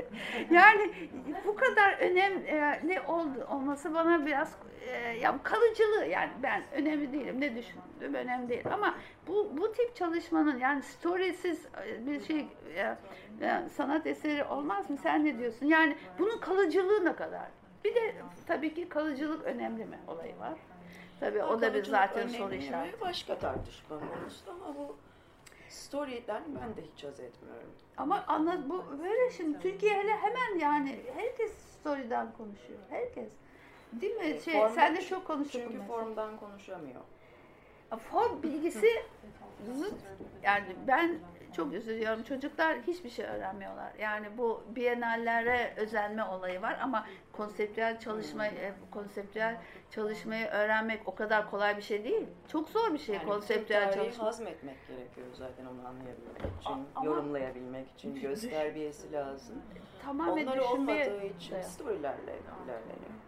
yani 0.51 0.91
bu 1.47 1.57
kadar 1.57 1.99
önem 1.99 2.33
e, 2.47 2.81
ne 2.85 3.01
oldu 3.01 3.47
olması 3.51 3.95
bana 3.95 4.27
biraz 4.27 4.57
e, 4.89 5.19
ya 5.19 5.39
kalıcılığı 5.43 6.05
yani 6.05 6.31
ben 6.43 6.63
önemli 6.73 7.13
değilim 7.13 7.41
ne 7.41 7.57
düşündüğüm 7.57 8.15
önemli 8.15 8.49
değil 8.49 8.65
ama 8.73 8.95
bu 9.27 9.51
bu 9.57 9.73
tip 9.73 9.97
çalışmanın 9.97 10.59
yani 10.59 10.83
storysiz 10.83 11.67
e, 11.87 12.07
bir 12.07 12.21
şey 12.21 12.47
sanat 13.77 14.07
eseri 14.07 14.45
olmaz 14.45 14.91
mı 14.91 14.97
sen 15.03 15.25
ne 15.25 15.39
diyorsun 15.39 15.67
yani 15.67 15.97
bunun 16.19 16.39
kalıcılığı 16.39 17.05
ne 17.05 17.17
kadar 17.17 17.60
bir 17.85 17.95
de 17.95 18.15
tabii 18.47 18.75
ki 18.75 18.89
kalıcılık 18.89 19.45
önemli 19.45 19.85
mi 19.85 19.99
olayı 20.09 20.39
var 20.39 20.55
tabii 21.21 21.43
o 21.43 21.61
da 21.61 21.75
bir 21.75 21.85
zaten 21.85 22.29
soru 22.29 22.55
işareti 22.55 23.01
Başka 23.01 23.39
tartışma 23.39 23.99
konusu 24.01 24.51
ama 24.51 24.75
bu 24.79 24.97
story'den 25.69 26.43
ben 26.61 26.77
de 26.77 26.83
hiç 26.95 27.05
haz 27.05 27.21
etmiyorum. 27.21 27.71
ama 27.97 28.25
anlat 28.27 28.59
bu 28.69 28.85
böyle 29.03 29.31
şimdi 29.31 29.59
Türkiye 29.61 29.95
hele 29.95 30.17
hemen 30.17 30.59
yani 30.59 31.01
herkes 31.17 31.53
story'den 31.53 32.33
konuşuyor 32.33 32.79
herkes 32.91 33.29
değil 33.93 34.15
mi 34.17 34.41
şey 34.45 34.55
form- 34.55 34.75
sen 34.75 34.97
de 34.97 35.03
çok 35.03 35.27
konuştun 35.27 35.61
Çünkü 35.61 35.79
mesela. 35.79 35.87
formdan 35.99 36.37
konuşamıyor. 36.37 37.01
Form 38.11 38.43
bilgisi. 38.43 38.87
Yani 40.43 40.65
ben 40.87 41.19
çok 41.61 41.73
üzülüyorum. 41.73 42.23
Çocuklar 42.23 42.79
hiçbir 42.87 43.11
şey 43.11 43.25
öğrenmiyorlar. 43.25 43.93
Yani 43.99 44.27
bu 44.39 44.63
bienallere 44.77 45.75
özenme 45.77 46.25
olayı 46.25 46.63
var 46.63 46.79
ama 46.83 47.07
konseptüel 47.33 47.99
çalışmayı, 48.01 48.53
e, 48.53 48.73
konseptüel 48.91 49.57
çalışmayı 49.91 50.47
öğrenmek 50.47 51.09
o 51.09 51.15
kadar 51.15 51.51
kolay 51.51 51.77
bir 51.77 51.83
şey 51.83 52.05
değil. 52.05 52.27
Çok 52.49 52.69
zor 52.69 52.93
bir 52.93 52.99
şey 52.99 53.15
Yani 53.15 53.27
konseptüel 53.27 53.93
çalışma. 53.95 54.25
hazmetmek 54.25 54.77
gerekiyor 54.89 55.27
zaten 55.35 55.65
onu 55.67 55.89
anlayabilmek 55.89 56.61
için, 56.61 56.73
Ama- 56.95 57.07
yorumlayabilmek 57.07 57.91
için, 57.91 58.15
gösterbiyesi 58.21 59.13
lazım. 59.13 59.63
Tamamen 60.05 60.47
Onlar 60.47 60.61
düşünmeye 60.61 61.11
olmadığı 61.11 61.25
için 61.27 61.61
storylerle 61.63 62.39
ilerleniyor. 62.65 63.20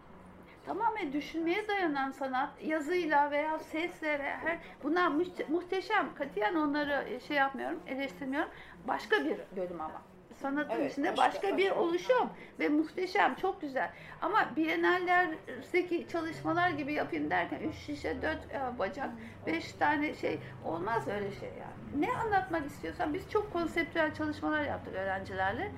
Tamamen 0.65 1.13
düşünmeye 1.13 1.67
dayanan 1.67 2.11
sanat 2.11 2.49
yazıyla 2.63 3.31
veya 3.31 3.59
sesle 3.59 4.19
ve 4.19 4.23
her 4.23 4.57
bunlar 4.83 5.07
muhte- 5.07 5.51
muhteşem. 5.51 6.15
Katiyen 6.15 6.55
onları 6.55 7.19
şey 7.27 7.37
yapmıyorum, 7.37 7.79
eleştirmiyorum. 7.87 8.49
Başka 8.87 9.25
bir 9.25 9.37
bölüm 9.57 9.81
ama. 9.81 10.01
sanatın 10.41 10.75
Evet, 10.75 10.91
içinde 10.91 11.17
başka- 11.17 11.41
başka, 11.41 11.57
bir 11.57 11.71
oluşum 11.71 12.29
ve 12.59 12.69
muhteşem, 12.69 13.35
çok 13.35 13.61
güzel. 13.61 13.89
Ama 14.21 14.45
Biennallerdeki 14.55 16.07
çalışmalar 16.11 16.69
gibi 16.69 16.93
yapayım 16.93 17.29
derken 17.29 17.59
üç 17.59 17.75
şişe, 17.75 18.21
dört 18.21 18.39
e, 18.53 18.79
bacak, 18.79 19.09
beş 19.47 19.71
tane 19.73 20.13
şey 20.13 20.39
olmaz 20.65 21.07
öyle 21.07 21.31
şey 21.31 21.49
yani. 21.49 22.05
Ne 22.05 22.11
anlatmak 22.17 22.65
istiyorsan 22.65 23.13
biz 23.13 23.29
çok 23.29 23.53
konseptüel 23.53 24.13
çalışmalar 24.13 24.63
yaptık 24.63 24.93
öğrencilerle. 24.95 25.71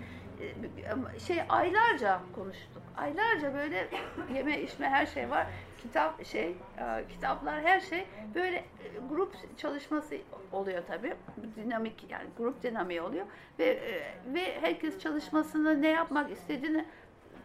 Şey 1.28 1.42
aylarca 1.50 2.20
konuştuk. 2.36 2.84
Aylarca 2.98 3.54
böyle 3.54 3.88
yeme 4.34 4.62
içme 4.62 4.90
her 4.90 5.06
şey 5.06 5.30
var. 5.30 5.48
Kitap 5.82 6.26
şey, 6.26 6.56
e, 6.78 7.06
kitaplar 7.10 7.62
her 7.62 7.80
şey 7.80 8.06
böyle 8.36 8.58
e, 8.58 8.64
grup 9.10 9.58
çalışması 9.58 10.18
oluyor 10.52 10.84
tabii. 10.88 11.14
Dinamik 11.56 12.06
yani 12.10 12.26
grup 12.38 12.64
dinamiği 12.64 13.02
oluyor 13.02 13.26
ve 13.60 13.66
e, 13.66 14.14
ve 14.34 14.62
herkes 14.62 15.00
çalışmasını 15.00 15.82
ne 15.82 15.88
yapmak 15.88 16.32
istediğini 16.32 16.86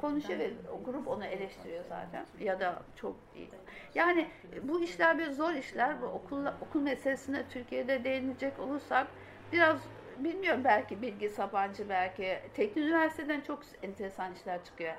konuşuyor 0.00 0.38
ve 0.38 0.50
grup 0.84 1.08
onu 1.08 1.24
eleştiriyor 1.24 1.84
zaten 1.88 2.24
ya 2.40 2.60
da 2.60 2.82
çok 2.96 3.16
iyi. 3.36 3.48
Yani 3.94 4.28
bu 4.62 4.80
işler 4.80 5.18
bir 5.18 5.30
zor 5.30 5.52
işler. 5.52 6.02
Bu 6.02 6.06
okul 6.06 6.46
okul 6.46 6.80
meselesine 6.80 7.42
Türkiye'de 7.50 8.04
değinecek 8.04 8.58
olursak 8.58 9.06
biraz 9.52 9.78
bilmiyorum 10.24 10.60
belki 10.64 11.02
Bilgi 11.02 11.28
Sabancı 11.28 11.88
belki 11.88 12.38
Teknik 12.54 12.84
Üniversiteden 12.84 13.40
çok 13.40 13.62
enteresan 13.82 14.32
işler 14.34 14.64
çıkıyor. 14.64 14.94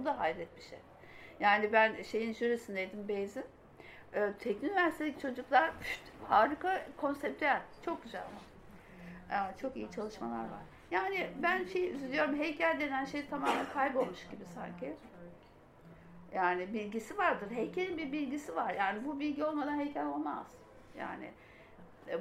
O 0.00 0.04
da 0.04 0.18
hayret 0.18 0.56
bir 0.56 0.62
şey. 0.62 0.78
Yani 1.40 1.72
ben 1.72 2.02
şeyin 2.02 2.32
jürisindeydim 2.32 3.08
Beyz'in. 3.08 3.44
Ee, 4.14 4.32
Teknik 4.38 4.70
Üniversitedeki 4.70 5.20
çocuklar 5.20 5.70
püf, 5.80 6.00
harika 6.28 6.82
konseptüel. 6.96 7.60
Çok 7.84 8.02
güzel 8.04 8.22
ama. 8.22 9.52
Çok 9.62 9.76
iyi 9.76 9.90
çalışmalar 9.90 10.44
var. 10.44 10.62
Yani 10.90 11.30
ben 11.42 11.64
şey 11.64 11.90
üzülüyorum 11.90 12.38
heykel 12.38 12.80
denen 12.80 13.04
şey 13.04 13.26
tamamen 13.26 13.66
kaybolmuş 13.74 14.28
gibi 14.30 14.44
sanki. 14.54 14.94
Yani 16.34 16.72
bilgisi 16.72 17.18
vardır. 17.18 17.50
Heykelin 17.50 17.98
bir 17.98 18.12
bilgisi 18.12 18.56
var. 18.56 18.74
Yani 18.74 19.04
bu 19.04 19.20
bilgi 19.20 19.44
olmadan 19.44 19.78
heykel 19.78 20.06
olmaz. 20.06 20.46
Yani 20.98 21.30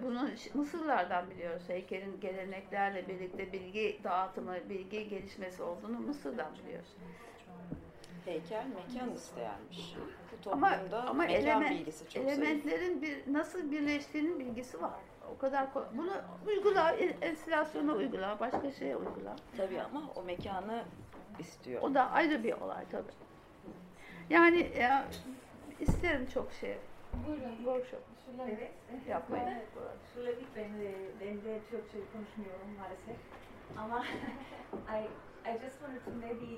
bunu 0.03 0.29
Mısırlardan 0.53 1.29
biliyoruz. 1.29 1.63
Heykelin 1.67 2.19
geleneklerle 2.19 3.07
birlikte 3.07 3.53
bilgi 3.53 3.99
dağıtımı, 4.03 4.55
bilgi 4.69 5.09
gelişmesi 5.09 5.63
olduğunu 5.63 5.99
Mısır'dan 5.99 6.47
biliyoruz. 6.63 6.89
Heykel 8.25 8.65
mekan 8.67 9.13
isteyenmiş. 9.15 9.95
Bu 10.45 10.51
Ama 10.51 10.71
toplumda 10.71 11.03
ama 11.03 11.23
mekan 11.23 11.35
element, 11.41 11.71
bilgisi 11.71 12.09
çok 12.09 12.23
elementlerin 12.23 13.01
bir 13.01 13.33
nasıl 13.33 13.71
birleştiğinin 13.71 14.39
bilgisi 14.39 14.81
var. 14.81 14.99
O 15.35 15.37
kadar 15.37 15.67
bunu 15.93 16.11
uygula, 16.47 16.91
en- 16.91 17.15
enstalasyona 17.21 17.93
uygula, 17.93 18.39
başka 18.39 18.71
şeye 18.71 18.95
uygula. 18.97 19.35
Tabii 19.57 19.81
ama 19.81 20.01
o 20.15 20.23
mekanı 20.23 20.83
istiyor. 21.39 21.81
O 21.81 21.93
da 21.93 22.11
ayrı 22.11 22.43
bir 22.43 22.53
olay 22.53 22.85
tabii. 22.91 23.11
Yani 24.29 24.71
ya, 24.79 25.05
isterim 25.79 26.27
çok 26.33 26.51
şey. 26.53 26.77
Buyurun. 27.27 27.55
Workshop 27.55 28.01
Evet. 28.49 29.07
yapmayı. 29.07 29.43
Söyledik 30.13 30.47
ben 30.55 30.79
de, 30.79 30.93
ben 31.21 31.35
de 31.43 31.59
Türkçe 31.69 31.97
konuşmuyorum 32.13 32.69
maalesef. 32.79 33.17
Ama 33.77 34.05
I, 34.97 34.99
I 35.49 35.59
just 35.61 35.79
wanted 35.79 36.03
to 36.05 36.11
maybe 36.11 36.51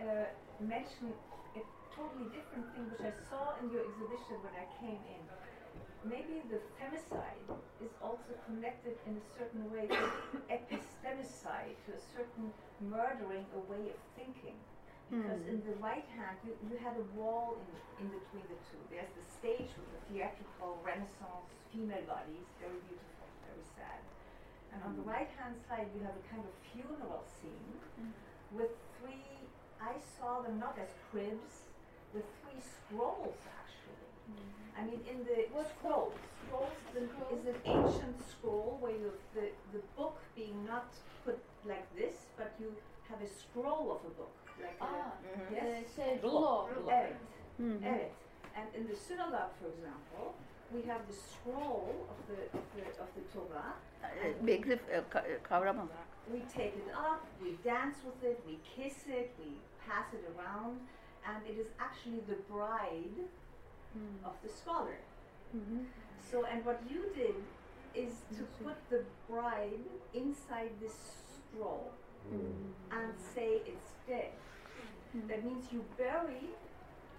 uh, 0.00 0.26
mention 0.60 1.08
a 1.56 1.62
totally 1.96 2.28
different 2.36 2.66
thing 2.74 2.84
which 2.90 3.04
I 3.10 3.12
saw 3.30 3.44
in 3.60 3.70
your 3.74 3.84
exhibition 3.88 4.36
when 4.44 4.54
I 4.64 4.66
came 4.80 5.02
in. 5.16 5.22
Maybe 6.04 6.42
the 6.52 6.60
femicide 6.78 7.48
is 7.84 7.92
also 8.02 8.32
connected 8.46 8.96
in 9.06 9.14
a 9.22 9.24
certain 9.38 9.64
way 9.72 9.86
to 9.88 10.04
epistemicide, 10.58 11.76
to 11.86 11.90
a 12.00 12.02
certain 12.16 12.52
murdering 12.80 13.46
a 13.54 13.60
way 13.72 13.84
of 13.94 14.00
thinking. 14.16 14.56
Because 15.08 15.40
in 15.48 15.64
hmm. 15.64 15.70
the 15.72 15.76
right 15.80 16.04
hand, 16.12 16.36
you, 16.44 16.52
you 16.68 16.76
had 16.76 16.92
a 17.00 17.06
wall 17.16 17.56
in, 17.56 18.04
in 18.04 18.08
between 18.12 18.44
the 18.52 18.60
two. 18.68 18.80
There's 18.92 19.08
the 19.16 19.24
stage 19.24 19.72
with 19.72 19.88
the 19.88 20.00
theatrical 20.12 20.76
Renaissance 20.84 21.48
female 21.72 22.04
bodies, 22.04 22.44
very 22.60 22.76
beautiful, 22.84 23.26
very 23.48 23.64
sad. 23.72 24.00
And 24.76 24.84
on 24.84 24.92
the 25.00 25.04
hmm. 25.04 25.16
right 25.16 25.30
hand 25.40 25.56
side, 25.64 25.88
you 25.96 26.04
have 26.04 26.12
a 26.12 26.24
kind 26.28 26.44
of 26.44 26.52
funeral 26.68 27.24
scene 27.24 27.72
hmm. 27.96 28.12
with 28.52 28.72
three, 29.00 29.48
I 29.80 29.96
saw 30.20 30.44
them 30.44 30.60
not 30.60 30.76
as 30.76 30.92
cribs, 31.08 31.68
with 32.12 32.24
three 32.44 32.60
scrolls 32.60 33.36
actually. 33.44 34.08
I 34.78 34.84
mean, 34.84 35.00
in 35.10 35.24
the 35.24 35.48
what 35.52 35.68
scrolls, 35.78 36.14
scrolls 36.46 36.72
is 36.92 37.02
an, 37.02 37.08
is 37.34 37.44
an 37.46 37.58
ancient 37.64 38.16
scroll 38.28 38.78
where 38.80 38.92
you 38.92 39.12
the, 39.34 39.48
the 39.72 39.82
book 39.96 40.20
being 40.36 40.64
not 40.64 40.92
put 41.24 41.38
like 41.66 41.88
this, 41.96 42.14
but 42.36 42.54
you 42.60 42.72
have 43.08 43.20
a 43.20 43.28
scroll 43.28 43.90
of 43.90 44.04
a 44.06 44.14
book. 44.14 44.47
Like 44.62 44.76
a- 44.80 44.84
Aa, 44.84 45.12
yes? 45.52 45.64
e, 45.64 45.88
şey, 45.96 46.22
Rulo. 46.22 46.32
rulo. 46.32 46.68
Rulo. 46.76 46.90
Evet. 46.90 47.16
Hı 47.56 47.62
hı. 47.62 47.78
Evet. 47.84 48.12
And 48.56 48.74
in 48.74 48.86
the 48.86 48.96
synagogue, 48.96 49.52
for 49.60 49.68
example, 49.68 50.34
we 50.72 50.82
have 50.92 51.02
the 51.06 51.12
scroll 51.12 51.88
of 52.12 52.18
the 52.28 52.58
of 52.58 52.64
the 52.74 53.02
of 53.02 53.08
the 53.14 53.22
Torah. 53.32 53.74
Belli 54.46 54.78
kavram 55.48 55.76
olarak. 55.78 56.08
We 56.32 56.40
take 56.40 56.76
it 56.76 56.88
up, 56.88 57.20
we 57.40 57.50
dance 57.64 57.96
with 58.04 58.22
it, 58.30 58.38
we 58.46 58.58
kiss 58.76 59.06
it, 59.06 59.30
we 59.38 59.50
pass 59.86 60.12
it 60.14 60.24
around, 60.36 60.80
and 61.24 61.46
it 61.46 61.56
is 61.58 61.66
actually 61.78 62.20
the 62.26 62.36
bride 62.52 63.28
of 64.24 64.34
the 64.42 64.48
scholar. 64.48 64.98
So, 66.30 66.44
and 66.44 66.64
what 66.64 66.78
you 66.90 67.02
did 67.14 67.34
is 67.94 68.12
to 68.38 68.44
put 68.64 68.76
the 68.90 69.04
bride 69.28 69.84
inside 70.14 70.70
this 70.80 70.96
scroll 71.36 71.90
Mm. 72.32 72.72
and 72.92 73.12
say 73.34 73.60
it's 73.66 73.90
dead. 74.06 74.32
That 75.28 75.44
means 75.44 75.64
you 75.72 75.84
bury 75.96 76.50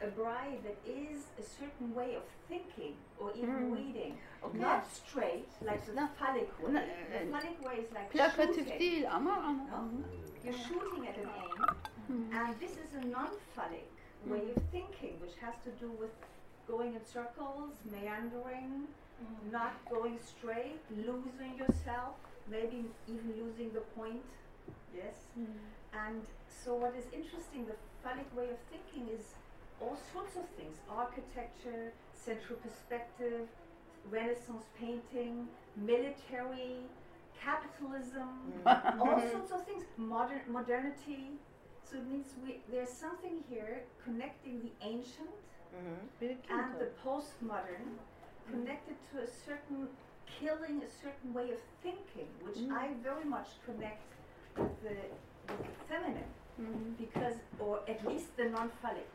a 0.01 0.07
bride 0.07 0.59
that 0.63 0.77
is 0.87 1.23
a 1.39 1.43
certain 1.43 1.93
way 1.93 2.15
of 2.15 2.23
thinking 2.47 2.93
or 3.19 3.31
even 3.35 3.71
reading. 3.71 4.17
Okay. 4.43 4.57
Not 4.57 4.87
straight, 4.93 5.49
like 5.61 5.85
the 5.85 6.07
phallic 6.19 6.49
way. 6.63 6.71
The 6.71 6.79
uh, 6.79 7.39
phallic 7.39 7.65
way 7.65 7.75
is 7.83 7.91
like 7.91 8.09
shooting. 8.35 8.79
değil 8.79 9.05
ama 9.15 9.31
ama. 9.31 9.81
You're 10.45 10.53
shooting 10.53 11.07
at 11.07 11.17
an 11.17 11.29
aim, 11.43 11.59
and 12.31 12.59
this 12.59 12.71
is 12.71 12.93
a 13.01 13.05
non-phallic 13.05 13.89
way 14.25 14.43
of 14.55 14.63
thinking, 14.71 15.19
which 15.21 15.35
has 15.41 15.55
to 15.65 15.71
do 15.83 15.91
with 15.99 16.11
going 16.67 16.93
in 16.95 17.05
circles, 17.05 17.73
meandering, 17.91 18.87
not 19.51 19.73
going 19.89 20.17
straight, 20.33 20.79
losing 20.95 21.57
yourself, 21.57 22.15
maybe 22.49 22.85
even 23.07 23.33
losing 23.43 23.69
the 23.73 23.81
point. 23.99 24.23
Yes. 24.95 25.15
Hmm. 25.35 25.45
And 25.93 26.21
so, 26.47 26.75
what 26.75 26.93
is 26.95 27.05
interesting, 27.13 27.65
the 27.65 27.77
phallic 28.03 28.29
way 28.35 28.49
of 28.49 28.59
thinking 28.69 29.13
is 29.13 29.33
all 29.81 29.97
sorts 30.13 30.35
of 30.35 30.47
things: 30.57 30.77
architecture, 30.89 31.93
central 32.13 32.59
perspective, 32.59 33.47
Renaissance 34.09 34.65
painting, 34.79 35.47
military, 35.75 36.77
capitalism, 37.39 38.29
hmm. 38.63 39.01
all 39.01 39.21
sorts 39.31 39.51
of 39.51 39.65
things. 39.65 39.83
Modern 39.97 40.41
modernity. 40.49 41.31
So 41.83 41.97
it 41.97 42.07
means 42.07 42.27
we 42.45 42.59
there's 42.71 42.89
something 42.89 43.43
here 43.49 43.83
connecting 44.03 44.61
the 44.61 44.71
ancient 44.85 45.35
mm-hmm. 45.73 46.23
Birikim 46.23 46.51
and 46.51 46.79
the 46.79 46.89
postmodern, 47.03 47.85
hmm. 47.87 48.51
connected 48.51 48.95
to 49.11 49.23
a 49.23 49.27
certain 49.27 49.87
killing, 50.39 50.81
a 50.83 50.91
certain 51.01 51.33
way 51.33 51.49
of 51.51 51.59
thinking, 51.81 52.29
which 52.43 52.57
I 52.71 52.89
very 53.03 53.25
much 53.25 53.47
connect 53.65 54.03
with 54.09 54.18
the 54.83 54.95
the 55.47 55.55
feminine, 55.87 56.31
because 56.97 57.35
or 57.59 57.79
at 57.87 58.05
least 58.07 58.35
the 58.37 58.45
non-phallic, 58.45 59.09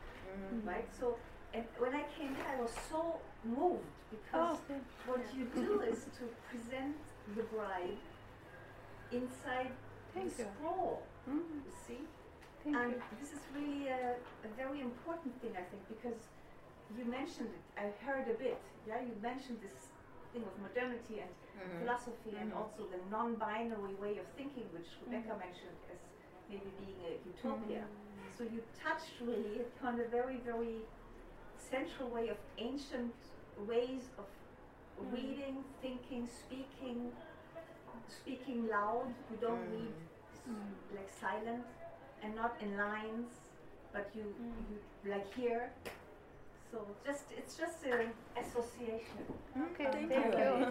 right? 0.65 0.87
So. 0.99 1.17
And 1.53 1.63
when 1.79 1.95
I 1.95 2.03
came 2.19 2.35
here, 2.35 2.47
I 2.57 2.59
was 2.59 2.73
so 2.91 3.15
moved 3.45 3.87
because 4.11 4.57
Oh, 4.69 4.75
what 5.05 5.21
you 5.37 5.45
do 5.55 5.79
is 5.87 6.03
to 6.19 6.23
present 6.51 6.97
the 7.33 7.43
bride 7.43 7.95
inside 9.11 9.71
Thank 10.13 10.35
the 10.37 10.43
you. 10.43 10.49
scroll. 10.55 11.01
Mhm. 11.29 11.63
You 11.65 11.71
see, 11.87 12.01
Thank 12.63 12.75
and 12.75 12.91
you. 12.91 13.01
this 13.21 13.31
is 13.31 13.39
really 13.55 13.87
a, 13.87 14.15
a 14.43 14.49
very 14.57 14.81
important 14.81 15.39
thing, 15.41 15.53
I 15.55 15.63
think, 15.63 15.87
because 15.87 16.19
you 16.97 17.05
mentioned 17.05 17.49
it. 17.57 17.63
I 17.79 17.85
heard 18.05 18.27
a 18.27 18.33
bit. 18.37 18.59
Yeah, 18.87 18.99
you 19.01 19.15
mentioned 19.21 19.59
this 19.61 19.87
thing 20.35 20.43
of 20.43 20.55
modernity 20.59 21.23
and 21.23 21.31
mm-hmm. 21.31 21.79
philosophy, 21.79 22.35
and 22.35 22.51
mm-hmm. 22.51 22.59
also 22.59 22.83
the 22.91 22.99
non-binary 23.07 23.95
way 24.03 24.19
of 24.19 24.27
thinking, 24.35 24.67
which 24.75 24.91
mm-hmm. 24.99 25.15
Rebecca 25.15 25.39
mentioned 25.39 25.79
as 25.87 26.01
maybe 26.51 26.67
being 26.83 26.99
a 27.07 27.15
utopia. 27.23 27.87
So 28.37 28.43
you 28.43 28.59
touched 28.75 29.15
really 29.23 29.63
upon 29.63 30.01
a 30.01 30.07
very, 30.11 30.43
very 30.43 30.83
central 31.55 32.09
way 32.09 32.27
of 32.27 32.35
ancient 32.57 33.15
ways 33.65 34.11
of 34.19 34.27
reading, 35.15 35.63
thinking, 35.81 36.27
speaking, 36.27 37.11
speaking 38.09 38.67
loud. 38.67 39.07
You 39.31 39.37
don't 39.39 39.63
read 39.71 39.95
like 40.93 41.09
silent 41.19 41.63
and 42.21 42.35
not 42.35 42.57
in 42.61 42.75
lines, 42.77 43.31
but 43.93 44.11
you, 44.13 44.25
you 44.69 45.11
like 45.11 45.33
here. 45.33 45.71
So 46.75 46.81
just 47.07 47.25
it's 47.31 47.55
just 47.55 47.85
an 47.85 48.11
association. 48.43 49.23
Okay, 49.71 49.87
Thank 49.91 50.09
thank 50.11 50.33
you. 50.35 50.43
you. 50.43 50.65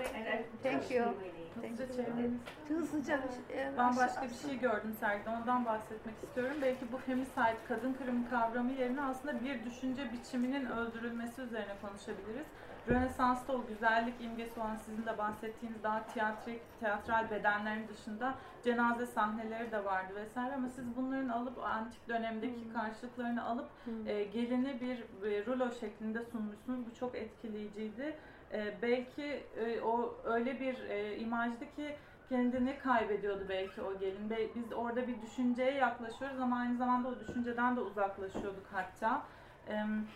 Thank 0.62 0.90
you. 0.90 1.04
really. 1.04 1.44
Hızlıca 1.54 1.86
çevirelim. 1.96 2.40
Hızlıca 2.68 3.20
e, 3.50 3.72
Ben 3.78 3.96
başka 3.96 4.22
bir 4.22 4.48
şey 4.48 4.58
gördüm 4.58 4.96
sergide, 5.00 5.30
ondan 5.30 5.64
bahsetmek 5.64 6.14
istiyorum. 6.22 6.56
Belki 6.62 6.92
bu 6.92 6.96
femicide, 6.98 7.56
kadın 7.68 7.92
kırımı 7.92 8.30
kavramı 8.30 8.72
yerine 8.72 9.02
aslında 9.02 9.44
bir 9.44 9.64
düşünce 9.64 10.12
biçiminin 10.12 10.66
öldürülmesi 10.66 11.40
üzerine 11.40 11.74
konuşabiliriz. 11.82 12.46
Rönesans'ta 12.88 13.52
o 13.52 13.66
güzellik 13.66 14.14
imgesi 14.20 14.60
olan 14.60 14.76
sizin 14.76 15.06
de 15.06 15.18
bahsettiğiniz 15.18 15.82
daha 15.82 16.06
tiyatrik, 16.06 16.60
tiyatral 16.78 17.30
bedenlerin 17.30 17.88
dışında 17.88 18.34
cenaze 18.64 19.06
sahneleri 19.06 19.72
de 19.72 19.84
vardı 19.84 20.12
vesaire 20.14 20.54
ama 20.54 20.68
siz 20.68 20.96
bunların 20.96 21.28
alıp 21.28 21.64
antik 21.64 22.08
dönemdeki 22.08 22.72
karşılıklarını 22.72 23.44
alıp 23.44 23.68
e, 24.06 24.24
gelini 24.24 24.80
bir 24.80 24.98
e, 25.30 25.46
rulo 25.46 25.72
şeklinde 25.80 26.22
sunmuşsunuz. 26.22 26.86
Bu 26.86 26.94
çok 26.94 27.14
etkileyiciydi. 27.14 28.16
E, 28.52 28.74
belki 28.82 29.44
e, 29.56 29.80
o 29.80 30.14
öyle 30.24 30.60
bir 30.60 30.88
e, 30.88 31.16
imajdı 31.16 31.64
ki 31.76 31.96
kendini 32.28 32.78
kaybediyordu 32.78 33.46
belki 33.48 33.82
o 33.82 33.98
gelin. 33.98 34.30
Biz 34.54 34.72
orada 34.72 35.08
bir 35.08 35.22
düşünceye 35.22 35.72
yaklaşıyoruz 35.72 36.40
ama 36.40 36.58
aynı 36.58 36.76
zamanda 36.76 37.08
o 37.08 37.20
düşünceden 37.20 37.76
de 37.76 37.80
uzaklaşıyorduk 37.80 38.66
hatta. 38.72 39.22
Em, 39.68 40.06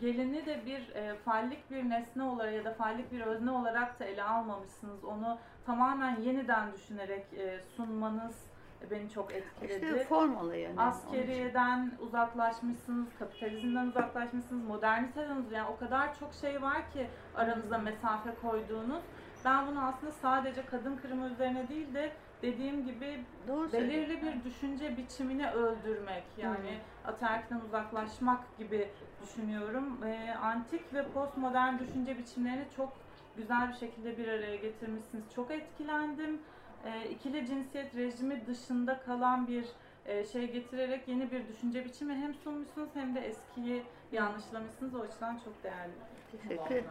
Gelini 0.00 0.46
de 0.46 0.66
bir 0.66 0.94
e, 0.94 1.14
fallik 1.14 1.70
bir 1.70 1.90
nesne 1.90 2.22
olarak 2.22 2.54
ya 2.54 2.64
da 2.64 2.74
fallik 2.74 3.12
bir 3.12 3.20
özne 3.20 3.50
olarak 3.50 4.00
da 4.00 4.04
ele 4.04 4.22
almamışsınız. 4.22 5.04
Onu 5.04 5.38
tamamen 5.66 6.20
yeniden 6.20 6.72
düşünerek 6.72 7.26
e, 7.34 7.60
sunmanız 7.76 8.48
beni 8.90 9.10
çok 9.10 9.32
etkiledi. 9.34 9.86
İşte 9.86 10.04
form 10.04 10.36
olayı. 10.36 10.68
için. 10.68 10.76
Askeriyeden 10.76 11.92
uzaklaşmışsınız, 12.00 13.08
kapitalizmden 13.18 13.86
uzaklaşmışsınız, 13.86 14.64
moderniteden 14.64 15.44
yani 15.52 15.68
o 15.68 15.78
kadar 15.78 16.18
çok 16.18 16.34
şey 16.34 16.62
var 16.62 16.90
ki 16.92 17.06
aranızda 17.34 17.78
mesafe 17.78 18.34
koyduğunuz. 18.42 19.02
Ben 19.44 19.66
bunu 19.66 19.86
aslında 19.86 20.12
sadece 20.12 20.66
kadın 20.66 20.96
kırımı 20.96 21.28
üzerine 21.28 21.68
değil 21.68 21.94
de 21.94 22.12
dediğim 22.42 22.86
gibi 22.86 23.24
Doğru 23.48 23.72
belirli 23.72 24.22
bir 24.22 24.44
düşünce 24.44 24.96
biçimini 24.96 25.50
öldürmek 25.50 26.24
yani 26.36 26.78
ataerkiden 27.04 27.60
uzaklaşmak 27.60 28.58
gibi 28.58 28.88
düşünüyorum. 29.22 29.98
Ee, 30.06 30.32
antik 30.42 30.94
ve 30.94 31.04
postmodern 31.08 31.78
düşünce 31.78 32.18
biçimlerini 32.18 32.64
çok 32.76 32.92
güzel 33.36 33.68
bir 33.68 33.74
şekilde 33.74 34.18
bir 34.18 34.28
araya 34.28 34.56
getirmişsiniz. 34.56 35.24
Çok 35.34 35.50
etkilendim. 35.50 36.38
Ee, 36.84 37.08
ikili 37.10 37.46
cinsiyet 37.46 37.94
rejimi 37.96 38.46
dışında 38.46 39.00
kalan 39.00 39.48
bir 39.48 39.64
e, 40.06 40.24
şey 40.24 40.52
getirerek 40.52 41.08
yeni 41.08 41.30
bir 41.30 41.48
düşünce 41.48 41.84
biçimi 41.84 42.14
hem 42.14 42.34
sunmuşsunuz 42.34 42.88
hem 42.94 43.14
de 43.14 43.20
eskiyi 43.20 43.82
yanlışlamışsınız. 44.12 44.94
O 44.94 45.00
açıdan 45.00 45.38
çok 45.44 45.64
değerli. 45.64 45.92
Teşekkür 46.32 46.84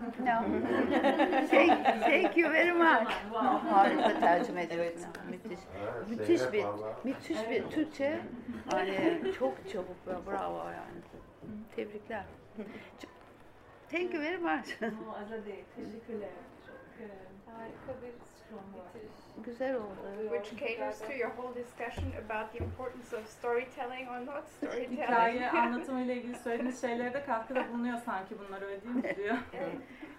No. 0.00 0.42
thank, 1.50 1.84
thank 1.84 2.36
you 2.36 2.52
very 2.52 2.72
much. 2.72 3.12
Harika 3.70 4.20
tercüme 4.20 4.62
ediyorsun. 4.62 5.06
Müthiş. 5.30 5.58
Evet, 5.82 6.08
Müthiş 6.08 6.52
bir, 6.52 6.64
müthiş 7.04 7.50
bir 7.50 7.62
Türkçe. 7.70 8.20
Hani 8.70 9.20
çok 9.38 9.68
çabuk 9.72 10.06
ve 10.06 10.26
bravo 10.26 10.58
yani. 10.58 11.00
Tebrikler. 11.76 12.24
Thank 13.90 14.14
you 14.14 14.22
very 14.22 14.38
much. 14.38 14.68
No, 14.82 15.12
Azade, 15.24 15.64
teşekkürler. 15.76 16.28
Çok 16.66 16.76
e, 17.00 17.06
Harika 17.52 18.02
bir. 18.02 18.12
Güzel 19.44 19.76
oldu. 19.76 20.30
Which 20.30 20.50
caters 20.60 20.98
to 20.98 21.12
your 21.12 21.30
whole 21.30 21.54
discussion 21.54 22.12
about 22.24 22.52
the 22.52 22.64
importance 22.64 23.16
of 23.16 23.26
storytelling 23.26 24.08
or 24.08 24.26
not 24.26 24.48
storytelling. 24.48 25.02
Hikaye 25.02 25.50
anlatımıyla 25.60 26.14
ilgili 26.14 26.36
söylediğiniz 26.38 26.80
şeylere 26.80 27.14
de 27.14 27.24
katkıda 27.24 27.68
bulunuyor 27.68 27.98
sanki 27.98 28.34
bunlar 28.38 28.62
öyle 28.62 28.82
değil 28.82 28.94
mi 28.94 29.16
diyor. 29.16 29.36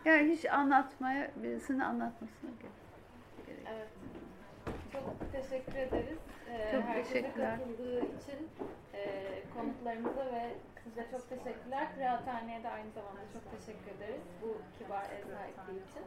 Yani 0.06 0.32
hiç 0.32 0.46
anlatmaya, 0.46 1.32
birisinin 1.36 1.80
anlatmasına 1.80 2.50
gerek. 2.62 2.76
gerek. 3.48 3.64
Evet. 3.70 3.88
Çok 5.06 5.32
teşekkür 5.32 5.76
ederiz. 5.76 6.20
Ee, 6.50 6.72
Çok 6.72 6.84
herkese 6.84 7.14
teşekkürler. 7.14 7.58
katıldığı 7.60 8.00
için 8.00 8.50
e, 8.94 9.02
konuklarımıza 9.56 10.26
ve 10.26 10.54
size 10.84 11.08
çok 11.12 11.30
teşekkürler. 11.30 11.88
Kıraathane'ye 11.96 12.64
de 12.64 12.70
aynı 12.70 12.92
zamanda 12.92 13.22
çok 13.34 13.44
teşekkür 13.60 13.92
ederiz 13.98 14.22
bu 14.42 14.58
kibar 14.78 15.04
ev 15.04 15.24
sahipliği 15.36 15.82
için. 15.90 16.04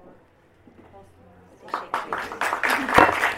Teşekkür 1.60 2.08
ederim. 2.08 3.33